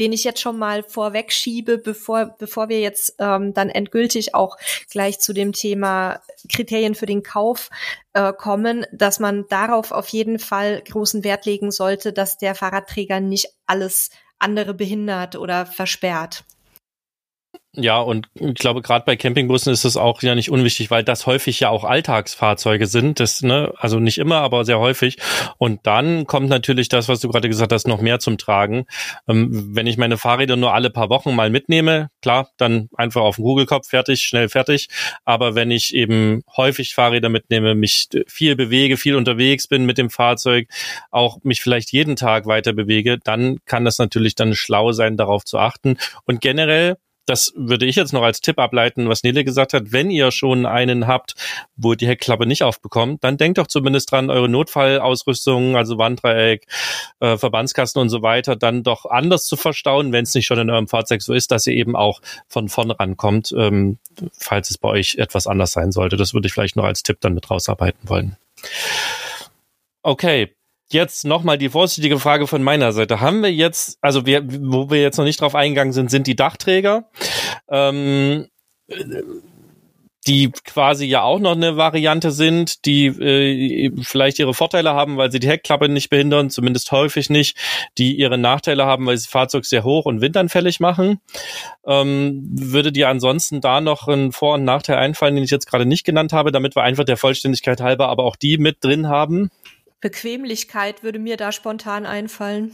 den 0.00 0.12
ich 0.12 0.24
jetzt 0.24 0.40
schon 0.40 0.58
mal 0.58 0.82
vorweg 0.82 1.32
schiebe, 1.32 1.78
bevor, 1.78 2.34
bevor 2.38 2.68
wir 2.68 2.80
jetzt 2.80 3.14
ähm, 3.20 3.54
dann 3.54 3.68
endgültig 3.68 4.34
auch 4.34 4.56
gleich 4.90 5.20
zu 5.20 5.32
dem 5.32 5.52
Thema 5.52 6.20
Kriterien 6.52 6.96
für 6.96 7.06
den 7.06 7.22
Kauf 7.22 7.70
äh, 8.12 8.32
kommen, 8.32 8.86
dass 8.90 9.20
man 9.20 9.46
darauf 9.48 9.92
auf 9.92 10.08
jeden 10.08 10.40
Fall 10.40 10.82
großen 10.82 11.22
Wert 11.22 11.46
legen 11.46 11.70
sollte, 11.70 12.12
dass 12.12 12.38
der 12.38 12.56
Fahrradträger 12.56 13.20
nicht 13.20 13.50
alles 13.66 14.10
andere 14.40 14.74
behindert 14.74 15.36
oder 15.36 15.64
versperrt. 15.64 16.44
Ja, 17.74 18.00
und 18.00 18.28
ich 18.34 18.54
glaube, 18.54 18.80
gerade 18.80 19.04
bei 19.04 19.14
Campingbussen 19.14 19.70
ist 19.72 19.84
es 19.84 19.98
auch 19.98 20.22
ja 20.22 20.34
nicht 20.34 20.50
unwichtig, 20.50 20.90
weil 20.90 21.04
das 21.04 21.26
häufig 21.26 21.60
ja 21.60 21.68
auch 21.68 21.84
Alltagsfahrzeuge 21.84 22.86
sind. 22.86 23.20
Das, 23.20 23.42
ne, 23.42 23.72
also 23.76 24.00
nicht 24.00 24.16
immer, 24.16 24.36
aber 24.36 24.64
sehr 24.64 24.78
häufig. 24.78 25.18
Und 25.58 25.86
dann 25.86 26.26
kommt 26.26 26.48
natürlich 26.48 26.88
das, 26.88 27.08
was 27.08 27.20
du 27.20 27.28
gerade 27.28 27.48
gesagt 27.48 27.70
hast, 27.72 27.86
noch 27.86 28.00
mehr 28.00 28.20
zum 28.20 28.38
Tragen. 28.38 28.86
Ähm, 29.28 29.76
wenn 29.76 29.86
ich 29.86 29.98
meine 29.98 30.16
Fahrräder 30.16 30.56
nur 30.56 30.72
alle 30.72 30.88
paar 30.88 31.10
Wochen 31.10 31.36
mal 31.36 31.50
mitnehme, 31.50 32.08
klar, 32.22 32.48
dann 32.56 32.88
einfach 32.96 33.20
auf 33.20 33.36
den 33.36 33.44
Kugelkopf 33.44 33.86
fertig, 33.86 34.22
schnell 34.22 34.48
fertig. 34.48 34.88
Aber 35.26 35.54
wenn 35.54 35.70
ich 35.70 35.94
eben 35.94 36.42
häufig 36.56 36.94
Fahrräder 36.94 37.28
mitnehme, 37.28 37.74
mich 37.74 38.08
viel 38.26 38.56
bewege, 38.56 38.96
viel 38.96 39.14
unterwegs 39.14 39.68
bin 39.68 39.84
mit 39.84 39.98
dem 39.98 40.08
Fahrzeug, 40.08 40.68
auch 41.10 41.38
mich 41.44 41.60
vielleicht 41.60 41.92
jeden 41.92 42.16
Tag 42.16 42.46
weiter 42.46 42.72
bewege, 42.72 43.18
dann 43.22 43.58
kann 43.66 43.84
das 43.84 43.98
natürlich 43.98 44.34
dann 44.34 44.54
schlau 44.54 44.92
sein, 44.92 45.18
darauf 45.18 45.44
zu 45.44 45.58
achten. 45.58 45.98
Und 46.24 46.40
generell 46.40 46.96
das 47.28 47.52
würde 47.56 47.86
ich 47.86 47.96
jetzt 47.96 48.12
noch 48.12 48.22
als 48.22 48.40
Tipp 48.40 48.58
ableiten, 48.58 49.08
was 49.08 49.22
Nele 49.22 49.44
gesagt 49.44 49.74
hat. 49.74 49.92
Wenn 49.92 50.10
ihr 50.10 50.30
schon 50.30 50.66
einen 50.66 51.06
habt, 51.06 51.34
wo 51.76 51.94
die 51.94 52.06
Heckklappe 52.06 52.46
nicht 52.46 52.62
aufbekommt, 52.62 53.22
dann 53.24 53.36
denkt 53.36 53.58
doch 53.58 53.66
zumindest 53.66 54.10
dran, 54.10 54.30
eure 54.30 54.48
Notfallausrüstung, 54.48 55.76
also 55.76 55.98
Wanddreieck, 55.98 56.66
äh, 57.20 57.36
Verbandskasten 57.36 58.00
und 58.00 58.08
so 58.08 58.22
weiter, 58.22 58.56
dann 58.56 58.82
doch 58.82 59.04
anders 59.04 59.44
zu 59.44 59.56
verstauen, 59.56 60.12
wenn 60.12 60.24
es 60.24 60.34
nicht 60.34 60.46
schon 60.46 60.58
in 60.58 60.70
eurem 60.70 60.88
Fahrzeug 60.88 61.22
so 61.22 61.34
ist, 61.34 61.50
dass 61.50 61.66
ihr 61.66 61.74
eben 61.74 61.96
auch 61.96 62.20
von 62.46 62.68
vorn 62.68 62.90
rankommt, 62.90 63.54
ähm, 63.56 63.98
falls 64.32 64.70
es 64.70 64.78
bei 64.78 64.88
euch 64.88 65.16
etwas 65.16 65.46
anders 65.46 65.72
sein 65.72 65.92
sollte. 65.92 66.16
Das 66.16 66.34
würde 66.34 66.46
ich 66.46 66.52
vielleicht 66.52 66.76
noch 66.76 66.84
als 66.84 67.02
Tipp 67.02 67.18
dann 67.20 67.34
mit 67.34 67.50
rausarbeiten 67.50 68.08
wollen. 68.08 68.36
Okay, 70.02 70.54
jetzt 70.92 71.24
nochmal 71.24 71.58
die 71.58 71.68
vorsichtige 71.68 72.18
Frage 72.18 72.46
von 72.46 72.62
meiner 72.62 72.92
Seite. 72.92 73.20
Haben 73.20 73.42
wir 73.42 73.52
jetzt, 73.52 73.98
also 74.00 74.26
wir, 74.26 74.42
wo 74.46 74.90
wir 74.90 75.00
jetzt 75.00 75.18
noch 75.18 75.24
nicht 75.24 75.40
drauf 75.40 75.54
eingegangen 75.54 75.92
sind, 75.92 76.10
sind 76.10 76.26
die 76.26 76.36
Dachträger. 76.36 77.08
Ähm, 77.68 78.48
die 80.28 80.50
quasi 80.50 81.06
ja 81.06 81.22
auch 81.22 81.38
noch 81.38 81.52
eine 81.52 81.76
Variante 81.76 82.32
sind, 82.32 82.84
die 82.84 83.06
äh, 83.06 83.90
vielleicht 84.02 84.38
ihre 84.38 84.52
Vorteile 84.52 84.92
haben, 84.92 85.16
weil 85.16 85.32
sie 85.32 85.38
die 85.38 85.48
Heckklappe 85.48 85.88
nicht 85.88 86.10
behindern, 86.10 86.50
zumindest 86.50 86.92
häufig 86.92 87.30
nicht, 87.30 87.56
die 87.96 88.14
ihre 88.14 88.36
Nachteile 88.36 88.84
haben, 88.84 89.06
weil 89.06 89.16
sie 89.16 89.24
das 89.24 89.30
Fahrzeug 89.30 89.64
sehr 89.64 89.84
hoch 89.84 90.04
und 90.04 90.20
windanfällig 90.20 90.80
machen. 90.80 91.20
Ähm, 91.86 92.46
würde 92.52 92.92
dir 92.92 93.08
ansonsten 93.08 93.62
da 93.62 93.80
noch 93.80 94.06
ein 94.06 94.32
Vor- 94.32 94.54
und 94.54 94.64
Nachteil 94.64 94.98
einfallen, 94.98 95.34
den 95.34 95.44
ich 95.44 95.50
jetzt 95.50 95.66
gerade 95.66 95.86
nicht 95.86 96.04
genannt 96.04 96.34
habe, 96.34 96.52
damit 96.52 96.76
wir 96.76 96.82
einfach 96.82 97.04
der 97.04 97.16
Vollständigkeit 97.16 97.80
halber 97.80 98.08
aber 98.08 98.24
auch 98.24 98.36
die 98.36 98.58
mit 98.58 98.84
drin 98.84 99.08
haben? 99.08 99.50
Bequemlichkeit 100.00 101.02
würde 101.02 101.18
mir 101.18 101.36
da 101.36 101.50
spontan 101.50 102.06
einfallen. 102.06 102.72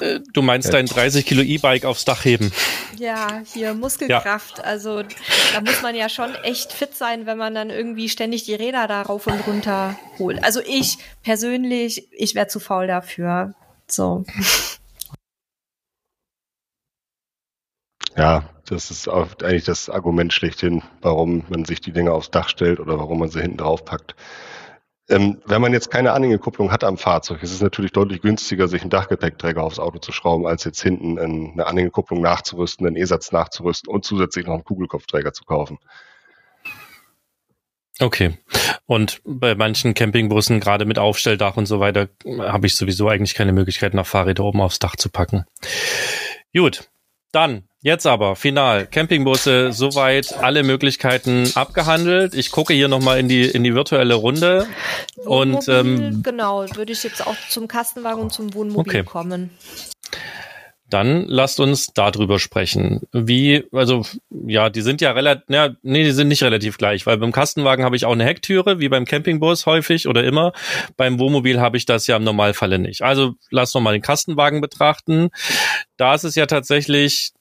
Äh, 0.00 0.20
du 0.32 0.42
meinst 0.42 0.72
dein 0.74 0.86
30 0.86 1.24
Kilo 1.24 1.42
E-Bike 1.42 1.84
aufs 1.84 2.04
Dach 2.04 2.24
heben? 2.24 2.52
Ja, 2.98 3.40
hier 3.52 3.74
Muskelkraft. 3.74 4.58
Ja. 4.58 4.64
Also 4.64 5.02
da 5.02 5.60
muss 5.60 5.82
man 5.82 5.94
ja 5.94 6.08
schon 6.08 6.34
echt 6.34 6.72
fit 6.72 6.96
sein, 6.96 7.26
wenn 7.26 7.38
man 7.38 7.54
dann 7.54 7.70
irgendwie 7.70 8.08
ständig 8.08 8.44
die 8.44 8.54
Räder 8.54 8.88
da 8.88 9.02
rauf 9.02 9.28
und 9.28 9.46
runter 9.46 9.96
holt. 10.18 10.42
Also 10.42 10.60
ich 10.60 10.98
persönlich, 11.22 12.08
ich 12.12 12.34
wäre 12.34 12.48
zu 12.48 12.58
faul 12.58 12.88
dafür. 12.88 13.54
So. 13.86 14.24
Ja, 18.16 18.48
das 18.68 18.90
ist 18.90 19.08
eigentlich 19.08 19.64
das 19.64 19.90
Argument 19.90 20.32
schlechthin, 20.32 20.82
warum 21.02 21.44
man 21.48 21.64
sich 21.64 21.80
die 21.80 21.92
Dinge 21.92 22.12
aufs 22.12 22.30
Dach 22.30 22.48
stellt 22.48 22.80
oder 22.80 22.98
warum 22.98 23.20
man 23.20 23.28
sie 23.28 23.40
hinten 23.40 23.58
drauf 23.58 23.84
packt. 23.84 24.16
Ähm, 25.08 25.40
wenn 25.46 25.60
man 25.62 25.72
jetzt 25.72 25.90
keine 25.90 26.12
Anhängekupplung 26.12 26.72
hat 26.72 26.82
am 26.82 26.98
Fahrzeug, 26.98 27.42
ist 27.42 27.52
es 27.52 27.60
natürlich 27.60 27.92
deutlich 27.92 28.22
günstiger, 28.22 28.66
sich 28.66 28.80
einen 28.80 28.90
Dachgepäckträger 28.90 29.62
aufs 29.62 29.78
Auto 29.78 29.98
zu 29.98 30.10
schrauben, 30.10 30.46
als 30.46 30.64
jetzt 30.64 30.82
hinten 30.82 31.18
eine 31.18 31.66
Anhängekupplung 31.66 32.20
nachzurüsten, 32.20 32.86
einen 32.86 32.96
E-Satz 32.96 33.30
nachzurüsten 33.30 33.92
und 33.92 34.04
zusätzlich 34.04 34.46
noch 34.46 34.54
einen 34.54 34.64
Kugelkopfträger 34.64 35.32
zu 35.32 35.44
kaufen. 35.44 35.78
Okay. 38.00 38.36
Und 38.84 39.20
bei 39.24 39.54
manchen 39.54 39.94
Campingbussen, 39.94 40.60
gerade 40.60 40.84
mit 40.84 40.98
Aufstelldach 40.98 41.56
und 41.56 41.66
so 41.66 41.80
weiter, 41.80 42.08
habe 42.38 42.66
ich 42.66 42.76
sowieso 42.76 43.08
eigentlich 43.08 43.34
keine 43.34 43.52
Möglichkeit, 43.52 43.94
nach 43.94 44.06
Fahrräder 44.06 44.44
oben 44.44 44.60
aufs 44.60 44.78
Dach 44.78 44.96
zu 44.96 45.08
packen. 45.08 45.46
Gut. 46.54 46.90
Dann 47.32 47.64
Jetzt 47.86 48.04
aber, 48.04 48.34
final, 48.34 48.84
Campingbusse, 48.84 49.72
soweit 49.72 50.36
alle 50.38 50.64
Möglichkeiten 50.64 51.48
abgehandelt. 51.54 52.34
Ich 52.34 52.50
gucke 52.50 52.74
hier 52.74 52.88
nochmal 52.88 53.20
in 53.20 53.28
die, 53.28 53.44
in 53.44 53.62
die 53.62 53.76
virtuelle 53.76 54.14
Runde. 54.14 54.66
Wohnmobil, 55.14 55.56
und 55.56 55.68
ähm, 55.68 56.22
genau, 56.24 56.66
würde 56.74 56.90
ich 56.90 57.04
jetzt 57.04 57.24
auch 57.24 57.36
zum 57.48 57.68
Kastenwagen 57.68 58.20
und 58.20 58.32
zum 58.32 58.54
Wohnmobil 58.54 58.92
okay. 58.92 59.04
kommen. 59.04 59.50
Dann 60.88 61.26
lasst 61.26 61.58
uns 61.58 61.88
darüber 61.94 62.38
sprechen. 62.38 63.02
Wie, 63.12 63.64
also, 63.72 64.06
ja, 64.30 64.70
die 64.70 64.82
sind 64.82 65.00
ja 65.00 65.10
relativ, 65.12 65.44
ja, 65.48 65.70
nee, 65.82 66.04
die 66.04 66.12
sind 66.12 66.28
nicht 66.28 66.42
relativ 66.44 66.78
gleich, 66.78 67.06
weil 67.06 67.18
beim 67.18 67.32
Kastenwagen 67.32 67.84
habe 67.84 67.96
ich 67.96 68.04
auch 68.04 68.12
eine 68.12 68.24
Hecktüre, 68.24 68.78
wie 68.78 68.88
beim 68.88 69.04
Campingbus 69.04 69.66
häufig 69.66 70.06
oder 70.06 70.22
immer. 70.22 70.52
Beim 70.96 71.18
Wohnmobil 71.18 71.60
habe 71.60 71.76
ich 71.76 71.86
das 71.86 72.06
ja 72.06 72.16
im 72.16 72.24
Normalfalle 72.24 72.78
nicht. 72.78 73.02
Also, 73.02 73.34
lasst 73.50 73.74
noch 73.74 73.80
mal 73.80 73.92
den 73.92 74.02
Kastenwagen 74.02 74.60
betrachten. 74.60 75.30
Da 75.96 76.14
ist 76.14 76.24
es 76.24 76.36
ja 76.36 76.46
tatsächlich 76.46 77.32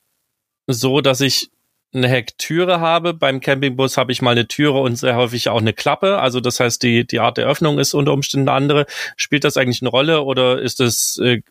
so, 0.68 1.02
dass 1.02 1.22
ich 1.22 1.50
eine 1.96 2.08
Hecktüre 2.08 2.80
habe. 2.80 3.14
Beim 3.14 3.40
Campingbus 3.40 3.98
habe 3.98 4.12
ich 4.12 4.22
mal 4.22 4.32
eine 4.32 4.48
Türe 4.48 4.80
und 4.80 4.98
sehr 4.98 5.16
häufig 5.16 5.50
auch 5.50 5.60
eine 5.60 5.74
Klappe. 5.74 6.20
Also 6.20 6.40
das 6.40 6.60
heißt, 6.60 6.84
die, 6.84 7.06
die 7.06 7.20
Art 7.20 7.38
der 7.38 7.48
Öffnung 7.48 7.80
ist 7.80 7.94
unter 7.94 8.14
Umständen 8.14 8.50
eine 8.50 8.58
andere. 8.58 8.86
Spielt 9.16 9.44
das 9.44 9.58
eigentlich 9.58 9.82
eine 9.82 9.90
Rolle 9.90 10.22
oder 10.22 10.62
ist 10.62 10.80
es 10.80 11.18
äh, 11.18 11.42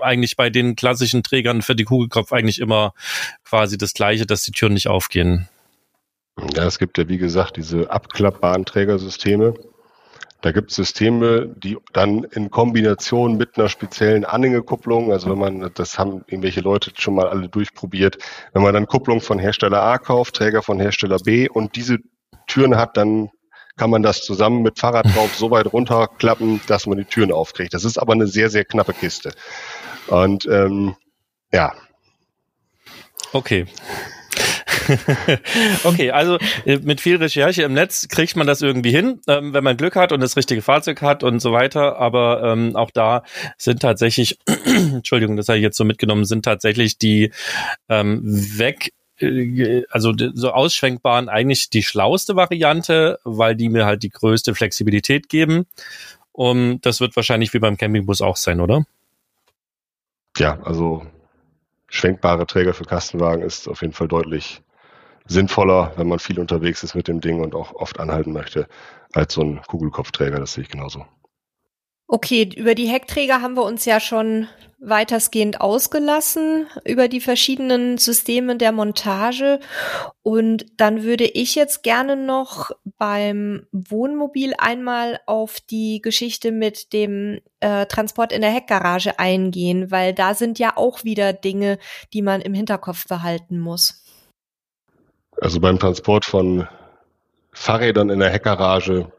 eigentlich 0.00 0.36
bei 0.36 0.50
den 0.50 0.76
klassischen 0.76 1.22
Trägern 1.22 1.62
für 1.62 1.74
die 1.74 1.84
Kugelkopf 1.84 2.32
eigentlich 2.32 2.60
immer 2.60 2.94
quasi 3.44 3.78
das 3.78 3.94
Gleiche, 3.94 4.26
dass 4.26 4.42
die 4.42 4.52
Türen 4.52 4.74
nicht 4.74 4.88
aufgehen? 4.88 5.48
Ja, 6.54 6.66
es 6.66 6.78
gibt 6.78 6.98
ja 6.98 7.08
wie 7.08 7.18
gesagt 7.18 7.56
diese 7.56 7.90
abklappbaren 7.90 8.64
Trägersysteme. 8.64 9.54
Da 10.40 10.52
gibt 10.52 10.70
es 10.70 10.76
Systeme, 10.76 11.52
die 11.56 11.76
dann 11.92 12.22
in 12.22 12.50
Kombination 12.50 13.36
mit 13.36 13.58
einer 13.58 13.68
speziellen 13.68 14.24
Anhängekupplung, 14.24 15.10
also 15.10 15.30
wenn 15.30 15.38
man, 15.38 15.70
das 15.74 15.98
haben 15.98 16.24
irgendwelche 16.28 16.60
Leute 16.60 16.92
schon 16.96 17.16
mal 17.16 17.28
alle 17.28 17.48
durchprobiert, 17.48 18.18
wenn 18.52 18.62
man 18.62 18.72
dann 18.72 18.86
Kupplung 18.86 19.20
von 19.20 19.40
Hersteller 19.40 19.82
A 19.82 19.98
kauft, 19.98 20.36
Träger 20.36 20.62
von 20.62 20.78
Hersteller 20.78 21.18
B 21.18 21.48
und 21.48 21.74
diese 21.74 21.98
Türen 22.46 22.76
hat, 22.76 22.96
dann 22.96 23.30
kann 23.76 23.90
man 23.90 24.02
das 24.02 24.22
zusammen 24.22 24.62
mit 24.62 24.78
Fahrrad 24.78 25.06
drauf 25.06 25.34
so 25.34 25.50
weit 25.50 25.72
runterklappen, 25.72 26.60
dass 26.66 26.86
man 26.86 26.98
die 26.98 27.04
Türen 27.04 27.32
aufkriegt. 27.32 27.74
Das 27.74 27.84
ist 27.84 27.98
aber 27.98 28.12
eine 28.12 28.26
sehr, 28.26 28.50
sehr 28.50 28.64
knappe 28.64 28.92
Kiste. 28.92 29.32
Und 30.08 30.46
ähm, 30.46 30.96
ja. 31.52 31.72
Okay. 33.32 33.66
okay, 35.84 36.10
also 36.10 36.38
äh, 36.64 36.78
mit 36.78 37.00
viel 37.00 37.16
Recherche 37.16 37.62
im 37.62 37.72
Netz 37.72 38.08
kriegt 38.08 38.36
man 38.36 38.46
das 38.46 38.62
irgendwie 38.62 38.90
hin, 38.90 39.20
ähm, 39.26 39.52
wenn 39.52 39.64
man 39.64 39.76
Glück 39.76 39.96
hat 39.96 40.12
und 40.12 40.20
das 40.20 40.36
richtige 40.36 40.62
Fahrzeug 40.62 41.02
hat 41.02 41.22
und 41.22 41.40
so 41.40 41.52
weiter. 41.52 41.98
Aber 41.98 42.42
ähm, 42.44 42.76
auch 42.76 42.90
da 42.90 43.22
sind 43.56 43.80
tatsächlich, 43.80 44.38
Entschuldigung, 44.64 45.36
das 45.36 45.48
habe 45.48 45.58
ich 45.58 45.62
jetzt 45.62 45.76
so 45.76 45.84
mitgenommen, 45.84 46.24
sind 46.24 46.44
tatsächlich 46.44 46.98
die 46.98 47.32
ähm, 47.88 48.22
weg 48.24 48.92
äh, 49.20 49.84
also 49.90 50.12
so 50.16 50.50
ausschwenkbaren 50.50 51.28
eigentlich 51.28 51.70
die 51.70 51.82
schlauste 51.82 52.36
Variante, 52.36 53.18
weil 53.24 53.56
die 53.56 53.68
mir 53.68 53.86
halt 53.86 54.02
die 54.02 54.10
größte 54.10 54.54
Flexibilität 54.54 55.28
geben. 55.28 55.66
Und 56.32 56.82
das 56.82 57.00
wird 57.00 57.16
wahrscheinlich 57.16 57.52
wie 57.52 57.58
beim 57.58 57.76
Campingbus 57.76 58.20
auch 58.20 58.36
sein, 58.36 58.60
oder? 58.60 58.84
Ja, 60.36 60.60
also 60.62 61.04
schwenkbare 61.88 62.46
Träger 62.46 62.74
für 62.74 62.84
Kastenwagen 62.84 63.42
ist 63.42 63.66
auf 63.66 63.80
jeden 63.80 63.92
Fall 63.92 64.08
deutlich 64.08 64.62
sinnvoller, 65.28 65.92
wenn 65.96 66.08
man 66.08 66.18
viel 66.18 66.40
unterwegs 66.40 66.82
ist 66.82 66.94
mit 66.94 67.06
dem 67.06 67.20
Ding 67.20 67.40
und 67.40 67.54
auch 67.54 67.74
oft 67.74 68.00
anhalten 68.00 68.32
möchte, 68.32 68.66
als 69.12 69.34
so 69.34 69.42
ein 69.42 69.60
Kugelkopfträger. 69.66 70.38
Das 70.40 70.54
sehe 70.54 70.64
ich 70.64 70.70
genauso. 70.70 71.04
Okay, 72.10 72.48
über 72.56 72.74
die 72.74 72.88
Heckträger 72.88 73.42
haben 73.42 73.54
wir 73.54 73.64
uns 73.64 73.84
ja 73.84 74.00
schon 74.00 74.48
weitestgehend 74.80 75.60
ausgelassen 75.60 76.66
über 76.84 77.08
die 77.08 77.20
verschiedenen 77.20 77.98
Systeme 77.98 78.56
der 78.56 78.72
Montage. 78.72 79.60
Und 80.22 80.64
dann 80.78 81.02
würde 81.02 81.24
ich 81.24 81.54
jetzt 81.54 81.82
gerne 81.82 82.16
noch 82.16 82.70
beim 82.96 83.66
Wohnmobil 83.72 84.54
einmal 84.56 85.20
auf 85.26 85.60
die 85.60 86.00
Geschichte 86.00 86.50
mit 86.50 86.94
dem 86.94 87.40
äh, 87.60 87.84
Transport 87.86 88.32
in 88.32 88.40
der 88.40 88.52
Heckgarage 88.52 89.18
eingehen, 89.18 89.90
weil 89.90 90.14
da 90.14 90.34
sind 90.34 90.58
ja 90.58 90.76
auch 90.76 91.04
wieder 91.04 91.34
Dinge, 91.34 91.78
die 92.14 92.22
man 92.22 92.40
im 92.40 92.54
Hinterkopf 92.54 93.06
behalten 93.06 93.58
muss. 93.58 94.02
Also 95.40 95.60
beim 95.60 95.78
Transport 95.78 96.24
von 96.24 96.66
Fahrrädern 97.52 98.10
in 98.10 98.18
der 98.18 98.30
Heckgarage 98.30 99.12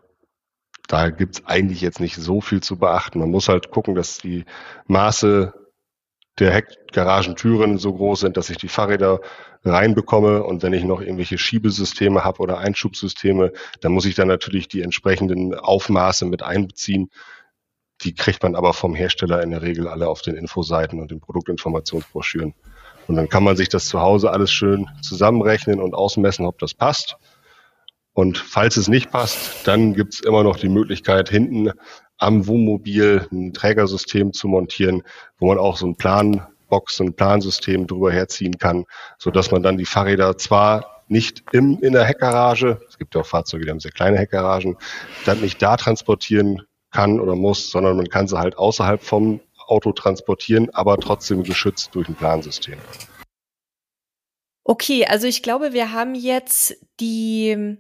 da 0.89 1.11
gibt's 1.11 1.45
eigentlich 1.45 1.81
jetzt 1.81 1.99
nicht 1.99 2.15
so 2.15 2.41
viel 2.41 2.63
zu 2.63 2.79
beachten. 2.79 3.19
Man 3.19 3.29
muss 3.29 3.47
halt 3.47 3.69
gucken, 3.69 3.93
dass 3.93 4.17
die 4.17 4.43
Maße 4.87 5.53
der 6.39 6.51
Heckgaragentüren 6.51 7.77
so 7.77 7.93
groß 7.93 8.21
sind, 8.21 8.37
dass 8.37 8.49
ich 8.49 8.57
die 8.57 8.69
Fahrräder 8.69 9.21
reinbekomme 9.63 10.41
und 10.43 10.63
wenn 10.63 10.73
ich 10.73 10.83
noch 10.83 10.99
irgendwelche 10.99 11.37
Schiebesysteme 11.37 12.23
habe 12.23 12.39
oder 12.39 12.57
Einschubsysteme, 12.57 13.53
dann 13.81 13.91
muss 13.91 14.05
ich 14.05 14.15
dann 14.15 14.27
natürlich 14.27 14.67
die 14.67 14.81
entsprechenden 14.81 15.53
Aufmaße 15.53 16.25
mit 16.25 16.41
einbeziehen. 16.41 17.11
Die 18.01 18.15
kriegt 18.15 18.41
man 18.41 18.55
aber 18.55 18.73
vom 18.73 18.95
Hersteller 18.95 19.43
in 19.43 19.51
der 19.51 19.61
Regel 19.61 19.87
alle 19.87 20.07
auf 20.07 20.23
den 20.23 20.35
Infoseiten 20.35 20.99
und 20.99 21.11
den 21.11 21.19
Produktinformationsbroschüren. 21.19 22.55
Und 23.09 23.15
dann 23.15 23.27
kann 23.27 23.43
man 23.43 23.57
sich 23.57 23.69
das 23.69 23.87
zu 23.87 23.99
Hause 23.99 24.29
alles 24.29 24.51
schön 24.51 24.87
zusammenrechnen 25.01 25.79
und 25.79 25.95
ausmessen, 25.95 26.45
ob 26.45 26.59
das 26.59 26.75
passt. 26.75 27.17
Und 28.13 28.37
falls 28.37 28.77
es 28.77 28.87
nicht 28.87 29.09
passt, 29.09 29.65
dann 29.67 29.95
gibt 29.95 30.13
es 30.13 30.19
immer 30.19 30.43
noch 30.43 30.57
die 30.57 30.69
Möglichkeit, 30.69 31.27
hinten 31.27 31.71
am 32.19 32.45
Wohnmobil 32.45 33.27
ein 33.31 33.51
Trägersystem 33.51 34.31
zu 34.31 34.47
montieren, 34.47 35.01
wo 35.39 35.47
man 35.47 35.57
auch 35.57 35.77
so 35.77 35.87
ein 35.87 35.95
Planbox, 35.95 36.99
ein 36.99 37.15
Plansystem 37.15 37.87
drüber 37.87 38.11
herziehen 38.11 38.59
kann, 38.59 38.85
so 39.17 39.31
dass 39.31 39.49
man 39.49 39.63
dann 39.63 39.77
die 39.77 39.85
Fahrräder 39.85 40.37
zwar 40.37 41.03
nicht 41.07 41.43
im, 41.51 41.79
in 41.81 41.93
der 41.93 42.03
Heckgarage, 42.03 42.79
es 42.87 42.99
gibt 42.99 43.15
ja 43.15 43.21
auch 43.21 43.25
Fahrzeuge, 43.25 43.65
die 43.65 43.71
haben 43.71 43.79
sehr 43.79 43.91
kleine 43.91 44.19
Heckgaragen, 44.19 44.77
dann 45.25 45.41
nicht 45.41 45.59
da 45.63 45.77
transportieren 45.77 46.61
kann 46.91 47.19
oder 47.19 47.33
muss, 47.33 47.71
sondern 47.71 47.97
man 47.97 48.07
kann 48.07 48.27
sie 48.27 48.37
halt 48.37 48.55
außerhalb 48.55 49.01
vom 49.01 49.39
Auto 49.69 49.91
transportieren, 49.91 50.69
aber 50.71 50.97
trotzdem 50.97 51.43
geschützt 51.43 51.91
durch 51.93 52.09
ein 52.09 52.15
Plansystem. 52.15 52.79
Okay, 54.63 55.05
also 55.05 55.25
ich 55.25 55.41
glaube, 55.41 55.73
wir 55.73 55.91
haben 55.93 56.13
jetzt 56.13 56.77
die 56.99 57.77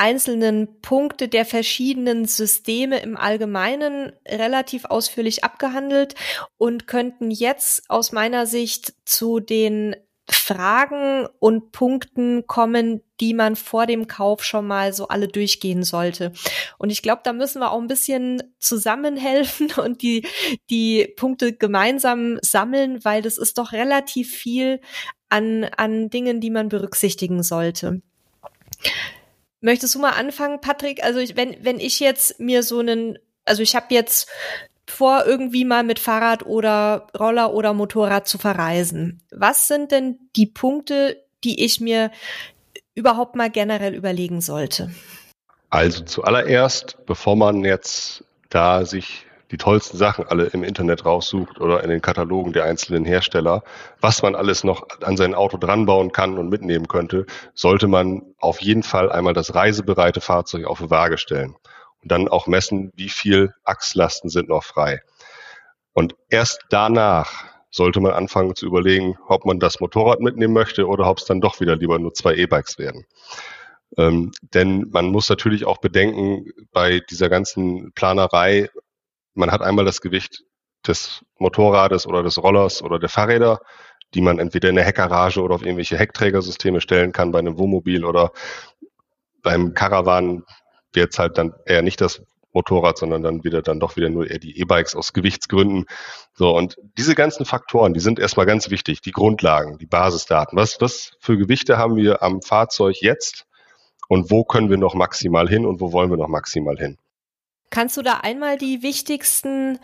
einzelnen 0.00 0.80
Punkte 0.80 1.28
der 1.28 1.44
verschiedenen 1.44 2.24
Systeme 2.24 3.00
im 3.00 3.18
Allgemeinen 3.18 4.12
relativ 4.26 4.86
ausführlich 4.86 5.44
abgehandelt 5.44 6.14
und 6.56 6.86
könnten 6.86 7.30
jetzt 7.30 7.82
aus 7.90 8.10
meiner 8.10 8.46
Sicht 8.46 8.94
zu 9.04 9.40
den 9.40 9.94
Fragen 10.32 11.26
und 11.38 11.72
Punkten 11.72 12.46
kommen, 12.46 13.02
die 13.20 13.34
man 13.34 13.56
vor 13.56 13.86
dem 13.86 14.06
Kauf 14.06 14.44
schon 14.44 14.66
mal 14.66 14.92
so 14.92 15.08
alle 15.08 15.28
durchgehen 15.28 15.82
sollte. 15.82 16.32
Und 16.78 16.90
ich 16.90 17.02
glaube, 17.02 17.22
da 17.24 17.32
müssen 17.32 17.60
wir 17.60 17.70
auch 17.70 17.80
ein 17.80 17.86
bisschen 17.86 18.42
zusammenhelfen 18.58 19.70
und 19.76 20.02
die, 20.02 20.26
die 20.70 21.12
Punkte 21.16 21.52
gemeinsam 21.52 22.38
sammeln, 22.42 23.04
weil 23.04 23.22
das 23.22 23.38
ist 23.38 23.58
doch 23.58 23.72
relativ 23.72 24.30
viel 24.32 24.80
an, 25.28 25.64
an 25.76 26.10
Dingen, 26.10 26.40
die 26.40 26.50
man 26.50 26.68
berücksichtigen 26.68 27.42
sollte. 27.42 28.02
Möchtest 29.60 29.94
du 29.94 29.98
mal 29.98 30.12
anfangen, 30.12 30.60
Patrick? 30.60 31.04
Also 31.04 31.20
ich, 31.20 31.36
wenn, 31.36 31.56
wenn 31.62 31.78
ich 31.80 32.00
jetzt 32.00 32.40
mir 32.40 32.62
so 32.62 32.78
einen, 32.78 33.18
also 33.44 33.62
ich 33.62 33.76
habe 33.76 33.94
jetzt 33.94 34.28
vor, 34.90 35.24
irgendwie 35.26 35.64
mal 35.64 35.82
mit 35.84 35.98
Fahrrad 35.98 36.44
oder 36.44 37.06
Roller 37.18 37.52
oder 37.54 37.72
Motorrad 37.72 38.28
zu 38.28 38.38
verreisen. 38.38 39.22
Was 39.30 39.68
sind 39.68 39.92
denn 39.92 40.18
die 40.36 40.46
Punkte, 40.46 41.22
die 41.44 41.64
ich 41.64 41.80
mir 41.80 42.10
überhaupt 42.94 43.36
mal 43.36 43.50
generell 43.50 43.94
überlegen 43.94 44.40
sollte? 44.40 44.90
Also 45.70 46.04
zuallererst, 46.04 46.98
bevor 47.06 47.36
man 47.36 47.64
jetzt 47.64 48.24
da 48.48 48.84
sich 48.84 49.26
die 49.50 49.56
tollsten 49.56 49.96
Sachen 49.96 50.26
alle 50.26 50.46
im 50.46 50.62
Internet 50.62 51.04
raussucht 51.04 51.60
oder 51.60 51.82
in 51.82 51.90
den 51.90 52.00
Katalogen 52.00 52.52
der 52.52 52.64
einzelnen 52.64 53.04
Hersteller, 53.04 53.62
was 54.00 54.22
man 54.22 54.34
alles 54.34 54.64
noch 54.64 54.86
an 55.02 55.16
sein 55.16 55.34
Auto 55.34 55.56
dranbauen 55.56 56.12
kann 56.12 56.38
und 56.38 56.48
mitnehmen 56.48 56.88
könnte, 56.88 57.26
sollte 57.54 57.88
man 57.88 58.22
auf 58.38 58.60
jeden 58.60 58.82
Fall 58.82 59.10
einmal 59.10 59.34
das 59.34 59.54
reisebereite 59.54 60.20
Fahrzeug 60.20 60.66
auf 60.66 60.78
die 60.78 60.90
Waage 60.90 61.18
stellen 61.18 61.56
und 62.02 62.10
dann 62.10 62.28
auch 62.28 62.46
messen, 62.46 62.92
wie 62.94 63.08
viel 63.08 63.54
Achslasten 63.64 64.30
sind 64.30 64.48
noch 64.48 64.64
frei. 64.64 65.00
Und 65.92 66.14
erst 66.28 66.64
danach 66.70 67.44
sollte 67.70 68.00
man 68.00 68.12
anfangen 68.12 68.56
zu 68.56 68.66
überlegen, 68.66 69.16
ob 69.28 69.44
man 69.44 69.60
das 69.60 69.80
Motorrad 69.80 70.20
mitnehmen 70.20 70.54
möchte 70.54 70.86
oder 70.86 71.08
ob 71.08 71.18
es 71.18 71.24
dann 71.24 71.40
doch 71.40 71.60
wieder 71.60 71.76
lieber 71.76 71.98
nur 71.98 72.14
zwei 72.14 72.34
E-Bikes 72.34 72.78
werden. 72.78 73.04
Ähm, 73.96 74.32
denn 74.54 74.88
man 74.90 75.06
muss 75.06 75.28
natürlich 75.28 75.64
auch 75.64 75.78
bedenken, 75.78 76.46
bei 76.72 77.00
dieser 77.10 77.28
ganzen 77.28 77.92
Planerei 77.92 78.68
man 79.34 79.50
hat 79.50 79.62
einmal 79.62 79.84
das 79.84 80.00
Gewicht 80.00 80.44
des 80.86 81.24
Motorrades 81.38 82.06
oder 82.06 82.22
des 82.22 82.38
Rollers 82.38 82.82
oder 82.82 82.98
der 82.98 83.08
Fahrräder, 83.08 83.60
die 84.14 84.20
man 84.20 84.38
entweder 84.38 84.68
in 84.68 84.76
der 84.76 84.84
Heckgarage 84.84 85.40
oder 85.40 85.54
auf 85.54 85.62
irgendwelche 85.62 85.98
Heckträgersysteme 85.98 86.80
stellen 86.80 87.12
kann 87.12 87.32
bei 87.32 87.38
einem 87.38 87.58
Wohnmobil 87.58 88.04
oder 88.04 88.32
beim 89.42 89.74
Caravan 89.74 90.44
es 90.94 91.18
halt 91.18 91.38
dann 91.38 91.54
eher 91.66 91.82
nicht 91.82 92.00
das 92.00 92.22
Motorrad, 92.52 92.98
sondern 92.98 93.22
dann 93.22 93.44
wieder 93.44 93.62
dann 93.62 93.80
doch 93.80 93.96
wieder 93.96 94.08
nur 94.08 94.28
eher 94.28 94.38
die 94.38 94.58
E-Bikes 94.58 94.96
aus 94.96 95.12
Gewichtsgründen. 95.12 95.86
So 96.34 96.56
und 96.56 96.76
diese 96.98 97.14
ganzen 97.14 97.44
Faktoren, 97.44 97.94
die 97.94 98.00
sind 98.00 98.18
erstmal 98.18 98.46
ganz 98.46 98.70
wichtig, 98.70 99.00
die 99.00 99.12
Grundlagen, 99.12 99.78
die 99.78 99.86
Basisdaten. 99.86 100.58
Was 100.58 100.80
was 100.80 101.12
für 101.20 101.36
Gewichte 101.36 101.78
haben 101.78 101.96
wir 101.96 102.22
am 102.22 102.42
Fahrzeug 102.42 102.96
jetzt 103.00 103.46
und 104.08 104.30
wo 104.30 104.44
können 104.44 104.70
wir 104.70 104.78
noch 104.78 104.94
maximal 104.94 105.48
hin 105.48 105.64
und 105.64 105.80
wo 105.80 105.92
wollen 105.92 106.10
wir 106.10 106.16
noch 106.16 106.28
maximal 106.28 106.76
hin? 106.76 106.98
Kannst 107.70 107.96
du 107.96 108.02
da 108.02 108.14
einmal 108.14 108.58
die 108.58 108.82
wichtigsten 108.82 109.78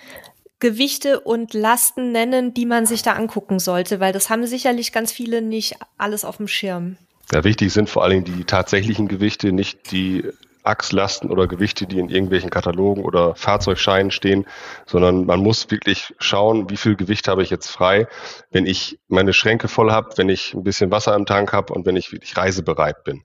Gewichte 0.59 1.21
und 1.21 1.55
Lasten 1.55 2.11
nennen, 2.11 2.53
die 2.53 2.67
man 2.67 2.87
sich 2.87 3.03
da 3.03 3.13
angucken 3.13 3.61
sollte? 3.61 4.01
Weil 4.01 4.13
das 4.13 4.29
haben 4.29 4.45
sicherlich 4.47 4.93
ganz 4.93 5.13
viele 5.13 5.41
nicht 5.41 5.77
alles 5.97 6.25
auf 6.25 6.39
dem 6.39 6.49
Schirm. 6.49 6.97
Ja, 7.33 7.45
wichtig 7.45 7.73
sind 7.73 7.89
vor 7.89 8.03
allen 8.03 8.25
Dingen 8.25 8.39
die 8.39 8.45
tatsächlichen 8.45 9.07
Gewichte, 9.07 9.53
nicht 9.53 9.93
die 9.93 10.25
Achslasten 10.67 11.31
oder 11.31 11.47
Gewichte, 11.47 11.87
die 11.87 11.99
in 11.99 12.09
irgendwelchen 12.09 12.51
Katalogen 12.51 13.05
oder 13.05 13.35
Fahrzeugscheinen 13.35 14.11
stehen, 14.11 14.47
sondern 14.87 15.27
man 15.27 15.41
muss 15.41 15.71
wirklich 15.71 16.15
schauen, 16.19 16.71
wie 16.71 16.77
viel 16.77 16.97
Gewicht 16.97 17.29
habe 17.29 17.43
ich 17.43 17.51
jetzt 17.51 17.71
frei, 17.71 18.09
wenn 18.51 18.67
ich 18.67 18.99
meine 19.09 19.33
Schränke 19.33 19.69
voll 19.69 19.93
habe, 19.93 20.17
wenn 20.17 20.29
ich 20.29 20.55
ein 20.55 20.65
bisschen 20.65 20.91
Wasser 20.91 21.15
im 21.15 21.27
Tank 21.27 21.53
habe 21.53 21.73
und 21.73 21.87
wenn 21.87 21.97
ich 21.97 22.13
wirklich 22.13 22.37
reisebereit 22.37 23.05
bin. 23.05 23.25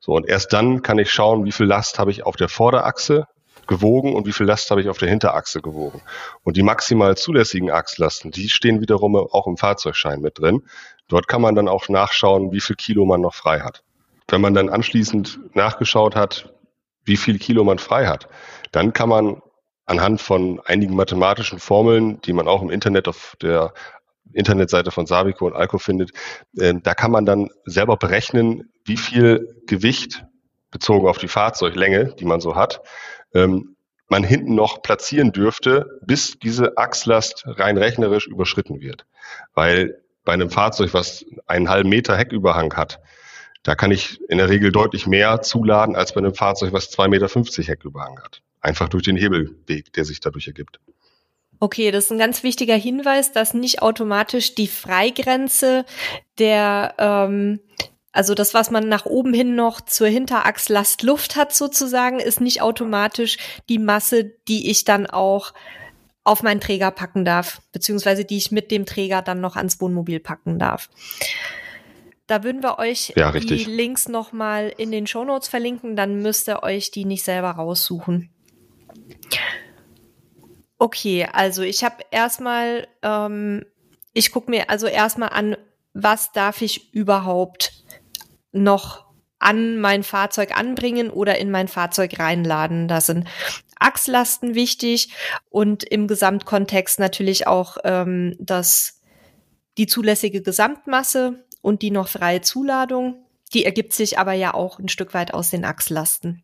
So, 0.00 0.12
und 0.12 0.28
erst 0.28 0.52
dann 0.52 0.82
kann 0.82 0.98
ich 0.98 1.12
schauen, 1.12 1.44
wie 1.44 1.52
viel 1.52 1.66
Last 1.66 1.98
habe 1.98 2.10
ich 2.10 2.24
auf 2.24 2.36
der 2.36 2.48
Vorderachse, 2.48 3.26
gewogen 3.70 4.14
und 4.14 4.26
wie 4.26 4.32
viel 4.32 4.46
Last 4.46 4.70
habe 4.70 4.82
ich 4.82 4.88
auf 4.88 4.98
der 4.98 5.08
Hinterachse 5.08 5.62
gewogen. 5.62 6.02
Und 6.42 6.56
die 6.56 6.62
maximal 6.62 7.16
zulässigen 7.16 7.70
Achslasten, 7.70 8.32
die 8.32 8.48
stehen 8.48 8.80
wiederum 8.80 9.16
auch 9.16 9.46
im 9.46 9.56
Fahrzeugschein 9.56 10.20
mit 10.20 10.38
drin. 10.38 10.64
Dort 11.08 11.28
kann 11.28 11.40
man 11.40 11.54
dann 11.54 11.68
auch 11.68 11.88
nachschauen, 11.88 12.52
wie 12.52 12.60
viel 12.60 12.76
Kilo 12.76 13.06
man 13.06 13.20
noch 13.20 13.34
frei 13.34 13.60
hat. 13.60 13.82
Wenn 14.28 14.40
man 14.40 14.54
dann 14.54 14.68
anschließend 14.68 15.40
nachgeschaut 15.54 16.16
hat, 16.16 16.52
wie 17.10 17.16
viel 17.16 17.40
Kilo 17.40 17.64
man 17.64 17.80
frei 17.80 18.06
hat, 18.06 18.28
dann 18.70 18.92
kann 18.92 19.08
man 19.08 19.42
anhand 19.84 20.20
von 20.20 20.60
einigen 20.64 20.94
mathematischen 20.94 21.58
Formeln, 21.58 22.20
die 22.20 22.32
man 22.32 22.46
auch 22.46 22.62
im 22.62 22.70
Internet 22.70 23.08
auf 23.08 23.36
der 23.42 23.74
Internetseite 24.32 24.92
von 24.92 25.06
Sabico 25.06 25.44
und 25.44 25.54
Alco 25.54 25.78
findet, 25.78 26.12
äh, 26.56 26.72
da 26.80 26.94
kann 26.94 27.10
man 27.10 27.26
dann 27.26 27.50
selber 27.64 27.96
berechnen, 27.96 28.70
wie 28.84 28.96
viel 28.96 29.60
Gewicht 29.66 30.24
bezogen 30.70 31.08
auf 31.08 31.18
die 31.18 31.26
Fahrzeuglänge, 31.26 32.14
die 32.14 32.24
man 32.24 32.40
so 32.40 32.54
hat, 32.54 32.80
ähm, 33.34 33.74
man 34.08 34.22
hinten 34.22 34.54
noch 34.54 34.82
platzieren 34.82 35.32
dürfte, 35.32 35.98
bis 36.06 36.38
diese 36.38 36.76
Achslast 36.76 37.42
rein 37.46 37.76
rechnerisch 37.76 38.28
überschritten 38.28 38.80
wird. 38.80 39.04
Weil 39.54 40.00
bei 40.24 40.32
einem 40.32 40.50
Fahrzeug, 40.50 40.94
was 40.94 41.24
einen 41.48 41.68
halben 41.68 41.88
Meter 41.88 42.16
Hecküberhang 42.16 42.76
hat, 42.76 43.00
da 43.62 43.74
kann 43.74 43.90
ich 43.90 44.20
in 44.28 44.38
der 44.38 44.48
Regel 44.48 44.72
deutlich 44.72 45.06
mehr 45.06 45.42
zuladen 45.42 45.96
als 45.96 46.12
bei 46.12 46.18
einem 46.18 46.34
Fahrzeug, 46.34 46.72
was 46.72 46.90
2,50 46.90 47.08
Meter 47.08 47.68
Hecküberhang 47.68 48.20
hat. 48.22 48.42
Einfach 48.60 48.88
durch 48.88 49.04
den 49.04 49.16
Hebelweg, 49.16 49.92
der 49.92 50.04
sich 50.04 50.20
dadurch 50.20 50.46
ergibt. 50.46 50.80
Okay, 51.58 51.90
das 51.90 52.04
ist 52.04 52.12
ein 52.12 52.18
ganz 52.18 52.42
wichtiger 52.42 52.74
Hinweis, 52.74 53.32
dass 53.32 53.52
nicht 53.52 53.82
automatisch 53.82 54.54
die 54.54 54.68
Freigrenze 54.68 55.84
der 56.38 56.94
ähm, 56.98 57.60
also 58.12 58.34
das, 58.34 58.54
was 58.54 58.70
man 58.70 58.88
nach 58.88 59.06
oben 59.06 59.32
hin 59.32 59.54
noch 59.54 59.80
zur 59.80 60.08
Hinterachslast 60.08 61.02
Luft 61.02 61.36
hat 61.36 61.54
sozusagen, 61.54 62.18
ist 62.18 62.40
nicht 62.40 62.60
automatisch 62.60 63.38
die 63.68 63.78
Masse, 63.78 64.24
die 64.48 64.70
ich 64.70 64.84
dann 64.84 65.06
auch 65.06 65.52
auf 66.24 66.42
meinen 66.42 66.60
Träger 66.60 66.90
packen 66.90 67.24
darf, 67.24 67.62
beziehungsweise 67.72 68.24
die 68.24 68.36
ich 68.36 68.50
mit 68.50 68.70
dem 68.70 68.84
Träger 68.84 69.22
dann 69.22 69.40
noch 69.40 69.56
ans 69.56 69.80
Wohnmobil 69.80 70.18
packen 70.18 70.58
darf. 70.58 70.90
Da 72.30 72.44
würden 72.44 72.62
wir 72.62 72.78
euch 72.78 73.12
ja, 73.16 73.32
die 73.32 73.64
Links 73.64 74.08
nochmal 74.08 74.72
in 74.78 74.92
den 74.92 75.08
Show 75.08 75.24
Notes 75.24 75.48
verlinken, 75.48 75.96
dann 75.96 76.22
müsst 76.22 76.48
ihr 76.48 76.62
euch 76.62 76.92
die 76.92 77.04
nicht 77.04 77.24
selber 77.24 77.50
raussuchen. 77.50 78.30
Okay, 80.78 81.26
also 81.32 81.62
ich 81.62 81.82
habe 81.82 82.04
erstmal, 82.12 82.86
ähm, 83.02 83.66
ich 84.12 84.30
gucke 84.30 84.48
mir 84.48 84.70
also 84.70 84.86
erstmal 84.86 85.30
an, 85.30 85.56
was 85.92 86.30
darf 86.30 86.62
ich 86.62 86.94
überhaupt 86.94 87.72
noch 88.52 89.06
an 89.40 89.80
mein 89.80 90.04
Fahrzeug 90.04 90.56
anbringen 90.56 91.10
oder 91.10 91.36
in 91.36 91.50
mein 91.50 91.66
Fahrzeug 91.66 92.16
reinladen. 92.20 92.86
Da 92.86 93.00
sind 93.00 93.26
Achslasten 93.80 94.54
wichtig 94.54 95.12
und 95.48 95.82
im 95.82 96.06
Gesamtkontext 96.06 97.00
natürlich 97.00 97.48
auch 97.48 97.78
ähm, 97.82 98.36
das, 98.38 99.00
die 99.78 99.88
zulässige 99.88 100.42
Gesamtmasse 100.42 101.44
und 101.62 101.82
die 101.82 101.90
noch 101.90 102.08
freie 102.08 102.40
Zuladung. 102.40 103.24
Die 103.52 103.64
ergibt 103.64 103.92
sich 103.92 104.18
aber 104.18 104.32
ja 104.32 104.54
auch 104.54 104.78
ein 104.78 104.88
Stück 104.88 105.14
weit 105.14 105.34
aus 105.34 105.50
den 105.50 105.64
Achslasten. 105.64 106.42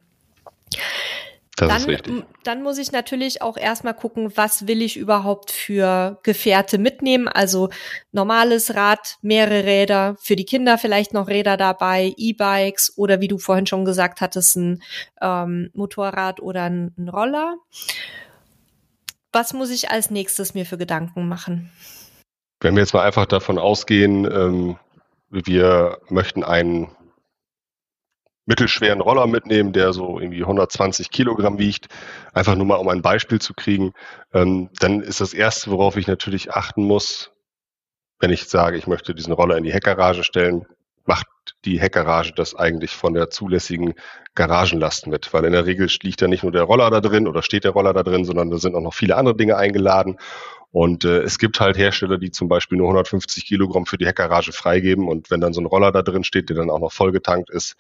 Das 1.56 1.68
dann, 1.68 1.90
richtig. 1.90 2.24
Dann 2.44 2.62
muss 2.62 2.76
ich 2.76 2.92
natürlich 2.92 3.40
auch 3.40 3.56
erstmal 3.56 3.94
gucken, 3.94 4.36
was 4.36 4.66
will 4.66 4.82
ich 4.82 4.98
überhaupt 4.98 5.50
für 5.50 6.18
Gefährte 6.22 6.76
mitnehmen. 6.76 7.28
Also 7.28 7.70
normales 8.12 8.74
Rad, 8.74 9.16
mehrere 9.22 9.64
Räder, 9.64 10.16
für 10.20 10.36
die 10.36 10.44
Kinder 10.44 10.76
vielleicht 10.76 11.14
noch 11.14 11.28
Räder 11.28 11.56
dabei, 11.56 12.12
E-Bikes 12.18 12.98
oder 12.98 13.22
wie 13.22 13.28
du 13.28 13.38
vorhin 13.38 13.66
schon 13.66 13.86
gesagt 13.86 14.20
hattest, 14.20 14.56
ein 14.56 14.82
ähm, 15.22 15.70
Motorrad 15.72 16.40
oder 16.40 16.64
ein, 16.64 16.94
ein 16.98 17.08
Roller. 17.08 17.56
Was 19.32 19.54
muss 19.54 19.70
ich 19.70 19.90
als 19.90 20.10
nächstes 20.10 20.52
mir 20.52 20.66
für 20.66 20.76
Gedanken 20.76 21.26
machen? 21.26 21.72
Wenn 22.60 22.74
wir 22.74 22.82
jetzt 22.82 22.92
mal 22.92 23.04
einfach 23.04 23.26
davon 23.26 23.58
ausgehen, 23.58 24.30
ähm, 24.30 24.76
wir 25.31 25.99
möchten 26.09 26.45
einen 26.45 26.91
mittelschweren 28.47 29.01
Roller 29.01 29.27
mitnehmen, 29.27 29.72
der 29.72 29.93
so 29.93 30.20
irgendwie 30.20 30.43
120 30.43 31.11
Kilogramm 31.11 31.59
wiegt, 31.59 31.89
einfach 32.33 32.55
nur 32.55 32.66
mal 32.66 32.77
um 32.77 32.89
ein 32.89 33.03
Beispiel 33.03 33.41
zu 33.41 33.55
kriegen, 33.55 33.93
ähm, 34.33 34.70
dann 34.79 35.01
ist 35.03 35.20
das 35.20 35.35
Erste, 35.35 35.70
worauf 35.70 35.97
ich 35.97 36.07
natürlich 36.07 36.53
achten 36.53 36.85
muss, 36.85 37.33
wenn 38.20 38.31
ich 38.31 38.45
sage, 38.45 38.79
ich 38.79 38.87
möchte 38.87 39.14
diesen 39.14 39.33
Roller 39.33 39.59
in 39.59 39.64
die 39.64 39.72
Heckgarage 39.72 40.22
stellen, 40.22 40.64
macht 41.05 41.27
die 41.64 41.81
Heckgarage 41.81 42.33
das 42.35 42.55
eigentlich 42.55 42.93
von 42.93 43.14
der 43.14 43.31
zulässigen 43.31 43.95
Garagenlast 44.35 45.07
mit, 45.07 45.33
weil 45.33 45.45
in 45.45 45.53
der 45.53 45.66
Regel 45.66 45.89
liegt 46.03 46.22
da 46.22 46.29
nicht 46.29 46.43
nur 46.43 46.53
der 46.53 46.64
Roller 46.64 46.91
da 46.91 47.01
drin 47.01 47.29
oder 47.29 47.43
steht 47.43 47.64
der 47.64 47.72
Roller 47.72 47.93
da 47.93 48.03
drin, 48.03 48.24
sondern 48.24 48.51
da 48.51 48.59
sind 48.59 48.74
auch 48.74 48.81
noch 48.81 48.95
viele 48.95 49.16
andere 49.16 49.37
Dinge 49.37 49.57
eingeladen. 49.57 50.18
Und 50.70 51.04
äh, 51.04 51.22
es 51.22 51.38
gibt 51.38 51.60
halt 51.60 51.78
Hersteller, 51.78 52.18
die 52.18 52.30
zum 52.30 52.48
Beispiel 52.48 52.78
nur 52.78 52.88
150 52.88 53.46
Kilogramm 53.46 53.86
für 53.86 53.98
die 53.98 54.06
Heckgarage 54.06 54.52
freigeben 54.52 55.08
und 55.08 55.30
wenn 55.30 55.40
dann 55.40 55.52
so 55.52 55.60
ein 55.60 55.66
Roller 55.66 55.92
da 55.92 56.02
drin 56.02 56.24
steht, 56.24 56.48
der 56.48 56.56
dann 56.56 56.70
auch 56.70 56.80
noch 56.80 56.92
vollgetankt 56.92 57.50
ist, 57.50 57.76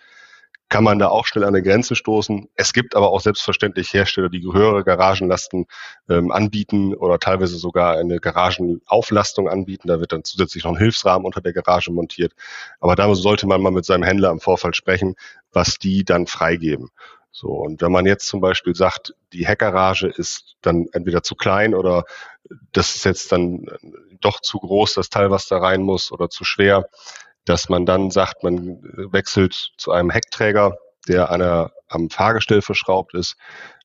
kann 0.68 0.82
man 0.82 0.98
da 0.98 1.08
auch 1.08 1.26
schnell 1.26 1.44
an 1.44 1.54
eine 1.54 1.62
Grenze 1.62 1.94
stoßen. 1.94 2.48
Es 2.54 2.72
gibt 2.72 2.96
aber 2.96 3.10
auch 3.10 3.20
selbstverständlich 3.20 3.92
Hersteller, 3.92 4.28
die 4.28 4.42
höhere 4.42 4.82
Garagenlasten 4.82 5.66
ähm, 6.08 6.32
anbieten 6.32 6.94
oder 6.94 7.20
teilweise 7.20 7.56
sogar 7.56 7.96
eine 7.96 8.18
Garagenauflastung 8.18 9.48
anbieten. 9.48 9.86
Da 9.88 10.00
wird 10.00 10.12
dann 10.12 10.24
zusätzlich 10.24 10.64
noch 10.64 10.72
ein 10.72 10.78
Hilfsrahmen 10.78 11.24
unter 11.24 11.40
der 11.40 11.52
Garage 11.52 11.92
montiert. 11.92 12.32
Aber 12.80 12.96
da 12.96 13.14
sollte 13.14 13.46
man 13.46 13.62
mal 13.62 13.70
mit 13.70 13.84
seinem 13.84 14.02
Händler 14.02 14.30
im 14.30 14.40
Vorfall 14.40 14.74
sprechen, 14.74 15.14
was 15.52 15.78
die 15.78 16.04
dann 16.04 16.26
freigeben. 16.26 16.90
So, 17.38 17.48
und 17.48 17.82
wenn 17.82 17.92
man 17.92 18.06
jetzt 18.06 18.28
zum 18.28 18.40
Beispiel 18.40 18.74
sagt, 18.74 19.14
die 19.34 19.46
Heckgarage 19.46 20.06
ist 20.06 20.56
dann 20.62 20.86
entweder 20.92 21.22
zu 21.22 21.34
klein 21.34 21.74
oder 21.74 22.04
das 22.72 22.96
ist 22.96 23.04
jetzt 23.04 23.30
dann 23.30 23.66
doch 24.22 24.40
zu 24.40 24.58
groß, 24.58 24.94
das 24.94 25.10
Teil, 25.10 25.30
was 25.30 25.46
da 25.46 25.58
rein 25.58 25.82
muss, 25.82 26.10
oder 26.10 26.30
zu 26.30 26.44
schwer, 26.44 26.88
dass 27.44 27.68
man 27.68 27.84
dann 27.84 28.10
sagt, 28.10 28.42
man 28.42 28.80
wechselt 29.12 29.72
zu 29.76 29.92
einem 29.92 30.08
Heckträger, 30.08 30.78
der 31.08 31.30
einer, 31.30 31.72
am 31.88 32.08
Fahrgestell 32.08 32.62
verschraubt 32.62 33.12
ist. 33.12 33.36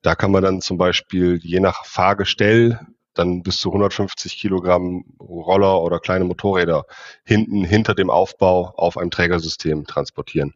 Da 0.01 0.15
kann 0.15 0.31
man 0.31 0.43
dann 0.43 0.61
zum 0.61 0.77
Beispiel 0.77 1.37
je 1.43 1.59
nach 1.59 1.83
Fahrgestell 1.85 2.79
dann 3.15 3.43
bis 3.43 3.57
zu 3.57 3.67
150 3.67 4.37
Kilogramm 4.37 5.03
Roller 5.19 5.81
oder 5.81 5.99
kleine 5.99 6.23
Motorräder 6.23 6.85
hinten 7.25 7.65
hinter 7.65 7.95
dem 7.95 8.11
Aufbau 8.11 8.73
auf 8.77 8.97
einem 8.97 9.11
Trägersystem 9.11 9.85
transportieren. 9.85 10.53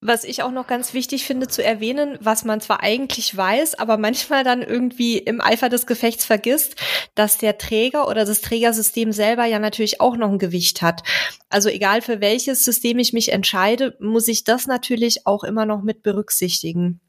Was 0.00 0.22
ich 0.22 0.44
auch 0.44 0.52
noch 0.52 0.68
ganz 0.68 0.94
wichtig 0.94 1.24
finde 1.24 1.48
zu 1.48 1.64
erwähnen, 1.64 2.18
was 2.20 2.44
man 2.44 2.60
zwar 2.60 2.84
eigentlich 2.84 3.36
weiß, 3.36 3.74
aber 3.80 3.98
manchmal 3.98 4.44
dann 4.44 4.62
irgendwie 4.62 5.18
im 5.18 5.40
Eifer 5.40 5.68
des 5.68 5.86
Gefechts 5.86 6.24
vergisst, 6.24 6.76
dass 7.16 7.36
der 7.36 7.58
Träger 7.58 8.06
oder 8.06 8.24
das 8.24 8.40
Trägersystem 8.40 9.10
selber 9.10 9.44
ja 9.44 9.58
natürlich 9.58 10.00
auch 10.00 10.16
noch 10.16 10.30
ein 10.30 10.38
Gewicht 10.38 10.82
hat. 10.82 11.02
Also 11.48 11.68
egal 11.68 12.00
für 12.00 12.20
welches 12.20 12.64
System 12.64 13.00
ich 13.00 13.12
mich 13.12 13.32
entscheide, 13.32 13.96
muss 13.98 14.28
ich 14.28 14.44
das 14.44 14.68
natürlich 14.68 15.26
auch 15.26 15.42
immer 15.42 15.66
noch 15.66 15.82
mit 15.82 16.04
berücksichtigen. 16.04 17.00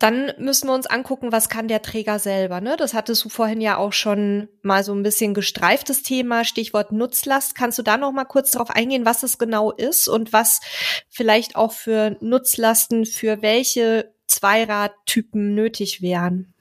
Dann 0.00 0.32
müssen 0.38 0.66
wir 0.66 0.74
uns 0.74 0.86
angucken, 0.86 1.30
was 1.30 1.50
kann 1.50 1.68
der 1.68 1.82
Träger 1.82 2.18
selber. 2.18 2.62
Ne? 2.62 2.76
Das 2.78 2.94
hattest 2.94 3.22
du 3.22 3.28
vorhin 3.28 3.60
ja 3.60 3.76
auch 3.76 3.92
schon 3.92 4.48
mal 4.62 4.82
so 4.82 4.94
ein 4.94 5.02
bisschen 5.02 5.34
gestreiftes 5.34 6.02
Thema, 6.02 6.44
Stichwort 6.44 6.90
Nutzlast. 6.90 7.54
Kannst 7.54 7.78
du 7.78 7.82
da 7.82 7.98
noch 7.98 8.10
mal 8.10 8.24
kurz 8.24 8.50
darauf 8.50 8.70
eingehen, 8.70 9.04
was 9.04 9.22
es 9.22 9.36
genau 9.36 9.70
ist 9.70 10.08
und 10.08 10.32
was 10.32 10.62
vielleicht 11.10 11.54
auch 11.54 11.72
für 11.72 12.16
Nutzlasten 12.20 13.04
für 13.04 13.42
welche 13.42 14.10
Zweiradtypen 14.26 15.54
nötig 15.54 16.00
wären? 16.00 16.54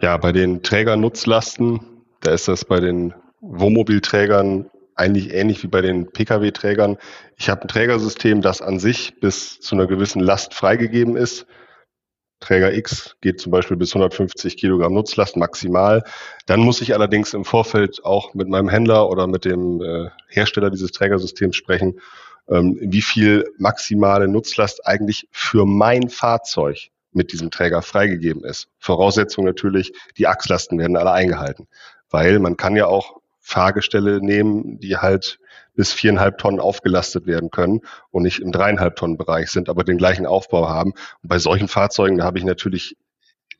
Ja, 0.00 0.16
bei 0.16 0.30
den 0.30 0.62
Trägernutzlasten, 0.62 1.80
da 2.20 2.32
ist 2.32 2.46
das 2.46 2.64
bei 2.64 2.78
den 2.78 3.14
Wohnmobilträgern 3.40 4.70
eigentlich 4.94 5.34
ähnlich 5.34 5.60
wie 5.64 5.68
bei 5.68 5.82
den 5.82 6.12
Pkw-Trägern. 6.12 6.98
Ich 7.36 7.48
habe 7.48 7.62
ein 7.62 7.68
Trägersystem, 7.68 8.42
das 8.42 8.62
an 8.62 8.78
sich 8.78 9.18
bis 9.18 9.58
zu 9.58 9.74
einer 9.74 9.88
gewissen 9.88 10.20
Last 10.20 10.54
freigegeben 10.54 11.16
ist. 11.16 11.46
Träger 12.40 12.74
X 12.74 13.16
geht 13.20 13.40
zum 13.40 13.50
Beispiel 13.50 13.76
bis 13.76 13.90
150 13.90 14.56
Kilogramm 14.56 14.92
Nutzlast 14.92 15.36
maximal. 15.36 16.04
Dann 16.46 16.60
muss 16.60 16.80
ich 16.80 16.94
allerdings 16.94 17.34
im 17.34 17.44
Vorfeld 17.44 18.04
auch 18.04 18.34
mit 18.34 18.48
meinem 18.48 18.68
Händler 18.68 19.08
oder 19.08 19.26
mit 19.26 19.44
dem 19.44 19.80
äh, 19.82 20.10
Hersteller 20.28 20.70
dieses 20.70 20.92
Trägersystems 20.92 21.56
sprechen, 21.56 22.00
ähm, 22.48 22.76
wie 22.80 23.02
viel 23.02 23.46
maximale 23.58 24.28
Nutzlast 24.28 24.86
eigentlich 24.86 25.28
für 25.32 25.64
mein 25.64 26.08
Fahrzeug 26.08 26.90
mit 27.12 27.32
diesem 27.32 27.50
Träger 27.50 27.80
freigegeben 27.82 28.44
ist. 28.44 28.68
Voraussetzung 28.78 29.44
natürlich, 29.44 29.92
die 30.18 30.26
Achslasten 30.26 30.78
werden 30.78 30.96
alle 30.96 31.12
eingehalten, 31.12 31.66
weil 32.10 32.38
man 32.38 32.56
kann 32.56 32.76
ja 32.76 32.86
auch 32.86 33.20
Fahrgestelle 33.48 34.20
nehmen, 34.20 34.80
die 34.80 34.96
halt 34.96 35.38
bis 35.76 35.92
viereinhalb 35.92 36.38
Tonnen 36.38 36.58
aufgelastet 36.58 37.26
werden 37.26 37.52
können 37.52 37.82
und 38.10 38.24
nicht 38.24 38.40
im 38.40 38.50
dreieinhalb 38.50 38.96
Tonnen 38.96 39.16
Bereich 39.16 39.50
sind, 39.50 39.68
aber 39.68 39.84
den 39.84 39.98
gleichen 39.98 40.26
Aufbau 40.26 40.68
haben. 40.68 40.94
Und 41.22 41.28
bei 41.28 41.38
solchen 41.38 41.68
Fahrzeugen, 41.68 42.18
da 42.18 42.24
habe 42.24 42.38
ich 42.38 42.44
natürlich 42.44 42.96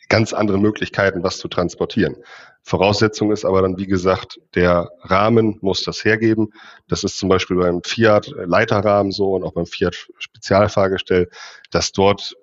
ganz 0.08 0.32
andere 0.32 0.58
Möglichkeiten, 0.58 1.22
was 1.22 1.38
zu 1.38 1.46
transportieren. 1.46 2.16
Voraussetzung 2.64 3.30
ist 3.30 3.44
aber 3.44 3.62
dann, 3.62 3.78
wie 3.78 3.86
gesagt, 3.86 4.40
der 4.56 4.90
Rahmen 5.02 5.58
muss 5.60 5.84
das 5.84 6.04
hergeben. 6.04 6.48
Das 6.88 7.04
ist 7.04 7.16
zum 7.16 7.28
Beispiel 7.28 7.56
beim 7.56 7.80
Fiat 7.84 8.26
Leiterrahmen 8.26 9.12
so 9.12 9.34
und 9.34 9.44
auch 9.44 9.52
beim 9.52 9.66
Fiat 9.66 9.94
Spezialfahrgestell, 10.18 11.28
dass 11.70 11.92
dort 11.92 12.34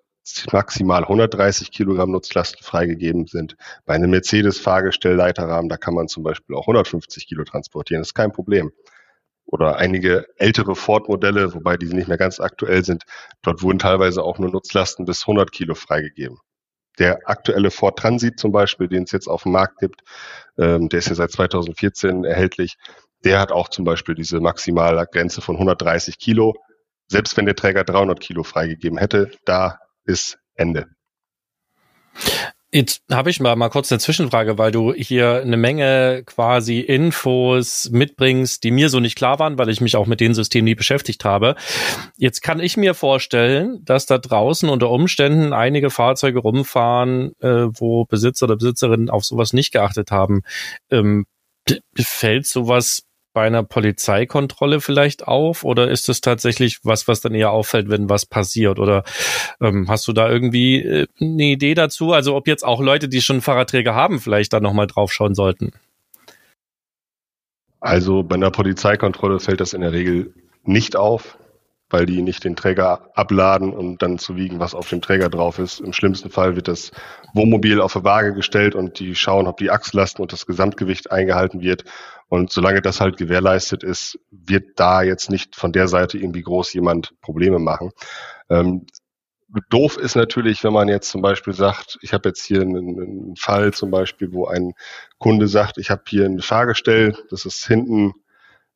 maximal 0.52 1.04
130 1.04 1.72
Kilogramm 1.72 2.12
Nutzlasten 2.12 2.64
freigegeben 2.64 3.28
sind. 3.28 3.56
Bei 3.86 3.94
einem 3.94 4.12
Mercedes 4.12 4.60
Fahrgestell 4.60 5.16
Leiterrahmen, 5.16 5.70
da 5.70 5.78
kann 5.78 5.94
man 5.94 6.08
zum 6.08 6.24
Beispiel 6.24 6.56
auch 6.56 6.68
150 6.68 7.28
Kilo 7.28 7.44
transportieren. 7.44 8.02
Das 8.02 8.10
ist 8.10 8.14
kein 8.14 8.32
Problem 8.32 8.72
oder 9.46 9.78
einige 9.78 10.26
ältere 10.38 10.76
Ford-Modelle, 10.76 11.54
wobei 11.54 11.78
die 11.78 11.88
nicht 11.88 12.08
mehr 12.08 12.18
ganz 12.18 12.40
aktuell 12.40 12.84
sind, 12.84 13.04
dort 13.42 13.62
wurden 13.62 13.80
teilweise 13.80 14.24
auch 14.24 14.40
nur 14.40 14.50
Nutzlasten 14.50 15.06
bis 15.06 15.24
100 15.24 15.52
Kilo 15.52 15.76
freigegeben. 15.76 16.40
Der 17.00 17.20
aktuelle 17.26 17.72
Ford 17.72 17.98
Transit 17.98 18.40
zum 18.40 18.52
Beispiel, 18.52 18.88
den 18.88 19.04
es 19.04 19.12
jetzt 19.12 19.28
auf 19.28 19.44
dem 19.44 19.52
Markt 19.52 19.80
gibt, 19.80 20.02
ähm, 20.58 20.90
der 20.90 21.00
ist 21.00 21.10
ja 21.10 21.16
seit 21.16 21.32
2014 21.32 22.24
erhältlich, 22.24 22.78
der 23.26 23.40
hat 23.40 23.52
auch 23.52 23.70
zum 23.70 23.86
Beispiel 23.86 24.16
diese 24.16 24.40
maximale 24.40 25.06
Grenze 25.12 25.42
von 25.42 25.56
130 25.56 26.20
Kilo. 26.20 26.56
Selbst 27.08 27.36
wenn 27.36 27.46
der 27.46 27.56
Träger 27.56 27.84
300 27.84 28.20
Kilo 28.20 28.44
freigegeben 28.44 28.98
hätte, 28.98 29.32
da 29.46 29.80
ist 30.06 30.38
Ende. 30.56 30.88
Jetzt 32.76 33.04
habe 33.12 33.30
ich 33.30 33.40
mal, 33.40 33.56
mal 33.56 33.70
kurz 33.70 33.92
eine 33.92 34.00
Zwischenfrage, 34.00 34.58
weil 34.58 34.72
du 34.72 34.94
hier 34.94 35.42
eine 35.44 35.58
Menge 35.58 36.24
quasi 36.26 36.80
Infos 36.80 37.92
mitbringst, 37.92 38.64
die 38.64 38.72
mir 38.72 38.90
so 38.90 39.00
nicht 39.00 39.16
klar 39.16 39.38
waren, 39.38 39.60
weil 39.60 39.70
ich 39.70 39.80
mich 39.80 39.96
auch 39.96 40.08
mit 40.08 40.20
den 40.20 40.34
Systemen 40.34 40.66
nie 40.66 40.74
beschäftigt 40.74 41.24
habe. 41.24 41.56
Jetzt 42.18 42.42
kann 42.42 42.60
ich 42.60 42.76
mir 42.76 42.96
vorstellen, 42.96 43.86
dass 43.86 44.08
da 44.08 44.18
draußen 44.18 44.70
unter 44.70 44.90
Umständen 44.90 45.54
einige 45.54 45.92
Fahrzeuge 45.92 46.40
rumfahren, 46.40 47.34
äh, 47.42 47.68
wo 47.70 48.06
Besitzer 48.06 48.46
oder 48.46 48.56
Besitzerinnen 48.56 49.12
auf 49.12 49.24
sowas 49.24 49.54
nicht 49.54 49.72
geachtet 49.72 50.10
haben. 50.10 50.42
Ähm, 50.90 51.28
fällt 51.96 52.48
sowas 52.48 53.04
bei 53.34 53.46
einer 53.46 53.64
Polizeikontrolle 53.64 54.80
vielleicht 54.80 55.28
auf 55.28 55.64
oder 55.64 55.90
ist 55.90 56.08
es 56.10 56.22
tatsächlich 56.22 56.80
was, 56.84 57.08
was 57.08 57.22
dann 57.22 57.34
eher 57.34 57.52
auffällt, 57.52 57.90
wenn 57.90 58.10
was 58.10 58.26
passiert? 58.26 58.80
Oder 58.80 59.04
ähm, 59.60 59.88
hast 59.90 60.08
du 60.08 60.14
da 60.14 60.30
irgendwie 60.30 60.82
äh, 60.82 61.08
eine 61.20 61.44
Idee 61.44 61.74
dazu? 61.74 62.14
Also 62.14 62.36
ob 62.36 62.48
jetzt 62.48 62.64
auch 62.64 62.80
Leute, 62.80 63.10
die 63.10 63.22
schon 63.22 63.42
Fahrradträger 63.42 63.96
haben, 63.96 64.20
vielleicht 64.20 64.54
da 64.54 64.60
nochmal 64.60 64.88
drauf 64.88 65.12
schauen 65.12 65.36
sollten? 65.36 65.72
Also 67.80 68.24
bei 68.24 68.36
einer 68.36 68.52
Polizeikontrolle 68.52 69.40
fällt 69.40 69.60
das 69.60 69.74
in 69.74 69.82
der 69.82 69.92
Regel 69.92 70.34
nicht 70.64 70.96
auf, 70.96 71.38
weil 71.90 72.06
die 72.06 72.22
nicht 72.22 72.44
den 72.44 72.56
Träger 72.56 73.10
abladen 73.14 73.74
und 73.74 74.02
dann 74.02 74.18
zu 74.18 74.36
wiegen, 74.36 74.60
was 74.60 74.74
auf 74.74 74.90
dem 74.90 75.02
Träger 75.02 75.30
drauf 75.30 75.60
ist. 75.60 75.80
Im 75.80 75.92
schlimmsten 75.92 76.30
Fall 76.30 76.56
wird 76.56 76.68
das 76.68 76.92
Wohnmobil 77.34 77.82
auf 77.82 77.96
eine 77.96 78.06
Waage 78.06 78.34
gestellt 78.34 78.74
und 78.74 79.00
die 79.00 79.16
schauen, 79.16 79.48
ob 79.48 79.58
die 79.58 79.70
Achslasten 79.70 80.22
und 80.22 80.32
das 80.32 80.46
Gesamtgewicht 80.46 81.12
eingehalten 81.12 81.62
wird. 81.62 81.84
Und 82.34 82.52
solange 82.52 82.82
das 82.82 83.00
halt 83.00 83.18
gewährleistet 83.18 83.84
ist, 83.84 84.18
wird 84.32 84.80
da 84.80 85.04
jetzt 85.04 85.30
nicht 85.30 85.56
von 85.56 85.72
der 85.72 85.88
Seite 85.88 86.18
irgendwie 86.18 86.42
groß 86.42 86.74
jemand 86.74 87.14
Probleme 87.22 87.60
machen. 87.60 87.92
Ähm, 88.50 88.88
doof 89.70 89.98
ist 89.98 90.16
natürlich, 90.16 90.64
wenn 90.64 90.74
man 90.74 90.88
jetzt 90.88 91.12
zum 91.12 91.22
Beispiel 91.22 91.54
sagt, 91.54 92.00
ich 92.02 92.12
habe 92.12 92.30
jetzt 92.30 92.44
hier 92.44 92.62
einen, 92.62 93.00
einen, 93.00 93.36
Fall 93.36 93.72
zum 93.72 93.92
Beispiel, 93.92 94.34
wo 94.34 94.48
ein 94.48 94.74
Kunde 95.20 95.48
sagt, 95.48 95.78
ich 95.78 95.92
habe 95.92 96.02
hier 96.08 96.26
ein 96.26 96.42
Fahrgestell, 96.42 97.16
das 97.30 97.46
ist 97.46 97.68
hinten, 97.68 98.14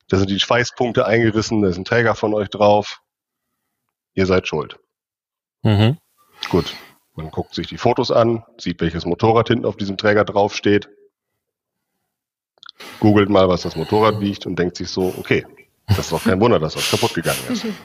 da 0.06 0.18
sind 0.18 0.30
die 0.30 0.38
Schweißpunkte 0.38 1.04
eingerissen, 1.04 1.60
da 1.60 1.68
ist 1.68 1.78
ein 1.78 1.84
Träger 1.84 2.14
von 2.14 2.34
euch 2.34 2.50
drauf. 2.50 3.00
Ihr 4.14 4.26
seid 4.26 4.46
schuld. 4.46 4.78
Mhm. 5.64 5.98
Gut. 6.48 6.76
Man 7.16 7.32
guckt 7.32 7.56
sich 7.56 7.66
die 7.66 7.78
Fotos 7.78 8.12
an, 8.12 8.44
sieht, 8.56 8.80
welches 8.80 9.04
Motorrad 9.04 9.48
hinten 9.48 9.66
auf 9.66 9.76
diesem 9.76 9.96
Träger 9.96 10.24
draufsteht, 10.24 10.88
googelt 13.00 13.28
mal, 13.28 13.48
was 13.48 13.62
das 13.62 13.76
Motorrad 13.76 14.20
wiegt 14.20 14.46
und 14.46 14.58
denkt 14.58 14.76
sich 14.76 14.88
so, 14.88 15.14
okay, 15.18 15.46
das 15.86 15.98
ist 16.00 16.12
doch 16.12 16.24
kein 16.24 16.40
Wunder, 16.40 16.58
dass 16.58 16.74
das 16.74 16.90
kaputt 16.90 17.14
gegangen 17.14 17.40
ist. 17.48 17.66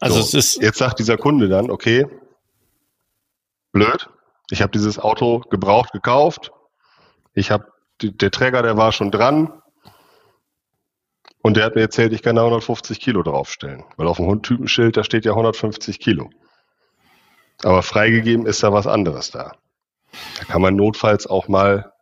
Also 0.00 0.20
so, 0.20 0.20
es 0.20 0.34
ist 0.34 0.62
jetzt 0.62 0.76
sagt 0.76 0.98
dieser 0.98 1.16
Kunde 1.16 1.48
dann, 1.48 1.70
okay, 1.70 2.06
blöd, 3.72 4.10
ich 4.50 4.60
habe 4.60 4.70
dieses 4.70 4.98
Auto 4.98 5.40
gebraucht 5.48 5.92
gekauft, 5.92 6.52
ich 7.32 7.50
habe 7.50 7.72
der 8.02 8.30
Träger, 8.30 8.62
der 8.62 8.76
war 8.76 8.92
schon 8.92 9.10
dran 9.10 9.62
und 11.40 11.56
der 11.56 11.64
hat 11.64 11.74
mir 11.74 11.80
erzählt, 11.80 12.12
ich 12.12 12.22
kann 12.22 12.36
da 12.36 12.42
150 12.42 13.00
Kilo 13.00 13.22
draufstellen, 13.22 13.84
weil 13.96 14.06
auf 14.06 14.18
dem 14.18 14.42
Typenschild 14.42 14.98
da 14.98 15.04
steht 15.04 15.24
ja 15.24 15.32
150 15.32 16.00
Kilo. 16.00 16.28
Aber 17.62 17.82
freigegeben 17.82 18.44
ist 18.44 18.62
da 18.62 18.74
was 18.74 18.86
anderes 18.86 19.30
da. 19.30 19.56
Da 20.38 20.44
kann 20.44 20.60
man 20.60 20.76
notfalls 20.76 21.26
auch 21.26 21.48
mal 21.48 21.93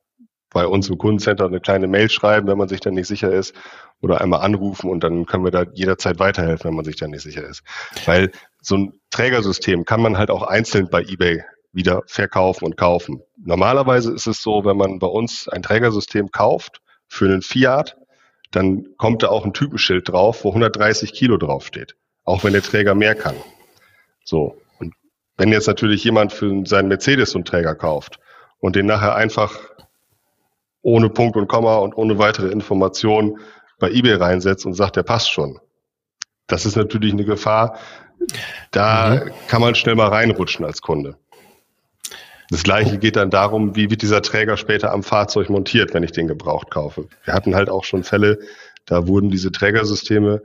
bei 0.53 0.67
uns 0.67 0.89
im 0.89 0.99
Kundencenter 0.99 1.47
eine 1.47 1.61
kleine 1.61 1.87
Mail 1.87 2.11
schreiben, 2.11 2.47
wenn 2.47 2.59
man 2.59 2.69
sich 2.69 2.81
dann 2.81 2.95
nicht 2.95 3.07
sicher 3.07 3.33
ist, 3.33 3.55
oder 4.01 4.21
einmal 4.21 4.41
anrufen 4.41 4.91
und 4.91 5.05
dann 5.05 5.27
können 5.27 5.45
wir 5.45 5.51
da 5.51 5.65
jederzeit 5.73 6.19
weiterhelfen, 6.19 6.69
wenn 6.69 6.77
man 6.77 6.85
sich 6.85 6.97
dann 6.97 7.11
nicht 7.11 7.23
sicher 7.23 7.47
ist. 7.47 7.63
Weil 8.05 8.33
so 8.61 8.77
ein 8.77 9.01
Trägersystem 9.11 9.85
kann 9.85 10.03
man 10.03 10.19
halt 10.19 10.31
auch 10.31 10.43
einzeln 10.43 10.89
bei 10.91 11.03
eBay 11.03 11.45
wieder 11.73 12.03
verkaufen 12.07 12.67
und 12.67 12.77
kaufen. 12.77 13.23
Normalerweise 13.37 14.13
ist 14.13 14.27
es 14.27 14.43
so, 14.43 14.65
wenn 14.65 14.77
man 14.77 14.99
bei 14.99 15.07
uns 15.07 15.49
ein 15.49 15.63
Trägersystem 15.63 16.31
kauft 16.31 16.81
für 17.09 17.27
einen 17.27 17.43
Fiat, 17.43 17.97
dann 18.51 18.87
kommt 18.99 19.23
da 19.23 19.29
auch 19.29 19.45
ein 19.45 19.55
Typenschild 19.55 20.09
drauf, 20.09 20.45
wo 20.45 20.51
130 20.51 21.13
Kilo 21.15 21.39
draufsteht, 21.39 21.97
auch 22.25 22.45
wenn 22.45 22.53
der 22.53 22.63
Träger 22.63 22.95
mehr 22.95 23.15
kann. 23.15 23.37
So. 24.25 24.61
Und 24.79 24.95
wenn 25.39 25.53
jetzt 25.53 25.67
natürlich 25.67 26.05
jemand 26.05 26.33
für 26.33 26.67
seinen 26.67 26.89
Mercedes 26.89 27.31
so 27.31 27.39
einen 27.39 27.47
Träger 27.47 27.75
kauft 27.75 28.19
und 28.59 28.77
den 28.77 28.87
nachher 28.87 29.15
einfach 29.15 29.59
ohne 30.83 31.09
Punkt 31.09 31.37
und 31.37 31.49
Komma 31.49 31.77
und 31.77 31.97
ohne 31.97 32.19
weitere 32.19 32.49
Informationen 32.49 33.39
bei 33.79 33.91
eBay 33.91 34.15
reinsetzt 34.15 34.67
und 34.67 34.75
sagt, 34.75 34.97
der 34.97 35.03
passt 35.03 35.31
schon. 35.31 35.59
Das 36.47 36.67
ist 36.67 36.77
natürlich 36.77 37.13
eine 37.13 37.25
Gefahr. 37.25 37.79
Da 38.71 39.25
mhm. 39.25 39.31
kann 39.49 39.61
man 39.61 39.75
schnell 39.75 39.95
mal 39.95 40.09
reinrutschen 40.09 40.65
als 40.65 40.83
Kunde. 40.83 41.17
Das 42.51 42.65
gleiche 42.65 42.99
geht 42.99 43.17
dann 43.17 43.31
darum, 43.31 43.77
wie 43.77 43.89
wird 43.91 44.03
dieser 44.03 44.21
Träger 44.21 44.59
später 44.59 44.93
am 44.93 45.03
Fahrzeug 45.03 45.49
montiert, 45.49 45.95
wenn 45.95 46.03
ich 46.03 46.13
den 46.13 46.29
gebraucht 46.29 46.71
kaufe. 46.71 47.09
Wir 47.25 47.33
hatten 47.33 47.55
halt 47.55 47.71
auch 47.71 47.85
schon 47.85 48.05
Fälle, 48.05 48.39
da 48.85 49.07
wurden 49.07 49.31
diese 49.31 49.51
Trägersysteme 49.51 50.43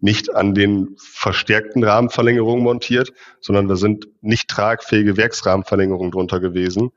nicht 0.00 0.34
an 0.34 0.54
den 0.54 0.96
verstärkten 0.98 1.84
Rahmenverlängerungen 1.84 2.62
montiert, 2.62 3.12
sondern 3.40 3.68
da 3.68 3.76
sind 3.76 4.08
nicht 4.20 4.48
tragfähige 4.48 5.16
Werksrahmenverlängerungen 5.16 6.10
drunter 6.10 6.40
gewesen, 6.40 6.90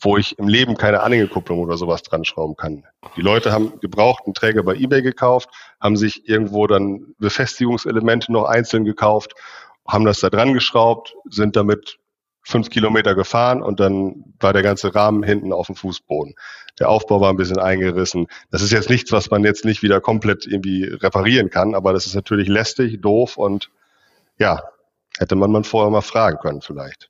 wo 0.00 0.16
ich 0.16 0.38
im 0.38 0.48
Leben 0.48 0.76
keine 0.76 1.00
Anhängekupplung 1.00 1.58
oder 1.58 1.76
sowas 1.76 2.02
dran 2.02 2.24
schrauben 2.24 2.56
kann. 2.56 2.84
Die 3.16 3.20
Leute 3.20 3.52
haben 3.52 3.78
gebrauchten 3.80 4.32
Träger 4.32 4.62
bei 4.62 4.74
eBay 4.74 5.02
gekauft, 5.02 5.50
haben 5.78 5.96
sich 5.96 6.28
irgendwo 6.28 6.66
dann 6.66 7.14
Befestigungselemente 7.18 8.32
noch 8.32 8.44
einzeln 8.44 8.84
gekauft, 8.84 9.34
haben 9.86 10.04
das 10.04 10.20
da 10.20 10.30
dran 10.30 10.54
geschraubt, 10.54 11.14
sind 11.28 11.56
damit 11.56 11.98
fünf 12.42 12.70
Kilometer 12.70 13.14
gefahren 13.14 13.62
und 13.62 13.80
dann 13.80 14.24
war 14.40 14.54
der 14.54 14.62
ganze 14.62 14.94
Rahmen 14.94 15.22
hinten 15.22 15.52
auf 15.52 15.66
dem 15.66 15.76
Fußboden. 15.76 16.34
Der 16.78 16.88
Aufbau 16.88 17.20
war 17.20 17.28
ein 17.28 17.36
bisschen 17.36 17.58
eingerissen. 17.58 18.26
Das 18.50 18.62
ist 18.62 18.72
jetzt 18.72 18.88
nichts, 18.88 19.12
was 19.12 19.30
man 19.30 19.44
jetzt 19.44 19.66
nicht 19.66 19.82
wieder 19.82 20.00
komplett 20.00 20.46
irgendwie 20.46 20.84
reparieren 20.84 21.50
kann, 21.50 21.74
aber 21.74 21.92
das 21.92 22.06
ist 22.06 22.14
natürlich 22.14 22.48
lästig, 22.48 23.02
doof 23.02 23.36
und 23.36 23.70
ja, 24.38 24.62
hätte 25.18 25.36
man 25.36 25.52
man 25.52 25.64
vorher 25.64 25.90
mal 25.90 26.00
fragen 26.00 26.38
können 26.38 26.62
vielleicht 26.62 27.09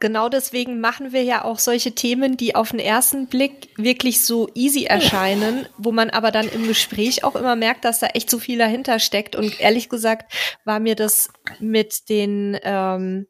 genau 0.00 0.28
deswegen 0.28 0.80
machen 0.80 1.12
wir 1.12 1.22
ja 1.22 1.44
auch 1.44 1.58
solche 1.58 1.94
Themen, 1.94 2.36
die 2.36 2.54
auf 2.54 2.70
den 2.70 2.80
ersten 2.80 3.26
Blick 3.26 3.68
wirklich 3.76 4.24
so 4.24 4.48
easy 4.54 4.84
erscheinen, 4.84 5.66
wo 5.76 5.92
man 5.92 6.10
aber 6.10 6.30
dann 6.30 6.48
im 6.48 6.66
Gespräch 6.66 7.24
auch 7.24 7.36
immer 7.36 7.56
merkt, 7.56 7.84
dass 7.84 8.00
da 8.00 8.08
echt 8.08 8.30
so 8.30 8.38
viel 8.38 8.58
dahinter 8.58 8.98
steckt. 8.98 9.36
Und 9.36 9.60
ehrlich 9.60 9.88
gesagt 9.88 10.32
war 10.64 10.80
mir 10.80 10.94
das 10.94 11.30
mit 11.58 12.08
den, 12.08 12.58
ähm, 12.62 13.26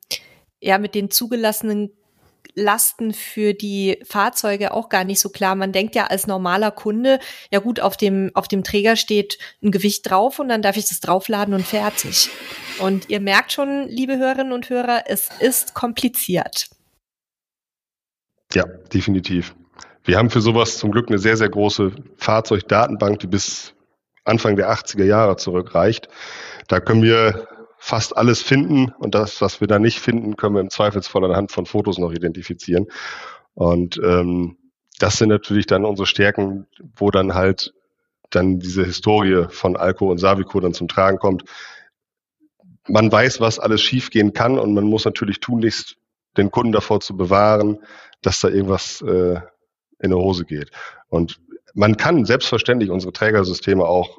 ja, 0.61 0.79
mit 0.79 0.95
den 0.95 1.11
zugelassenen 1.11 1.91
Lasten 2.59 3.15
für 3.15 3.55
die 3.55 3.99
Fahrzeuge 4.05 4.73
auch 4.73 4.89
gar 4.89 5.05
nicht 5.05 5.21
so 5.21 5.31
klar. 5.31 5.55
Man 5.55 5.73
denkt 5.73 5.95
ja 5.95 6.07
als 6.07 6.27
normaler 6.27 6.71
Kunde, 6.71 7.19
ja 7.51 7.61
gut, 7.61 7.81
auf 7.81 7.97
dem, 7.97 8.31
auf 8.35 8.49
dem 8.49 8.65
Träger 8.65 8.97
steht 8.97 9.39
ein 9.63 9.71
Gewicht 9.71 10.09
drauf 10.09 10.39
und 10.39 10.49
dann 10.49 10.63
darf 10.63 10.77
ich 10.77 10.89
das 10.89 11.01
draufladen 11.01 11.55
und 11.55 11.67
fertig. 11.67 12.31
Und 12.81 13.09
ihr 13.09 13.21
merkt 13.21 13.53
schon, 13.53 13.89
liebe 13.89 14.19
Hörerinnen 14.19 14.53
und 14.53 14.69
Hörer, 14.69 15.05
es 15.07 15.29
ist 15.41 15.75
kompliziert. 15.75 16.69
Ja, 18.55 18.65
definitiv. 18.93 19.55
Wir 20.05 20.17
haben 20.17 20.31
für 20.31 20.41
sowas 20.41 20.79
zum 20.79 20.91
Glück 20.91 21.09
eine 21.09 21.19
sehr, 21.19 21.37
sehr 21.37 21.51
große 21.51 21.93
Fahrzeugdatenbank, 22.17 23.19
die 23.21 23.27
bis 23.27 23.75
Anfang 24.25 24.57
der 24.57 24.71
80er 24.71 25.05
Jahre 25.05 25.37
zurückreicht. 25.37 26.09
Da 26.69 26.81
können 26.81 27.03
wir 27.03 27.47
fast 27.79 28.17
alles 28.17 28.43
finden 28.43 28.93
und 28.99 29.15
das, 29.15 29.41
was 29.41 29.61
wir 29.61 29.69
da 29.69 29.79
nicht 29.79 30.01
finden, 30.01 30.37
können 30.37 30.55
wir 30.55 30.61
im 30.61 30.71
Zweifelsfall 30.71 31.25
anhand 31.25 31.53
von 31.53 31.67
Fotos 31.67 31.99
noch 31.99 32.13
identifizieren. 32.13 32.87
Und 33.55 33.99
ähm, 34.05 34.59
das 34.99 35.17
sind 35.17 35.29
natürlich 35.29 35.67
dann 35.67 35.85
unsere 35.85 36.07
Stärken, 36.07 36.67
wo 36.97 37.11
dann 37.11 37.35
halt 37.35 37.73
dann 38.31 38.59
diese 38.59 38.85
Historie 38.85 39.47
von 39.49 39.77
Alco 39.77 40.11
und 40.11 40.19
Savico 40.19 40.61
dann 40.61 40.75
zum 40.75 40.89
Tragen 40.89 41.19
kommt. 41.19 41.45
Man 42.89 43.11
weiß, 43.11 43.41
was 43.41 43.59
alles 43.59 43.81
schiefgehen 43.81 44.33
kann 44.33 44.59
und 44.59 44.75
man 44.75 44.85
muss 44.85 45.05
natürlich 45.05 45.41
tunlichst 45.41 45.97
den 46.37 46.51
Kunden 46.51 46.73
davor 46.73 47.01
zu 47.01 47.17
bewahren, 47.17 47.79
dass 48.23 48.41
da 48.41 48.49
irgendwas 48.49 49.01
äh, 49.03 49.41
in 50.01 50.11
der 50.11 50.19
Hose 50.19 50.45
geht. 50.45 50.71
Und 51.09 51.41
man 51.75 51.97
kann 51.97 52.25
selbstverständlich 52.25 52.91
unsere 52.91 53.13
Trägersysteme 53.13 53.85
auch 53.85 54.19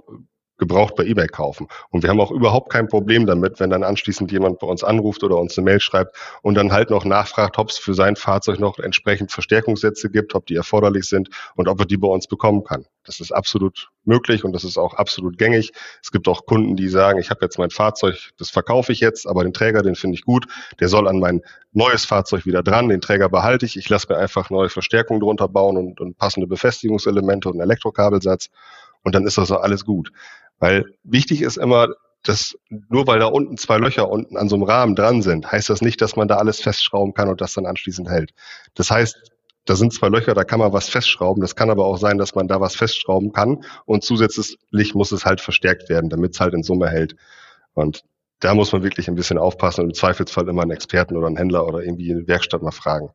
gebraucht 0.60 0.96
bei 0.96 1.06
eBay 1.06 1.28
kaufen. 1.28 1.68
Und 1.90 2.04
wir 2.04 2.10
haben 2.10 2.20
auch 2.20 2.32
überhaupt 2.32 2.72
kein 2.72 2.88
Problem 2.88 3.26
damit, 3.26 3.60
wenn 3.60 3.70
dann 3.70 3.84
anschließend 3.84 4.32
jemand 4.32 4.60
bei 4.60 4.68
uns 4.68 4.84
anruft 4.84 5.24
oder 5.24 5.38
uns 5.38 5.58
eine 5.58 5.66
Mail 5.66 5.80
schreibt 5.80 6.16
und 6.42 6.56
dann 6.56 6.72
halt 6.72 6.90
noch 6.90 7.06
nachfragt, 7.06 7.58
ob 7.58 7.70
es 7.70 7.78
für 7.78 7.94
sein 7.94 8.16
Fahrzeug 8.16 8.60
noch 8.60 8.80
entsprechend 8.80 9.32
Verstärkungssätze 9.32 10.10
gibt, 10.10 10.36
ob 10.36 10.46
die 10.46 10.56
erforderlich 10.56 11.06
sind 11.06 11.30
und 11.56 11.68
ob 11.68 11.80
er 11.80 11.86
die 11.86 11.98
bei 11.98 12.08
uns 12.08 12.28
bekommen 12.28 12.64
kann. 12.64 12.86
Das 13.06 13.20
ist 13.20 13.32
absolut 13.32 13.90
möglich 14.04 14.44
und 14.44 14.54
das 14.54 14.64
ist 14.64 14.78
auch 14.78 14.94
absolut 14.94 15.38
gängig. 15.38 15.72
Es 16.04 16.12
gibt 16.12 16.28
auch 16.28 16.46
Kunden, 16.46 16.76
die 16.76 16.90
sagen, 16.90 17.20
ich 17.20 17.30
habe 17.30 17.40
jetzt 17.42 17.58
mein 17.58 17.70
Fahrzeug, 17.70 18.32
das 18.38 18.52
verkaufe 18.52 18.92
ich 18.92 19.00
jetzt, 19.00 19.28
aber 19.28 19.44
den 19.44 19.54
Träger, 19.54 19.82
den 19.82 19.96
finde 19.96 20.16
ich 20.16 20.26
gut, 20.26 20.46
der 20.80 20.90
soll 20.90 21.08
an 21.08 21.20
mein 21.20 21.42
neues 21.72 22.06
Fahrzeug 22.06 22.46
wieder 22.46 22.62
dran, 22.62 22.90
den 22.90 23.02
Träger 23.02 23.30
behalte 23.30 23.66
ich, 23.66 23.78
ich 23.78 23.90
lasse 23.90 24.08
mir 24.10 24.18
einfach 24.18 24.50
neue 24.50 24.70
Verstärkungen 24.70 25.22
drunter 25.22 25.48
bauen 25.48 25.78
und, 25.78 26.02
und 26.02 26.18
passende 26.18 26.48
Befestigungselemente 26.48 27.48
und 27.50 27.56
einen 27.56 27.62
Elektrokabelsatz 27.62 28.50
und 29.04 29.16
dann 29.16 29.26
ist 29.26 29.38
das 29.38 29.52
auch 29.52 29.62
alles 29.62 29.86
gut. 29.86 30.12
Weil 30.60 30.86
wichtig 31.04 31.42
ist 31.42 31.58
immer, 31.58 31.88
dass 32.24 32.58
nur 32.70 33.08
weil 33.08 33.20
da 33.20 33.28
unten 33.28 33.58
zwei 33.58 33.78
Löcher 33.78 34.10
unten 34.10 34.38
an 34.38 34.50
so 34.50 34.56
einem 34.56 34.64
Rahmen 34.64 34.96
dran 34.96 35.22
sind, 35.22 35.52
heißt 35.52 35.70
das 35.70 35.82
nicht, 35.82 36.02
dass 36.02 36.16
man 36.16 36.28
da 36.28 36.36
alles 36.38 36.60
festschrauben 36.60 37.14
kann 37.14 37.30
und 37.30 37.42
das 37.42 37.54
dann 37.54 37.66
anschließend 37.66 38.10
hält. 38.10 38.32
Das 38.76 38.92
heißt, 38.92 39.32
da 39.66 39.76
sind 39.76 39.94
zwei 39.94 40.10
Löcher, 40.10 40.34
da 40.34 40.44
kann 40.44 40.60
man 40.60 40.74
was 40.74 40.90
festschrauben. 40.90 41.42
Das 41.42 41.56
kann 41.56 41.70
aber 41.70 41.86
auch 41.86 41.98
sein, 41.98 42.18
dass 42.18 42.36
man 42.36 42.48
da 42.48 42.60
was 42.60 42.76
festschrauben 42.76 43.32
kann 43.32 43.64
und 43.86 44.04
zusätzlich 44.04 44.96
muss 44.96 45.12
es 45.12 45.26
halt 45.26 45.42
verstärkt 45.42 45.90
werden, 45.90 46.10
damit 46.10 46.34
es 46.34 46.40
halt 46.40 46.54
in 46.54 46.64
Summe 46.64 46.90
hält. 46.90 47.16
Und 47.74 48.04
da 48.40 48.54
muss 48.54 48.72
man 48.72 48.84
wirklich 48.84 49.08
ein 49.08 49.16
bisschen 49.16 49.38
aufpassen 49.38 49.82
und 49.82 49.90
im 49.90 49.94
Zweifelsfall 49.94 50.48
immer 50.48 50.64
einen 50.64 50.72
Experten 50.72 51.16
oder 51.16 51.28
einen 51.28 51.38
Händler 51.38 51.68
oder 51.68 51.84
irgendwie 51.84 52.12
eine 52.12 52.28
Werkstatt 52.28 52.62
mal 52.62 52.72
fragen. 52.72 53.12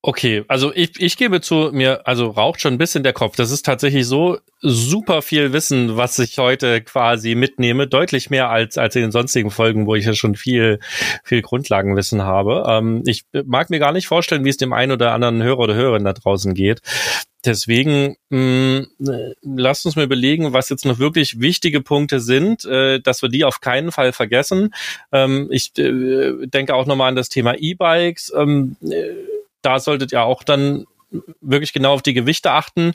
Okay, 0.00 0.44
also 0.46 0.72
ich, 0.72 1.00
ich 1.00 1.16
gebe 1.16 1.40
zu, 1.40 1.70
mir 1.72 2.06
also 2.06 2.28
raucht 2.28 2.60
schon 2.60 2.72
ein 2.72 2.78
bisschen 2.78 3.02
der 3.02 3.12
Kopf. 3.12 3.34
Das 3.34 3.50
ist 3.50 3.66
tatsächlich 3.66 4.06
so 4.06 4.38
super 4.60 5.22
viel 5.22 5.52
Wissen, 5.52 5.96
was 5.96 6.20
ich 6.20 6.38
heute 6.38 6.80
quasi 6.82 7.34
mitnehme, 7.34 7.88
deutlich 7.88 8.30
mehr 8.30 8.48
als 8.48 8.78
als 8.78 8.94
in 8.94 9.02
den 9.02 9.10
sonstigen 9.10 9.50
Folgen, 9.50 9.86
wo 9.86 9.96
ich 9.96 10.04
ja 10.04 10.14
schon 10.14 10.36
viel 10.36 10.78
viel 11.24 11.42
Grundlagenwissen 11.42 12.22
habe. 12.22 12.64
Ähm, 12.68 13.02
ich 13.06 13.24
mag 13.44 13.70
mir 13.70 13.80
gar 13.80 13.90
nicht 13.90 14.06
vorstellen, 14.06 14.44
wie 14.44 14.50
es 14.50 14.56
dem 14.56 14.72
einen 14.72 14.92
oder 14.92 15.12
anderen 15.12 15.42
Hörer 15.42 15.58
oder 15.58 15.74
Hörerin 15.74 16.04
da 16.04 16.12
draußen 16.12 16.54
geht. 16.54 16.80
Deswegen 17.44 18.16
mh, 18.30 18.86
mm, 19.00 19.26
lasst 19.56 19.84
uns 19.84 19.96
mal 19.96 20.04
überlegen, 20.04 20.52
was 20.52 20.68
jetzt 20.68 20.84
noch 20.84 21.00
wirklich 21.00 21.40
wichtige 21.40 21.80
Punkte 21.80 22.20
sind, 22.20 22.64
äh, 22.66 23.00
dass 23.00 23.22
wir 23.22 23.30
die 23.30 23.44
auf 23.44 23.60
keinen 23.60 23.90
Fall 23.90 24.12
vergessen. 24.12 24.74
Ähm, 25.10 25.48
ich 25.50 25.76
äh, 25.76 26.46
denke 26.46 26.74
auch 26.74 26.86
nochmal 26.86 27.08
an 27.08 27.16
das 27.16 27.30
Thema 27.30 27.54
E-Bikes. 27.58 28.32
Ähm, 28.36 28.76
äh, 28.82 29.14
da 29.62 29.78
solltet 29.78 30.12
ihr 30.12 30.22
auch 30.22 30.42
dann 30.42 30.84
wirklich 31.40 31.72
genau 31.72 31.94
auf 31.94 32.02
die 32.02 32.14
Gewichte 32.14 32.50
achten. 32.50 32.92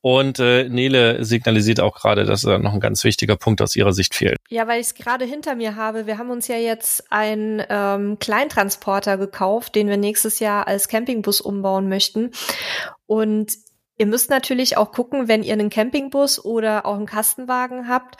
Und 0.00 0.38
äh, 0.38 0.68
Nele 0.68 1.24
signalisiert 1.24 1.80
auch 1.80 1.94
gerade, 1.94 2.24
dass 2.24 2.42
da 2.42 2.58
noch 2.58 2.74
ein 2.74 2.80
ganz 2.80 3.04
wichtiger 3.04 3.36
Punkt 3.36 3.62
aus 3.62 3.76
ihrer 3.76 3.92
Sicht 3.92 4.14
fehlt. 4.14 4.36
Ja, 4.48 4.66
weil 4.66 4.80
ich 4.80 4.88
es 4.88 4.94
gerade 4.94 5.24
hinter 5.24 5.54
mir 5.54 5.76
habe. 5.76 6.06
Wir 6.06 6.18
haben 6.18 6.30
uns 6.30 6.48
ja 6.48 6.56
jetzt 6.56 7.10
einen 7.12 7.62
ähm, 7.68 8.18
Kleintransporter 8.18 9.16
gekauft, 9.16 9.74
den 9.74 9.88
wir 9.88 9.96
nächstes 9.96 10.40
Jahr 10.40 10.66
als 10.66 10.88
Campingbus 10.88 11.40
umbauen 11.40 11.88
möchten. 11.88 12.30
Und 13.06 13.52
Ihr 13.98 14.06
müsst 14.06 14.30
natürlich 14.30 14.76
auch 14.76 14.90
gucken, 14.90 15.28
wenn 15.28 15.44
ihr 15.44 15.52
einen 15.52 15.70
Campingbus 15.70 16.44
oder 16.44 16.86
auch 16.86 16.96
einen 16.96 17.06
Kastenwagen 17.06 17.88
habt, 17.88 18.16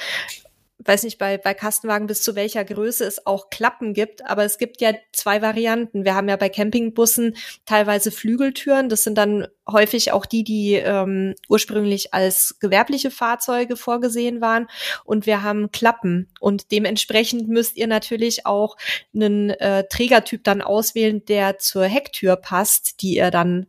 weiß 0.84 1.04
nicht, 1.04 1.18
bei, 1.18 1.38
bei 1.38 1.54
Kastenwagen 1.54 2.06
bis 2.06 2.22
zu 2.22 2.34
welcher 2.34 2.64
Größe 2.64 3.04
es 3.04 3.26
auch 3.26 3.50
Klappen 3.50 3.94
gibt, 3.94 4.24
aber 4.26 4.44
es 4.44 4.58
gibt 4.58 4.80
ja 4.80 4.92
zwei 5.12 5.42
Varianten. 5.42 6.04
Wir 6.04 6.14
haben 6.14 6.28
ja 6.28 6.36
bei 6.36 6.48
Campingbussen 6.48 7.36
teilweise 7.66 8.10
Flügeltüren, 8.10 8.88
das 8.88 9.04
sind 9.04 9.16
dann 9.16 9.46
häufig 9.70 10.12
auch 10.12 10.26
die, 10.26 10.44
die 10.44 10.74
ähm, 10.74 11.34
ursprünglich 11.48 12.12
als 12.14 12.56
gewerbliche 12.60 13.10
Fahrzeuge 13.10 13.76
vorgesehen 13.76 14.40
waren. 14.40 14.66
Und 15.04 15.26
wir 15.26 15.42
haben 15.42 15.70
Klappen. 15.70 16.28
Und 16.40 16.72
dementsprechend 16.72 17.48
müsst 17.48 17.76
ihr 17.76 17.86
natürlich 17.86 18.44
auch 18.46 18.76
einen 19.14 19.50
äh, 19.50 19.84
Trägertyp 19.88 20.42
dann 20.44 20.62
auswählen, 20.62 21.24
der 21.26 21.58
zur 21.58 21.84
Hecktür 21.84 22.36
passt, 22.36 23.02
die 23.02 23.16
ihr 23.16 23.30
dann 23.30 23.66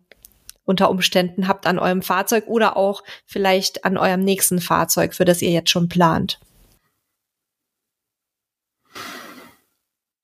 unter 0.66 0.90
Umständen 0.90 1.48
habt 1.48 1.68
an 1.68 1.78
eurem 1.78 2.02
Fahrzeug 2.02 2.48
oder 2.48 2.78
auch 2.78 3.04
vielleicht 3.26 3.86
an 3.86 3.98
eurem 3.98 4.22
nächsten 4.22 4.62
Fahrzeug, 4.62 5.14
für 5.14 5.26
das 5.26 5.42
ihr 5.42 5.52
jetzt 5.52 5.70
schon 5.70 5.90
plant. 5.90 6.40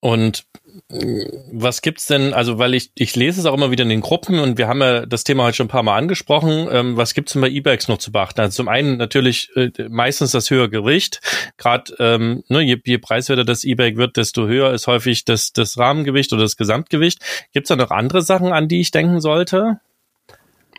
Und 0.02 0.46
äh, 0.92 1.26
was 1.52 1.82
gibt's 1.82 2.06
denn, 2.06 2.34
also 2.34 2.58
weil 2.58 2.74
ich, 2.74 2.92
ich 2.96 3.16
lese 3.16 3.42
es 3.42 3.46
auch 3.46 3.54
immer 3.54 3.72
wieder 3.72 3.84
in 3.84 3.90
den 3.90 4.02
Gruppen 4.02 4.40
und 4.40 4.58
wir 4.58 4.68
haben 4.68 4.82
ja 4.82 5.06
das 5.06 5.26
Thema 5.26 5.44
heute 5.44 5.58
schon 5.58 5.66
ein 5.66 5.70
paar 5.70 5.84
Mal 5.84 5.98
angesprochen, 5.98 6.68
ähm, 6.72 6.96
was 6.96 7.14
gibt's 7.14 7.34
denn 7.34 7.42
bei 7.42 7.50
E-Bikes 7.50 7.90
noch 7.90 7.98
zu 7.98 8.12
beachten? 8.12 8.40
Also 8.40 8.56
zum 8.56 8.70
einen 8.70 8.98
natürlich 8.98 9.50
äh, 9.56 9.72
meistens 9.90 10.32
das 10.32 10.50
höhere 10.50 10.70
Gewicht, 10.70 11.20
gerade 11.58 11.94
ähm, 12.00 12.44
ne, 12.48 12.62
je, 12.62 12.78
je 12.86 12.98
preiswerter 12.98 13.44
das 13.44 13.66
E-Bike 13.66 13.98
wird, 13.98 14.16
desto 14.16 14.48
höher 14.48 14.72
ist 14.74 14.88
häufig 14.88 15.26
das, 15.26 15.52
das 15.52 15.78
Rahmengewicht 15.78 16.32
oder 16.32 16.44
das 16.44 16.56
Gesamtgewicht. 16.56 17.20
Gibt's 17.52 17.68
da 17.68 17.76
noch 17.76 17.92
andere 17.92 18.22
Sachen, 18.22 18.54
an 18.54 18.70
die 18.70 18.80
ich 18.80 18.92
denken 18.92 19.20
sollte? 19.20 19.82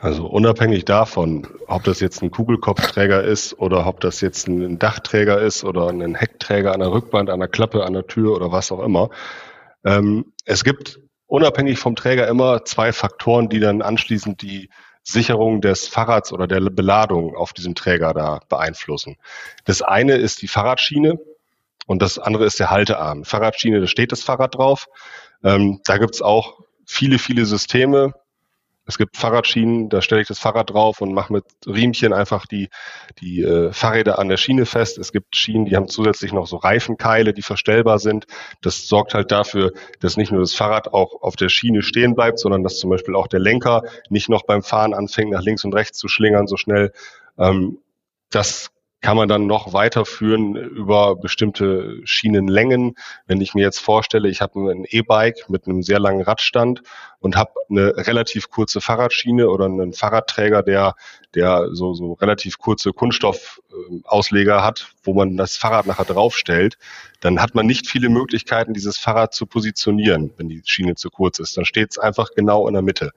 Also 0.00 0.26
unabhängig 0.26 0.86
davon, 0.86 1.46
ob 1.66 1.84
das 1.84 2.00
jetzt 2.00 2.22
ein 2.22 2.30
Kugelkopfträger 2.30 3.22
ist 3.22 3.58
oder 3.58 3.86
ob 3.86 4.00
das 4.00 4.22
jetzt 4.22 4.48
ein 4.48 4.78
Dachträger 4.78 5.38
ist 5.42 5.62
oder 5.62 5.88
ein 5.88 6.14
Heckträger 6.14 6.72
an 6.72 6.80
der 6.80 6.90
Rückwand, 6.90 7.28
an 7.28 7.40
der 7.40 7.50
Klappe, 7.50 7.84
an 7.84 7.92
der 7.92 8.06
Tür 8.06 8.34
oder 8.34 8.50
was 8.50 8.72
auch 8.72 8.80
immer. 8.82 9.10
Ähm, 9.84 10.32
es 10.46 10.64
gibt 10.64 11.00
unabhängig 11.26 11.78
vom 11.78 11.96
Träger 11.96 12.28
immer 12.28 12.64
zwei 12.64 12.94
Faktoren, 12.94 13.50
die 13.50 13.60
dann 13.60 13.82
anschließend 13.82 14.40
die 14.40 14.70
Sicherung 15.02 15.60
des 15.60 15.86
Fahrrads 15.86 16.32
oder 16.32 16.46
der 16.46 16.60
Beladung 16.60 17.36
auf 17.36 17.52
diesem 17.52 17.74
Träger 17.74 18.14
da 18.14 18.40
beeinflussen. 18.48 19.16
Das 19.66 19.82
eine 19.82 20.16
ist 20.16 20.40
die 20.40 20.48
Fahrradschiene 20.48 21.18
und 21.86 22.00
das 22.00 22.18
andere 22.18 22.46
ist 22.46 22.58
der 22.58 22.70
Haltearm. 22.70 23.24
Fahrradschiene, 23.26 23.80
da 23.80 23.86
steht 23.86 24.12
das 24.12 24.22
Fahrrad 24.22 24.54
drauf. 24.54 24.86
Ähm, 25.44 25.80
da 25.84 25.98
gibt's 25.98 26.22
auch 26.22 26.60
viele, 26.86 27.18
viele 27.18 27.44
Systeme, 27.44 28.14
es 28.90 28.98
gibt 28.98 29.16
Fahrradschienen, 29.16 29.88
da 29.88 30.02
stelle 30.02 30.20
ich 30.20 30.26
das 30.26 30.40
Fahrrad 30.40 30.70
drauf 30.70 31.00
und 31.00 31.14
mache 31.14 31.32
mit 31.32 31.44
Riemchen 31.64 32.12
einfach 32.12 32.44
die, 32.44 32.68
die 33.20 33.40
äh, 33.40 33.72
Fahrräder 33.72 34.18
an 34.18 34.28
der 34.28 34.36
Schiene 34.36 34.66
fest. 34.66 34.98
Es 34.98 35.12
gibt 35.12 35.36
Schienen, 35.36 35.64
die 35.64 35.76
haben 35.76 35.86
zusätzlich 35.86 36.32
noch 36.32 36.48
so 36.48 36.56
Reifenkeile, 36.56 37.32
die 37.32 37.42
verstellbar 37.42 38.00
sind. 38.00 38.26
Das 38.62 38.88
sorgt 38.88 39.14
halt 39.14 39.30
dafür, 39.30 39.72
dass 40.00 40.16
nicht 40.16 40.32
nur 40.32 40.40
das 40.40 40.54
Fahrrad 40.54 40.92
auch 40.92 41.22
auf 41.22 41.36
der 41.36 41.48
Schiene 41.48 41.82
stehen 41.82 42.16
bleibt, 42.16 42.40
sondern 42.40 42.64
dass 42.64 42.78
zum 42.78 42.90
Beispiel 42.90 43.14
auch 43.14 43.28
der 43.28 43.38
Lenker 43.38 43.82
nicht 44.08 44.28
noch 44.28 44.42
beim 44.42 44.62
Fahren 44.62 44.92
anfängt, 44.92 45.30
nach 45.30 45.42
links 45.42 45.64
und 45.64 45.72
rechts 45.72 45.96
zu 45.96 46.08
schlingern 46.08 46.48
so 46.48 46.56
schnell. 46.56 46.92
Ähm, 47.38 47.78
das 48.30 48.72
kann 49.00 49.16
man 49.16 49.28
dann 49.28 49.46
noch 49.46 49.72
weiterführen 49.72 50.54
über 50.56 51.16
bestimmte 51.16 52.00
Schienenlängen. 52.04 52.96
Wenn 53.26 53.40
ich 53.40 53.54
mir 53.54 53.62
jetzt 53.62 53.78
vorstelle, 53.78 54.28
ich 54.28 54.42
habe 54.42 54.70
ein 54.70 54.84
E-Bike 54.86 55.48
mit 55.48 55.66
einem 55.66 55.82
sehr 55.82 55.98
langen 55.98 56.22
Radstand 56.22 56.82
und 57.18 57.36
habe 57.36 57.52
eine 57.70 57.96
relativ 57.96 58.50
kurze 58.50 58.80
Fahrradschiene 58.80 59.48
oder 59.48 59.64
einen 59.64 59.94
Fahrradträger, 59.94 60.62
der, 60.62 60.96
der 61.34 61.68
so, 61.72 61.94
so 61.94 62.12
relativ 62.14 62.58
kurze 62.58 62.92
Kunststoffausleger 62.92 64.62
hat, 64.62 64.92
wo 65.02 65.14
man 65.14 65.36
das 65.38 65.56
Fahrrad 65.56 65.86
nachher 65.86 66.04
draufstellt, 66.04 66.76
dann 67.20 67.40
hat 67.40 67.54
man 67.54 67.66
nicht 67.66 67.86
viele 67.86 68.10
Möglichkeiten, 68.10 68.74
dieses 68.74 68.98
Fahrrad 68.98 69.32
zu 69.32 69.46
positionieren, 69.46 70.34
wenn 70.36 70.48
die 70.48 70.60
Schiene 70.66 70.94
zu 70.94 71.08
kurz 71.08 71.38
ist. 71.38 71.56
Dann 71.56 71.64
steht 71.64 71.92
es 71.92 71.98
einfach 71.98 72.30
genau 72.34 72.68
in 72.68 72.74
der 72.74 72.82
Mitte. 72.82 73.12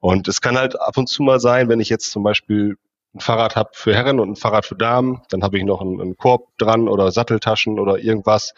Und 0.00 0.28
es 0.28 0.40
kann 0.40 0.56
halt 0.56 0.80
ab 0.80 0.96
und 0.96 1.08
zu 1.08 1.22
mal 1.22 1.40
sein, 1.40 1.68
wenn 1.68 1.80
ich 1.80 1.88
jetzt 1.88 2.10
zum 2.10 2.22
Beispiel 2.22 2.76
ein 3.16 3.20
Fahrrad 3.20 3.56
habe 3.56 3.70
für 3.72 3.94
Herren 3.94 4.20
und 4.20 4.30
ein 4.30 4.36
Fahrrad 4.36 4.66
für 4.66 4.76
Damen, 4.76 5.22
dann 5.30 5.42
habe 5.42 5.58
ich 5.58 5.64
noch 5.64 5.80
einen, 5.80 6.00
einen 6.00 6.16
Korb 6.16 6.56
dran 6.58 6.88
oder 6.88 7.10
Satteltaschen 7.10 7.78
oder 7.78 7.98
irgendwas, 7.98 8.54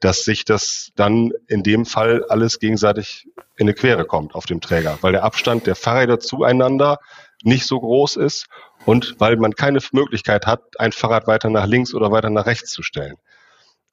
dass 0.00 0.24
sich 0.24 0.44
das 0.44 0.90
dann 0.96 1.32
in 1.46 1.62
dem 1.62 1.84
Fall 1.84 2.24
alles 2.28 2.58
gegenseitig 2.58 3.28
in 3.56 3.66
eine 3.66 3.74
Quere 3.74 4.04
kommt 4.04 4.34
auf 4.34 4.46
dem 4.46 4.60
Träger, 4.60 4.98
weil 5.00 5.12
der 5.12 5.24
Abstand 5.24 5.66
der 5.66 5.74
Fahrräder 5.74 6.20
zueinander 6.20 6.98
nicht 7.42 7.66
so 7.66 7.80
groß 7.80 8.16
ist 8.16 8.46
und 8.84 9.16
weil 9.18 9.36
man 9.36 9.54
keine 9.54 9.80
Möglichkeit 9.92 10.46
hat, 10.46 10.62
ein 10.78 10.92
Fahrrad 10.92 11.26
weiter 11.26 11.50
nach 11.50 11.66
links 11.66 11.94
oder 11.94 12.10
weiter 12.10 12.30
nach 12.30 12.46
rechts 12.46 12.70
zu 12.70 12.82
stellen. 12.82 13.16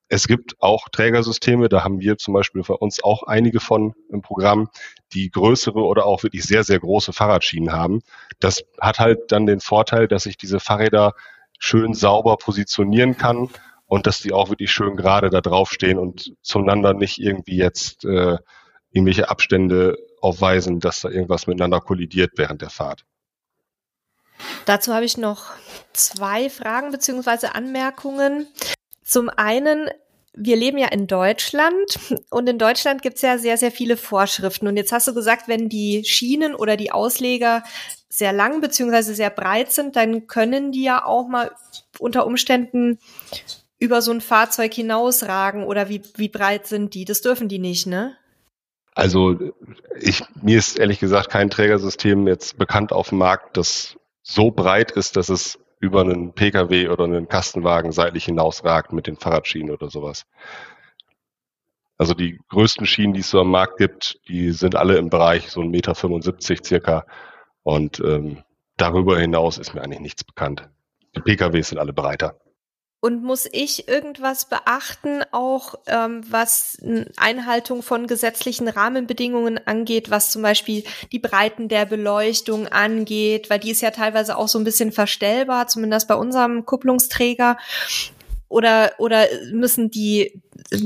Es 0.08 0.28
gibt 0.28 0.62
auch 0.62 0.88
Trägersysteme, 0.90 1.68
da 1.68 1.84
haben 1.84 2.00
wir 2.00 2.18
zum 2.18 2.34
Beispiel 2.34 2.62
bei 2.62 2.76
uns 2.76 3.04
auch 3.04 3.24
einige 3.24 3.60
von 3.60 3.96
im 4.10 4.22
Programm, 4.22 4.70
die 5.14 5.32
größere 5.32 5.80
oder 5.80 6.06
auch 6.06 6.24
wirklich 6.24 6.44
sehr, 6.44 6.64
sehr 6.64 6.80
große 6.80 7.12
Fahrradschienen 7.12 7.72
haben. 7.72 8.02
Das 8.40 8.64
hat 8.80 9.00
halt 9.00 9.32
dann 9.32 9.48
den 9.48 9.60
Vorteil, 9.60 10.08
dass 10.08 10.28
ich 10.28 10.38
diese 10.38 10.60
Fahrräder 10.60 11.14
schön 11.58 11.94
sauber 11.94 12.38
positionieren 12.38 13.18
kann 13.18 13.50
und 13.88 14.06
dass 14.06 14.20
die 14.20 14.34
auch 14.34 14.50
wirklich 14.50 14.72
schön 14.72 14.96
gerade 14.96 15.30
da 15.30 15.42
draufstehen 15.42 15.98
und 15.98 16.34
zueinander 16.42 16.94
nicht 16.94 17.18
irgendwie 17.18 17.58
jetzt 17.58 18.06
äh, 18.06 18.38
irgendwelche 18.92 19.30
Abstände 19.30 19.98
aufweisen, 20.22 20.80
dass 20.80 21.02
da 21.02 21.10
irgendwas 21.10 21.48
miteinander 21.48 21.82
kollidiert 21.82 22.34
während 22.36 22.62
der 22.62 22.70
Fahrt. 22.70 23.06
Dazu 24.66 24.94
habe 24.94 25.06
ich 25.06 25.18
noch 25.18 25.52
zwei 25.94 26.50
Fragen 26.50 26.92
beziehungsweise 26.92 27.56
Anmerkungen. 27.56 28.48
Zum 29.06 29.30
einen, 29.30 29.88
wir 30.34 30.56
leben 30.56 30.80
ja 30.80 30.88
in 30.88 31.06
Deutschland 31.06 32.00
und 32.32 32.50
in 32.50 32.58
Deutschland 32.58 33.04
gibt 33.04 33.18
es 33.18 33.22
ja 33.22 33.38
sehr, 33.38 33.56
sehr 33.56 33.72
viele 33.72 33.98
Vorschriften. 33.98 34.68
Und 34.68 34.78
jetzt 34.78 34.92
hast 34.92 35.08
du 35.08 35.14
gesagt, 35.14 35.48
wenn 35.48 35.70
die 35.70 36.04
Schienen 36.04 36.56
oder 36.56 36.76
die 36.76 36.92
Ausleger 36.92 37.64
sehr 38.10 38.34
lang 38.34 38.62
beziehungsweise 38.62 39.14
sehr 39.14 39.30
breit 39.30 39.72
sind, 39.72 39.96
dann 39.96 40.26
können 40.26 40.72
die 40.72 40.84
ja 40.84 41.06
auch 41.06 41.28
mal 41.28 41.52
unter 42.00 42.26
Umständen 42.26 42.98
über 43.78 44.02
so 44.02 44.12
ein 44.12 44.22
Fahrzeug 44.22 44.74
hinausragen 44.74 45.66
oder 45.66 45.88
wie, 45.88 46.02
wie 46.16 46.30
breit 46.30 46.66
sind 46.66 46.96
die? 46.96 47.06
Das 47.06 47.22
dürfen 47.22 47.48
die 47.48 47.60
nicht, 47.60 47.86
ne? 47.86 48.18
Also 48.96 49.38
ich, 50.00 50.24
mir 50.42 50.58
ist 50.58 50.80
ehrlich 50.80 51.00
gesagt 51.00 51.30
kein 51.30 51.52
Trägersystem 51.52 52.28
jetzt 52.28 52.58
bekannt 52.58 52.92
auf 52.92 53.10
dem 53.10 53.20
Markt, 53.20 53.58
das 53.58 53.98
so 54.24 54.50
breit 54.50 54.92
ist, 54.92 55.18
dass 55.18 55.30
es 55.30 55.60
über 55.80 56.02
einen 56.02 56.34
Pkw 56.34 56.90
oder 56.90 57.04
einen 57.06 57.28
Kastenwagen 57.28 57.92
seitlich 57.92 58.26
hinausragt 58.26 58.94
mit 58.94 59.08
den 59.08 59.18
Fahrradschienen 59.18 59.72
oder 59.72 59.90
sowas. 59.90 60.26
Also 61.98 62.14
die 62.14 62.40
größten 62.50 62.86
Schienen, 62.86 63.14
die 63.14 63.22
es 63.22 63.30
so 63.30 63.40
am 63.40 63.52
Markt 63.52 63.78
gibt, 63.78 64.20
die 64.28 64.52
sind 64.52 64.76
alle 64.76 64.98
im 64.98 65.10
Bereich 65.10 65.50
so 65.50 65.62
1,75 65.62 65.70
Meter 65.70 66.64
circa. 66.64 67.06
Und 67.64 68.00
ähm, 68.00 68.44
darüber 68.78 69.18
hinaus 69.18 69.58
ist 69.58 69.74
mir 69.74 69.82
eigentlich 69.82 70.02
nichts 70.02 70.24
bekannt. 70.24 70.70
Die 71.16 71.22
PKWs 71.22 71.70
sind 71.70 71.80
alle 71.80 71.94
breiter. 71.94 72.40
Und 73.06 73.22
muss 73.22 73.48
ich 73.52 73.88
irgendwas 73.88 74.46
beachten, 74.46 75.22
auch 75.30 75.76
ähm, 75.86 76.24
was 76.28 76.80
Einhaltung 77.18 77.84
von 77.84 78.08
gesetzlichen 78.08 78.68
Rahmenbedingungen 78.68 79.60
angeht, 79.68 80.10
was 80.10 80.32
zum 80.32 80.42
Beispiel 80.42 80.84
die 81.12 81.20
Breiten 81.20 81.68
der 81.68 81.86
Beleuchtung 81.86 82.68
angeht, 82.68 83.52
weil 83.52 83.60
die 83.60 83.70
ist 83.70 83.82
ja 83.82 83.92
teilweise 83.92 84.36
auch 84.36 84.48
so 84.48 84.58
ein 84.58 84.64
bisschen 84.64 84.92
verstellbar, 84.92 85.68
zumindest 85.68 86.08
bei 86.08 86.16
unserem 86.16 86.66
Kupplungsträger. 86.66 87.60
Oder, 88.50 88.94
oder 88.98 89.28
müssen 89.52 89.92
die, 89.92 90.42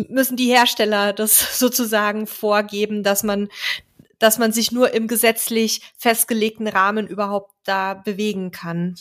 müssen 0.10 0.36
die 0.36 0.52
Hersteller 0.54 1.14
das 1.14 1.58
sozusagen 1.58 2.28
vorgeben, 2.28 3.02
dass 3.02 3.24
man 3.24 3.48
dass 4.18 4.40
man 4.40 4.52
sich 4.52 4.74
nur 4.74 4.94
im 4.94 5.08
gesetzlich 5.08 5.94
festgelegten 5.96 6.68
Rahmen 6.68 7.08
überhaupt 7.08 7.54
da 7.64 7.94
bewegen 7.94 8.52
kann. 8.52 8.96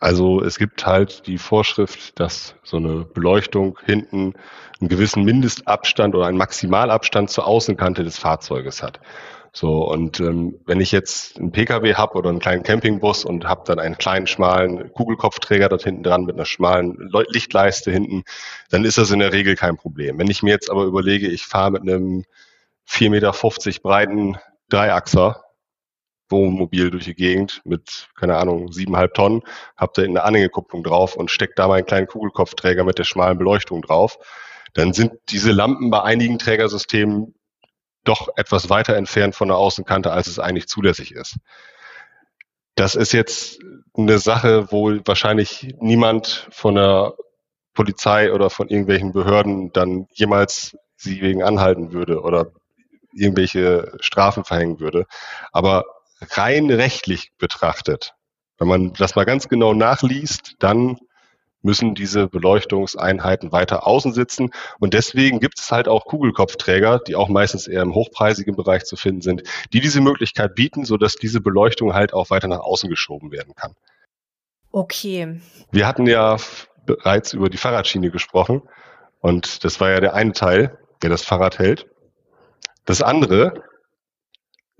Also 0.00 0.42
es 0.42 0.58
gibt 0.58 0.86
halt 0.86 1.26
die 1.26 1.36
Vorschrift, 1.36 2.18
dass 2.18 2.54
so 2.62 2.78
eine 2.78 3.04
Beleuchtung 3.04 3.78
hinten 3.84 4.32
einen 4.80 4.88
gewissen 4.88 5.24
Mindestabstand 5.24 6.14
oder 6.14 6.26
einen 6.26 6.38
Maximalabstand 6.38 7.28
zur 7.28 7.46
Außenkante 7.46 8.02
des 8.02 8.18
Fahrzeuges 8.18 8.82
hat. 8.82 8.98
So, 9.52 9.82
und 9.90 10.20
ähm, 10.20 10.58
wenn 10.64 10.80
ich 10.80 10.90
jetzt 10.90 11.38
einen 11.38 11.52
Pkw 11.52 11.94
habe 11.94 12.14
oder 12.14 12.30
einen 12.30 12.38
kleinen 12.38 12.62
Campingbus 12.62 13.26
und 13.26 13.46
habe 13.46 13.64
dann 13.66 13.78
einen 13.78 13.98
kleinen, 13.98 14.26
schmalen 14.26 14.90
Kugelkopfträger 14.94 15.68
dort 15.68 15.82
hinten 15.82 16.04
dran 16.04 16.24
mit 16.24 16.36
einer 16.36 16.46
schmalen 16.46 16.96
Lichtleiste 17.28 17.90
hinten, 17.90 18.22
dann 18.70 18.84
ist 18.84 18.96
das 18.96 19.10
in 19.10 19.18
der 19.18 19.32
Regel 19.32 19.56
kein 19.56 19.76
Problem. 19.76 20.18
Wenn 20.18 20.30
ich 20.30 20.42
mir 20.42 20.50
jetzt 20.50 20.70
aber 20.70 20.84
überlege, 20.84 21.26
ich 21.26 21.44
fahre 21.44 21.72
mit 21.72 21.82
einem 21.82 22.24
4,50 22.88 23.10
Meter 23.10 23.80
breiten 23.82 24.36
Dreiachser 24.70 25.42
Wohnmobil 26.30 26.90
durch 26.90 27.04
die 27.04 27.14
Gegend 27.14 27.60
mit, 27.64 28.08
keine 28.14 28.36
Ahnung, 28.36 28.72
siebeneinhalb 28.72 29.14
Tonnen, 29.14 29.42
habe 29.76 29.92
da 29.94 30.02
eine 30.02 30.22
Anhängekupplung 30.22 30.82
drauf 30.82 31.16
und 31.16 31.30
stecke 31.30 31.54
da 31.56 31.68
meinen 31.68 31.86
kleinen 31.86 32.06
Kugelkopfträger 32.06 32.84
mit 32.84 32.98
der 32.98 33.04
schmalen 33.04 33.38
Beleuchtung 33.38 33.82
drauf, 33.82 34.18
dann 34.74 34.92
sind 34.92 35.12
diese 35.28 35.52
Lampen 35.52 35.90
bei 35.90 36.02
einigen 36.02 36.38
Trägersystemen 36.38 37.34
doch 38.04 38.28
etwas 38.36 38.70
weiter 38.70 38.96
entfernt 38.96 39.34
von 39.34 39.48
der 39.48 39.56
Außenkante, 39.56 40.12
als 40.12 40.26
es 40.26 40.38
eigentlich 40.38 40.68
zulässig 40.68 41.12
ist. 41.12 41.36
Das 42.74 42.94
ist 42.94 43.12
jetzt 43.12 43.60
eine 43.94 44.18
Sache, 44.18 44.72
wo 44.72 44.90
wahrscheinlich 45.04 45.74
niemand 45.80 46.48
von 46.50 46.76
der 46.76 47.14
Polizei 47.74 48.32
oder 48.32 48.48
von 48.50 48.68
irgendwelchen 48.68 49.12
Behörden 49.12 49.72
dann 49.72 50.06
jemals 50.12 50.76
sie 50.96 51.20
wegen 51.20 51.42
anhalten 51.42 51.92
würde 51.92 52.20
oder 52.20 52.52
irgendwelche 53.12 53.92
Strafen 54.00 54.44
verhängen 54.44 54.80
würde. 54.80 55.06
Aber 55.52 55.84
rein 56.20 56.70
rechtlich 56.70 57.32
betrachtet, 57.38 58.14
wenn 58.58 58.68
man 58.68 58.92
das 58.92 59.14
mal 59.14 59.24
ganz 59.24 59.48
genau 59.48 59.72
nachliest, 59.74 60.56
dann 60.58 60.98
müssen 61.62 61.94
diese 61.94 62.26
Beleuchtungseinheiten 62.26 63.52
weiter 63.52 63.86
außen 63.86 64.12
sitzen. 64.12 64.50
Und 64.78 64.94
deswegen 64.94 65.40
gibt 65.40 65.58
es 65.58 65.70
halt 65.70 65.88
auch 65.88 66.06
Kugelkopfträger, 66.06 67.00
die 67.00 67.16
auch 67.16 67.28
meistens 67.28 67.66
eher 67.66 67.82
im 67.82 67.94
hochpreisigen 67.94 68.56
Bereich 68.56 68.84
zu 68.84 68.96
finden 68.96 69.20
sind, 69.20 69.42
die 69.72 69.80
diese 69.80 70.00
Möglichkeit 70.00 70.54
bieten, 70.54 70.84
sodass 70.84 71.16
diese 71.16 71.40
Beleuchtung 71.40 71.94
halt 71.94 72.14
auch 72.14 72.30
weiter 72.30 72.48
nach 72.48 72.60
außen 72.60 72.88
geschoben 72.88 73.30
werden 73.30 73.54
kann. 73.54 73.74
Okay. 74.72 75.40
Wir 75.70 75.86
hatten 75.86 76.06
ja 76.06 76.36
bereits 76.86 77.32
über 77.32 77.50
die 77.50 77.58
Fahrradschiene 77.58 78.10
gesprochen. 78.10 78.62
Und 79.20 79.64
das 79.64 79.80
war 79.80 79.90
ja 79.90 80.00
der 80.00 80.14
eine 80.14 80.32
Teil, 80.32 80.78
der 81.02 81.10
das 81.10 81.22
Fahrrad 81.22 81.58
hält. 81.58 81.86
Das 82.86 83.02
andere 83.02 83.62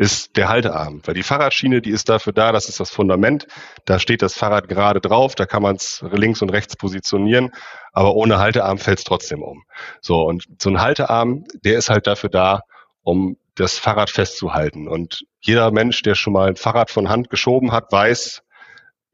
ist 0.01 0.39
der 0.39 0.49
Haltearm. 0.49 1.03
Weil 1.05 1.13
die 1.13 1.23
Fahrradschiene, 1.23 1.83
die 1.83 1.91
ist 1.91 2.09
dafür 2.09 2.33
da, 2.33 2.53
das 2.53 2.71
ist 2.71 2.81
das 2.81 2.89
Fundament. 2.89 3.47
Da 3.85 3.99
steht 3.99 4.23
das 4.23 4.33
Fahrrad 4.33 4.67
gerade 4.67 4.99
drauf, 4.99 5.35
da 5.35 5.45
kann 5.45 5.63
man 5.63 5.77
es 5.77 6.03
links 6.11 6.41
und 6.41 6.49
rechts 6.49 6.75
positionieren, 6.75 7.51
aber 7.93 8.15
ohne 8.15 8.39
Haltearm 8.39 8.79
fällt 8.79 9.01
es 9.01 9.05
trotzdem 9.05 9.43
um. 9.43 9.63
So, 10.01 10.23
und 10.23 10.47
so 10.59 10.71
ein 10.71 10.81
Haltearm, 10.81 11.45
der 11.67 11.77
ist 11.77 11.91
halt 11.91 12.07
dafür 12.07 12.31
da, 12.31 12.63
um 13.03 13.37
das 13.57 13.79
Fahrrad 13.79 14.09
festzuhalten. 14.09 14.89
Und 14.89 15.27
jeder 15.43 15.71
Mensch, 15.71 16.01
der 16.01 16.15
schon 16.15 16.33
mal 16.33 16.49
ein 16.49 16.57
Fahrrad 16.57 16.91
von 16.91 17.11
Hand 17.11 17.29
geschoben 17.29 17.71
hat, 17.71 17.93
weiß, 17.93 18.43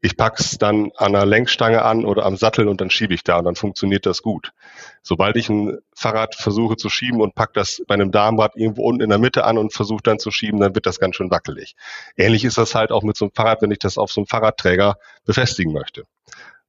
ich 0.07 0.15
pack's 0.15 0.57
dann 0.57 0.91
an 0.95 1.11
der 1.11 1.25
Lenkstange 1.25 1.83
an 1.83 2.05
oder 2.05 2.25
am 2.25 2.37
Sattel 2.37 2.69
und 2.69 2.79
dann 2.79 2.89
schiebe 2.89 3.13
ich 3.13 3.23
da 3.23 3.37
und 3.37 3.43
dann 3.43 3.55
funktioniert 3.55 4.05
das 4.05 4.21
gut. 4.21 4.53
Sobald 5.03 5.35
ich 5.35 5.49
ein 5.49 5.79
Fahrrad 5.93 6.35
versuche 6.35 6.77
zu 6.77 6.89
schieben 6.89 7.19
und 7.19 7.35
pack 7.35 7.53
das 7.53 7.83
bei 7.87 7.93
einem 7.93 8.11
Darmrad 8.11 8.55
irgendwo 8.55 8.83
unten 8.83 9.01
in 9.01 9.09
der 9.09 9.19
Mitte 9.19 9.43
an 9.43 9.57
und 9.57 9.73
versuche 9.73 10.01
dann 10.01 10.17
zu 10.17 10.31
schieben, 10.31 10.61
dann 10.61 10.75
wird 10.75 10.85
das 10.85 10.99
ganz 10.99 11.17
schön 11.17 11.29
wackelig. 11.29 11.75
Ähnlich 12.15 12.45
ist 12.45 12.57
das 12.57 12.73
halt 12.73 12.91
auch 12.91 13.03
mit 13.03 13.17
so 13.17 13.25
einem 13.25 13.33
Fahrrad, 13.33 13.61
wenn 13.61 13.71
ich 13.71 13.79
das 13.79 13.97
auf 13.97 14.11
so 14.11 14.21
einem 14.21 14.27
Fahrradträger 14.27 14.95
befestigen 15.25 15.73
möchte. 15.73 16.05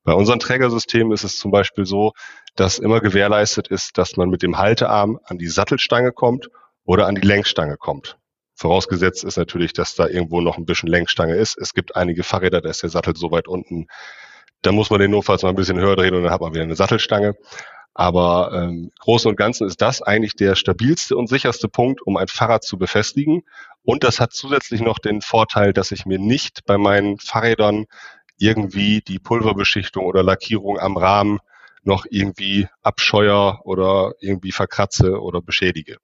Bei 0.02 0.14
unseren 0.14 0.40
Trägersystemen 0.40 1.12
ist 1.12 1.22
es 1.22 1.38
zum 1.38 1.52
Beispiel 1.52 1.86
so, 1.86 2.14
dass 2.56 2.80
immer 2.80 3.00
gewährleistet 3.00 3.68
ist, 3.68 3.98
dass 3.98 4.16
man 4.16 4.30
mit 4.30 4.42
dem 4.42 4.58
Haltearm 4.58 5.20
an 5.24 5.38
die 5.38 5.46
Sattelstange 5.48 6.10
kommt 6.10 6.50
oder 6.84 7.06
an 7.06 7.14
die 7.14 7.26
Lenkstange 7.26 7.76
kommt. 7.76 8.18
Vorausgesetzt 8.58 9.22
ist 9.22 9.36
natürlich, 9.36 9.72
dass 9.72 9.94
da 9.94 10.08
irgendwo 10.08 10.40
noch 10.40 10.58
ein 10.58 10.66
bisschen 10.66 10.88
Lenkstange 10.88 11.36
ist. 11.36 11.56
Es 11.56 11.74
gibt 11.74 11.94
einige 11.94 12.24
Fahrräder, 12.24 12.60
da 12.60 12.68
ist 12.68 12.82
der 12.82 12.90
Sattel 12.90 13.14
so 13.14 13.30
weit 13.30 13.46
unten. 13.46 13.86
Da 14.62 14.72
muss 14.72 14.90
man 14.90 14.98
den 14.98 15.12
notfalls 15.12 15.44
mal 15.44 15.50
ein 15.50 15.54
bisschen 15.54 15.78
höher 15.78 15.94
drehen 15.94 16.16
und 16.16 16.24
dann 16.24 16.32
hat 16.32 16.40
man 16.40 16.52
wieder 16.52 16.64
eine 16.64 16.74
Sattelstange. 16.74 17.36
Aber 17.94 18.50
ähm, 18.52 18.90
Großen 18.98 19.30
und 19.30 19.36
Ganzen 19.36 19.68
ist 19.68 19.80
das 19.80 20.02
eigentlich 20.02 20.34
der 20.34 20.56
stabilste 20.56 21.16
und 21.16 21.28
sicherste 21.28 21.68
Punkt, 21.68 22.02
um 22.02 22.16
ein 22.16 22.26
Fahrrad 22.26 22.64
zu 22.64 22.78
befestigen. 22.78 23.44
Und 23.82 24.02
das 24.02 24.18
hat 24.18 24.32
zusätzlich 24.32 24.80
noch 24.80 24.98
den 24.98 25.20
Vorteil, 25.20 25.72
dass 25.72 25.92
ich 25.92 26.04
mir 26.04 26.18
nicht 26.18 26.64
bei 26.66 26.78
meinen 26.78 27.20
Fahrrädern 27.20 27.86
irgendwie 28.38 29.02
die 29.02 29.20
Pulverbeschichtung 29.20 30.04
oder 30.04 30.24
Lackierung 30.24 30.80
am 30.80 30.96
Rahmen 30.96 31.38
noch 31.84 32.06
irgendwie 32.10 32.66
abscheuer 32.82 33.60
oder 33.62 34.14
irgendwie 34.18 34.50
verkratze 34.50 35.20
oder 35.20 35.40
beschädige 35.40 35.98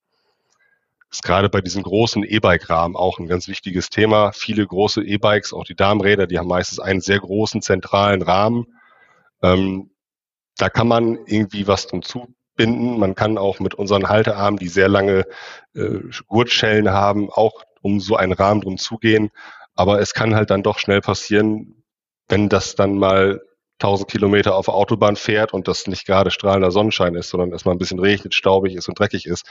ist 1.14 1.22
gerade 1.22 1.48
bei 1.48 1.60
diesen 1.60 1.84
großen 1.84 2.24
E-Bike-Rahmen 2.24 2.96
auch 2.96 3.20
ein 3.20 3.28
ganz 3.28 3.46
wichtiges 3.46 3.88
Thema. 3.88 4.32
Viele 4.32 4.66
große 4.66 5.02
E-Bikes, 5.02 5.52
auch 5.52 5.62
die 5.64 5.76
Darmräder, 5.76 6.26
die 6.26 6.38
haben 6.38 6.48
meistens 6.48 6.80
einen 6.80 7.00
sehr 7.00 7.20
großen 7.20 7.62
zentralen 7.62 8.20
Rahmen. 8.20 8.66
Ähm, 9.40 9.90
da 10.56 10.68
kann 10.68 10.88
man 10.88 11.18
irgendwie 11.26 11.68
was 11.68 11.86
drum 11.86 12.02
zubinden. 12.02 12.98
Man 12.98 13.14
kann 13.14 13.38
auch 13.38 13.60
mit 13.60 13.74
unseren 13.74 14.08
Haltearmen, 14.08 14.58
die 14.58 14.66
sehr 14.66 14.88
lange 14.88 15.24
äh, 15.74 16.00
Gurtschellen 16.26 16.90
haben, 16.90 17.30
auch 17.30 17.62
um 17.80 18.00
so 18.00 18.16
einen 18.16 18.32
Rahmen 18.32 18.60
drum 18.60 18.76
zugehen. 18.76 19.30
Aber 19.76 20.00
es 20.00 20.14
kann 20.14 20.34
halt 20.34 20.50
dann 20.50 20.64
doch 20.64 20.80
schnell 20.80 21.00
passieren, 21.00 21.84
wenn 22.28 22.48
das 22.48 22.74
dann 22.74 22.98
mal 22.98 23.40
1000 23.80 24.08
Kilometer 24.08 24.54
auf 24.54 24.66
der 24.66 24.74
Autobahn 24.74 25.16
fährt 25.16 25.52
und 25.52 25.66
das 25.68 25.86
nicht 25.86 26.06
gerade 26.06 26.30
strahlender 26.30 26.70
Sonnenschein 26.70 27.14
ist, 27.14 27.30
sondern 27.30 27.52
es 27.52 27.64
mal 27.64 27.72
ein 27.72 27.78
bisschen 27.78 27.98
regnet, 27.98 28.34
staubig 28.34 28.74
ist 28.74 28.88
und 28.88 28.98
dreckig 28.98 29.26
ist, 29.26 29.46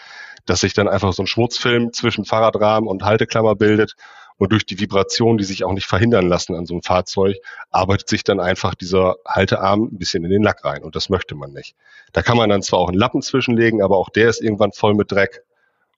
dass 0.45 0.61
sich 0.61 0.73
dann 0.73 0.87
einfach 0.87 1.13
so 1.13 1.23
ein 1.23 1.27
Schmutzfilm 1.27 1.91
zwischen 1.91 2.25
Fahrradrahmen 2.25 2.87
und 2.87 3.03
Halteklammer 3.03 3.55
bildet 3.55 3.95
und 4.37 4.51
durch 4.51 4.65
die 4.65 4.79
Vibration, 4.79 5.37
die 5.37 5.43
sich 5.43 5.63
auch 5.63 5.73
nicht 5.73 5.87
verhindern 5.87 6.27
lassen 6.27 6.55
an 6.55 6.65
so 6.65 6.73
einem 6.73 6.83
Fahrzeug, 6.83 7.37
arbeitet 7.69 8.09
sich 8.09 8.23
dann 8.23 8.39
einfach 8.39 8.75
dieser 8.75 9.17
Haltearm 9.27 9.83
ein 9.91 9.97
bisschen 9.97 10.23
in 10.23 10.31
den 10.31 10.43
Lack 10.43 10.63
rein 10.65 10.83
und 10.83 10.95
das 10.95 11.09
möchte 11.09 11.35
man 11.35 11.51
nicht. 11.51 11.75
Da 12.13 12.21
kann 12.21 12.37
man 12.37 12.49
dann 12.49 12.63
zwar 12.63 12.79
auch 12.79 12.89
einen 12.89 12.97
Lappen 12.97 13.21
zwischenlegen, 13.21 13.81
aber 13.81 13.97
auch 13.97 14.09
der 14.09 14.29
ist 14.29 14.41
irgendwann 14.41 14.71
voll 14.71 14.95
mit 14.95 15.11
Dreck 15.11 15.43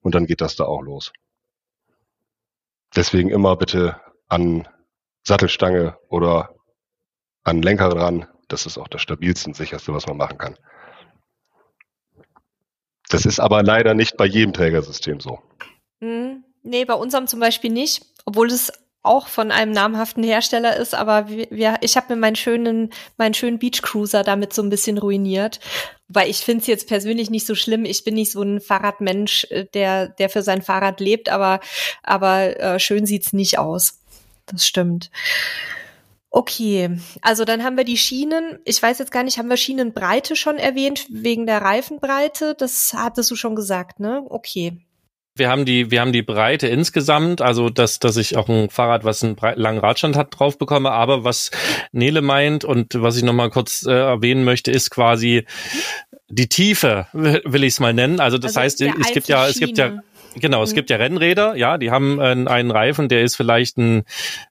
und 0.01 0.15
dann 0.15 0.25
geht 0.25 0.41
das 0.41 0.55
da 0.55 0.65
auch 0.65 0.81
los. 0.81 1.13
Deswegen 2.95 3.29
immer 3.29 3.55
bitte 3.55 3.99
an 4.27 4.67
Sattelstange 5.23 5.97
oder 6.07 6.54
an 7.45 7.61
Lenker 7.61 7.89
dran. 7.89 8.27
Das 8.49 8.65
ist 8.65 8.77
auch 8.77 8.89
das 8.89 9.01
stabilste 9.01 9.49
und 9.49 9.55
sicherste, 9.55 9.93
was 9.93 10.05
man 10.05 10.17
machen 10.17 10.37
kann. 10.37 10.57
Das 13.09 13.25
ist 13.25 13.39
aber 13.39 13.63
leider 13.63 13.93
nicht 13.93 14.17
bei 14.17 14.25
jedem 14.25 14.53
Trägersystem 14.53 15.19
so. 15.19 15.39
Hm, 16.01 16.43
nee, 16.63 16.85
bei 16.85 16.95
unserem 16.95 17.27
zum 17.27 17.39
Beispiel 17.39 17.71
nicht, 17.71 18.05
obwohl 18.25 18.47
es 18.47 18.73
auch 19.03 19.27
von 19.27 19.51
einem 19.51 19.71
namhaften 19.71 20.23
Hersteller 20.23 20.75
ist, 20.77 20.95
aber 20.95 21.29
wir, 21.29 21.77
ich 21.81 21.95
habe 21.95 22.15
mir 22.15 22.19
meinen 22.19 22.35
schönen, 22.35 22.91
meinen 23.17 23.35
schönen 23.35 23.59
Beach 23.59 23.83
Cruiser 23.83 24.23
damit 24.23 24.51
so 24.51 24.63
ein 24.63 24.69
bisschen 24.69 24.97
ruiniert. 24.97 25.59
Weil 26.07 26.29
ich 26.29 26.37
finde 26.37 26.61
es 26.61 26.67
jetzt 26.67 26.87
persönlich 26.87 27.29
nicht 27.29 27.45
so 27.45 27.55
schlimm. 27.55 27.85
Ich 27.85 28.03
bin 28.03 28.15
nicht 28.15 28.31
so 28.31 28.41
ein 28.41 28.61
Fahrradmensch, 28.61 29.45
äh, 29.51 29.65
der, 29.73 30.07
der 30.07 30.29
für 30.29 30.41
sein 30.41 30.61
Fahrrad 30.61 30.99
lebt, 30.99 31.29
aber, 31.29 31.59
aber 32.03 32.59
äh, 32.59 32.79
schön 32.79 33.05
sieht's 33.05 33.31
nicht 33.33 33.59
aus. 33.59 33.99
Das 34.47 34.65
stimmt. 34.65 35.11
Okay, 36.37 36.89
also 37.21 37.45
dann 37.45 37.63
haben 37.63 37.77
wir 37.77 37.85
die 37.85 37.95
Schienen. 37.95 38.59
Ich 38.65 38.83
weiß 38.83 38.99
jetzt 38.99 39.13
gar 39.13 39.23
nicht, 39.23 39.37
haben 39.37 39.49
wir 39.49 39.55
Schienenbreite 39.55 40.35
schon 40.35 40.57
erwähnt 40.57 41.05
wegen 41.09 41.45
der 41.45 41.61
Reifenbreite? 41.61 42.55
Das 42.57 42.93
hattest 42.93 43.31
du 43.31 43.37
schon 43.37 43.55
gesagt, 43.55 44.01
ne? 44.01 44.21
Okay. 44.27 44.77
Wir 45.37 45.49
haben 45.49 45.63
die, 45.63 45.91
wir 45.91 46.01
haben 46.01 46.11
die 46.11 46.23
Breite 46.23 46.67
insgesamt, 46.67 47.41
also 47.41 47.69
dass, 47.69 47.99
dass 47.99 48.17
ich 48.17 48.35
auch 48.35 48.49
ein 48.49 48.69
Fahrrad, 48.69 49.05
was 49.05 49.23
einen 49.23 49.37
langen 49.55 49.79
Radstand 49.79 50.17
hat, 50.17 50.37
drauf 50.37 50.57
bekomme. 50.57 50.91
Aber 50.91 51.23
was 51.23 51.51
Nele 51.93 52.21
meint 52.21 52.65
und 52.65 53.01
was 53.01 53.15
ich 53.15 53.23
nochmal 53.23 53.49
kurz 53.49 53.85
äh, 53.85 53.93
erwähnen 53.93 54.43
möchte, 54.43 54.71
ist 54.71 54.89
quasi 54.89 55.45
die 56.27 56.49
Tiefe, 56.49 57.07
will 57.13 57.63
ich 57.63 57.75
es 57.75 57.79
mal 57.79 57.93
nennen. 57.93 58.19
Also 58.19 58.37
das 58.37 58.57
also 58.57 58.59
heißt, 58.59 58.81
es 58.81 59.13
gibt 59.13 59.29
ja, 59.29 59.47
es 59.47 59.57
gibt 59.57 59.77
ja 59.77 60.01
Genau, 60.37 60.63
es 60.63 60.73
gibt 60.73 60.89
ja 60.89 60.97
Rennräder, 60.97 61.55
ja, 61.55 61.77
die 61.77 61.91
haben 61.91 62.19
äh, 62.19 62.23
einen 62.23 62.71
Reifen, 62.71 63.07
der 63.07 63.23
ist 63.23 63.37
vielleicht 63.37 63.77
einen 63.77 64.03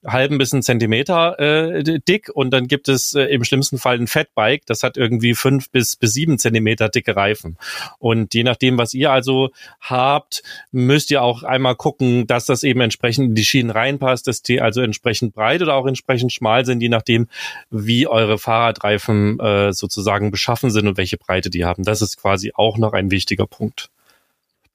halben 0.06 0.38
bis 0.38 0.54
einen 0.54 0.62
Zentimeter 0.62 1.38
äh, 1.38 2.00
dick 2.00 2.30
und 2.32 2.50
dann 2.50 2.68
gibt 2.68 2.88
es 2.88 3.14
äh, 3.14 3.24
im 3.24 3.44
schlimmsten 3.44 3.76
Fall 3.76 3.98
ein 3.98 4.06
Fatbike, 4.06 4.64
das 4.64 4.82
hat 4.82 4.96
irgendwie 4.96 5.34
fünf 5.34 5.70
bis, 5.70 5.96
bis 5.96 6.14
sieben 6.14 6.38
Zentimeter 6.38 6.88
dicke 6.88 7.14
Reifen. 7.14 7.58
Und 7.98 8.32
je 8.32 8.44
nachdem, 8.44 8.78
was 8.78 8.94
ihr 8.94 9.12
also 9.12 9.50
habt, 9.80 10.42
müsst 10.72 11.10
ihr 11.10 11.22
auch 11.22 11.42
einmal 11.42 11.76
gucken, 11.76 12.26
dass 12.26 12.46
das 12.46 12.62
eben 12.62 12.80
entsprechend 12.80 13.28
in 13.28 13.34
die 13.34 13.44
Schienen 13.44 13.70
reinpasst, 13.70 14.26
dass 14.26 14.42
die 14.42 14.62
also 14.62 14.80
entsprechend 14.80 15.34
breit 15.34 15.60
oder 15.60 15.74
auch 15.74 15.86
entsprechend 15.86 16.32
schmal 16.32 16.64
sind, 16.64 16.80
je 16.80 16.88
nachdem, 16.88 17.28
wie 17.70 18.06
eure 18.06 18.38
Fahrradreifen 18.38 19.38
äh, 19.38 19.72
sozusagen 19.74 20.30
beschaffen 20.30 20.70
sind 20.70 20.88
und 20.88 20.96
welche 20.96 21.18
Breite 21.18 21.50
die 21.50 21.66
haben. 21.66 21.82
Das 21.82 22.00
ist 22.00 22.16
quasi 22.16 22.52
auch 22.54 22.78
noch 22.78 22.94
ein 22.94 23.10
wichtiger 23.10 23.46
Punkt. 23.46 23.90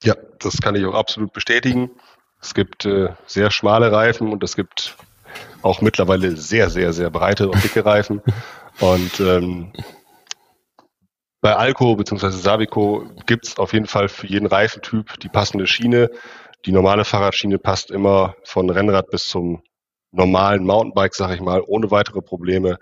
Ja, 0.02 0.14
das 0.38 0.60
kann 0.60 0.74
ich 0.74 0.84
auch 0.84 0.94
absolut 0.94 1.32
bestätigen. 1.32 1.90
Es 2.40 2.54
gibt 2.54 2.86
äh, 2.86 3.10
sehr 3.26 3.50
schmale 3.50 3.92
Reifen 3.92 4.32
und 4.32 4.42
es 4.42 4.56
gibt 4.56 4.96
auch 5.62 5.82
mittlerweile 5.82 6.36
sehr, 6.36 6.70
sehr, 6.70 6.92
sehr 6.92 7.10
breite 7.10 7.48
und 7.48 7.62
dicke 7.62 7.84
Reifen. 7.84 8.22
Und 8.80 9.20
ähm, 9.20 9.74
bei 11.42 11.54
Alco 11.54 11.96
bzw. 11.96 12.30
Savico 12.30 13.10
gibt's 13.26 13.58
auf 13.58 13.74
jeden 13.74 13.86
Fall 13.86 14.08
für 14.08 14.26
jeden 14.26 14.46
Reifentyp 14.46 15.18
die 15.20 15.28
passende 15.28 15.66
Schiene. 15.66 16.10
Die 16.64 16.72
normale 16.72 17.04
Fahrradschiene 17.04 17.58
passt 17.58 17.90
immer 17.90 18.36
von 18.44 18.70
Rennrad 18.70 19.10
bis 19.10 19.26
zum 19.26 19.62
normalen 20.12 20.64
Mountainbike, 20.64 21.14
sage 21.14 21.34
ich 21.34 21.40
mal, 21.40 21.62
ohne 21.66 21.90
weitere 21.90 22.20
Probleme. 22.20 22.78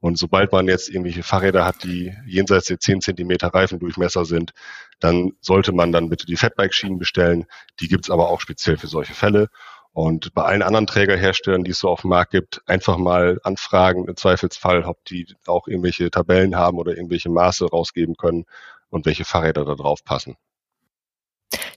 Und 0.00 0.18
sobald 0.18 0.50
man 0.52 0.66
jetzt 0.66 0.88
irgendwelche 0.88 1.22
Fahrräder 1.22 1.64
hat, 1.64 1.84
die 1.84 2.12
jenseits 2.26 2.66
der 2.66 2.80
10 2.80 3.00
Zentimeter 3.00 3.48
Reifendurchmesser 3.48 4.24
sind, 4.24 4.52
dann 4.98 5.32
sollte 5.40 5.72
man 5.72 5.92
dann 5.92 6.08
bitte 6.08 6.26
die 6.26 6.36
Fatbike-Schienen 6.36 6.98
bestellen. 6.98 7.46
Die 7.80 7.88
gibt's 7.88 8.10
aber 8.10 8.28
auch 8.28 8.40
speziell 8.40 8.76
für 8.76 8.88
solche 8.88 9.14
Fälle. 9.14 9.48
Und 9.92 10.32
bei 10.32 10.42
allen 10.42 10.62
anderen 10.62 10.86
Trägerherstellern, 10.86 11.64
die 11.64 11.72
es 11.72 11.78
so 11.78 11.88
auf 11.88 12.00
dem 12.00 12.10
Markt 12.10 12.32
gibt, 12.32 12.62
einfach 12.66 12.96
mal 12.96 13.38
anfragen, 13.44 14.08
im 14.08 14.16
Zweifelsfall, 14.16 14.84
ob 14.84 15.04
die 15.04 15.26
auch 15.46 15.68
irgendwelche 15.68 16.10
Tabellen 16.10 16.56
haben 16.56 16.78
oder 16.78 16.96
irgendwelche 16.96 17.28
Maße 17.28 17.66
rausgeben 17.66 18.16
können 18.16 18.46
und 18.88 19.04
welche 19.04 19.24
Fahrräder 19.24 19.64
da 19.64 19.74
drauf 19.74 20.02
passen. 20.02 20.36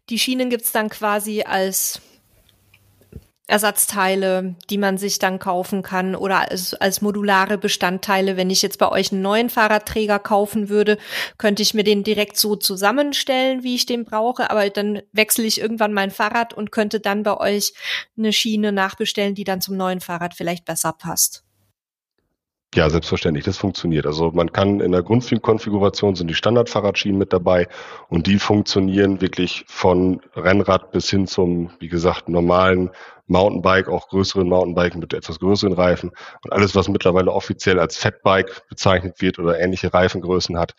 Die 0.10 0.18
Schienen 0.18 0.50
gibt's 0.50 0.72
dann 0.72 0.90
quasi 0.90 1.44
als 1.44 2.02
Ersatzteile, 3.48 4.56
die 4.72 4.80
man 4.80 4.98
sich 4.98 5.20
dann 5.20 5.38
kaufen 5.38 5.84
kann 5.84 6.16
oder 6.16 6.50
als, 6.52 6.74
als 6.74 7.02
modulare 7.02 7.60
Bestandteile. 7.60 8.38
Wenn 8.38 8.50
ich 8.50 8.64
jetzt 8.64 8.80
bei 8.80 8.90
euch 8.90 9.12
einen 9.12 9.22
neuen 9.22 9.50
Fahrradträger 9.52 10.18
kaufen 10.18 10.68
würde, 10.68 10.98
könnte 11.38 11.62
ich 11.62 11.76
mir 11.76 11.84
den 11.84 12.04
direkt 12.04 12.38
so 12.38 12.56
zusammenstellen, 12.56 13.64
wie 13.64 13.76
ich 13.76 13.86
den 13.86 14.04
brauche, 14.04 14.50
aber 14.50 14.68
dann 14.72 15.02
wechsle 15.12 15.46
ich 15.46 15.62
irgendwann 15.62 15.94
mein 15.94 16.10
Fahrrad 16.10 16.56
und 16.56 16.72
könnte 16.72 17.00
dann 17.00 17.22
bei 17.22 17.38
euch 17.38 17.74
eine 18.18 18.34
Schiene 18.34 18.72
nachbestellen, 18.72 19.36
die 19.36 19.44
dann 19.44 19.62
zum 19.62 19.78
neuen 19.78 20.02
Fahrrad 20.02 20.34
vielleicht 20.34 20.66
besser 20.66 20.94
passt. 20.94 21.45
Ja, 22.74 22.90
selbstverständlich, 22.90 23.46
das 23.46 23.58
funktioniert. 23.58 24.06
Also 24.06 24.32
man 24.32 24.52
kann 24.52 24.82
in 24.82 24.92
der 24.92 25.02
Grundkonfiguration 25.02 26.16
sind 26.16 26.28
die 26.28 26.34
Standardfahrradschienen 26.34 27.18
mit 27.18 27.32
dabei 27.32 27.70
und 28.10 28.28
die 28.28 28.38
funktionieren 28.38 29.22
wirklich 29.22 29.64
von 29.68 30.20
Rennrad 30.36 30.92
bis 30.92 31.10
hin 31.10 31.26
zum, 31.26 31.72
wie 31.80 31.88
gesagt, 31.88 32.28
normalen 32.28 32.90
Mountainbike, 33.28 33.88
auch 33.88 34.10
größeren 34.10 34.50
Mountainbike 34.50 34.96
mit 34.96 35.14
etwas 35.14 35.40
größeren 35.40 35.74
Reifen 35.74 36.12
und 36.44 36.52
alles, 36.52 36.76
was 36.76 36.90
mittlerweile 36.90 37.32
offiziell 37.32 37.80
als 37.80 37.98
Fatbike 37.98 38.68
bezeichnet 38.68 39.22
wird 39.22 39.40
oder 39.40 39.60
ähnliche 39.60 39.94
Reifengrößen 39.94 40.58
hat, 40.58 40.76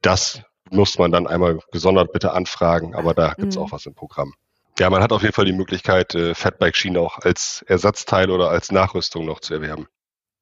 das 0.00 0.42
muss 0.70 0.98
man 0.98 1.12
dann 1.12 1.26
einmal 1.26 1.60
gesondert 1.70 2.12
bitte 2.12 2.32
anfragen, 2.32 2.94
aber 2.94 3.14
da 3.14 3.34
gibt's 3.34 3.56
mhm. 3.56 3.62
auch 3.62 3.72
was 3.72 3.86
im 3.86 3.94
Programm. 3.94 4.32
Ja, 4.78 4.90
man 4.90 5.02
hat 5.02 5.12
auf 5.12 5.22
jeden 5.22 5.34
Fall 5.34 5.46
die 5.46 5.52
Möglichkeit, 5.52 6.14
äh, 6.14 6.34
Fatbike-Schienen 6.34 6.98
auch 6.98 7.18
als 7.18 7.64
Ersatzteil 7.66 8.30
oder 8.30 8.50
als 8.50 8.72
Nachrüstung 8.72 9.24
noch 9.24 9.40
zu 9.40 9.54
erwerben. 9.54 9.86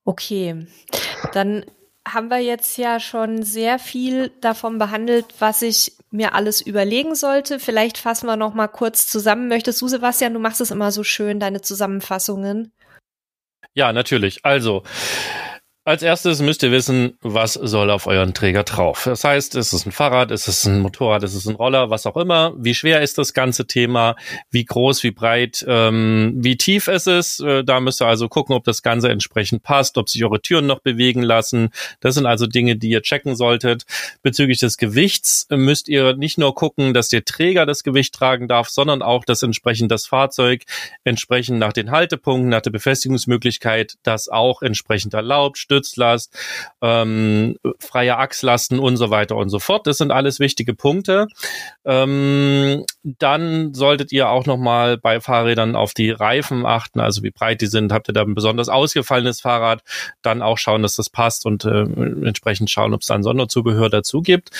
Okay, 0.04 0.66
dann 1.32 1.64
haben 2.06 2.28
wir 2.28 2.38
jetzt 2.38 2.76
ja 2.76 3.00
schon 3.00 3.42
sehr 3.42 3.78
viel 3.78 4.30
davon 4.40 4.78
behandelt, 4.78 5.26
was 5.38 5.62
ich 5.62 5.92
mir 6.10 6.34
alles 6.34 6.60
überlegen 6.60 7.14
sollte. 7.14 7.58
Vielleicht 7.58 7.96
fassen 7.96 8.26
wir 8.26 8.36
noch 8.36 8.54
mal 8.54 8.68
kurz 8.68 9.06
zusammen. 9.06 9.48
Möchtest 9.48 9.80
du, 9.80 9.88
Sebastian, 9.88 10.34
du 10.34 10.38
machst 10.38 10.60
es 10.60 10.70
immer 10.70 10.92
so 10.92 11.02
schön, 11.02 11.40
deine 11.40 11.62
Zusammenfassungen. 11.62 12.72
Ja, 13.72 13.92
natürlich. 13.92 14.44
Also, 14.44 14.82
als 15.86 16.02
erstes 16.02 16.40
müsst 16.40 16.62
ihr 16.62 16.70
wissen, 16.70 17.18
was 17.20 17.52
soll 17.52 17.90
auf 17.90 18.06
euren 18.06 18.32
Träger 18.32 18.62
drauf. 18.62 19.02
Das 19.04 19.22
heißt, 19.22 19.54
ist 19.54 19.74
es 19.74 19.84
ein 19.84 19.92
Fahrrad, 19.92 20.30
ist 20.30 20.48
es 20.48 20.64
ein 20.64 20.80
Motorrad, 20.80 21.22
ist 21.22 21.34
es 21.34 21.46
ein 21.46 21.56
Roller, 21.56 21.90
was 21.90 22.06
auch 22.06 22.16
immer. 22.16 22.54
Wie 22.56 22.74
schwer 22.74 23.02
ist 23.02 23.18
das 23.18 23.34
ganze 23.34 23.66
Thema? 23.66 24.16
Wie 24.50 24.64
groß, 24.64 25.02
wie 25.02 25.10
breit, 25.10 25.62
ähm, 25.68 26.32
wie 26.36 26.56
tief 26.56 26.88
ist 26.88 27.06
es? 27.06 27.40
Äh, 27.40 27.64
da 27.64 27.80
müsst 27.80 28.00
ihr 28.00 28.06
also 28.06 28.30
gucken, 28.30 28.54
ob 28.54 28.64
das 28.64 28.82
Ganze 28.82 29.10
entsprechend 29.10 29.62
passt, 29.62 29.98
ob 29.98 30.08
sich 30.08 30.24
eure 30.24 30.40
Türen 30.40 30.66
noch 30.66 30.80
bewegen 30.80 31.22
lassen. 31.22 31.68
Das 32.00 32.14
sind 32.14 32.24
also 32.24 32.46
Dinge, 32.46 32.76
die 32.76 32.88
ihr 32.88 33.02
checken 33.02 33.36
solltet. 33.36 33.84
Bezüglich 34.22 34.60
des 34.60 34.78
Gewichts 34.78 35.46
müsst 35.50 35.90
ihr 35.90 36.16
nicht 36.16 36.38
nur 36.38 36.54
gucken, 36.54 36.94
dass 36.94 37.08
der 37.08 37.26
Träger 37.26 37.66
das 37.66 37.84
Gewicht 37.84 38.14
tragen 38.14 38.48
darf, 38.48 38.70
sondern 38.70 39.02
auch, 39.02 39.26
dass 39.26 39.42
entsprechend 39.42 39.90
das 39.90 40.06
Fahrzeug 40.06 40.62
entsprechend 41.04 41.58
nach 41.58 41.74
den 41.74 41.90
Haltepunkten, 41.90 42.48
nach 42.48 42.62
der 42.62 42.70
Befestigungsmöglichkeit 42.70 43.96
das 44.02 44.30
auch 44.30 44.62
entsprechend 44.62 45.12
erlaubt 45.12 45.58
Stützlast, 45.74 46.36
ähm, 46.82 47.56
freie 47.80 48.16
Achslasten 48.16 48.78
und 48.78 48.96
so 48.96 49.10
weiter 49.10 49.36
und 49.36 49.48
so 49.48 49.58
fort. 49.58 49.86
Das 49.86 49.98
sind 49.98 50.12
alles 50.12 50.38
wichtige 50.38 50.74
Punkte. 50.74 51.26
Ähm, 51.84 52.84
dann 53.02 53.74
solltet 53.74 54.12
ihr 54.12 54.28
auch 54.28 54.46
nochmal 54.46 54.98
bei 54.98 55.20
Fahrrädern 55.20 55.74
auf 55.74 55.94
die 55.94 56.10
Reifen 56.10 56.64
achten, 56.64 57.00
also 57.00 57.22
wie 57.22 57.30
breit 57.30 57.60
die 57.60 57.66
sind. 57.66 57.92
Habt 57.92 58.08
ihr 58.08 58.14
da 58.14 58.22
ein 58.22 58.34
besonders 58.34 58.68
ausgefallenes 58.68 59.40
Fahrrad, 59.40 59.82
dann 60.22 60.42
auch 60.42 60.58
schauen, 60.58 60.82
dass 60.82 60.96
das 60.96 61.10
passt 61.10 61.44
und 61.44 61.64
äh, 61.64 61.82
entsprechend 61.82 62.70
schauen, 62.70 62.94
ob 62.94 63.00
es 63.00 63.08
da 63.08 63.14
ein 63.14 63.22
Sonderzubehör 63.22 63.90
dazu 63.90 64.22
gibt. 64.22 64.50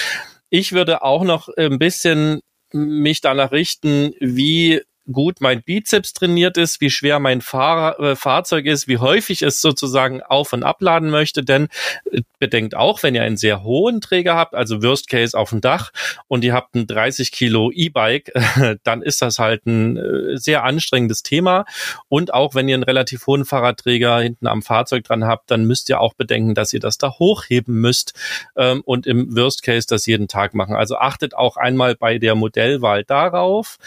Ich 0.50 0.72
würde 0.72 1.02
auch 1.02 1.24
noch 1.24 1.48
ein 1.56 1.78
bisschen 1.78 2.40
mich 2.72 3.20
danach 3.20 3.52
richten, 3.52 4.14
wie 4.18 4.82
gut 5.10 5.40
mein 5.40 5.62
Bizeps 5.62 6.12
trainiert 6.12 6.56
ist, 6.56 6.80
wie 6.80 6.90
schwer 6.90 7.18
mein 7.18 7.40
Fahr 7.40 7.98
äh, 8.00 8.16
Fahrzeug 8.16 8.66
ist, 8.66 8.88
wie 8.88 8.98
häufig 8.98 9.42
es 9.42 9.60
sozusagen 9.60 10.22
auf- 10.22 10.52
und 10.52 10.62
abladen 10.62 11.10
möchte. 11.10 11.42
Denn 11.42 11.68
äh, 12.10 12.22
bedenkt 12.38 12.74
auch, 12.74 13.02
wenn 13.02 13.14
ihr 13.14 13.22
einen 13.22 13.36
sehr 13.36 13.62
hohen 13.62 14.00
Träger 14.00 14.34
habt, 14.34 14.54
also 14.54 14.82
Worst 14.82 15.08
Case 15.08 15.36
auf 15.36 15.50
dem 15.50 15.60
Dach 15.60 15.92
und 16.28 16.44
ihr 16.44 16.54
habt 16.54 16.74
ein 16.74 16.86
30 16.86 17.32
Kilo 17.32 17.70
E-Bike, 17.70 18.32
äh, 18.34 18.76
dann 18.84 19.02
ist 19.02 19.22
das 19.22 19.38
halt 19.38 19.66
ein 19.66 19.96
äh, 19.96 20.36
sehr 20.36 20.64
anstrengendes 20.64 21.22
Thema. 21.22 21.64
Und 22.08 22.32
auch 22.32 22.54
wenn 22.54 22.68
ihr 22.68 22.74
einen 22.74 22.82
relativ 22.82 23.26
hohen 23.26 23.44
Fahrradträger 23.44 24.20
hinten 24.20 24.46
am 24.46 24.62
Fahrzeug 24.62 25.04
dran 25.04 25.24
habt, 25.24 25.50
dann 25.50 25.64
müsst 25.66 25.88
ihr 25.90 26.00
auch 26.00 26.14
bedenken, 26.14 26.54
dass 26.54 26.72
ihr 26.72 26.80
das 26.80 26.98
da 26.98 27.18
hochheben 27.18 27.74
müsst 27.80 28.14
ähm, 28.56 28.82
und 28.84 29.06
im 29.06 29.36
Worst 29.36 29.62
Case 29.62 29.86
das 29.88 30.06
jeden 30.06 30.28
Tag 30.28 30.54
machen. 30.54 30.74
Also 30.74 30.96
achtet 30.96 31.34
auch 31.34 31.56
einmal 31.56 31.94
bei 31.94 32.18
der 32.18 32.34
Modellwahl 32.34 33.04
darauf. 33.04 33.78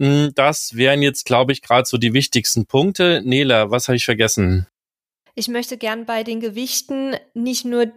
Hm, 0.00 0.32
das 0.34 0.74
wären 0.74 1.02
jetzt, 1.02 1.26
glaube 1.26 1.52
ich, 1.52 1.60
gerade 1.60 1.86
so 1.86 1.98
die 1.98 2.14
wichtigsten 2.14 2.66
Punkte. 2.66 3.20
Nela, 3.24 3.70
was 3.70 3.86
habe 3.86 3.96
ich 3.96 4.04
vergessen? 4.06 4.66
Ich 5.34 5.48
möchte 5.48 5.76
gern 5.76 6.06
bei 6.06 6.24
den 6.24 6.40
Gewichten 6.40 7.16
nicht 7.34 7.66
nur 7.66 7.92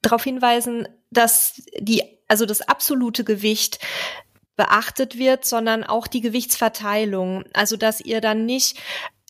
darauf 0.00 0.24
hinweisen, 0.24 0.88
dass 1.10 1.62
die, 1.78 2.02
also 2.26 2.46
das 2.46 2.62
absolute 2.62 3.22
Gewicht 3.22 3.78
beachtet 4.56 5.18
wird, 5.18 5.44
sondern 5.44 5.84
auch 5.84 6.06
die 6.06 6.22
Gewichtsverteilung. 6.22 7.44
Also, 7.52 7.76
dass 7.76 8.00
ihr 8.00 8.20
dann 8.20 8.46
nicht 8.46 8.78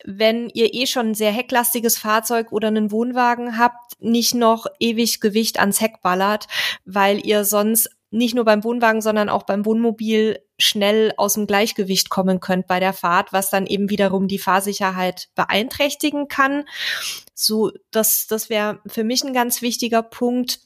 wenn 0.04 0.48
ihr 0.50 0.74
eh 0.74 0.86
schon 0.86 1.10
ein 1.10 1.14
sehr 1.14 1.30
hecklastiges 1.30 1.96
Fahrzeug 1.96 2.50
oder 2.50 2.68
einen 2.68 2.90
Wohnwagen 2.90 3.56
habt, 3.58 4.00
nicht 4.00 4.34
noch 4.34 4.66
ewig 4.80 5.20
Gewicht 5.20 5.60
ans 5.60 5.80
Heck 5.80 6.02
ballert, 6.02 6.48
weil 6.84 7.24
ihr 7.24 7.44
sonst 7.44 7.88
nicht 8.10 8.34
nur 8.34 8.44
beim 8.44 8.64
Wohnwagen, 8.64 9.00
sondern 9.00 9.28
auch 9.28 9.44
beim 9.44 9.64
Wohnmobil 9.64 10.40
schnell 10.62 11.12
aus 11.16 11.34
dem 11.34 11.46
Gleichgewicht 11.46 12.10
kommen 12.10 12.40
könnt 12.40 12.66
bei 12.66 12.80
der 12.80 12.92
Fahrt, 12.92 13.32
was 13.32 13.50
dann 13.50 13.66
eben 13.66 13.90
wiederum 13.90 14.28
die 14.28 14.38
Fahrsicherheit 14.38 15.28
beeinträchtigen 15.34 16.28
kann. 16.28 16.64
So, 17.34 17.72
das, 17.90 18.26
das 18.26 18.50
wäre 18.50 18.80
für 18.86 19.04
mich 19.04 19.24
ein 19.24 19.34
ganz 19.34 19.62
wichtiger 19.62 20.02
Punkt 20.02 20.60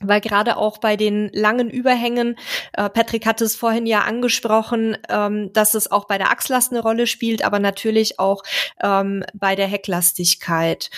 weil 0.00 0.20
gerade 0.20 0.56
auch 0.56 0.78
bei 0.78 0.96
den 0.96 1.30
langen 1.32 1.70
Überhängen, 1.70 2.36
äh, 2.72 2.90
Patrick 2.90 3.26
hat 3.26 3.40
es 3.40 3.56
vorhin 3.56 3.86
ja 3.86 4.02
angesprochen, 4.02 4.98
ähm, 5.08 5.52
dass 5.52 5.74
es 5.74 5.90
auch 5.90 6.06
bei 6.06 6.18
der 6.18 6.30
Achslast 6.30 6.72
eine 6.72 6.82
Rolle 6.82 7.06
spielt, 7.06 7.44
aber 7.44 7.58
natürlich 7.58 8.18
auch 8.18 8.42
ähm, 8.82 9.24
bei 9.34 9.54
der 9.54 9.66
Hecklastigkeit. 9.66 10.90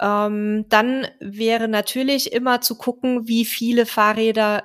Ähm, 0.00 0.66
dann 0.68 1.06
wäre 1.20 1.68
natürlich 1.68 2.32
immer 2.32 2.60
zu 2.60 2.76
gucken, 2.76 3.28
wie 3.28 3.44
viele 3.44 3.86
Fahrräder 3.86 4.64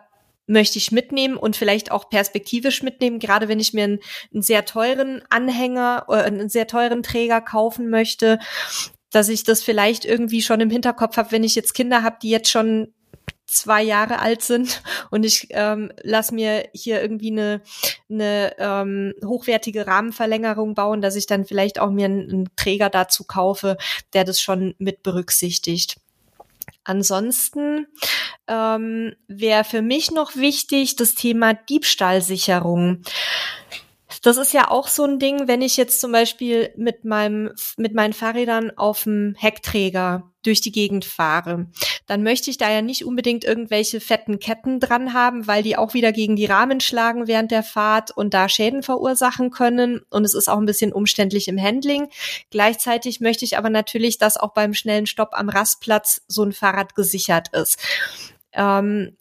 möchte 0.50 0.80
ich 0.80 0.92
mitnehmen 0.92 1.38
und 1.38 1.56
vielleicht 1.56 1.92
auch 1.92 2.10
perspektivisch 2.10 2.84
mitnehmen, 2.84 3.20
gerade 3.20 3.48
wenn 3.48 3.60
ich 3.60 3.74
mir 3.74 3.84
einen, 3.84 4.00
einen 4.34 4.42
sehr 4.42 4.66
teuren 4.66 5.22
Anhänger 5.30 6.06
äh, 6.10 6.16
einen 6.16 6.50
sehr 6.50 6.68
teuren 6.68 7.04
Träger 7.04 7.40
kaufen 7.40 7.90
möchte, 7.90 8.40
dass 9.12 9.30
ich 9.30 9.44
das 9.44 9.64
vielleicht 9.64 10.06
irgendwie 10.06 10.42
schon 10.42 10.60
im 10.60 10.70
Hinterkopf 10.70 11.18
habe, 11.18 11.32
wenn 11.32 11.44
ich 11.44 11.56
jetzt 11.56 11.74
Kinder 11.74 12.04
habe, 12.04 12.18
die 12.22 12.30
jetzt 12.30 12.50
schon 12.50 12.94
zwei 13.46 13.82
Jahre 13.84 14.20
alt 14.20 14.42
sind 14.42 14.82
und 15.12 15.24
ich 15.26 15.48
ähm, 15.52 15.92
lass 16.02 16.32
mir 16.32 16.68
hier 16.74 17.02
irgendwie 17.02 17.32
eine, 17.32 17.62
eine 18.10 18.56
ähm, 18.58 19.14
hochwertige 19.24 19.86
Rahmenverlängerung 19.88 20.74
bauen, 20.74 21.02
dass 21.02 21.16
ich 21.16 21.28
dann 21.28 21.46
vielleicht 21.46 21.80
auch 21.80 21.92
mir 21.92 22.06
einen, 22.06 22.30
einen 22.30 22.50
Träger 22.56 22.90
dazu 22.90 23.24
kaufe, 23.24 23.78
der 24.14 24.24
das 24.24 24.42
schon 24.42 24.74
mit 24.80 25.04
berücksichtigt. 25.04 25.98
Ansonsten 26.84 27.88
ähm, 28.48 29.16
wäre 29.28 29.64
für 29.64 29.82
mich 29.82 30.12
noch 30.12 30.36
wichtig 30.36 30.96
das 30.96 31.16
Thema 31.16 31.54
Diebstahlsicherung. 31.54 33.04
Das 34.24 34.38
ist 34.38 34.54
ja 34.54 34.70
auch 34.70 34.88
so 34.88 35.06
ein 35.06 35.20
Ding, 35.20 35.48
wenn 35.48 35.62
ich 35.62 35.78
jetzt 35.78 36.02
zum 36.02 36.12
Beispiel 36.12 36.74
mit 36.76 37.06
meinem, 37.06 37.52
mit 37.78 37.94
meinen 37.94 38.14
Fahrrädern 38.14 38.72
auf 38.76 39.04
dem 39.04 39.36
Heckträger 39.38 40.29
durch 40.44 40.62
die 40.62 40.72
Gegend 40.72 41.06
fahre, 41.06 41.68
dann 42.06 42.24
möchte 42.24 42.50
ich 42.50 42.58
da 42.58 42.72
ja 42.72 42.82
nicht 42.82 43.06
unbedingt 43.06 43.44
irgendwelche 43.44 44.00
fetten 44.00 44.40
Ketten 44.40 44.80
dran 44.80 45.14
haben, 45.14 45.48
weil 45.48 45.64
die 45.64 45.78
auch 45.78 45.94
wieder 45.94 46.12
gegen 46.12 46.36
die 46.36 46.46
Rahmen 46.46 46.80
schlagen 46.80 47.28
während 47.28 47.52
der 47.52 47.64
Fahrt 47.64 48.12
und 48.12 48.34
da 48.34 48.48
Schäden 48.48 48.84
verursachen 48.84 49.52
können. 49.52 50.02
Und 50.10 50.24
es 50.24 50.34
ist 50.34 50.50
auch 50.50 50.58
ein 50.58 50.66
bisschen 50.66 50.94
umständlich 50.94 51.48
im 51.48 51.62
Handling. 51.62 52.08
Gleichzeitig 52.52 53.20
möchte 53.20 53.46
ich 53.46 53.58
aber 53.58 53.70
natürlich, 53.70 54.18
dass 54.18 54.38
auch 54.38 54.54
beim 54.54 54.74
schnellen 54.74 55.06
Stopp 55.06 55.30
am 55.34 55.50
Rastplatz 55.50 56.22
so 56.28 56.44
ein 56.44 56.54
Fahrrad 56.54 56.96
gesichert 56.96 57.50
ist. 57.54 57.78
Ähm, 58.54 59.18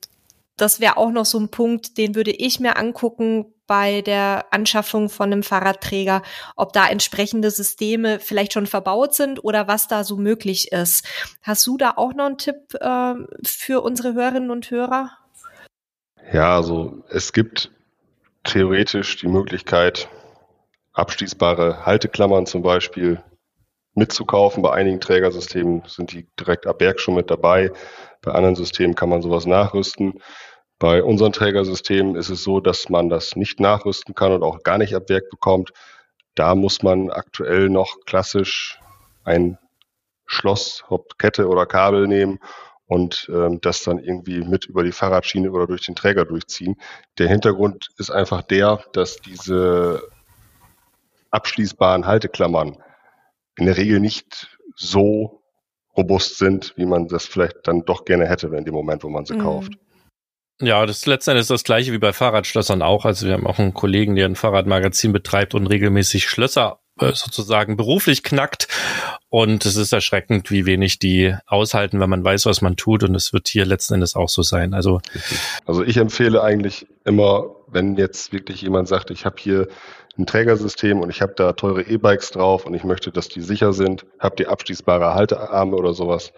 das 0.56 0.80
wäre 0.80 0.96
auch 0.96 1.10
noch 1.10 1.24
so 1.24 1.38
ein 1.38 1.50
Punkt, 1.50 1.98
den 1.98 2.14
würde 2.14 2.32
ich 2.32 2.60
mir 2.60 2.76
angucken, 2.76 3.46
bei 3.68 4.02
der 4.02 4.46
Anschaffung 4.50 5.08
von 5.08 5.32
einem 5.32 5.44
Fahrradträger, 5.44 6.22
ob 6.56 6.72
da 6.72 6.88
entsprechende 6.88 7.52
Systeme 7.52 8.18
vielleicht 8.18 8.54
schon 8.54 8.66
verbaut 8.66 9.14
sind 9.14 9.44
oder 9.44 9.68
was 9.68 9.86
da 9.86 10.02
so 10.02 10.16
möglich 10.16 10.72
ist. 10.72 11.06
Hast 11.42 11.64
du 11.68 11.76
da 11.76 11.92
auch 11.96 12.14
noch 12.14 12.26
einen 12.26 12.38
Tipp 12.38 12.74
äh, 12.80 13.14
für 13.44 13.82
unsere 13.82 14.14
Hörerinnen 14.14 14.50
und 14.50 14.70
Hörer? 14.72 15.10
Ja, 16.32 16.56
also 16.56 17.04
es 17.10 17.32
gibt 17.32 17.70
theoretisch 18.42 19.16
die 19.16 19.28
Möglichkeit, 19.28 20.08
abschließbare 20.92 21.86
Halteklammern 21.86 22.46
zum 22.46 22.62
Beispiel 22.62 23.22
mitzukaufen. 23.94 24.62
Bei 24.62 24.72
einigen 24.72 25.00
Trägersystemen 25.00 25.82
sind 25.86 26.12
die 26.12 26.26
direkt 26.40 26.66
ab 26.66 26.78
Berg 26.78 27.00
schon 27.00 27.14
mit 27.14 27.30
dabei. 27.30 27.70
Bei 28.22 28.32
anderen 28.32 28.56
Systemen 28.56 28.94
kann 28.94 29.08
man 29.08 29.22
sowas 29.22 29.46
nachrüsten. 29.46 30.20
Bei 30.78 31.02
unseren 31.02 31.32
Trägersystemen 31.32 32.14
ist 32.14 32.30
es 32.30 32.44
so, 32.44 32.60
dass 32.60 32.88
man 32.88 33.08
das 33.08 33.34
nicht 33.34 33.58
nachrüsten 33.58 34.14
kann 34.14 34.32
und 34.32 34.42
auch 34.42 34.62
gar 34.62 34.78
nicht 34.78 34.94
ab 34.94 35.08
Werk 35.08 35.28
bekommt. 35.30 35.72
Da 36.34 36.54
muss 36.54 36.82
man 36.82 37.10
aktuell 37.10 37.68
noch 37.68 37.96
klassisch 38.06 38.78
ein 39.24 39.58
Schloss, 40.26 40.84
Hauptkette 40.88 41.48
oder 41.48 41.66
Kabel 41.66 42.06
nehmen 42.06 42.38
und 42.86 43.28
ähm, 43.32 43.60
das 43.60 43.82
dann 43.82 43.98
irgendwie 43.98 44.40
mit 44.42 44.66
über 44.66 44.84
die 44.84 44.92
Fahrradschiene 44.92 45.50
oder 45.50 45.66
durch 45.66 45.84
den 45.84 45.96
Träger 45.96 46.24
durchziehen. 46.24 46.76
Der 47.18 47.28
Hintergrund 47.28 47.88
ist 47.98 48.10
einfach 48.10 48.42
der, 48.42 48.84
dass 48.92 49.16
diese 49.16 50.02
abschließbaren 51.30 52.06
Halteklammern 52.06 52.76
in 53.56 53.66
der 53.66 53.76
Regel 53.76 53.98
nicht 53.98 54.58
so 54.76 55.42
robust 55.96 56.38
sind, 56.38 56.72
wie 56.76 56.86
man 56.86 57.08
das 57.08 57.26
vielleicht 57.26 57.66
dann 57.66 57.84
doch 57.84 58.04
gerne 58.04 58.26
hätte 58.26 58.46
in 58.46 58.64
dem 58.64 58.74
Moment, 58.74 59.02
wo 59.02 59.08
man 59.08 59.24
sie 59.26 59.34
mhm. 59.34 59.42
kauft. 59.42 59.72
Ja, 60.60 60.84
das 60.86 61.06
letzte 61.06 61.32
ist 61.32 61.50
das 61.50 61.62
gleiche 61.62 61.92
wie 61.92 61.98
bei 61.98 62.12
Fahrradschlössern 62.12 62.82
auch. 62.82 63.04
Also 63.04 63.26
wir 63.26 63.34
haben 63.34 63.46
auch 63.46 63.58
einen 63.58 63.74
Kollegen, 63.74 64.16
der 64.16 64.26
ein 64.26 64.34
Fahrradmagazin 64.34 65.12
betreibt 65.12 65.54
und 65.54 65.68
regelmäßig 65.68 66.28
Schlösser 66.28 66.80
äh, 66.98 67.12
sozusagen 67.14 67.76
beruflich 67.76 68.24
knackt. 68.24 68.66
Und 69.28 69.64
es 69.66 69.76
ist 69.76 69.92
erschreckend, 69.92 70.50
wie 70.50 70.66
wenig 70.66 70.98
die 70.98 71.34
aushalten, 71.46 72.00
wenn 72.00 72.10
man 72.10 72.24
weiß, 72.24 72.46
was 72.46 72.60
man 72.60 72.76
tut. 72.76 73.04
Und 73.04 73.14
es 73.14 73.32
wird 73.32 73.46
hier 73.46 73.66
letzten 73.66 73.94
Endes 73.94 74.16
auch 74.16 74.28
so 74.28 74.42
sein. 74.42 74.74
Also, 74.74 75.00
also 75.64 75.84
ich 75.84 75.96
empfehle 75.96 76.42
eigentlich 76.42 76.86
immer, 77.04 77.54
wenn 77.68 77.96
jetzt 77.96 78.32
wirklich 78.32 78.62
jemand 78.62 78.88
sagt, 78.88 79.10
ich 79.10 79.26
habe 79.26 79.36
hier 79.38 79.68
ein 80.18 80.26
Trägersystem 80.26 81.00
und 81.00 81.10
ich 81.10 81.22
habe 81.22 81.34
da 81.36 81.52
teure 81.52 81.82
E-Bikes 81.82 82.32
drauf 82.32 82.66
und 82.66 82.74
ich 82.74 82.82
möchte, 82.82 83.12
dass 83.12 83.28
die 83.28 83.42
sicher 83.42 83.72
sind, 83.72 84.04
habt 84.18 84.40
ihr 84.40 84.50
abschließbare 84.50 85.14
Haltearme 85.14 85.76
oder 85.76 85.94
sowas, 85.94 86.32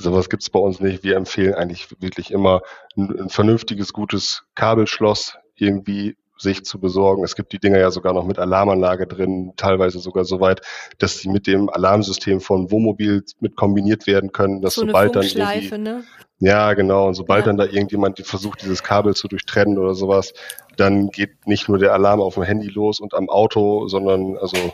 Sowas 0.00 0.30
gibt 0.30 0.42
es 0.42 0.50
bei 0.50 0.58
uns 0.58 0.80
nicht. 0.80 1.04
Wir 1.04 1.16
empfehlen 1.16 1.54
eigentlich 1.54 1.88
wirklich 2.00 2.30
immer 2.30 2.62
ein, 2.96 3.10
ein, 3.20 3.28
vernünftiges, 3.28 3.92
gutes 3.92 4.44
Kabelschloss 4.54 5.36
irgendwie 5.56 6.16
sich 6.38 6.64
zu 6.64 6.80
besorgen. 6.80 7.22
Es 7.22 7.36
gibt 7.36 7.52
die 7.52 7.58
Dinger 7.58 7.78
ja 7.78 7.90
sogar 7.90 8.14
noch 8.14 8.24
mit 8.24 8.38
Alarmanlage 8.38 9.06
drin, 9.06 9.52
teilweise 9.56 9.98
sogar 9.98 10.24
so 10.24 10.40
weit, 10.40 10.62
dass 10.98 11.18
sie 11.18 11.28
mit 11.28 11.46
dem 11.46 11.68
Alarmsystem 11.68 12.40
von 12.40 12.70
Wohnmobil 12.70 13.22
mit 13.40 13.56
kombiniert 13.56 14.06
werden 14.06 14.32
können, 14.32 14.62
dass 14.62 14.74
so 14.74 14.86
sobald 14.86 15.16
dann 15.16 15.24
irgendwie, 15.24 15.76
ne? 15.76 16.04
ja 16.38 16.72
genau 16.72 17.08
und 17.08 17.14
sobald 17.14 17.44
ja. 17.44 17.46
dann 17.46 17.58
da 17.58 17.64
irgendjemand 17.64 18.18
versucht, 18.26 18.62
dieses 18.62 18.82
Kabel 18.82 19.14
zu 19.14 19.28
durchtrennen 19.28 19.76
oder 19.76 19.94
sowas, 19.94 20.32
dann 20.78 21.10
geht 21.10 21.46
nicht 21.46 21.68
nur 21.68 21.76
der 21.76 21.92
Alarm 21.92 22.22
auf 22.22 22.34
dem 22.34 22.42
Handy 22.44 22.68
los 22.68 23.00
und 23.00 23.12
am 23.12 23.28
Auto, 23.28 23.86
sondern 23.88 24.38
also 24.38 24.72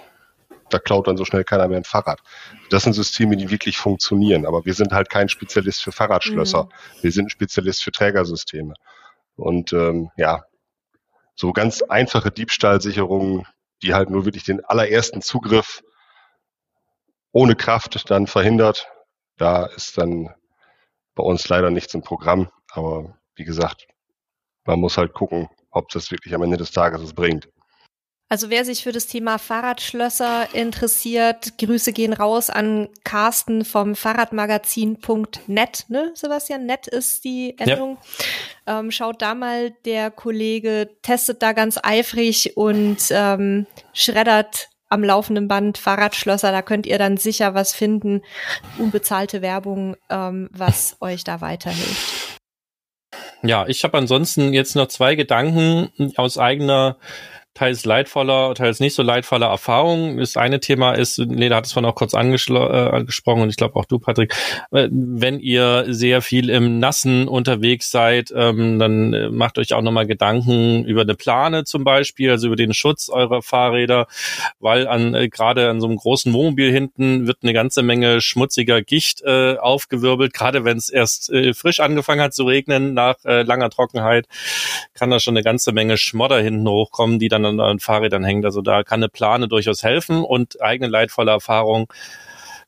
da 0.71 0.79
klaut 0.79 1.07
dann 1.07 1.17
so 1.17 1.25
schnell 1.25 1.45
keiner 1.45 1.69
mehr 1.69 1.79
ein 1.79 1.85
Fahrrad. 1.85 2.21
Das 2.71 2.83
sind 2.83 2.93
Systeme, 2.93 3.37
die 3.37 3.51
wirklich 3.51 3.79
funktionieren, 3.79 4.47
aber 4.47 4.65
wir 4.65 4.75
sind 4.75 4.93
halt 4.93 5.11
kein 5.11 5.29
Spezialist 5.29 5.83
für 5.83 5.93
Fahrradschlösser. 5.93 6.65
Mhm. 6.65 7.03
Wir 7.03 7.13
sind 7.13 7.27
ein 7.27 7.31
Spezialist 7.31 7.85
für 7.85 7.93
Trägersysteme. 7.93 8.75
Und 9.37 9.73
ähm, 9.73 10.11
ja, 10.17 10.45
so 11.35 11.53
ganz 11.53 11.83
einfache 11.83 12.31
Diebstahlsicherungen, 12.31 13.47
die 13.83 13.95
halt 13.95 14.11
nur 14.11 14.25
wirklich 14.25 14.45
den 14.45 14.65
allerersten 14.65 15.21
Zugriff 15.23 15.83
ohne 17.33 17.55
Kraft 17.55 18.11
dann 18.11 18.27
verhindert, 18.27 18.89
da 19.37 19.67
ist 19.67 19.99
dann 19.99 20.35
bei 21.15 21.23
uns 21.23 21.49
leider 21.49 21.71
nichts 21.71 21.93
im 21.93 22.03
Programm. 22.03 22.49
Aber 22.71 23.19
wie 23.35 23.45
gesagt, 23.45 23.87
man 24.65 24.81
muss 24.81 24.97
halt 24.97 25.13
gucken, 25.13 25.49
ob 25.71 25.91
das 25.91 26.11
wirklich 26.11 26.35
am 26.35 26.43
Ende 26.43 26.57
des 26.57 26.73
Tages 26.73 27.03
es 27.03 27.13
bringt. 27.13 27.49
Also 28.29 28.51
wer 28.51 28.65
sich 28.65 28.83
für 28.83 28.91
das 28.91 29.07
Thema 29.07 29.39
Fahrradschlösser 29.39 30.49
interessiert, 30.53 31.59
Grüße 31.59 31.93
gehen 31.93 32.13
raus 32.13 32.51
an 32.51 32.89
Carsten 33.05 33.65
vom 33.65 33.95
Fahrradmagazin.net, 33.95 35.85
ne, 35.89 36.11
Sebastian? 36.15 36.67
Net 36.67 36.89
ist 36.89 37.23
die 37.23 37.57
Endung. 37.57 37.99
Ja. 38.67 38.81
Ähm, 38.81 38.91
schaut 38.91 39.23
da 39.23 39.37
mal, 39.37 39.71
der 39.85 40.11
Kollege 40.11 40.91
testet 41.03 41.41
da 41.41 41.53
ganz 41.53 41.79
eifrig 41.81 42.57
und 42.57 42.99
ähm, 43.11 43.69
schreddert 43.93 44.71
am 44.89 45.05
laufenden 45.05 45.47
Band 45.47 45.79
Fahrradschlösser. 45.79 46.51
Da 46.51 46.63
könnt 46.63 46.87
ihr 46.87 46.99
dann 46.99 47.19
sicher 47.19 47.55
was 47.55 47.73
finden, 47.73 48.23
unbezahlte 48.77 49.41
Werbung, 49.41 49.97
ähm, 50.11 50.49
was 50.51 50.97
euch 51.01 51.23
da 51.23 51.41
weiterhilft. 51.41 52.41
Ja, 53.43 53.69
ich 53.69 53.85
habe 53.85 53.99
ansonsten 53.99 54.53
jetzt 54.53 54.75
noch 54.75 54.89
zwei 54.89 55.15
Gedanken 55.15 55.93
aus 56.17 56.39
eigener 56.39 56.97
teils 57.57 57.87
leidvoller, 57.87 58.55
teils 58.55 58.81
nicht 58.81 58.95
so 58.95 59.03
leidvoller 59.03 59.47
Erfahrungen. 59.47 60.19
Das 60.19 60.37
eine 60.37 60.61
Thema 60.61 60.93
ist, 60.93 61.17
Leda 61.17 61.57
hat 61.57 61.67
es 61.67 61.73
vorhin 61.73 61.89
auch 61.89 61.95
kurz 61.95 62.13
äh, 62.13 62.19
angesprochen 62.19 63.43
und 63.43 63.49
ich 63.49 63.57
glaube 63.57 63.77
auch 63.77 63.87
du, 63.87 63.99
Patrick, 63.99 64.35
äh, 64.73 64.89
wenn 64.91 65.41
ihr 65.41 65.87
sehr 65.89 66.21
viel 66.21 66.51
im 66.51 66.79
Nassen 66.79 67.29
unterwegs 67.29 67.91
seid, 67.91 68.31
ähm, 68.37 68.79
dann 68.79 69.15
äh, 69.15 69.31
macht 69.31 69.59
euch 69.59 69.73
auch 69.73 69.81
nochmal 69.81 70.07
Gedanken 70.07 70.85
über 70.85 71.01
eine 71.01 71.15
Plane 71.15 71.65
zum 71.65 71.83
Beispiel, 71.83 72.31
also 72.31 72.49
über 72.49 72.57
den 72.57 72.75
Schutz 72.75 73.09
eurer 73.09 73.41
Fahrräder, 73.41 74.07
weil 74.61 74.87
an 74.87 75.13
gerade 75.31 75.71
an 75.71 75.81
so 75.81 75.87
einem 75.87 75.97
großen 75.97 76.33
Wohnmobil 76.35 76.71
hinten 76.71 77.27
wird 77.27 77.39
eine 77.43 77.55
ganze 77.55 77.83
Menge 77.83 78.21
schmutziger 78.21 78.83
Gicht 78.83 79.27
aufgewirbelt, 79.27 80.35
gerade 80.35 80.65
wenn 80.65 80.77
es 80.77 80.89
erst 80.89 81.33
frisch 81.55 81.81
angefangen 81.81 82.21
hat 82.21 82.35
zu 82.35 82.45
regnen 82.45 82.95
nach 82.95 83.17
langer 83.25 83.71
Trockenheit, 83.71 84.27
kann 84.95 85.11
da 85.11 85.21
schon 85.21 85.37
eine 85.37 85.45
ganze 85.45 85.73
Menge 85.73 85.97
Schmodder 85.97 86.41
hinten 86.41 86.69
hochkommen, 86.69 87.19
die 87.19 87.29
dann 87.29 87.46
an 87.47 87.79
Fahrrädern 87.79 88.25
hängt. 88.25 88.45
Also 88.45 88.63
da 88.63 88.83
kann 88.83 89.01
eine 89.01 89.09
Plane 89.09 89.49
durchaus 89.49 89.83
helfen 89.83 90.25
und 90.25 90.61
eigene 90.63 90.89
leidvolle 90.89 91.31
Erfahrung 91.31 91.93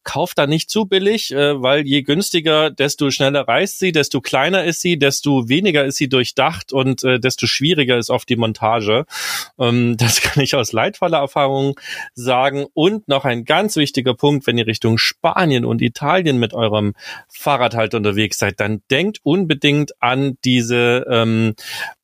kauft 0.09 0.39
da 0.39 0.47
nicht 0.47 0.71
zu 0.71 0.87
billig, 0.87 1.33
äh, 1.33 1.61
weil 1.61 1.87
je 1.87 2.01
günstiger, 2.01 2.71
desto 2.71 3.11
schneller 3.11 3.47
reist 3.47 3.79
sie, 3.79 3.93
desto 3.93 4.23
kleiner 4.23 4.65
ist 4.65 4.81
sie, 4.81 4.99
desto 4.99 5.51
weniger 5.51 5.85
ist 5.85 5.99
sie 5.99 6.09
durchdacht 6.09 6.73
und 6.73 7.05
äh, 7.05 7.21
desto 7.21 7.47
schwieriger 7.47 7.99
ist 7.99 8.09
oft 8.09 8.27
die 8.31 8.37
Montage. 8.37 9.05
Ähm, 9.59 9.97
das 9.99 10.23
kann 10.23 10.43
ich 10.43 10.55
aus 10.55 10.73
leidvoller 10.73 11.19
Erfahrung 11.19 11.79
sagen. 12.15 12.65
Und 12.73 13.07
noch 13.07 13.27
ein 13.27 13.45
ganz 13.45 13.77
wichtiger 13.77 14.15
Punkt, 14.15 14.47
wenn 14.47 14.57
ihr 14.57 14.67
Richtung 14.67 14.97
Spanien 14.97 15.67
und 15.67 15.83
Italien 15.83 16.39
mit 16.39 16.55
eurem 16.55 16.95
Fahrrad 17.29 17.75
halt 17.75 17.93
unterwegs 17.93 18.39
seid, 18.39 18.61
dann 18.61 18.81
denkt 18.91 19.19
unbedingt 19.25 19.93
an 20.01 20.39
diese 20.43 21.05
ähm, 21.11 21.55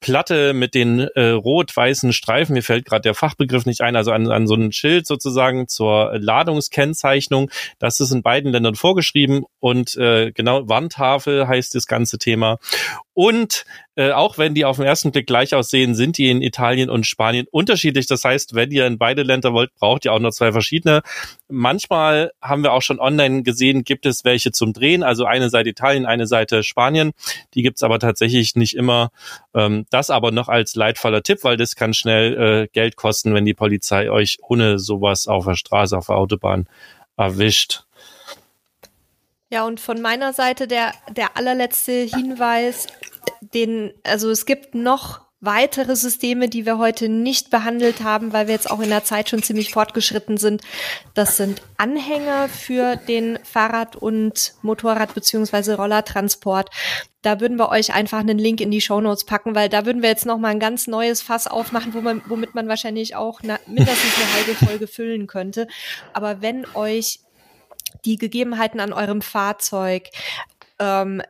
Platte 0.01 0.53
mit 0.53 0.75
den 0.75 1.01
äh, 1.01 1.31
rot-weißen 1.31 2.13
Streifen. 2.13 2.53
Mir 2.53 2.63
fällt 2.63 2.85
gerade 2.85 3.01
der 3.01 3.15
Fachbegriff 3.15 3.65
nicht 3.65 3.81
ein, 3.81 3.97
also 3.97 4.13
an, 4.13 4.31
an 4.31 4.47
so 4.47 4.57
ein 4.57 4.73
Schild 4.73 5.07
sozusagen 5.07 5.69
zur 5.69 6.13
Ladungskennzeichnung. 6.19 7.51
Das 7.79 7.94
das 8.01 8.09
ist 8.09 8.15
in 8.15 8.23
beiden 8.23 8.53
Ländern 8.53 8.75
vorgeschrieben 8.75 9.45
und 9.61 9.97
äh, 9.97 10.33
genau 10.33 10.69
Wandtafel 10.69 11.49
heißt 11.49 11.75
das 11.75 11.87
ganze 11.87 12.19
Thema. 12.19 12.59
Und 13.15 13.65
äh, 13.95 14.11
auch 14.11 14.39
wenn 14.39 14.55
die 14.55 14.65
auf 14.65 14.77
den 14.77 14.87
ersten 14.87 15.12
Blick 15.12 15.29
gleich 15.29 15.55
aussehen, 15.55 15.95
sind 15.95 16.19
die 16.19 16.29
in 16.29 16.43
Italien 16.43 16.91
und 16.91 17.07
Spanien 17.07 17.47
unterschiedlich. 17.49 18.07
Das 18.09 18.25
heißt, 18.25 18.55
wenn 18.55 18.73
ihr 18.73 18.87
in 18.87 18.99
beide 18.99 19.23
Länder 19.23 19.53
wollt, 19.53 19.73
braucht 19.77 20.05
ihr 20.05 20.12
auch 20.12 20.19
noch 20.19 20.33
zwei 20.33 20.51
verschiedene. 20.51 21.03
Manchmal 21.49 22.33
haben 22.43 22.65
wir 22.65 22.73
auch 22.73 22.83
schon 22.83 22.99
online 22.99 23.45
gesehen, 23.45 23.85
gibt 23.85 24.05
es 24.05 24.25
welche 24.25 24.51
zum 24.51 24.73
Drehen, 24.73 25.05
also 25.05 25.27
eine 25.27 25.49
Seite 25.49 25.69
Italien, 25.69 26.07
eine 26.07 26.27
Seite 26.27 26.65
Spanien. 26.65 27.12
Die 27.55 27.62
gibt's 27.62 27.85
aber 27.85 28.01
tatsächlich 28.01 28.57
nicht 28.57 28.75
immer. 28.75 29.11
Ähm, 29.55 29.87
das 29.91 30.11
aber 30.11 30.33
noch 30.33 30.49
als 30.49 30.75
leidvoller 30.75 31.23
Tipp, 31.23 31.39
weil 31.43 31.57
das 31.57 31.77
kann 31.77 31.95
schnell 31.95 32.65
äh, 32.65 32.69
Geld 32.73 32.97
kosten, 32.97 33.33
wenn 33.33 33.45
die 33.45 33.55
Polizei 33.55 34.11
euch 34.11 34.39
ohne 34.43 34.81
sowas 34.81 35.29
auf 35.29 35.45
der 35.45 35.55
Straße, 35.55 35.97
auf 35.97 36.07
der 36.07 36.16
Autobahn 36.16 36.66
erwischt. 37.16 37.85
Ja, 39.51 39.65
und 39.65 39.78
von 39.81 40.01
meiner 40.01 40.32
Seite 40.32 40.66
der, 40.66 40.93
der 41.11 41.36
allerletzte 41.36 41.93
Hinweis, 41.93 42.86
den, 43.41 43.93
also 44.03 44.31
es 44.31 44.47
gibt 44.47 44.74
noch 44.74 45.24
weitere 45.45 45.97
Systeme, 45.97 46.49
die 46.49 46.66
wir 46.66 46.79
heute 46.79 47.09
nicht 47.09 47.51
behandelt 47.51 48.03
haben, 48.03 48.33
weil 48.33 48.47
wir 48.47 48.55
jetzt 48.55 48.71
auch 48.71 48.81
in 48.81 48.89
der 48.89 49.05
Zeit 49.05 49.29
schon 49.29 49.43
ziemlich 49.43 49.73
fortgeschritten 49.73 50.37
sind. 50.37 50.62
Das 51.15 51.37
sind 51.37 51.62
Anhänger 51.77 52.49
für 52.49 52.97
den 52.97 53.39
Fahrrad- 53.43 53.97
und 53.97 54.55
Motorrad- 54.62 55.15
beziehungsweise 55.15 55.77
Rollertransport. 55.77 56.71
Da 57.23 57.41
würden 57.41 57.59
wir 57.59 57.71
euch 57.71 57.95
einfach 57.95 58.19
einen 58.19 58.39
Link 58.39 58.61
in 58.61 58.71
die 58.71 58.81
Show 58.81 59.01
Notes 59.01 59.25
packen, 59.25 59.55
weil 59.55 59.69
da 59.69 59.87
würden 59.87 60.03
wir 60.03 60.11
jetzt 60.11 60.27
noch 60.27 60.39
mal 60.39 60.49
ein 60.49 60.61
ganz 60.61 60.87
neues 60.87 61.23
Fass 61.23 61.47
aufmachen, 61.47 61.95
wo 61.95 62.01
man, 62.01 62.23
womit 62.27 62.55
man 62.55 62.69
wahrscheinlich 62.69 63.16
auch 63.16 63.41
na, 63.43 63.59
mindestens 63.66 64.16
eine 64.16 64.35
halbe 64.35 64.66
Folge 64.66 64.87
füllen 64.87 65.27
könnte. 65.27 65.66
Aber 66.12 66.43
wenn 66.43 66.66
euch 66.75 67.21
die 68.05 68.16
Gegebenheiten 68.16 68.81
an 68.81 68.93
eurem 68.93 69.23
Fahrzeug 69.23 70.11
ähm, 70.79 71.23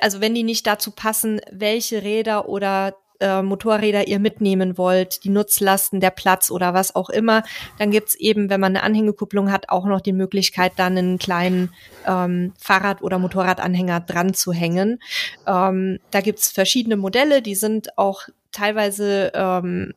also 0.00 0.20
wenn 0.20 0.34
die 0.34 0.42
nicht 0.42 0.66
dazu 0.66 0.90
passen, 0.90 1.40
welche 1.50 2.02
Räder 2.02 2.48
oder 2.48 2.94
äh, 3.20 3.42
Motorräder 3.42 4.08
ihr 4.08 4.18
mitnehmen 4.18 4.78
wollt, 4.78 5.24
die 5.24 5.30
Nutzlasten, 5.30 6.00
der 6.00 6.10
Platz 6.10 6.50
oder 6.50 6.74
was 6.74 6.94
auch 6.94 7.10
immer, 7.10 7.42
dann 7.78 7.90
gibt's 7.90 8.14
eben, 8.14 8.50
wenn 8.50 8.60
man 8.60 8.76
eine 8.76 8.82
Anhängekupplung 8.82 9.50
hat, 9.50 9.68
auch 9.68 9.86
noch 9.86 10.00
die 10.00 10.12
Möglichkeit, 10.12 10.72
dann 10.76 10.96
einen 10.96 11.18
kleinen 11.18 11.72
ähm, 12.06 12.52
Fahrrad- 12.58 13.02
oder 13.02 13.18
Motorradanhänger 13.18 14.00
dran 14.00 14.34
zu 14.34 14.52
hängen. 14.52 15.00
Ähm, 15.46 15.98
da 16.10 16.20
gibt's 16.20 16.50
verschiedene 16.50 16.96
Modelle, 16.96 17.42
die 17.42 17.54
sind 17.54 17.98
auch 17.98 18.22
teilweise 18.52 19.32
ähm, 19.34 19.94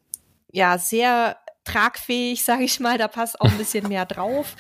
ja 0.52 0.78
sehr 0.78 1.38
tragfähig, 1.64 2.44
sage 2.44 2.64
ich 2.64 2.80
mal. 2.80 2.98
Da 2.98 3.08
passt 3.08 3.40
auch 3.40 3.50
ein 3.50 3.58
bisschen 3.58 3.88
mehr 3.88 4.06
drauf. 4.06 4.56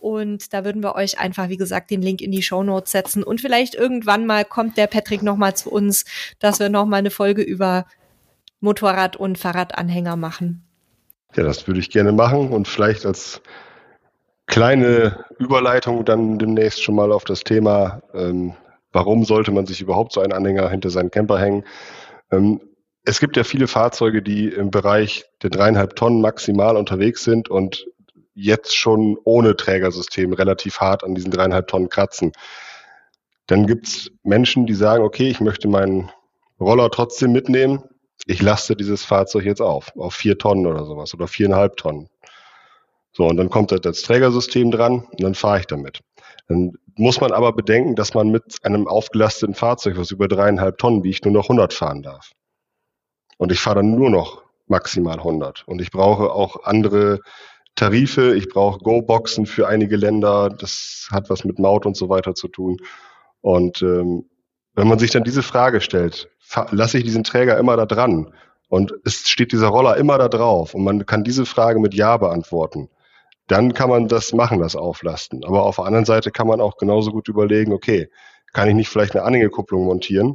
Und 0.00 0.52
da 0.52 0.64
würden 0.64 0.82
wir 0.82 0.94
euch 0.94 1.18
einfach, 1.18 1.48
wie 1.48 1.56
gesagt, 1.56 1.90
den 1.90 2.02
Link 2.02 2.20
in 2.20 2.32
die 2.32 2.42
Show 2.42 2.60
setzen. 2.84 3.22
Und 3.22 3.40
vielleicht 3.40 3.74
irgendwann 3.74 4.26
mal 4.26 4.44
kommt 4.44 4.76
der 4.76 4.86
Patrick 4.86 5.22
noch 5.22 5.36
mal 5.36 5.54
zu 5.54 5.70
uns, 5.70 6.04
dass 6.38 6.58
wir 6.58 6.68
noch 6.68 6.86
mal 6.86 6.98
eine 6.98 7.10
Folge 7.10 7.42
über 7.42 7.86
Motorrad- 8.60 9.16
und 9.16 9.38
Fahrradanhänger 9.38 10.16
machen. 10.16 10.64
Ja, 11.34 11.44
das 11.44 11.66
würde 11.66 11.80
ich 11.80 11.90
gerne 11.90 12.12
machen 12.12 12.50
und 12.52 12.66
vielleicht 12.68 13.06
als 13.06 13.40
kleine 14.46 15.24
Überleitung 15.38 16.04
dann 16.04 16.38
demnächst 16.38 16.82
schon 16.82 16.96
mal 16.96 17.12
auf 17.12 17.24
das 17.24 17.44
Thema, 17.44 18.02
ähm, 18.12 18.54
warum 18.92 19.24
sollte 19.24 19.52
man 19.52 19.66
sich 19.66 19.80
überhaupt 19.80 20.12
so 20.12 20.20
einen 20.20 20.32
Anhänger 20.32 20.68
hinter 20.68 20.90
seinen 20.90 21.10
Camper 21.10 21.38
hängen. 21.38 21.64
Ähm, 22.32 22.60
es 23.04 23.20
gibt 23.20 23.36
ja 23.36 23.44
viele 23.44 23.68
Fahrzeuge, 23.68 24.22
die 24.22 24.48
im 24.48 24.70
Bereich 24.70 25.24
der 25.42 25.50
dreieinhalb 25.50 25.96
Tonnen 25.96 26.20
maximal 26.20 26.76
unterwegs 26.76 27.24
sind 27.24 27.48
und 27.48 27.86
jetzt 28.34 28.76
schon 28.76 29.16
ohne 29.24 29.56
Trägersystem 29.56 30.32
relativ 30.32 30.80
hart 30.80 31.04
an 31.04 31.14
diesen 31.14 31.30
dreieinhalb 31.30 31.68
Tonnen 31.68 31.88
kratzen. 31.88 32.32
Dann 33.46 33.66
gibt's 33.66 34.10
Menschen, 34.22 34.66
die 34.66 34.74
sagen, 34.74 35.04
okay, 35.04 35.28
ich 35.28 35.40
möchte 35.40 35.68
meinen 35.68 36.10
Roller 36.60 36.90
trotzdem 36.90 37.32
mitnehmen, 37.32 37.82
ich 38.26 38.42
laste 38.42 38.76
dieses 38.76 39.04
Fahrzeug 39.04 39.44
jetzt 39.44 39.62
auf, 39.62 39.96
auf 39.96 40.14
vier 40.14 40.38
Tonnen 40.38 40.66
oder 40.66 40.84
sowas 40.84 41.14
oder 41.14 41.26
viereinhalb 41.26 41.76
Tonnen. 41.76 42.08
So, 43.12 43.26
und 43.26 43.36
dann 43.36 43.50
kommt 43.50 43.72
das 43.72 44.02
Trägersystem 44.02 44.70
dran 44.70 45.04
und 45.10 45.22
dann 45.22 45.34
fahre 45.34 45.60
ich 45.60 45.66
damit. 45.66 46.00
Dann 46.48 46.72
muss 46.96 47.20
man 47.20 47.32
aber 47.32 47.52
bedenken, 47.52 47.96
dass 47.96 48.14
man 48.14 48.30
mit 48.30 48.58
einem 48.62 48.86
aufgelasteten 48.86 49.54
Fahrzeug, 49.54 49.96
was 49.96 50.10
über 50.10 50.28
dreieinhalb 50.28 50.78
Tonnen 50.78 51.02
wiegt, 51.02 51.24
nur 51.24 51.34
noch 51.34 51.44
100 51.44 51.72
fahren 51.72 52.02
darf. 52.02 52.32
Und 53.38 53.52
ich 53.52 53.60
fahre 53.60 53.76
dann 53.76 53.90
nur 53.90 54.10
noch 54.10 54.42
maximal 54.66 55.18
100. 55.18 55.64
Und 55.66 55.80
ich 55.80 55.90
brauche 55.90 56.30
auch 56.30 56.64
andere 56.64 57.20
Tarife. 57.74 58.34
Ich 58.36 58.48
brauche 58.48 58.78
Go-Boxen 58.78 59.46
für 59.46 59.66
einige 59.66 59.96
Länder. 59.96 60.50
Das 60.50 61.08
hat 61.10 61.30
was 61.30 61.44
mit 61.44 61.58
Maut 61.58 61.86
und 61.86 61.96
so 61.96 62.08
weiter 62.08 62.34
zu 62.34 62.48
tun. 62.48 62.76
Und 63.40 63.82
ähm, 63.82 64.29
wenn 64.80 64.88
man 64.88 64.98
sich 64.98 65.10
dann 65.10 65.24
diese 65.24 65.42
Frage 65.42 65.82
stellt, 65.82 66.30
lasse 66.70 66.96
ich 66.96 67.04
diesen 67.04 67.22
Träger 67.22 67.58
immer 67.58 67.76
da 67.76 67.84
dran 67.84 68.32
und 68.70 68.94
es 69.04 69.28
steht 69.28 69.52
dieser 69.52 69.66
Roller 69.66 69.98
immer 69.98 70.16
da 70.16 70.28
drauf 70.30 70.72
und 70.72 70.84
man 70.84 71.04
kann 71.04 71.22
diese 71.22 71.44
Frage 71.44 71.78
mit 71.78 71.92
Ja 71.92 72.16
beantworten, 72.16 72.88
dann 73.46 73.74
kann 73.74 73.90
man 73.90 74.08
das 74.08 74.32
machen, 74.32 74.58
das 74.58 74.76
Auflasten. 74.76 75.44
Aber 75.44 75.64
auf 75.64 75.76
der 75.76 75.84
anderen 75.84 76.06
Seite 76.06 76.30
kann 76.30 76.46
man 76.46 76.62
auch 76.62 76.78
genauso 76.78 77.10
gut 77.10 77.28
überlegen, 77.28 77.74
okay, 77.74 78.08
kann 78.54 78.68
ich 78.68 78.74
nicht 78.74 78.88
vielleicht 78.88 79.14
eine 79.14 79.26
Anhängekupplung 79.26 79.84
montieren 79.84 80.34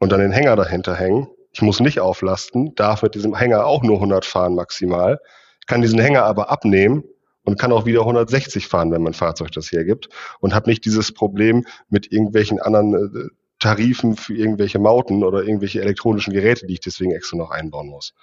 und 0.00 0.12
dann 0.12 0.20
den 0.20 0.32
Hänger 0.32 0.56
dahinter 0.56 0.94
hängen? 0.94 1.26
Ich 1.50 1.62
muss 1.62 1.80
nicht 1.80 1.98
auflasten, 1.98 2.74
darf 2.74 3.02
mit 3.02 3.14
diesem 3.14 3.34
Hänger 3.34 3.64
auch 3.64 3.82
nur 3.82 3.96
100 3.96 4.26
fahren 4.26 4.54
maximal, 4.54 5.18
kann 5.66 5.80
diesen 5.80 5.98
Hänger 5.98 6.24
aber 6.24 6.50
abnehmen 6.50 7.04
und 7.44 7.58
kann 7.58 7.72
auch 7.72 7.86
wieder 7.86 8.00
160 8.00 8.68
fahren, 8.68 8.92
wenn 8.92 9.02
mein 9.02 9.14
Fahrzeug 9.14 9.50
das 9.52 9.72
hergibt 9.72 10.10
und 10.40 10.54
habe 10.54 10.68
nicht 10.68 10.84
dieses 10.84 11.14
Problem 11.14 11.64
mit 11.88 12.12
irgendwelchen 12.12 12.60
anderen 12.60 12.92
äh, 12.94 13.45
Tarifen 13.58 14.16
für 14.16 14.34
irgendwelche 14.34 14.78
Mauten 14.78 15.24
oder 15.24 15.42
irgendwelche 15.42 15.80
elektronischen 15.80 16.32
Geräte, 16.32 16.66
die 16.66 16.74
ich 16.74 16.80
deswegen 16.80 17.12
extra 17.12 17.36
noch 17.36 17.50
einbauen 17.50 17.88
muss. 17.88 18.14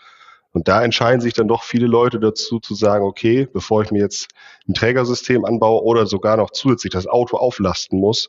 Und 0.51 0.67
da 0.67 0.83
entscheiden 0.83 1.19
sich 1.19 1.33
dann 1.33 1.47
doch 1.47 1.63
viele 1.63 1.87
Leute 1.87 2.19
dazu 2.19 2.59
zu 2.59 2.75
sagen, 2.75 3.03
okay, 3.03 3.47
bevor 3.51 3.81
ich 3.81 3.91
mir 3.91 3.99
jetzt 3.99 4.27
ein 4.67 4.75
Trägersystem 4.75 5.45
anbaue 5.45 5.81
oder 5.81 6.05
sogar 6.05 6.37
noch 6.37 6.51
zusätzlich 6.51 6.93
das 6.93 7.07
Auto 7.07 7.37
auflasten 7.37 7.99
muss, 7.99 8.27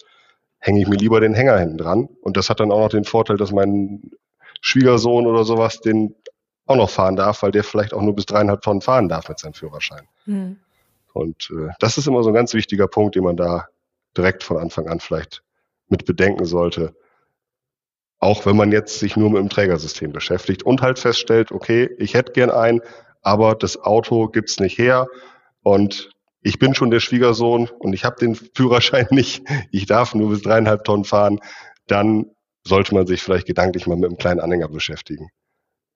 hänge 0.58 0.80
ich 0.80 0.88
mir 0.88 0.96
lieber 0.96 1.20
den 1.20 1.34
Hänger 1.34 1.58
hinten 1.58 1.76
dran. 1.76 2.08
Und 2.22 2.38
das 2.38 2.48
hat 2.48 2.60
dann 2.60 2.72
auch 2.72 2.80
noch 2.80 2.88
den 2.88 3.04
Vorteil, 3.04 3.36
dass 3.36 3.52
mein 3.52 4.10
Schwiegersohn 4.62 5.26
oder 5.26 5.44
sowas 5.44 5.80
den 5.80 6.14
auch 6.64 6.76
noch 6.76 6.88
fahren 6.88 7.16
darf, 7.16 7.42
weil 7.42 7.50
der 7.50 7.62
vielleicht 7.62 7.92
auch 7.92 8.00
nur 8.00 8.14
bis 8.14 8.24
dreieinhalb 8.24 8.62
Tonnen 8.62 8.80
fahren 8.80 9.10
darf 9.10 9.28
mit 9.28 9.38
seinem 9.38 9.52
Führerschein. 9.52 10.08
Mhm. 10.24 10.56
Und 11.12 11.50
äh, 11.50 11.68
das 11.78 11.98
ist 11.98 12.08
immer 12.08 12.22
so 12.22 12.30
ein 12.30 12.34
ganz 12.34 12.54
wichtiger 12.54 12.88
Punkt, 12.88 13.14
den 13.14 13.24
man 13.24 13.36
da 13.36 13.68
direkt 14.16 14.42
von 14.42 14.56
Anfang 14.56 14.88
an 14.88 15.00
vielleicht 15.00 15.42
mit 15.88 16.04
bedenken 16.04 16.44
sollte. 16.44 16.94
Auch 18.18 18.46
wenn 18.46 18.56
man 18.56 18.72
jetzt 18.72 18.98
sich 18.98 19.16
nur 19.16 19.30
mit 19.30 19.40
dem 19.40 19.48
Trägersystem 19.48 20.12
beschäftigt 20.12 20.62
und 20.62 20.82
halt 20.82 20.98
feststellt, 20.98 21.52
okay, 21.52 21.90
ich 21.98 22.14
hätte 22.14 22.32
gern 22.32 22.50
einen, 22.50 22.80
aber 23.22 23.54
das 23.54 23.80
Auto 23.80 24.28
gibt's 24.28 24.60
nicht 24.60 24.78
her 24.78 25.06
und 25.62 26.10
ich 26.40 26.58
bin 26.58 26.74
schon 26.74 26.90
der 26.90 27.00
Schwiegersohn 27.00 27.70
und 27.78 27.92
ich 27.92 28.04
habe 28.04 28.16
den 28.16 28.34
Führerschein 28.34 29.08
nicht, 29.10 29.44
ich 29.70 29.86
darf 29.86 30.14
nur 30.14 30.30
bis 30.30 30.42
dreieinhalb 30.42 30.84
Tonnen 30.84 31.04
fahren, 31.04 31.40
dann 31.86 32.30
sollte 32.66 32.94
man 32.94 33.06
sich 33.06 33.22
vielleicht 33.22 33.46
gedanklich 33.46 33.86
mal 33.86 33.96
mit 33.96 34.06
einem 34.06 34.18
kleinen 34.18 34.40
Anhänger 34.40 34.68
beschäftigen. 34.68 35.28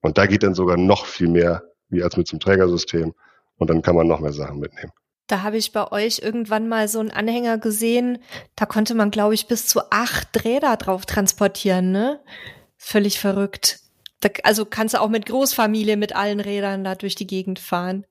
Und 0.01 0.19
da 0.19 0.27
geht 0.27 0.43
dann 0.43 0.55
sogar 0.55 0.77
noch 0.77 1.07
viel 1.07 1.29
mehr 1.29 1.63
wie 1.89 2.03
als 2.03 2.17
mit 2.17 2.31
dem 2.31 2.41
Trägersystem 2.41 3.15
und 3.57 3.71
dann 3.71 3.83
kann 3.83 3.97
man 3.97 4.07
noch 4.07 4.21
mehr 4.21 4.33
Sachen 4.33 4.59
mitnehmen. 4.59 4.93
Da 5.29 5.43
habe 5.43 5.59
ich 5.59 5.73
bei 5.73 5.93
euch 5.93 6.21
irgendwann 6.23 6.69
mal 6.69 6.89
so 6.89 7.01
einen 7.01 7.11
Anhänger 7.11 7.59
gesehen. 7.59 8.19
Da 8.57 8.65
konnte 8.65 8.95
man, 8.95 9.11
glaube 9.11 9.35
ich, 9.35 9.47
bis 9.47 9.67
zu 9.67 9.81
acht 9.91 10.43
Räder 10.43 10.77
drauf 10.79 11.05
transportieren, 11.05 11.93
ne? 11.93 12.19
Völlig 12.79 13.21
verrückt. 13.21 13.81
Da, 14.21 14.31
also 14.43 14.65
kannst 14.65 14.95
du 14.95 15.01
auch 15.03 15.11
mit 15.11 15.27
Großfamilie 15.27 15.99
mit 15.99 16.17
allen 16.17 16.41
Rädern 16.41 16.83
da 16.83 16.95
durch 16.95 17.15
die 17.15 17.27
Gegend 17.27 17.59
fahren. 17.59 18.07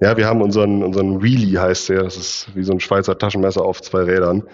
Ja, 0.00 0.16
wir 0.16 0.28
haben 0.28 0.40
unseren, 0.42 0.84
unseren 0.84 1.22
Wheelie 1.22 1.60
heißt 1.60 1.88
der. 1.88 2.04
Das 2.04 2.16
ist 2.16 2.54
wie 2.54 2.62
so 2.62 2.72
ein 2.72 2.80
Schweizer 2.80 3.18
Taschenmesser 3.18 3.64
auf 3.64 3.82
zwei 3.82 4.02
Rädern. 4.02 4.44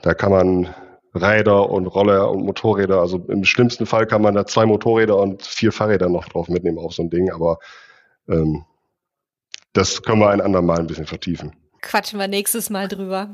Da 0.00 0.14
kann 0.14 0.32
man 0.32 0.74
Räder 1.14 1.68
und 1.68 1.86
Roller 1.86 2.30
und 2.30 2.44
Motorräder, 2.46 3.00
also 3.00 3.18
im 3.28 3.44
schlimmsten 3.44 3.84
Fall 3.84 4.06
kann 4.06 4.22
man 4.22 4.34
da 4.34 4.46
zwei 4.46 4.64
Motorräder 4.64 5.16
und 5.16 5.42
vier 5.42 5.72
Fahrräder 5.72 6.08
noch 6.08 6.28
drauf 6.28 6.48
mitnehmen 6.48 6.78
auf 6.78 6.92
so 6.92 7.02
ein 7.02 7.10
Ding, 7.10 7.30
aber 7.30 7.58
ähm, 8.28 8.64
das 9.72 10.02
können 10.02 10.20
wir 10.20 10.28
ein 10.28 10.42
andermal 10.42 10.78
ein 10.78 10.86
bisschen 10.86 11.06
vertiefen 11.06 11.54
quatschen 11.86 12.18
wir 12.18 12.28
nächstes 12.28 12.68
Mal 12.68 12.88
drüber. 12.88 13.30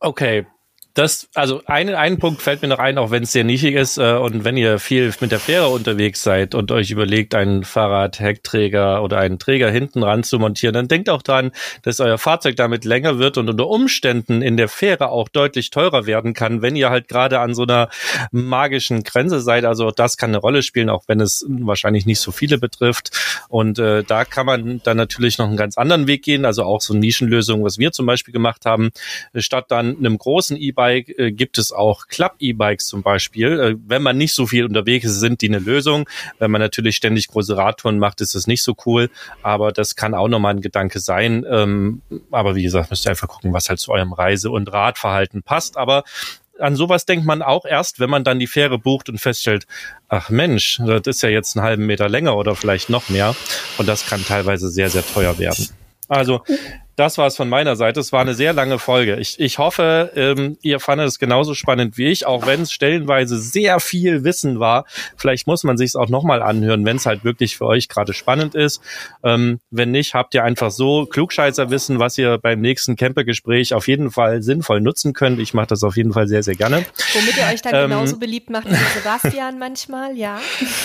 Okay, 0.00 0.46
das, 0.94 1.28
also 1.34 1.60
einen, 1.66 1.96
einen 1.96 2.20
Punkt 2.20 2.40
fällt 2.40 2.62
mir 2.62 2.68
noch 2.68 2.78
ein, 2.78 2.98
auch 2.98 3.10
wenn 3.10 3.24
es 3.24 3.32
sehr 3.32 3.42
nischig 3.42 3.74
ist 3.74 3.98
äh, 3.98 4.12
und 4.12 4.44
wenn 4.44 4.56
ihr 4.56 4.78
viel 4.78 5.12
mit 5.20 5.32
der 5.32 5.40
Fähre 5.40 5.68
unterwegs 5.68 6.22
seid 6.22 6.54
und 6.54 6.70
euch 6.70 6.92
überlegt, 6.92 7.34
einen 7.34 7.64
Fahrrad-Heckträger 7.64 9.02
oder 9.02 9.18
einen 9.18 9.40
Träger 9.40 9.70
hinten 9.70 10.04
ran 10.04 10.22
zu 10.22 10.38
montieren, 10.38 10.72
dann 10.72 10.86
denkt 10.86 11.10
auch 11.10 11.22
dran, 11.22 11.50
dass 11.82 11.98
euer 11.98 12.16
Fahrzeug 12.16 12.54
damit 12.54 12.84
länger 12.84 13.18
wird 13.18 13.38
und 13.38 13.50
unter 13.50 13.66
Umständen 13.66 14.40
in 14.40 14.56
der 14.56 14.68
Fähre 14.68 15.08
auch 15.08 15.28
deutlich 15.28 15.70
teurer 15.70 16.06
werden 16.06 16.32
kann, 16.32 16.62
wenn 16.62 16.76
ihr 16.76 16.90
halt 16.90 17.08
gerade 17.08 17.40
an 17.40 17.54
so 17.54 17.64
einer 17.64 17.88
magischen 18.30 19.02
Grenze 19.02 19.40
seid. 19.40 19.64
Also 19.64 19.90
das 19.90 20.16
kann 20.16 20.30
eine 20.30 20.38
Rolle 20.38 20.62
spielen, 20.62 20.90
auch 20.90 21.04
wenn 21.08 21.18
es 21.20 21.44
wahrscheinlich 21.48 22.06
nicht 22.06 22.20
so 22.20 22.30
viele 22.30 22.58
betrifft. 22.58 23.10
Und 23.48 23.80
äh, 23.80 24.04
da 24.04 24.24
kann 24.24 24.46
man 24.46 24.80
dann 24.84 24.96
natürlich 24.96 25.38
noch 25.38 25.48
einen 25.48 25.56
ganz 25.56 25.76
anderen 25.76 26.06
Weg 26.06 26.22
gehen, 26.22 26.44
also 26.44 26.62
auch 26.62 26.80
so 26.80 26.94
Nischenlösungen, 26.94 27.64
was 27.64 27.78
wir 27.78 27.90
zum 27.90 28.06
Beispiel 28.06 28.32
gemacht 28.32 28.64
haben, 28.64 28.90
statt 29.34 29.66
dann 29.70 29.96
einem 29.98 30.18
großen 30.18 30.56
E-Bike 30.56 30.83
E-Bike 30.84 31.18
äh, 31.18 31.32
gibt 31.32 31.58
es 31.58 31.72
auch 31.72 32.06
Club-E-Bikes 32.08 32.86
zum 32.86 33.02
Beispiel. 33.02 33.60
Äh, 33.60 33.76
wenn 33.86 34.02
man 34.02 34.16
nicht 34.16 34.34
so 34.34 34.46
viel 34.46 34.64
unterwegs 34.64 35.06
ist, 35.06 35.20
sind 35.20 35.40
die 35.40 35.48
eine 35.48 35.58
Lösung. 35.58 36.08
Wenn 36.38 36.50
man 36.50 36.60
natürlich 36.60 36.96
ständig 36.96 37.28
große 37.28 37.56
Radtouren 37.56 37.98
macht, 37.98 38.20
ist 38.20 38.34
es 38.34 38.46
nicht 38.46 38.62
so 38.62 38.74
cool. 38.86 39.10
Aber 39.42 39.72
das 39.72 39.96
kann 39.96 40.14
auch 40.14 40.28
nochmal 40.28 40.54
ein 40.54 40.60
Gedanke 40.60 41.00
sein. 41.00 41.44
Ähm, 41.48 42.02
aber 42.30 42.54
wie 42.54 42.62
gesagt, 42.62 42.90
müsst 42.90 43.06
ihr 43.06 43.10
einfach 43.10 43.28
gucken, 43.28 43.52
was 43.52 43.68
halt 43.68 43.80
zu 43.80 43.92
eurem 43.92 44.12
Reise- 44.12 44.50
und 44.50 44.72
Radverhalten 44.72 45.42
passt. 45.42 45.76
Aber 45.76 46.04
an 46.60 46.76
sowas 46.76 47.04
denkt 47.04 47.26
man 47.26 47.42
auch 47.42 47.64
erst, 47.64 47.98
wenn 47.98 48.10
man 48.10 48.22
dann 48.22 48.38
die 48.38 48.46
Fähre 48.46 48.78
bucht 48.78 49.08
und 49.08 49.18
feststellt, 49.18 49.66
ach 50.08 50.30
Mensch, 50.30 50.80
das 50.84 51.02
ist 51.06 51.22
ja 51.22 51.28
jetzt 51.28 51.56
einen 51.56 51.66
halben 51.66 51.86
Meter 51.86 52.08
länger 52.08 52.36
oder 52.36 52.54
vielleicht 52.54 52.90
noch 52.90 53.08
mehr. 53.08 53.34
Und 53.78 53.88
das 53.88 54.06
kann 54.06 54.24
teilweise 54.24 54.68
sehr, 54.68 54.88
sehr 54.88 55.04
teuer 55.04 55.38
werden. 55.38 55.68
Also 56.08 56.42
das 56.96 57.18
war 57.18 57.26
es 57.26 57.36
von 57.36 57.48
meiner 57.48 57.76
Seite. 57.76 58.00
Es 58.00 58.12
war 58.12 58.20
eine 58.20 58.34
sehr 58.34 58.52
lange 58.52 58.78
Folge. 58.78 59.16
Ich, 59.16 59.40
ich 59.40 59.58
hoffe, 59.58 60.12
ähm, 60.14 60.58
ihr 60.62 60.80
fandet 60.80 61.08
es 61.08 61.18
genauso 61.18 61.54
spannend 61.54 61.98
wie 61.98 62.06
ich, 62.06 62.26
auch 62.26 62.46
wenn 62.46 62.62
es 62.62 62.72
stellenweise 62.72 63.38
sehr 63.38 63.80
viel 63.80 64.24
Wissen 64.24 64.60
war. 64.60 64.84
Vielleicht 65.16 65.46
muss 65.46 65.64
man 65.64 65.76
sich 65.76 65.88
es 65.88 65.96
auch 65.96 66.08
nochmal 66.08 66.42
anhören, 66.42 66.84
wenn 66.84 66.96
es 66.96 67.06
halt 67.06 67.24
wirklich 67.24 67.56
für 67.56 67.66
euch 67.66 67.88
gerade 67.88 68.12
spannend 68.12 68.54
ist. 68.54 68.80
Ähm, 69.22 69.60
wenn 69.70 69.90
nicht, 69.90 70.14
habt 70.14 70.34
ihr 70.34 70.44
einfach 70.44 70.70
so 70.70 71.06
Klugscheißerwissen, 71.06 71.98
was 71.98 72.18
ihr 72.18 72.38
beim 72.38 72.60
nächsten 72.60 72.96
Campergespräch 72.96 73.74
auf 73.74 73.88
jeden 73.88 74.10
Fall 74.10 74.42
sinnvoll 74.42 74.80
nutzen 74.80 75.12
könnt. 75.12 75.40
Ich 75.40 75.54
mache 75.54 75.68
das 75.68 75.82
auf 75.82 75.96
jeden 75.96 76.12
Fall 76.12 76.28
sehr, 76.28 76.42
sehr 76.42 76.54
gerne. 76.54 76.84
Womit 77.14 77.36
ihr 77.36 77.52
euch 77.52 77.62
dann 77.62 77.74
ähm, 77.74 77.90
genauso 77.90 78.18
beliebt 78.18 78.50
macht 78.50 78.70
wie 78.70 78.74
Sebastian 78.98 79.58
manchmal, 79.58 80.16
ja. 80.16 80.40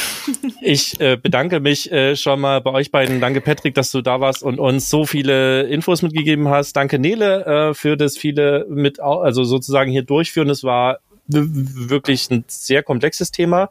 ich 0.61 0.99
äh, 0.99 1.17
bedanke 1.17 1.59
mich 1.59 1.91
äh, 1.91 2.15
schon 2.15 2.39
mal 2.39 2.61
bei 2.61 2.71
euch 2.71 2.91
beiden. 2.91 3.21
Danke, 3.21 3.41
Patrick, 3.41 3.75
dass 3.75 3.91
du 3.91 4.01
da 4.01 4.19
warst 4.19 4.43
und 4.43 4.59
uns 4.59 4.89
so 4.89 5.05
viele 5.05 5.67
Infos 5.99 6.01
mitgegeben 6.01 6.47
hast. 6.49 6.73
Danke, 6.73 6.99
Nele, 6.99 7.45
äh, 7.45 7.73
für 7.73 7.97
das 7.97 8.17
viele 8.17 8.65
mit, 8.69 8.99
also 8.99 9.43
sozusagen 9.43 9.91
hier 9.91 10.03
durchführen. 10.03 10.49
Es 10.49 10.63
war 10.63 10.99
wirklich 11.27 12.29
ein 12.31 12.43
sehr 12.47 12.81
komplexes 12.83 13.31
Thema. 13.31 13.69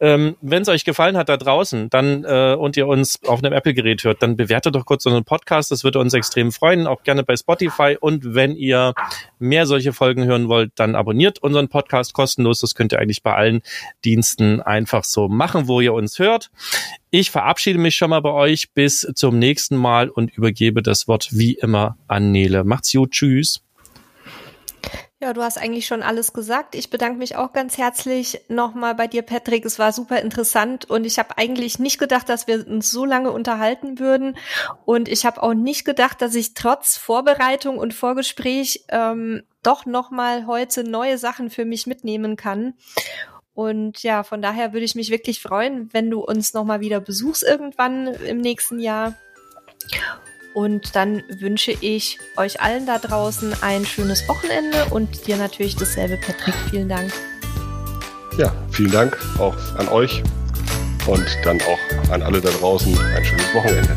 Ähm, 0.00 0.36
Wenn 0.40 0.62
es 0.62 0.68
euch 0.68 0.84
gefallen 0.84 1.16
hat 1.16 1.28
da 1.28 1.36
draußen, 1.36 1.90
dann 1.90 2.24
äh, 2.24 2.54
und 2.54 2.76
ihr 2.76 2.86
uns 2.86 3.18
auf 3.26 3.42
einem 3.42 3.52
Apple-Gerät 3.52 4.04
hört, 4.04 4.22
dann 4.22 4.36
bewertet 4.36 4.74
doch 4.76 4.84
kurz 4.84 5.04
unseren 5.06 5.24
Podcast. 5.24 5.72
Das 5.72 5.82
würde 5.82 5.98
uns 5.98 6.14
extrem 6.14 6.52
freuen. 6.52 6.86
Auch 6.86 7.02
gerne 7.02 7.24
bei 7.24 7.36
Spotify. 7.36 7.96
Und 8.00 8.34
wenn 8.34 8.54
ihr 8.54 8.94
mehr 9.40 9.66
solche 9.66 9.92
Folgen 9.92 10.24
hören 10.24 10.48
wollt, 10.48 10.70
dann 10.76 10.94
abonniert 10.94 11.40
unseren 11.40 11.68
Podcast 11.68 12.12
kostenlos. 12.12 12.60
Das 12.60 12.76
könnt 12.76 12.92
ihr 12.92 13.00
eigentlich 13.00 13.22
bei 13.22 13.34
allen 13.34 13.62
Diensten 14.04 14.60
einfach 14.60 15.02
so 15.02 15.28
machen, 15.28 15.66
wo 15.66 15.80
ihr 15.80 15.94
uns 15.94 16.18
hört. 16.18 16.50
Ich 17.10 17.30
verabschiede 17.30 17.78
mich 17.78 17.96
schon 17.96 18.10
mal 18.10 18.20
bei 18.20 18.32
euch. 18.32 18.70
Bis 18.72 19.00
zum 19.14 19.38
nächsten 19.38 19.76
Mal 19.76 20.10
und 20.10 20.36
übergebe 20.36 20.82
das 20.82 21.08
Wort 21.08 21.28
wie 21.32 21.54
immer 21.54 21.96
an 22.06 22.30
Nele. 22.30 22.62
Macht's 22.62 22.92
gut. 22.92 23.10
Tschüss. 23.10 23.62
Ja, 25.20 25.32
du 25.32 25.42
hast 25.42 25.58
eigentlich 25.58 25.86
schon 25.86 26.04
alles 26.04 26.32
gesagt. 26.32 26.76
Ich 26.76 26.90
bedanke 26.90 27.18
mich 27.18 27.34
auch 27.34 27.52
ganz 27.52 27.76
herzlich 27.76 28.40
nochmal 28.46 28.94
bei 28.94 29.08
dir, 29.08 29.22
Patrick. 29.22 29.64
Es 29.64 29.76
war 29.76 29.92
super 29.92 30.20
interessant 30.20 30.88
und 30.88 31.04
ich 31.04 31.18
habe 31.18 31.36
eigentlich 31.36 31.80
nicht 31.80 31.98
gedacht, 31.98 32.28
dass 32.28 32.46
wir 32.46 32.64
uns 32.68 32.92
so 32.92 33.04
lange 33.04 33.32
unterhalten 33.32 33.98
würden. 33.98 34.36
Und 34.84 35.08
ich 35.08 35.26
habe 35.26 35.42
auch 35.42 35.54
nicht 35.54 35.84
gedacht, 35.84 36.22
dass 36.22 36.36
ich 36.36 36.54
trotz 36.54 36.96
Vorbereitung 36.96 37.78
und 37.78 37.94
Vorgespräch 37.94 38.84
ähm, 38.90 39.42
doch 39.64 39.86
nochmal 39.86 40.46
heute 40.46 40.84
neue 40.84 41.18
Sachen 41.18 41.50
für 41.50 41.64
mich 41.64 41.88
mitnehmen 41.88 42.36
kann. 42.36 42.74
Und 43.54 44.04
ja, 44.04 44.22
von 44.22 44.40
daher 44.40 44.72
würde 44.72 44.84
ich 44.84 44.94
mich 44.94 45.10
wirklich 45.10 45.42
freuen, 45.42 45.92
wenn 45.92 46.10
du 46.10 46.20
uns 46.20 46.54
nochmal 46.54 46.78
wieder 46.78 47.00
besuchst 47.00 47.42
irgendwann 47.42 48.06
im 48.06 48.38
nächsten 48.38 48.78
Jahr. 48.78 49.16
Und 50.58 50.96
dann 50.96 51.22
wünsche 51.28 51.70
ich 51.70 52.18
euch 52.36 52.60
allen 52.60 52.84
da 52.84 52.98
draußen 52.98 53.54
ein 53.60 53.86
schönes 53.86 54.28
Wochenende 54.28 54.86
und 54.90 55.28
dir 55.28 55.36
natürlich 55.36 55.76
dasselbe, 55.76 56.16
Patrick. 56.16 56.52
Vielen 56.68 56.88
Dank. 56.88 57.12
Ja, 58.38 58.52
vielen 58.72 58.90
Dank 58.90 59.16
auch 59.38 59.54
an 59.76 59.86
euch 59.86 60.20
und 61.06 61.24
dann 61.44 61.60
auch 61.60 62.12
an 62.12 62.22
alle 62.22 62.40
da 62.40 62.50
draußen 62.50 62.92
ein 62.98 63.24
schönes 63.24 63.54
Wochenende. 63.54 63.96